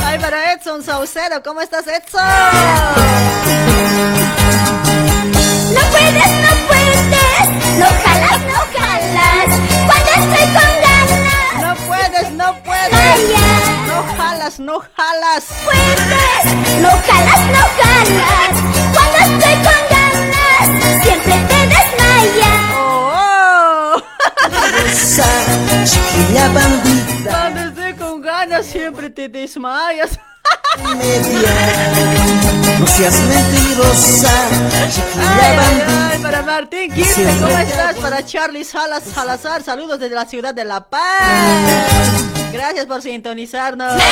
Ay, 0.04 0.18
para 0.18 0.52
Edson 0.54 0.82
Saucedo, 0.82 1.42
¿cómo 1.42 1.60
estás, 1.60 1.86
Edson? 1.86 2.22
No 5.74 5.80
puedes, 5.90 6.30
no 6.44 6.52
puedes, 6.68 7.48
no 7.78 7.86
jalas, 8.04 8.40
no 8.48 8.60
jalas. 8.78 9.48
Cuando 9.86 10.10
estoy 10.16 10.46
con 10.56 10.72
ganas, 10.86 11.10
No 11.60 11.70
puedes, 11.86 12.30
no 12.32 12.48
puedes. 12.64 12.92
Vaya. 12.92 13.46
No 13.88 13.98
jalas, 14.16 14.58
no 14.58 14.80
jalas. 14.96 15.44
puedes, 15.64 16.44
no 16.80 16.90
jalas, 17.06 17.40
no 17.54 17.64
jalas. 17.78 18.54
Cuando 18.94 19.16
estoy 19.18 19.54
con 19.66 19.80
ganas, 19.90 21.02
siempre 21.02 21.34
te 21.48 21.58
desmayas. 21.66 22.72
Oh, 22.74 24.02
Rosa, 24.72 25.28
chiquilla 25.84 26.48
bandida 26.48 27.50
Siempre 28.62 29.10
te 29.10 29.28
desmayas. 29.28 30.18
media. 30.96 31.50
No 32.80 32.86
seas 32.86 33.20
mentirosa, 33.20 34.30
Ay, 35.16 35.82
ay, 36.12 36.18
para 36.22 36.42
Martín 36.42 36.92
Quispe, 36.92 37.24
¿cómo 37.40 37.58
estás? 37.58 37.96
Para 37.96 38.24
Charlie 38.24 38.64
Salas 38.64 39.04
Salazar, 39.04 39.62
saludos 39.62 40.00
desde 40.00 40.14
la 40.14 40.24
ciudad 40.24 40.54
de 40.54 40.64
La 40.64 40.80
Paz. 40.80 41.02
Gracias 42.52 42.86
por 42.86 43.02
sintonizarnos. 43.02 44.02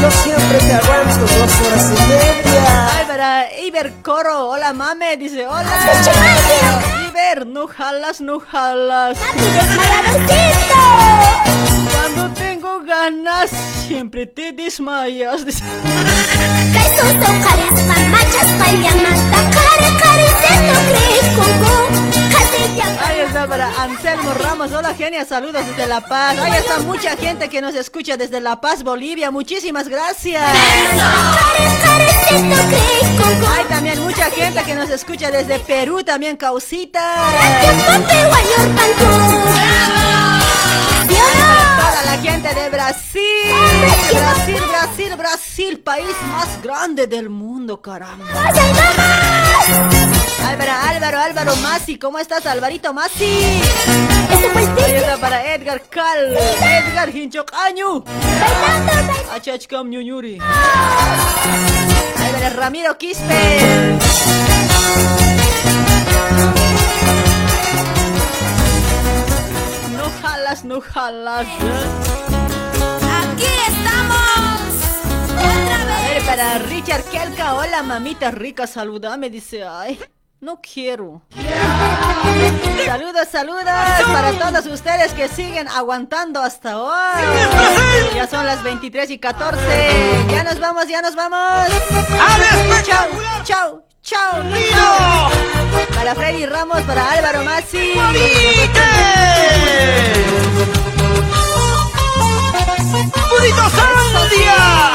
Yo 0.00 0.10
siempre 0.10 0.58
te 0.58 0.74
aguanto 0.74 1.20
dos 1.20 1.60
horas 1.60 1.90
y 1.90 2.08
media. 2.08 2.88
Ay, 2.96 3.04
para 3.06 3.60
Iber 3.60 3.92
Coro, 4.02 4.50
hola 4.50 4.72
mame, 4.72 5.16
dice 5.16 5.46
hola. 5.46 5.64
Iber, 7.08 7.46
no 7.46 7.66
jalas, 7.66 8.20
no 8.20 8.38
jalas. 8.38 9.18
Siempre 13.86 14.26
te 14.26 14.52
desmayas. 14.52 15.44
Ahí 23.06 23.20
está 23.20 23.46
para 23.46 23.82
Anselmo 23.82 24.34
Ramos. 24.34 24.72
Hola, 24.72 24.94
genia. 24.94 25.24
Saludos 25.24 25.66
desde 25.66 25.86
La 25.86 26.00
Paz. 26.00 26.38
Ahí 26.38 26.52
está 26.58 26.80
mucha 26.80 27.16
gente 27.16 27.48
que 27.48 27.60
nos 27.60 27.74
escucha 27.74 28.16
desde 28.16 28.40
La 28.40 28.60
Paz, 28.60 28.82
Bolivia. 28.82 29.30
Muchísimas 29.30 29.88
gracias. 29.88 30.42
Hay 32.30 33.64
también 33.68 34.02
mucha 34.02 34.30
gente 34.30 34.62
que 34.64 34.74
nos 34.74 34.90
escucha 34.90 35.30
desde 35.30 35.58
Perú, 35.60 36.02
también 36.02 36.36
Causita. 36.36 37.14
Gente 42.24 42.54
de 42.54 42.70
Brasil. 42.70 43.22
Brasil, 44.10 44.62
Brasil, 44.70 45.16
Brasil. 45.16 45.80
País 45.80 46.16
más 46.28 46.62
grande 46.62 47.06
del 47.06 47.28
mundo, 47.28 47.82
caramba. 47.82 48.24
Álvaro, 50.48 50.72
Álvaro, 50.88 51.20
Álvaro 51.20 51.56
Masi, 51.56 51.98
¿cómo 51.98 52.18
estás, 52.18 52.46
Alvarito 52.46 52.94
Masi? 52.94 53.60
Ahí 54.84 54.94
está 54.94 55.18
para 55.18 55.54
Edgar 55.54 55.82
Cal, 55.90 56.34
Edgar 56.34 57.14
Hinchok 57.14 57.52
Añu. 57.52 58.02
Achachkam 59.34 59.90
Ñuñuri. 59.90 60.38
Ahí 60.40 62.32
viene 62.32 62.50
Ramiro 62.50 62.96
Quispe. 62.96 63.60
Jalas, 70.54 70.64
no 70.64 70.80
jalas. 70.80 71.46
Aquí 73.22 73.50
estamos. 73.68 74.60
Otra 75.36 75.82
A 75.82 76.02
ver, 76.02 76.14
vez. 76.14 76.24
para 76.24 76.58
Richard 76.58 77.04
Kelka, 77.04 77.54
hola 77.54 77.82
mamita 77.82 78.30
rica, 78.30 78.66
saludame, 78.66 79.30
dice, 79.30 79.64
ay, 79.64 79.98
no 80.40 80.60
quiero. 80.60 81.22
Saludos, 82.84 83.28
saludos 83.32 83.64
para 84.12 84.32
todos 84.32 84.66
ustedes 84.66 85.12
que 85.14 85.26
siguen 85.28 85.66
aguantando 85.68 86.40
hasta 86.40 86.78
hoy. 86.78 87.22
Ya 88.14 88.28
son 88.28 88.44
las 88.46 88.62
23 88.62 89.10
y 89.10 89.18
14. 89.18 89.58
Ya 90.30 90.44
nos 90.44 90.60
vamos, 90.60 90.86
ya 90.86 91.00
nos 91.02 91.16
vamos. 91.16 91.68
Chau, 92.84 93.08
chau, 93.42 93.82
chau. 94.02 94.42
Para 96.04 96.16
Freddy 96.16 96.44
Ramos, 96.44 96.82
para 96.82 97.12
Álvaro 97.12 97.44
Masi. 97.44 97.94
¡Purito 103.30 103.70
Sandia! 103.70 104.92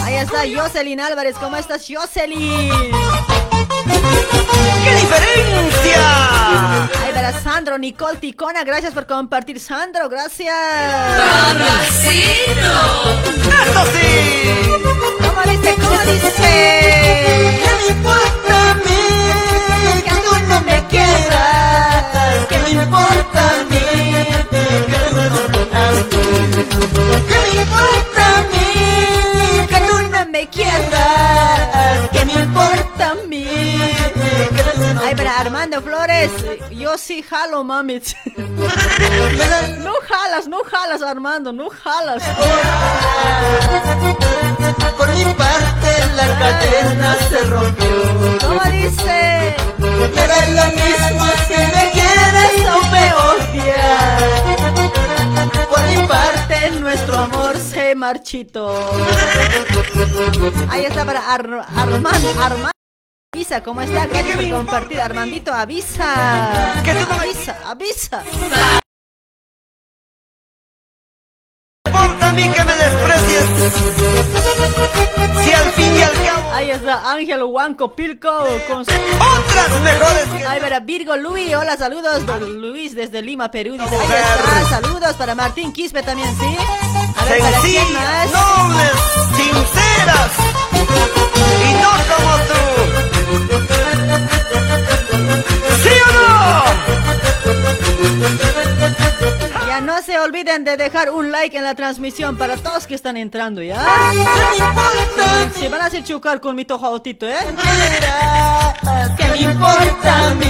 Ahí 0.00 0.16
está 0.16 0.38
Jocelyn 0.52 1.00
Álvarez, 1.00 1.36
¿cómo 1.38 1.56
estás, 1.56 1.86
Jocelyn? 1.88 2.72
¡Qué 4.82 4.94
diferencia! 4.96 6.82
Ahí 7.04 7.12
para 7.14 7.32
Sandro, 7.40 7.78
Nicole 7.78 8.18
Ticona, 8.18 8.64
gracias 8.64 8.92
por 8.94 9.06
compartir, 9.06 9.60
Sandro, 9.60 10.08
gracias. 10.08 10.56
¡Eso 11.54 12.18
sí! 13.92 14.24
¿Cómo 15.20 15.40
dice? 15.52 15.74
¿Cómo 15.76 16.00
dice? 16.00 16.32
¿Qué 17.62 17.70
me 17.80 17.86
importa 17.92 18.70
a 18.72 18.74
mí 18.74 19.45
que 20.04 20.10
tú 20.10 20.32
no 20.48 20.60
me 20.62 20.86
quieras? 20.88 22.04
¿Qué 22.48 22.58
me 22.58 22.70
importa 22.70 23.40
a 23.50 23.64
mí 23.70 23.84
que 24.50 24.62
no 25.14 25.40
me 25.52 25.60
amas? 25.76 26.04
¿Qué 27.28 27.38
me 27.44 27.60
importa 27.62 28.22
a 28.26 28.42
mí 28.42 28.48
que 28.48 28.62
no 28.62 28.65
me 30.36 30.48
quieras? 30.48 32.10
¿Qué 32.12 32.24
me 32.26 32.32
importa 32.34 33.10
a 33.10 33.14
mí 33.26 33.46
Ay, 35.02 35.14
para 35.14 35.40
Armando 35.40 35.80
Flores, 35.80 36.30
yo 36.70 36.98
sí 36.98 37.22
jalo, 37.22 37.64
mami. 37.64 38.00
No 39.86 39.94
jalas, 40.08 40.48
no 40.48 40.58
jalas, 40.64 41.02
Armando, 41.02 41.52
no 41.52 41.68
jalas. 41.70 42.22
Por 44.98 45.08
mi 45.14 45.24
parte 45.34 45.90
la 46.16 46.26
cadena 46.38 47.16
se 47.28 47.40
rompió. 47.44 48.38
¿Cómo 48.46 48.60
dice? 48.70 49.56
Me 49.78 50.26
da 50.26 50.46
lo 50.58 50.66
mismo 50.80 51.26
si 51.46 51.54
me 51.54 51.84
quieres 51.92 52.54
o 52.74 52.76
me 52.92 53.04
odias. 53.28 54.56
Por 55.86 56.02
mi 56.02 56.06
parte 56.08 56.70
Nuestro 56.80 57.16
amor 57.16 57.56
se 57.58 57.94
marchitó. 57.94 58.90
Ahí 60.70 60.84
está 60.84 61.04
para 61.04 61.20
Ar 61.32 61.66
Armando, 61.76 62.30
Armando. 62.40 62.70
Avisa, 63.34 63.62
¿cómo 63.62 63.80
está? 63.82 64.06
Gracias 64.06 64.36
por 64.36 64.50
compartir. 64.50 65.00
Armandito, 65.00 65.52
avisa. 65.52 66.80
Avisa, 66.80 67.56
avisa. 67.66 68.24
importa 71.86 72.28
a 72.28 72.32
mí 72.32 72.42
que 72.42 72.64
me 72.64 72.74
desprecies? 72.74 73.44
Si 75.44 75.52
al 75.52 75.72
fin 75.72 75.96
y 75.96 76.02
al 76.02 76.15
Ahí 76.56 76.70
está 76.70 77.12
Ángel 77.12 77.42
Huanco 77.42 77.94
Pilco 77.94 78.30
con 78.66 78.82
su... 78.82 78.90
otras 78.90 79.80
mejores 79.82 80.24
que 80.38 80.46
Ahí 80.46 80.58
para 80.58 80.80
Virgo 80.80 81.14
Luis, 81.14 81.54
hola, 81.54 81.76
saludos, 81.76 82.24
don 82.24 82.62
Luis 82.62 82.94
desde 82.94 83.20
Lima, 83.20 83.50
Perú. 83.50 83.74
Dice, 83.74 83.94
ahí 83.94 84.06
está, 84.06 84.80
saludos 84.80 85.14
para 85.16 85.34
Martín 85.34 85.70
Quispe 85.70 86.02
también, 86.02 86.34
¿sí? 86.38 86.56
A 87.14 87.24
ver, 87.26 87.40
¿para 87.40 87.60
quién 87.60 87.84
sencillas, 87.84 87.92
más? 87.92 88.32
nobles, 88.32 88.92
sinceras 89.36 90.30
y 91.62 91.74
no 91.74 91.90
como 92.16 92.36
tú. 92.48 92.56
No? 99.86 100.02
Se 100.02 100.18
olviden 100.18 100.64
de 100.64 100.76
dejar 100.76 101.10
un 101.10 101.30
like 101.30 101.56
en 101.56 101.64
la 101.64 101.74
transmisión 101.74 102.36
para 102.36 102.56
todos 102.56 102.86
que 102.86 102.94
están 102.94 103.16
entrando, 103.16 103.62
¿ya? 103.62 103.78
Se 105.54 105.68
van 105.68 105.80
a 105.80 105.86
hacer 105.86 106.04
chocar 106.04 106.40
con 106.40 106.56
mi 106.56 106.64
tojaotito, 106.64 107.26
¿eh? 107.26 107.38
¿Qué 109.16 109.24
me 109.28 109.38
importa 109.52 110.26
a 110.26 110.34
mí? 110.34 110.46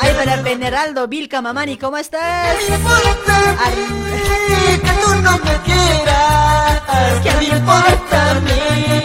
Ahí 0.00 0.14
para 0.14 0.36
Veneraldo 0.42 1.08
Vilca 1.08 1.42
Mamani, 1.42 1.76
¿cómo 1.76 1.96
estás? 1.96 2.56
¿Qué 2.56 2.70
me 2.70 2.76
importa 2.76 3.36
a 3.50 3.70
mí 3.70 4.80
que 4.80 4.90
tú 5.02 5.14
no 5.22 5.32
me 5.38 5.56
quieras? 5.64 6.80
¿Qué 7.22 7.32
me 7.38 7.44
importa 7.56 8.30
a 8.30 8.34
mí 8.34 9.00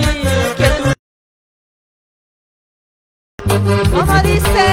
¿Cómo 3.91 4.21
dice? 4.21 4.67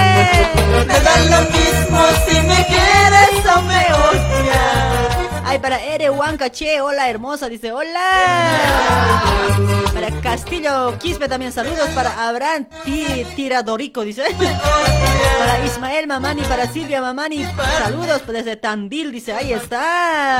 Me 0.87 0.99
da 0.99 1.17
lo 1.31 1.41
mismo 1.49 1.99
si 2.27 2.35
me 2.41 2.65
quieres 2.67 3.02
o 3.55 3.61
me 3.63 3.93
odias. 3.93 5.41
Ay, 5.45 5.59
para 5.59 5.79
Ere 5.83 6.09
Huanca, 6.09 6.49
che, 6.49 6.81
hola 6.81 7.09
hermosa, 7.09 7.47
dice 7.49 7.71
hola. 7.71 7.99
Para 9.93 10.09
Castillo 10.21 10.97
Quispe 10.99 11.27
también 11.27 11.51
saludos. 11.51 11.89
Para 11.93 12.27
Abraham 12.27 12.65
Ti- 12.83 13.25
Tiradorico, 13.35 14.01
dice. 14.01 14.23
Para 15.39 15.65
Ismael 15.65 16.07
Mamani, 16.07 16.41
para 16.43 16.67
Silvia 16.67 17.01
Mamani, 17.01 17.45
saludos 17.83 18.21
desde 18.27 18.55
Tandil, 18.55 19.11
dice, 19.11 19.33
ahí 19.33 19.53
está. 19.53 20.39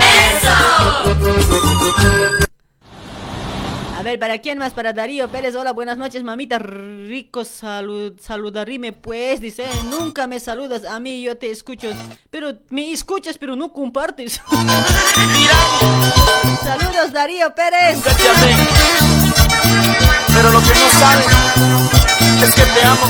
A 3.96 4.02
ver, 4.04 4.18
¿para 4.20 4.40
quién 4.40 4.58
más? 4.58 4.74
Para 4.74 4.92
Darío 4.92 5.30
Pérez, 5.30 5.56
hola, 5.56 5.72
buenas 5.72 5.98
noches, 5.98 6.24
mamita, 6.24 6.58
rico 6.60 7.46
salud, 7.46 8.14
saludarime, 8.20 8.92
pues, 8.92 9.40
dice, 9.40 9.66
nunca 9.86 10.26
me 10.28 10.40
saludas, 10.40 10.84
a 10.86 11.00
mí 11.00 11.22
yo 11.22 11.38
te 11.38 11.52
escucho, 11.52 11.90
pero 12.30 12.58
me 12.70 12.92
escuchas, 12.92 13.38
pero 13.38 13.56
no 13.56 13.72
compartes. 13.72 14.42
Saludos, 16.64 17.12
Darío 17.12 17.54
Pérez. 17.54 18.00
Pero 20.28 20.52
lo 20.52 20.60
que 20.60 20.74
no 20.74 20.90
sabes 21.00 21.28
es 22.44 22.56
que 22.56 22.64
te 22.64 22.84
amo 22.86 23.06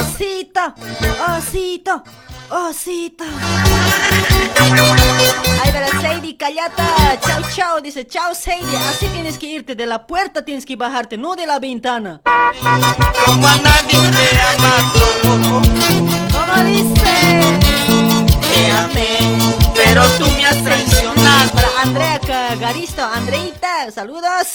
Osito, 0.00 0.74
osito, 1.36 2.02
osito. 2.50 3.24
Ay, 5.64 5.72
para 5.72 5.88
Sadie 6.00 6.36
Callata, 6.36 7.18
chao, 7.20 7.42
chao, 7.54 7.80
dice, 7.80 8.06
chao, 8.06 8.34
Sadie, 8.34 8.76
así 8.88 9.06
tienes 9.08 9.38
que 9.38 9.46
irte, 9.46 9.74
de 9.74 9.86
la 9.86 10.06
puerta 10.06 10.44
tienes 10.44 10.64
que 10.64 10.76
bajarte, 10.76 11.16
no 11.16 11.36
de 11.36 11.46
la 11.46 11.58
ventana. 11.58 12.20
Como 13.24 13.46
a 13.46 13.56
nadie 13.56 13.98
te 14.10 14.40
ama 14.56 14.92
¿Cómo 16.32 16.64
dice? 16.64 17.40
Te 18.40 18.72
amé, 18.72 19.18
pero 19.74 20.02
tú 20.18 20.26
me 20.30 20.46
has 20.46 20.62
traicionado. 20.62 21.50
Para 21.52 21.68
Andrea 21.82 22.20
Garisto, 22.58 23.04
Andreita, 23.04 23.90
saludos. 23.90 24.46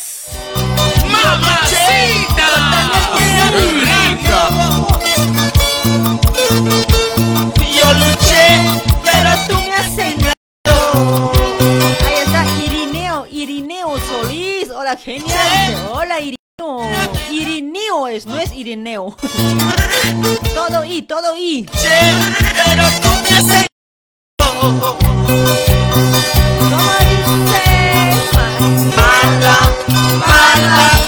¡Mamacita! 1.12 2.44
Yo 6.50 7.94
luché, 7.94 8.46
pero 9.04 9.30
tú 9.48 9.56
me 9.62 9.76
has 9.76 9.98
engañado. 9.98 11.32
Ahí 12.06 12.16
está 12.26 12.46
Irineo, 12.66 13.26
Irineo 13.32 13.98
Solís. 14.00 14.70
Hola, 14.70 14.98
genial. 14.98 15.26
Dice, 15.28 15.78
Hola, 15.92 16.20
Irineo. 16.20 16.38
Irineo 17.32 18.08
es, 18.08 18.26
no 18.26 18.38
es 18.38 18.54
Irineo. 18.54 19.16
todo 20.54 20.84
I, 20.84 21.02
todo 21.04 21.36
I. 21.38 21.66
Pero 22.66 22.84
tú 23.02 23.10
me 23.24 23.30
has 23.30 23.44
engañado. 23.44 24.98
¿Cómo 25.00 26.94
dice? 27.00 27.74
Mala, 28.96 29.58
mala, 30.26 31.03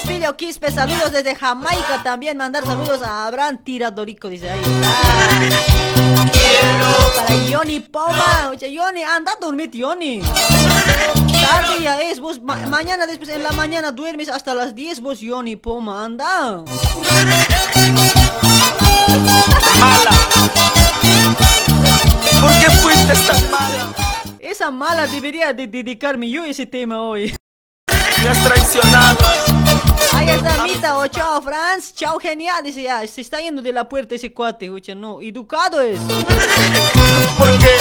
Castillo 0.00 0.36
Quispe, 0.36 0.70
saludos 0.70 1.10
desde 1.10 1.34
Jamaica. 1.34 2.02
También 2.04 2.36
mandar 2.36 2.64
saludos 2.64 3.02
a 3.02 3.26
Abraham 3.26 3.58
Tiradorico, 3.64 4.28
dice 4.28 4.48
ahí 4.48 4.60
está. 4.60 4.92
Para 7.16 7.34
Johnny 7.50 7.80
Poma. 7.80 8.50
Oye, 8.50 8.72
Johnny, 8.76 9.02
anda 9.02 9.32
a 9.32 9.36
dormir, 9.40 9.70
Johnny. 9.74 10.20
Tarde 10.20 11.82
ya 11.82 12.00
es, 12.00 12.20
vos 12.20 12.40
ma- 12.40 12.56
mañana 12.68 13.06
después 13.06 13.28
en 13.30 13.42
la 13.42 13.50
mañana 13.52 13.90
duermes 13.90 14.28
hasta 14.28 14.54
las 14.54 14.74
10, 14.76 15.00
vos 15.00 15.18
Johnny 15.20 15.56
Poma, 15.56 16.04
anda. 16.04 16.62
Mala. 19.80 20.10
¿Por 22.40 22.50
qué 22.60 22.70
fuiste 22.82 23.14
tan 23.26 23.50
mala? 23.50 23.94
Esa 24.38 24.70
mala 24.70 25.08
debería 25.08 25.52
de 25.52 25.66
dedicarme 25.66 26.30
yo 26.30 26.44
ese 26.44 26.66
tema 26.66 27.02
hoy. 27.02 27.34
Me 28.22 28.28
has 28.28 28.44
traicionado. 28.44 29.18
Ahí 30.12 30.28
está 30.30 30.62
Mita, 30.64 30.98
o 30.98 31.06
chao 31.06 31.40
Franz, 31.42 31.94
chao 31.94 32.18
genial, 32.18 32.62
dice 32.62 32.82
ya, 32.82 33.06
se 33.06 33.20
está 33.20 33.40
yendo 33.40 33.62
de 33.62 33.72
la 33.72 33.88
puerta 33.88 34.14
ese 34.14 34.32
cuate, 34.32 34.70
oye, 34.70 34.94
no, 34.94 35.20
educado 35.20 35.80
es. 35.80 36.00
¿Por 37.38 37.58
qué? 37.58 37.76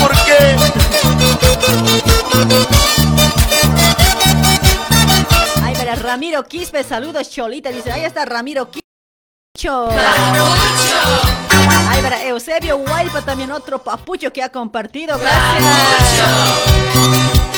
¿Por 0.00 0.12
qué? 0.24 0.56
Ay, 5.62 5.74
para 5.74 5.94
Ramiro 5.96 6.44
Quispe, 6.44 6.84
saludos 6.84 7.30
Cholita, 7.30 7.70
dice, 7.70 7.92
ahí 7.92 8.04
está 8.04 8.24
Ramiro 8.24 8.70
Quispe. 8.70 8.86
Ay, 11.88 12.02
para 12.02 12.22
Eusebio 12.24 12.76
Guaypa, 12.78 13.22
también 13.22 13.50
otro 13.52 13.82
papucho 13.82 14.30
que 14.32 14.42
ha 14.42 14.50
compartido, 14.50 15.18
gracias. 15.18 16.26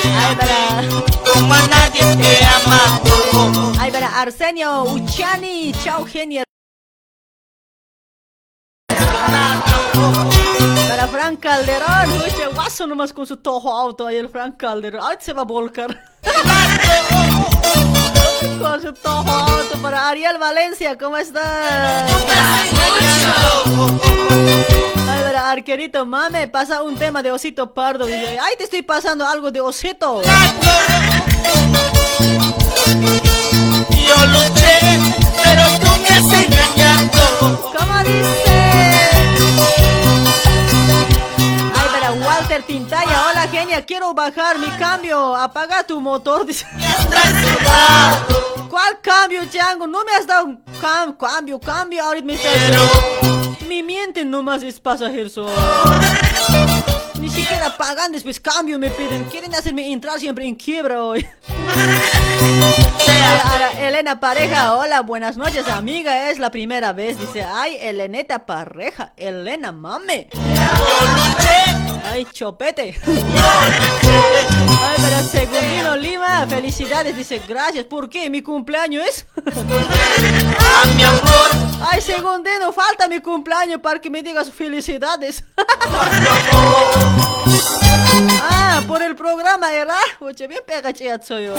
Ay, 0.05 0.36
para... 0.36 0.83
Como 1.33 1.55
a 1.55 1.67
nadie 1.68 2.17
te 2.17 2.44
ama. 2.44 3.01
Ay, 3.78 3.91
para 3.91 4.20
Arsenio 4.20 4.83
Uchani, 4.85 5.73
chao 5.85 6.05
genio. 6.05 6.43
Para 10.89 11.07
Frank 11.09 11.41
Calderón, 11.41 12.23
oye, 12.23 12.47
guaso 12.55 12.86
nomás 12.86 13.12
con 13.12 13.27
su 13.27 13.36
tojo 13.36 13.73
auto 13.73 14.07
ahí 14.07 14.17
el 14.17 14.28
Frank 14.28 14.57
Calderón. 14.57 15.02
Ay, 15.05 15.17
se 15.20 15.33
va 15.33 15.43
a 15.43 15.44
volcar. 15.44 16.01
con 18.60 18.83
su 18.83 18.93
tojo 18.93 19.31
auto 19.31 19.78
para 19.83 20.09
Ariel 20.09 20.39
Valencia, 20.39 20.97
¿cómo 20.99 21.17
está? 21.17 22.07
Arquerito, 25.39 26.05
mame, 26.05 26.49
pasa 26.49 26.83
un 26.83 26.97
tema 26.97 27.23
de 27.23 27.31
Osito 27.31 27.73
Pardo. 27.73 28.07
Dice, 28.07 28.39
ay, 28.41 28.55
te 28.57 28.65
estoy 28.65 28.83
pasando 28.83 29.26
algo 29.26 29.50
de 29.50 29.60
Osito. 29.60 30.23
Yo 34.08 34.26
luché, 34.26 34.78
pero 35.42 35.62
tú 35.81 36.00
me 36.02 36.08
has 36.08 36.33
engañado. 36.44 37.73
¿Cómo 37.76 37.99
dice? 38.05 39.08
Tintaya, 42.67 43.27
hola 43.31 43.47
genia, 43.49 43.85
quiero 43.85 44.12
bajar 44.15 44.59
mi 44.59 44.67
cambio, 44.78 45.35
apaga 45.37 45.83
tu 45.85 46.01
motor. 46.01 46.47
¿Cuál 48.69 49.01
cambio, 49.01 49.43
Chango? 49.51 49.87
No 49.87 50.05
me 50.05 50.12
has 50.12 50.27
dado 50.27 50.47
un 50.47 50.62
cam- 50.81 51.17
cambio, 51.17 51.59
cambio, 51.59 52.03
ahorita 52.05 52.27
me 52.27 52.35
estás... 52.35 52.53
Mi 53.67 53.83
miente 53.83 54.25
nomás 54.25 54.62
es 54.62 54.78
pasajero. 54.81 55.47
Ni 57.20 57.28
siquiera 57.28 57.76
pagan, 57.76 58.12
después 58.12 58.38
cambio 58.40 58.78
me 58.78 58.90
piden. 58.90 59.24
Quieren 59.24 59.55
hacerme 59.55 59.90
entrar 59.92 60.18
siempre 60.20 60.47
en 60.47 60.55
quiebra 60.55 61.02
hoy. 61.02 61.26
Ahora, 63.44 63.72
Elena 63.88 64.20
Pareja, 64.20 64.74
hola, 64.74 65.00
buenas 65.02 65.36
noches, 65.36 65.66
amiga. 65.68 66.30
Es 66.30 66.38
la 66.38 66.50
primera 66.50 66.92
vez. 66.92 67.18
Dice, 67.18 67.42
ay, 67.42 67.76
Eleneta 67.80 68.47
Pareja, 68.47 69.12
Elena 69.16 69.72
Mame. 69.72 70.28
Ay, 72.10 72.26
chopete. 72.32 72.98
Ay, 73.06 74.97
pero 74.97 75.22
Segundino 75.22 75.97
Lima, 75.97 76.47
felicidades. 76.48 77.16
Dice, 77.16 77.42
gracias. 77.47 77.84
¿Por 77.84 78.08
qué? 78.08 78.30
¿Mi 78.30 78.42
cumpleaños 78.42 79.05
es? 79.06 79.26
A 79.36 80.86
mi 80.94 81.02
amor. 81.02 81.50
Ay, 81.80 82.00
Segundino, 82.00 82.72
falta 82.72 83.08
mi 83.08 83.20
cumpleaños 83.20 83.80
para 83.80 84.00
que 84.00 84.10
me 84.10 84.22
digas 84.22 84.50
felicidades. 84.50 85.44
Ah, 88.50 88.83
por 88.86 89.02
el 89.02 89.15
programa, 89.17 89.70
¿verdad? 89.70 89.97
Oye, 90.20 90.47
bien 90.47 90.62
pegachea 90.67 91.20
soy 91.23 91.47
yo. 91.47 91.55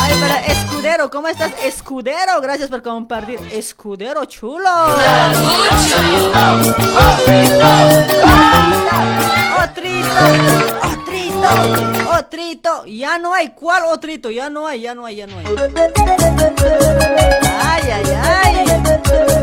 Ay, 0.00 0.14
para 0.20 0.38
Escudero, 0.46 1.10
¿cómo 1.10 1.28
estás? 1.28 1.52
Escudero, 1.62 2.40
gracias 2.40 2.68
por 2.68 2.82
compartir. 2.82 3.38
Escudero 3.52 4.24
chulo. 4.26 4.68
Otrito, 9.62 10.08
otrito, 10.82 11.48
otrito. 12.18 12.84
Ya 12.86 13.18
no 13.18 13.34
hay. 13.34 13.50
¿Cuál 13.50 13.84
otrito? 13.84 14.30
Ya 14.30 14.50
no 14.50 14.66
hay, 14.66 14.80
ya 14.82 14.94
no 14.94 15.06
hay, 15.06 15.16
ya 15.16 15.26
no 15.26 15.38
hay. 15.38 15.44
Ay, 17.62 17.82
ay, 17.90 18.04
ay. 18.22 18.83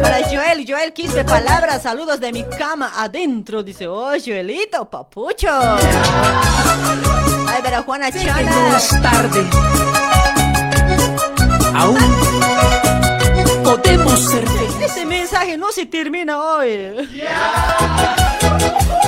Para 0.02 0.24
Joel, 0.30 0.66
Joel 0.68 0.94
Quispe 0.94 1.24
palabras, 1.24 1.84
saludos 1.84 2.20
de 2.20 2.32
mi 2.32 2.44
cama 2.44 2.92
adentro. 2.98 3.64
Dice, 3.64 3.88
oh, 3.88 4.12
Joelito, 4.24 4.90
papucho. 4.90 5.48
Ay, 7.48 7.62
para 7.64 7.84
Juana 7.84 8.12
Chana. 8.12 8.42
no 8.42 8.78
es 8.78 8.90
tarde. 9.02 9.46
Aún 11.76 11.98
podemos 13.64 14.20
ser 14.20 14.48
felices. 14.48 14.82
Este 14.82 15.06
mensaje 15.06 15.58
no 15.58 15.72
se 15.72 15.86
termina 15.86 16.40
hoy. 16.42 17.10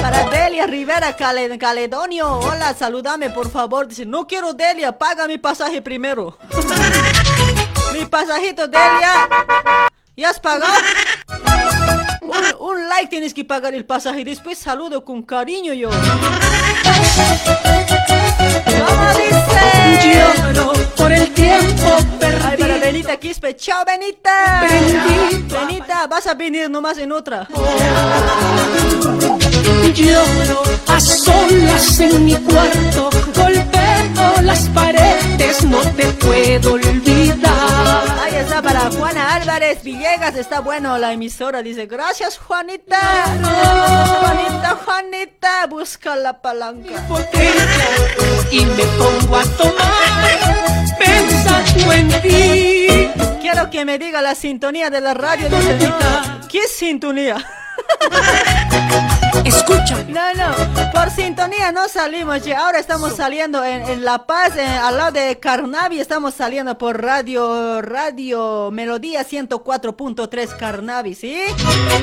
Para 0.01 0.29
Delia 0.29 0.67
Rivera 0.67 1.15
Cale- 1.15 1.57
Caledonio, 1.57 2.39
hola, 2.39 2.73
salúdame 2.73 3.29
por 3.31 3.49
favor. 3.49 3.87
Dice, 3.87 4.05
no 4.05 4.27
quiero 4.27 4.53
Delia, 4.53 4.97
paga 4.97 5.27
mi 5.27 5.37
pasaje 5.37 5.81
primero. 5.81 6.37
mi 7.93 8.05
pasajito, 8.05 8.67
Delia. 8.67 9.27
¿Ya 10.15 10.29
has 10.29 10.39
pagado? 10.39 10.71
Un, 12.21 12.31
un 12.59 12.87
like 12.89 13.07
tienes 13.09 13.33
que 13.33 13.43
pagar 13.43 13.73
el 13.73 13.83
pasaje. 13.85 14.23
Después 14.23 14.59
saludo 14.59 15.03
con 15.03 15.23
cariño 15.23 15.73
yo. 15.73 15.89
¿Cómo 15.89 16.07
dice? 19.17 20.13
Lloro 20.53 20.73
por 20.95 21.11
el 21.11 21.33
tiempo 21.33 21.97
Ay, 22.21 22.57
para. 22.57 22.77
Benita 22.77 23.17
Quispe. 23.17 23.55
Chao, 23.55 23.83
Benita. 23.85 24.63
Benita, 25.49 26.05
vas 26.07 26.27
a 26.27 26.35
venir 26.35 26.69
nomás 26.69 26.99
en 26.99 27.11
otra. 27.11 27.47
Lloro 29.93 30.63
a 30.87 30.99
solas 30.99 31.99
en 31.99 32.25
mi 32.25 32.35
cuarto, 32.35 33.09
golpeo 33.35 34.41
las 34.43 34.67
paredes, 34.69 35.63
no 35.63 35.79
te 35.95 36.05
puedo 36.13 36.73
olvidar. 36.73 38.19
Ahí 38.21 38.35
está 38.35 38.61
para 38.61 38.91
Juana 38.91 39.35
Álvarez 39.35 39.83
Villegas. 39.83 40.35
Está 40.35 40.59
bueno 40.59 40.97
la 40.97 41.13
emisora. 41.13 41.61
Dice, 41.61 41.85
gracias, 41.85 42.37
Juanita. 42.37 42.99
Juanita, 44.21 44.79
Juanita. 44.83 45.67
Busca 45.67 46.15
la 46.15 46.41
palanca. 46.41 47.05
Y 48.51 48.65
me 48.65 48.83
pongo 48.83 49.37
a 49.37 49.43
tomar 49.43 50.97
pensando 50.99 51.93
en 51.93 52.21
ti. 52.21 53.09
Quiero 53.41 53.69
que 53.69 53.85
me 53.85 53.97
diga 53.97 54.21
la 54.21 54.35
sintonía 54.35 54.89
de 54.89 55.01
la 55.01 55.13
radio. 55.13 55.49
Dice, 55.49 55.87
no. 55.87 56.47
¿Qué 56.47 56.67
sintonía? 56.67 57.37
Escucha. 59.45 59.97
No, 60.07 60.33
no, 60.35 60.91
por 60.93 61.09
sintonía 61.11 61.71
no 61.71 61.87
salimos 61.89 62.43
ya. 62.43 62.59
Ahora 62.65 62.79
estamos 62.79 63.15
saliendo 63.15 63.63
en, 63.65 63.83
en 63.89 64.05
La 64.05 64.25
Paz, 64.25 64.55
en- 64.55 64.67
al 64.69 64.97
lado 64.97 65.11
de 65.11 65.39
Carnavi. 65.39 65.99
Estamos 65.99 66.33
saliendo 66.33 66.77
por 66.77 67.01
radio, 67.01 67.81
radio 67.81 68.69
Melodía 68.71 69.25
104.3 69.25 70.57
Carnavi, 70.57 71.13
¿sí? 71.15 71.37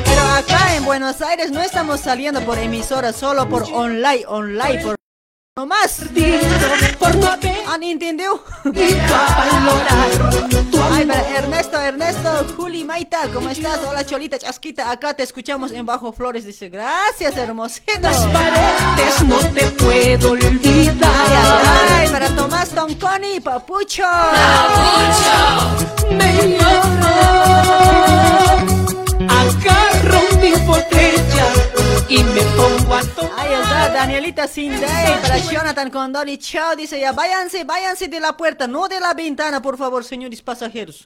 Pero 0.05 0.23
acá 0.37 0.75
en 0.75 0.85
Buenos 0.85 1.23
Aires 1.23 1.51
no 1.51 1.61
estamos 1.63 2.01
saliendo 2.01 2.41
por 2.43 2.59
emisora, 2.59 3.13
solo 3.13 3.49
por 3.49 3.63
online, 3.73 4.25
online, 4.27 4.83
por 4.83 5.00
más. 5.67 6.03
Por 6.99 7.17
no 7.17 7.27
haber 7.27 7.61
¿Han 7.69 7.83
entendido? 7.85 8.43
Ay, 10.93 11.07
pero 11.07 11.25
Ernesto, 11.37 11.81
Ernesto, 11.81 12.47
Juli 12.57 12.85
Maita, 12.85 13.29
¿cómo 13.33 13.49
estás? 13.49 13.79
Hola, 13.87 14.05
Cholita, 14.05 14.39
Chasquita, 14.39 14.91
acá 14.91 15.15
te 15.15 15.23
escuchamos 15.23 15.73
en 15.73 15.87
Bajo 15.87 16.13
Flores. 16.13 16.45
Dice, 16.45 16.69
gracias, 16.69 17.37
hermosito. 17.37 17.93
Las 18.01 18.27
paredes 18.27 19.23
no 19.25 19.39
te 19.55 19.67
puedo 19.73 20.33
olvidar. 20.33 21.11
Ay, 21.93 22.09
para 22.09 22.29
Tomás 22.35 22.71
Tonconi, 22.71 23.41
Papucho. 23.41 24.05
Me 26.11 26.59
lloro, 26.59 27.11
Ahí 33.37 33.53
está, 33.55 33.89
Danielita 33.91 34.49
Sindey, 34.49 35.21
para 35.23 35.39
Jonathan 35.39 35.91
Condoli, 35.91 36.39
chao, 36.39 36.75
dice 36.77 36.99
ya, 36.99 37.13
váyanse, 37.13 37.65
váyanse 37.65 38.09
de 38.09 38.21
la 38.21 38.37
puerta, 38.37 38.67
no 38.67 38.89
de 38.89 39.01
la 39.01 39.15
ventana, 39.15 39.63
por 39.63 39.79
favor, 39.79 40.05
señores 40.05 40.43
pasajeros. 40.43 41.05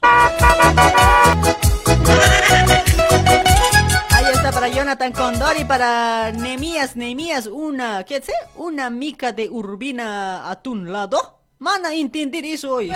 Ahí 4.11 4.25
está 4.33 4.51
para 4.51 4.67
Jonathan 4.67 5.11
Condori, 5.11 5.63
para 5.65 6.31
Nemías, 6.31 6.95
Nemías, 6.95 7.47
una, 7.47 8.03
¿qué 8.03 8.21
sé? 8.21 8.33
Una 8.55 8.89
mica 8.89 9.31
de 9.31 9.49
Urbina 9.49 10.49
Atún 10.49 10.91
lado. 10.91 11.44
Van 11.65 11.83
a 11.83 11.95
entender 11.95 12.45
eso 12.45 12.75
hoy. 12.75 12.93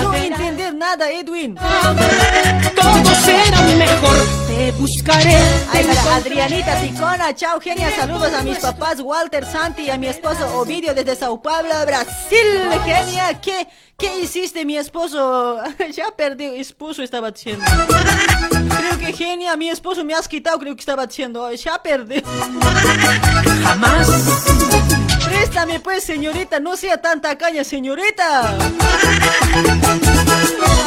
No 0.00 0.12
entender 0.12 0.74
nada, 0.74 1.08
Edwin. 1.08 1.54
Todo 1.54 3.14
será 3.24 3.62
mejor, 3.62 4.18
te 4.48 4.72
buscaré. 4.72 5.36
Ay, 5.72 5.84
para 5.84 6.16
Adrianita 6.16 6.80
Ticona, 6.80 7.32
chao 7.36 7.60
genia, 7.60 7.94
saludos 7.94 8.32
a 8.32 8.42
mis 8.42 8.58
papás 8.58 8.98
Walter 8.98 9.46
Santi 9.46 9.82
y 9.82 9.90
a 9.90 9.96
mi 9.96 10.08
esposo 10.08 10.58
Ovidio 10.58 10.92
desde 10.94 11.14
Sao 11.14 11.40
Paulo, 11.40 11.74
Brasil. 11.86 12.44
Genia, 12.84 13.40
¿qué, 13.40 13.68
qué 13.96 14.18
hiciste 14.18 14.64
mi 14.64 14.76
esposo? 14.76 15.58
ya 15.94 16.10
perdí, 16.10 16.46
esposo 16.58 17.04
estaba 17.04 17.30
diciendo. 17.30 17.64
Creo 18.78 18.98
que 18.98 19.12
genia, 19.12 19.56
mi 19.56 19.70
esposo 19.70 20.04
me 20.04 20.12
has 20.12 20.26
quitado, 20.26 20.58
creo 20.58 20.74
que 20.74 20.80
estaba 20.80 21.06
diciendo, 21.06 21.52
ya 21.52 21.80
perdí. 21.80 22.20
Jamás. 23.62 25.07
Préstame 25.38 25.78
pues, 25.78 26.02
señorita, 26.02 26.58
no 26.58 26.76
sea 26.76 27.00
tan 27.00 27.20
tacaña, 27.20 27.62
señorita. 27.62 28.58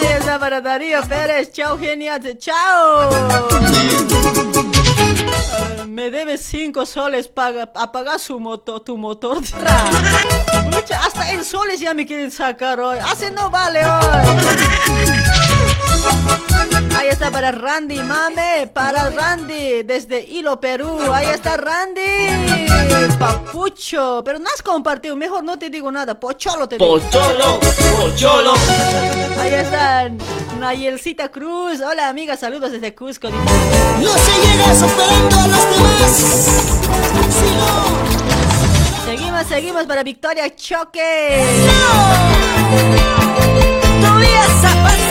Está 0.01 0.37
para 0.37 0.59
Darío 0.59 1.01
Pérez, 1.07 1.53
chao 1.53 1.79
genia, 1.79 2.19
chao. 2.37 3.09
Ah, 5.53 5.85
me 5.87 6.11
debes 6.11 6.41
cinco 6.41 6.85
soles, 6.85 7.29
paga, 7.29 7.71
apaga 7.73 8.19
su 8.19 8.41
moto, 8.41 8.81
tu 8.81 8.97
motor. 8.97 9.37
Hasta 11.01 11.31
en 11.31 11.45
soles 11.45 11.79
ya 11.79 11.93
me 11.93 12.05
quieren 12.05 12.29
sacar 12.29 12.77
hoy. 12.81 12.97
Hace 12.99 13.31
no 13.31 13.49
vale 13.49 13.85
hoy. 13.85 15.40
Ahí 16.97 17.07
está 17.09 17.31
para 17.31 17.51
Randy 17.51 18.01
Mame, 18.03 18.69
para 18.73 19.09
Randy 19.09 19.83
desde 19.83 20.21
Hilo, 20.21 20.59
Perú. 20.59 20.99
Ahí 21.11 21.27
está 21.27 21.57
Randy. 21.57 22.67
Papucho, 23.17 24.21
pero 24.23 24.39
no 24.39 24.49
has 24.53 24.61
compartido, 24.61 25.15
mejor 25.15 25.43
no 25.43 25.57
te 25.57 25.69
digo 25.69 25.91
nada. 25.91 26.19
Pocholo 26.19 26.67
te 26.67 26.77
digo. 26.77 26.99
Pocholo, 26.99 27.59
pocholo. 27.97 28.53
Ahí 29.39 29.53
está 29.53 30.09
Nayelcita 30.59 31.29
Cruz. 31.29 31.81
Hola 31.81 32.09
amiga, 32.09 32.37
saludos 32.37 32.71
desde 32.71 32.93
Cusco. 32.93 33.27
dice. 33.27 33.43
No 34.01 34.13
se 34.13 34.31
llega 34.47 34.75
superando 34.75 35.39
a 35.39 35.47
los 35.47 35.69
demás. 35.71 36.81
Seguimos, 39.05 39.47
seguimos 39.47 39.85
para 39.85 40.03
Victoria 40.03 40.55
Choque. 40.55 41.45
No 44.01 44.15
vas 44.15 45.10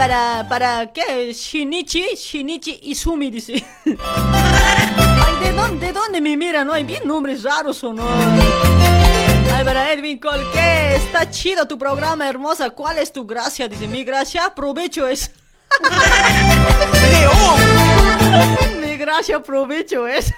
para, 0.00 0.48
para, 0.48 0.90
¿qué? 0.94 1.30
Shinichi, 1.34 2.16
Shinichi 2.16 2.80
Izumi 2.84 3.30
dice. 3.30 3.62
Ay, 3.84 3.94
¿de 5.42 5.52
dónde, 5.52 5.88
¿de 5.88 5.92
dónde 5.92 6.22
me 6.22 6.38
miran? 6.38 6.66
No, 6.66 6.72
hay 6.72 6.84
bien 6.84 7.06
nombres 7.06 7.42
raros 7.42 7.84
o 7.84 7.92
no. 7.92 8.08
Ay, 9.54 9.62
para 9.62 9.92
Edwin 9.92 10.18
Colque, 10.18 10.96
está 10.96 11.30
chido 11.30 11.68
tu 11.68 11.76
programa, 11.76 12.26
hermosa. 12.26 12.70
¿Cuál 12.70 12.96
es 12.96 13.12
tu 13.12 13.26
gracia? 13.26 13.68
Dice, 13.68 13.86
mi 13.88 14.02
gracia, 14.02 14.46
aprovecho 14.46 15.06
es. 15.06 15.32
mi 18.80 18.96
gracia, 18.96 19.36
aprovecho 19.36 20.08
es. 20.08 20.32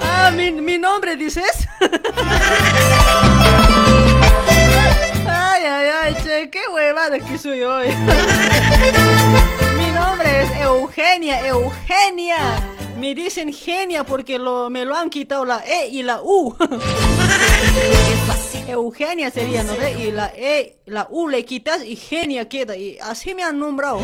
ah, 0.00 0.30
mi, 0.34 0.52
mi 0.52 0.78
nombre 0.78 1.16
dices. 1.16 1.68
Che, 6.42 6.50
qué 6.50 6.60
huevada 6.72 7.20
que 7.20 7.38
soy 7.38 7.62
hoy. 7.62 7.86
Mi 9.76 9.86
nombre 9.92 10.42
es 10.42 10.50
Eugenia, 10.60 11.46
Eugenia. 11.46 12.36
Me 12.98 13.14
dicen 13.14 13.52
genia 13.52 14.02
porque 14.02 14.40
lo, 14.40 14.68
me 14.68 14.84
lo 14.84 14.96
han 14.96 15.08
quitado 15.08 15.44
la 15.44 15.62
E 15.64 15.86
y 15.88 16.02
la 16.02 16.20
U. 16.20 16.56
Eugenia 18.66 19.30
sería, 19.30 19.62
¿no 19.62 19.76
ve? 19.76 19.92
Y 19.92 20.10
la 20.10 20.32
E, 20.34 20.78
la 20.86 21.06
U 21.10 21.28
le 21.28 21.44
quitas 21.44 21.84
y 21.84 21.94
genia 21.94 22.48
queda. 22.48 22.76
Y 22.76 22.98
así 22.98 23.36
me 23.36 23.44
han 23.44 23.60
nombrado. 23.60 24.00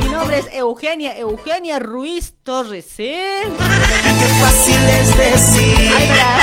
Mi 0.00 0.08
nombre 0.08 0.38
es 0.38 0.46
Eugenia, 0.52 1.16
Eugenia 1.18 1.78
Ruiz 1.78 2.34
Torres, 2.42 2.86
¿sí? 2.86 3.12
Qué 3.12 4.28
fácil 4.40 4.80
es 4.88 5.16
decir. 5.16 5.90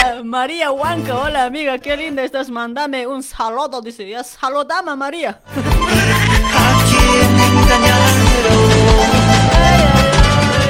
Ay, 0.03 0.23
María 0.23 0.71
Huanca, 0.71 1.15
hola 1.15 1.45
amiga, 1.45 1.77
qué 1.79 1.95
linda 1.95 2.23
estás, 2.23 2.49
mándame 2.49 3.07
un 3.07 3.23
saludo, 3.23 3.81
dice, 3.81 4.07
ya 4.09 4.23
saludame 4.23 4.95
María. 4.95 5.39
Ay, 5.55 5.63
ay, 7.07 7.79
ay, 9.55 9.83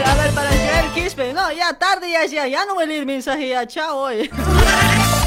A 0.05 0.15
ver, 0.15 0.31
para 0.31 0.49
Joel 0.49 0.91
Quispe, 0.93 1.33
no, 1.33 1.51
ya 1.51 1.73
tarde 1.73 2.11
ya, 2.11 2.25
ya, 2.25 2.47
ya 2.47 2.65
no 2.65 2.75
voy 2.75 2.83
a 2.83 2.87
leer 2.87 3.05
mensaje, 3.05 3.49
ya, 3.49 3.65
chao 3.65 3.97
hoy. 3.97 4.29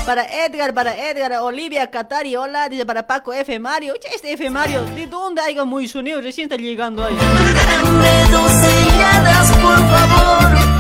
Para 0.06 0.24
Edgar, 0.24 0.74
para 0.74 0.97
Edgar, 0.97 1.32
Olivia 1.42 1.89
Catari, 1.89 2.34
hola, 2.34 2.68
dice 2.68 2.84
para 2.84 3.06
Paco 3.06 3.32
F. 3.32 3.56
Mario, 3.60 3.92
Oye, 3.92 4.08
este 4.12 4.32
F. 4.32 4.50
Mario, 4.50 4.82
¿de 4.97 5.06
dónde 5.06 5.40
haya 5.40 5.64
muy 5.64 5.86
sonido? 5.86 6.20
Recién 6.20 6.47
está 6.47 6.56
llegando 6.56 7.05
ahí. 7.05 7.16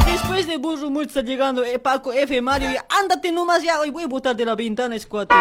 Después 0.06 0.48
de 0.48 0.56
burro 0.56 0.88
justo 0.88 1.02
está 1.02 1.22
llegando 1.22 1.64
eh, 1.64 1.78
Paco 1.78 2.12
F. 2.12 2.42
Mario. 2.42 2.72
Ya, 2.72 2.84
ándate 2.88 3.30
nomás 3.30 3.62
ya. 3.62 3.78
Hoy 3.78 3.90
voy 3.90 4.02
a 4.02 4.08
botar 4.08 4.34
de 4.34 4.44
la 4.44 4.56
ventana, 4.56 4.96
escuate. 4.96 5.32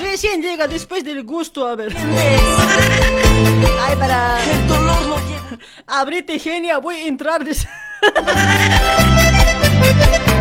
Recién 0.00 0.42
llega 0.42 0.66
después 0.66 1.04
del 1.04 1.22
gusto, 1.22 1.68
a 1.68 1.76
ver. 1.76 1.94
Ay, 3.80 3.96
para. 3.96 4.38
Abrite, 5.86 6.40
genia, 6.40 6.78
voy 6.78 6.96
a 6.96 7.06
entrar. 7.06 7.44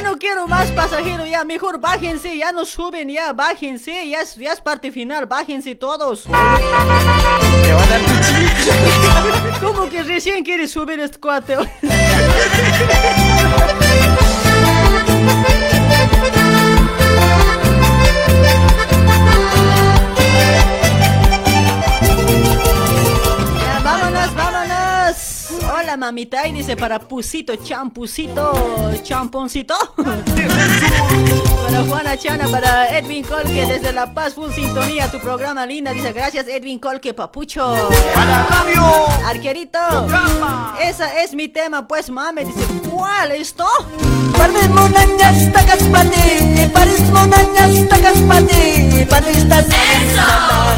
Ya, 0.00 0.08
no 0.08 0.18
quiero 0.18 0.48
más 0.48 0.70
pasajeros, 0.70 1.28
ya, 1.28 1.44
mejor 1.44 1.78
bájense, 1.78 2.38
ya 2.38 2.52
no 2.52 2.64
suben, 2.64 3.10
ya, 3.10 3.34
bájense, 3.34 4.08
ya 4.08 4.22
es, 4.22 4.34
ya 4.34 4.54
es 4.54 4.60
parte 4.62 4.90
final, 4.90 5.26
bájense 5.26 5.74
todos. 5.74 6.24
¿Cómo 9.60 9.90
que 9.90 10.02
recién 10.02 10.42
quieres 10.42 10.70
subir 10.70 11.00
este 11.00 11.20
cuate? 11.20 11.58
mamita, 25.96 26.46
y 26.46 26.52
dice 26.52 26.76
para 26.76 26.98
Pusito, 26.98 27.56
champusito, 27.56 28.52
champoncito. 29.02 29.74
para 29.96 31.84
Juana 31.84 32.16
Chana, 32.16 32.48
para 32.48 32.96
Edwin 32.98 33.24
Colque 33.24 33.66
desde 33.66 33.92
La 33.92 34.12
Paz, 34.12 34.34
full 34.34 34.50
sintonía, 34.50 35.10
tu 35.10 35.18
programa 35.18 35.66
linda. 35.66 35.92
Dice 35.92 36.12
gracias 36.12 36.46
Edwin 36.48 36.78
Colque, 36.78 37.14
papucho. 37.14 37.74
Arquerito, 39.26 39.78
esa 40.80 41.22
es 41.22 41.34
mi 41.34 41.48
tema, 41.48 41.86
pues 41.86 42.10
mame. 42.10 42.44
Dice, 42.44 42.64
¿cuál 42.90 43.32
esto? 43.32 43.66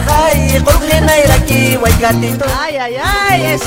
Ay, 0.08 0.60
Ay, 2.58 2.76
ay, 2.76 2.96
ay, 2.96 3.58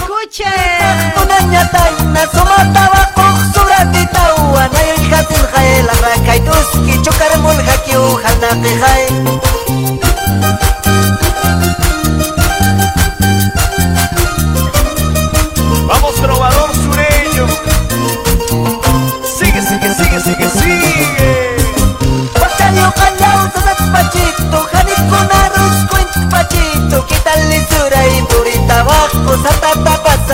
tuski 6.40 7.00
Vamos, 15.88 16.16
trovador 16.16 16.74
sureño. 16.74 17.48
Sigue, 19.38 19.62
sigue, 19.62 19.94
sigue, 19.94 20.20
sigue, 20.20 20.50
sigue. 20.50 21.56
Kalaw 23.26 23.50
sa 23.52 23.74
pachito 23.92 24.60
ko 25.10 25.20
na 25.28 25.42
rus 25.54 25.80
kwent 25.90 26.14
pachito 26.30 26.98
Kita 27.10 27.34
lisuray 27.50 28.22
Turita 28.30 28.86
wako 28.86 29.34
sa 29.42 29.52
tatapasay 29.62 30.25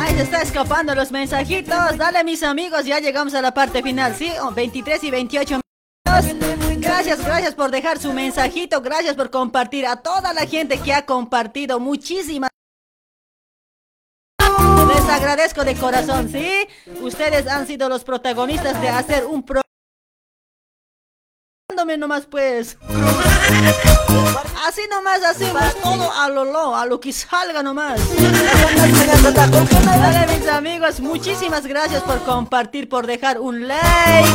Ay, 0.00 0.14
se 0.16 0.22
está 0.22 0.42
escapando 0.42 0.94
los 0.94 1.10
mensajitos. 1.12 1.96
Dale, 1.96 2.24
mis 2.24 2.42
amigos, 2.42 2.84
ya 2.84 2.98
llegamos 2.98 3.34
a 3.34 3.42
la 3.42 3.52
parte 3.52 3.82
final, 3.82 4.14
¿sí? 4.16 4.32
Oh, 4.42 4.50
23 4.50 5.04
y 5.04 5.10
28 5.10 5.60
minutos. 5.60 6.36
Gracias, 6.78 7.24
gracias 7.24 7.54
por 7.54 7.70
dejar 7.70 7.98
su 7.98 8.12
mensajito. 8.12 8.80
Gracias 8.80 9.14
por 9.14 9.30
compartir 9.30 9.86
a 9.86 9.96
toda 9.96 10.32
la 10.32 10.46
gente 10.46 10.78
que 10.78 10.94
ha 10.94 11.04
compartido. 11.04 11.78
Muchísimas 11.80 12.50
agradezco 15.08 15.64
de 15.64 15.74
corazón, 15.74 16.28
¿sí? 16.28 16.66
Ustedes 17.00 17.46
han 17.46 17.66
sido 17.66 17.88
los 17.88 18.04
protagonistas 18.04 18.80
de 18.80 18.88
hacer 18.88 19.24
un 19.26 19.42
programa. 19.42 19.65
Nomás 21.98 22.26
pues. 22.26 22.78
Así 24.66 24.80
nomás 24.90 25.22
hacemos 25.22 25.62
todo 25.82 26.12
a 26.12 26.28
lo 26.28 26.44
lo, 26.44 26.74
a 26.74 26.86
lo 26.86 26.98
que 26.98 27.12
salga 27.12 27.62
nomás. 27.62 28.00
Dale 29.84 30.38
mis 30.38 30.48
amigos, 30.48 31.00
muchísimas 31.00 31.66
gracias 31.66 32.02
por 32.02 32.20
compartir, 32.24 32.88
por 32.88 33.06
dejar 33.06 33.38
un 33.40 33.68
like. 33.68 34.28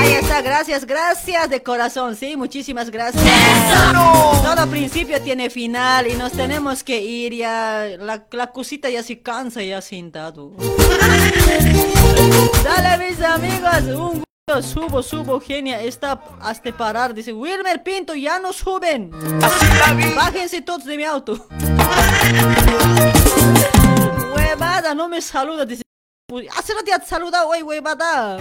Ahí 0.00 0.12
está, 0.14 0.42
gracias, 0.42 0.84
gracias 0.84 1.48
de 1.50 1.62
corazón, 1.62 2.16
sí, 2.16 2.36
muchísimas 2.36 2.90
gracias. 2.90 3.22
Todo 4.42 4.66
principio 4.68 5.20
tiene 5.22 5.48
final 5.50 6.06
y 6.08 6.14
nos 6.14 6.32
tenemos 6.32 6.82
que 6.82 7.00
ir 7.00 7.34
ya. 7.34 7.86
La, 7.98 8.26
la 8.32 8.50
cosita 8.52 8.90
ya 8.90 9.02
se 9.02 9.20
cansa 9.22 9.62
ya 9.62 9.80
sentado. 9.80 10.52
Dale 12.64 13.08
mis 13.08 13.22
amigos, 13.22 13.82
un. 13.96 14.29
Subo, 14.50 15.00
subo, 15.00 15.40
genia, 15.40 15.80
está 15.80 16.20
hasta 16.40 16.72
parar. 16.76 17.14
Dice, 17.14 17.32
Wilmer 17.32 17.80
Pinto, 17.84 18.14
ya 18.16 18.40
no 18.40 18.52
suben. 18.52 19.10
Bájense 20.16 20.60
todos 20.60 20.84
de 20.84 20.96
mi 20.96 21.04
auto. 21.04 21.46
Huevada, 24.34 24.92
no 24.94 25.08
me 25.08 25.20
saluda. 25.22 25.64
Dice, 25.64 25.82
"Uy, 26.32 26.48
hace 26.48 26.74
rato 26.74 26.86
ya 26.86 26.98
te 26.98 27.06
saluda 27.06 27.44
hoy, 27.46 27.62
huevada. 27.62 28.38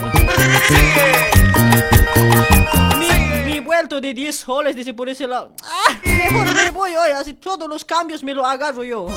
Mi, 2.97 3.09
mi 3.45 3.59
vuelto 3.59 4.01
de 4.01 4.11
10 4.13 4.35
soles, 4.35 4.75
dice 4.75 4.95
por 4.95 5.07
ese 5.09 5.27
lado. 5.27 5.53
Ah, 5.63 5.95
mejor 6.03 6.53
me 6.55 6.71
voy 6.71 6.95
hoy, 6.95 7.11
así 7.11 7.33
todos 7.35 7.69
los 7.69 7.85
cambios 7.85 8.23
me 8.23 8.33
lo 8.33 8.43
agarro 8.45 8.83
yo. 8.83 9.07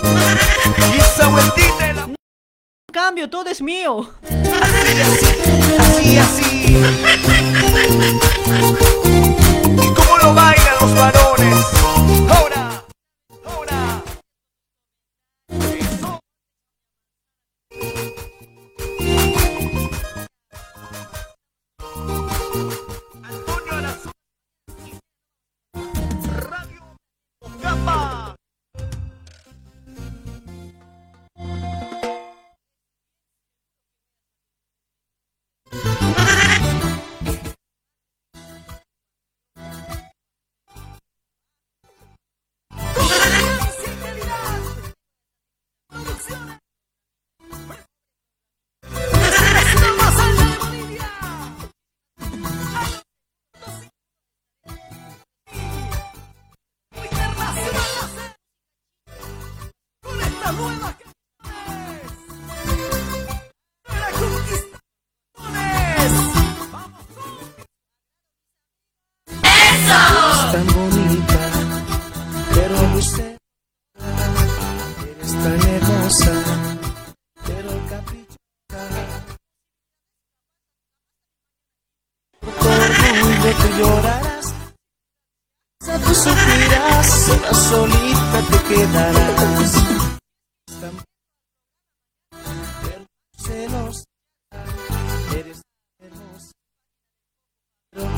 Cambio, 2.93 3.31
todo 3.31 3.49
es 3.49 3.63
mío. 3.63 4.11
Así, 5.79 6.19
así. 6.19 6.52
¿Y 6.73 6.77
cómo 9.95 10.17
lo 10.19 10.33
bailan 10.35 10.75
los 10.81 10.95
varones? 10.95 11.82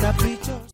Pero 0.05 0.12
caprichosa. 0.12 0.73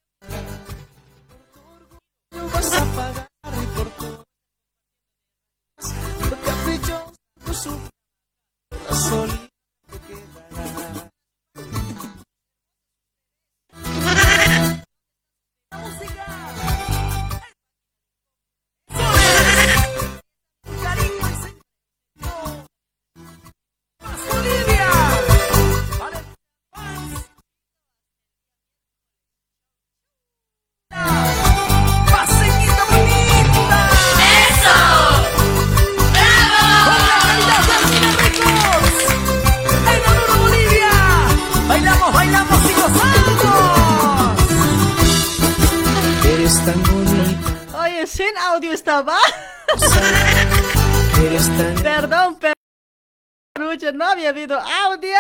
Había 54.20 54.31
habido 54.31 54.58
audio. 54.58 55.16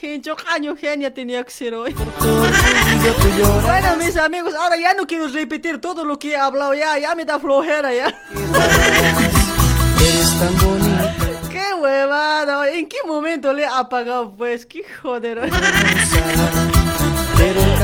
Hincho 0.00 0.36
caño 0.36 0.76
genia 0.76 1.12
tenía 1.12 1.42
que 1.42 1.50
ser 1.50 1.74
hoy. 1.74 1.94
Bueno, 3.62 3.96
mis 3.98 4.16
amigos, 4.16 4.54
ahora 4.54 4.76
ya 4.76 4.94
no 4.94 5.04
quiero 5.06 5.26
repetir 5.26 5.80
todo 5.80 6.04
lo 6.04 6.16
que 6.18 6.30
he 6.30 6.36
hablado 6.36 6.74
ya, 6.74 6.96
ya 6.98 7.14
me 7.16 7.24
da 7.24 7.40
flojera 7.40 7.92
ya. 7.92 8.14
Qué 11.50 11.74
huevada, 11.74 12.70
¿en 12.70 12.88
qué 12.88 12.98
momento 13.04 13.52
le 13.52 13.62
he 13.62 13.66
apagado 13.66 14.32
pues? 14.36 14.64
Qué 14.64 14.84
joder. 15.02 15.50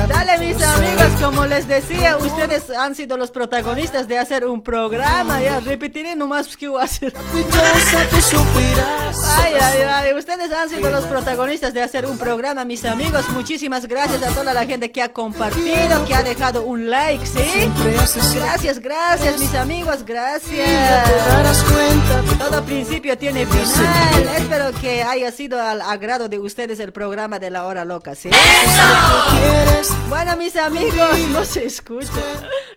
Dale 0.08 0.38
mis 0.38 0.62
amigos, 0.62 1.08
como 1.20 1.46
les 1.46 1.68
decía, 1.68 2.16
ustedes 2.16 2.70
han 2.70 2.94
sido 2.94 3.16
los 3.16 3.30
protagonistas 3.30 4.08
de 4.08 4.18
hacer 4.18 4.46
un 4.46 4.62
programa, 4.62 5.40
ya 5.40 5.60
repetiré 5.60 6.16
nomás 6.16 6.56
que 6.56 6.68
voy 6.68 6.80
a 6.80 6.84
hacer. 6.84 7.12
Ay, 9.36 9.54
ay, 9.60 9.82
ay, 9.88 10.14
ustedes 10.14 10.50
han 10.52 10.68
sido 10.68 10.90
los 10.90 11.04
protagonistas 11.04 11.74
de 11.74 11.82
hacer 11.82 12.06
un 12.06 12.18
programa, 12.18 12.64
mis 12.64 12.84
amigos. 12.84 13.28
Muchísimas 13.30 13.86
gracias 13.86 14.22
a 14.22 14.28
toda 14.34 14.52
la 14.54 14.64
gente 14.64 14.90
que 14.90 15.02
ha 15.02 15.12
compartido, 15.12 16.04
que 16.06 16.14
ha 16.14 16.22
dejado 16.22 16.62
un 16.64 16.88
like, 16.90 17.24
¿sí? 17.26 17.70
Gracias, 18.34 18.78
gracias, 18.80 19.38
mis 19.38 19.54
amigos, 19.54 20.04
gracias. 20.04 21.08
Todo 22.38 22.64
principio 22.64 23.16
tiene 23.18 23.46
final. 23.46 24.28
Espero 24.36 24.72
que 24.80 25.02
haya 25.02 25.30
sido 25.30 25.60
al 25.60 25.82
agrado 25.82 26.28
de 26.28 26.38
ustedes 26.38 26.80
el 26.80 26.92
programa 26.92 27.38
de 27.38 27.50
la 27.50 27.64
hora 27.64 27.84
loca, 27.84 28.14
¿sí? 28.14 28.30
Bueno, 30.08 30.36
mis 30.36 30.56
amigos, 30.56 31.18
no 31.30 31.44
se 31.44 31.66
escucha. 31.66 32.10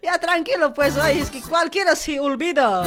Ya 0.01 0.17
tranquilo, 0.17 0.73
pues, 0.73 0.97
oye, 0.97 1.19
es 1.19 1.29
que 1.29 1.41
cualquiera 1.41 1.95
se 1.95 2.19
olvida. 2.19 2.83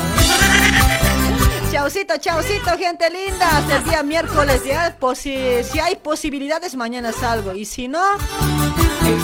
Chaucito, 1.70 2.16
chaucito, 2.16 2.76
gente 2.78 3.10
linda. 3.10 3.58
Hasta 3.58 3.76
el 3.76 3.84
día 3.84 4.02
miércoles, 4.02 4.64
ya. 4.64 4.96
Pues, 4.98 5.18
si, 5.18 5.62
si 5.64 5.78
hay 5.78 5.96
posibilidades, 5.96 6.74
mañana 6.76 7.12
salgo. 7.12 7.52
Y 7.54 7.64
si 7.66 7.88
no, 7.88 8.02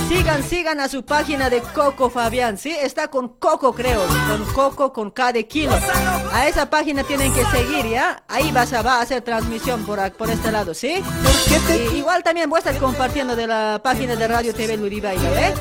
sigan, 0.09 0.43
sigan 0.43 0.81
a 0.81 0.89
su 0.89 1.05
página 1.05 1.51
de 1.51 1.61
Coco 1.61 2.11
Fabián, 2.11 2.59
¿sí? 2.59 2.71
Está 2.71 3.09
con 3.09 3.29
Coco, 3.29 3.73
creo. 3.75 4.01
Con 4.29 4.45
Coco, 4.53 4.93
con 4.93 5.11
K 5.11 5.33
de 5.33 5.47
kilo. 5.47 5.73
A 6.33 6.49
esa 6.49 6.69
página 6.71 7.05
tienen 7.05 7.33
que 7.33 7.45
seguir, 7.47 7.89
¿ya? 7.89 8.23
Ahí 8.29 8.53
vas 8.53 8.73
a, 8.73 8.83
va 8.83 8.99
a 8.99 9.03
hacer 9.03 9.23
transmisión 9.23 9.85
por, 9.85 10.13
por 10.13 10.31
este 10.31 10.51
lado, 10.53 10.75
¿sí? 10.75 11.03
Y 11.93 11.97
igual 11.97 12.23
también 12.23 12.49
voy 12.49 12.59
a 12.59 12.61
estar 12.61 12.77
compartiendo 12.79 13.37
de 13.37 13.47
la 13.47 13.81
página 13.83 14.17
de 14.17 14.29
Radio 14.29 14.55
TV 14.55 14.77
Luribaila, 14.77 15.49
¿eh? 15.49 15.55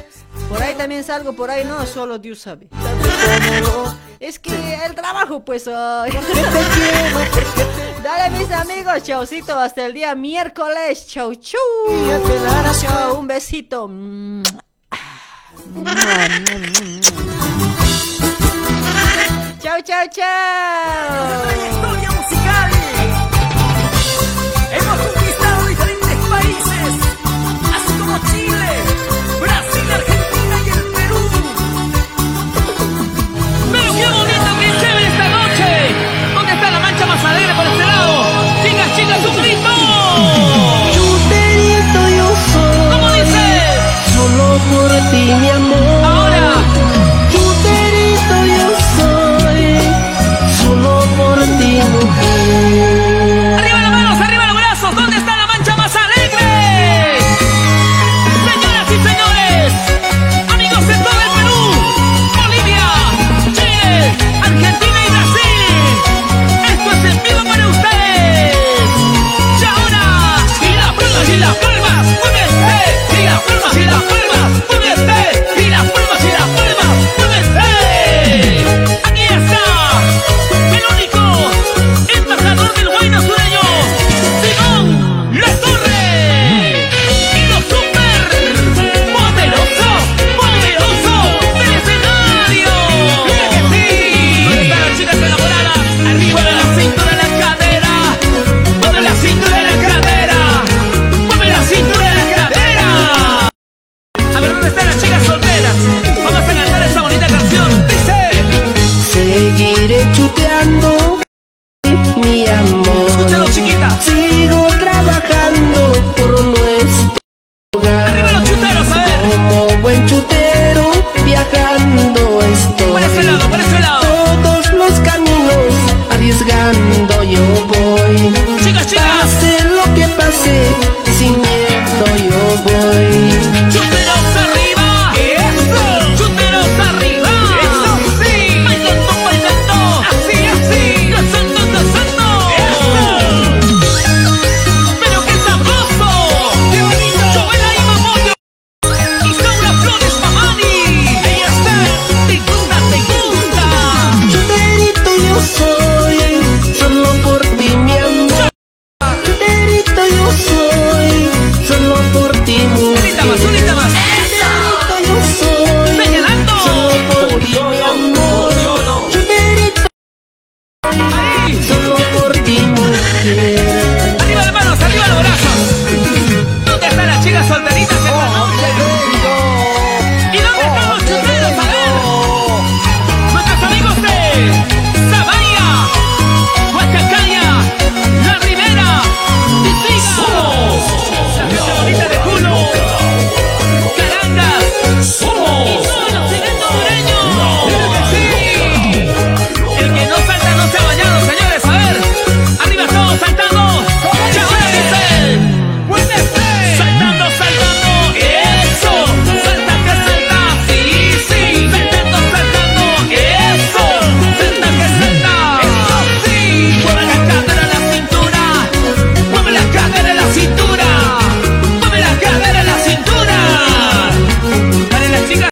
Por 0.50 0.62
ahí 0.62 0.76
también 0.76 1.04
salgo, 1.04 1.34
por 1.34 1.50
ahí 1.50 1.64
no, 1.66 1.86
solo 1.86 2.20
Dios 2.20 2.40
sabe. 2.40 2.70
Es 4.20 4.40
que 4.40 4.52
el 4.86 4.96
trabajo, 4.96 5.44
pues. 5.44 5.70
Dale, 8.04 8.38
mis 8.38 8.52
amigos, 8.52 9.02
chaucito, 9.04 9.58
hasta 9.58 9.86
el 9.86 9.94
día 9.94 10.14
miércoles. 10.14 11.08
Chau, 11.08 11.34
chau. 11.36 11.62
Chau, 12.82 13.18
un 13.18 13.28
besito. 13.28 13.90
Chau, 19.62 19.82
chau, 19.82 20.06
chau. 20.12 21.83
Ti, 45.12 45.34
mi 45.42 45.50
amor. 45.50 46.04
Ahora. 46.06 46.54
Yo 48.46 48.70
soy. 48.98 49.64
Solo 50.58 50.94
por 51.18 51.40
ti, 51.60 51.72
mujer. 51.94 53.60
Arriba 53.60 53.80
las 53.82 53.92
manos, 53.92 54.20
arriba 54.20 54.46
los 54.48 54.56
brazos. 54.56 54.96
¿Dónde 54.96 55.18
está 55.18 55.36
la 55.38 55.48
mancha 55.48 55.76
más 55.76 55.96
alegre? 55.96 57.18
Señoras 58.50 58.88
y 58.90 58.98
señores, 59.08 59.74
amigos 60.54 60.88
de 60.88 60.96
todo 60.96 61.20
el 61.26 61.32
Perú, 61.38 61.62
Bolivia, 62.36 62.88
Chile, 63.54 64.16
Argentina 64.42 65.00
y 65.06 65.10
Brasil. 65.16 65.62
Esto 66.72 66.92
es 66.92 67.04
en 67.12 67.24
vivo 67.24 67.44
para 67.50 67.68
ustedes. 67.68 68.90
Y 69.62 69.66
ahora, 69.66 70.06
y 70.62 70.74
las 70.76 70.92
palmas 70.94 71.30
y 71.30 71.38
las 71.38 71.56
palmas, 71.64 72.06
muévete. 72.22 72.78
Y 73.20 73.24
las 73.26 73.40
palmas 73.42 73.74
y 73.78 73.86
las 73.86 74.04
palmas, 74.04 74.50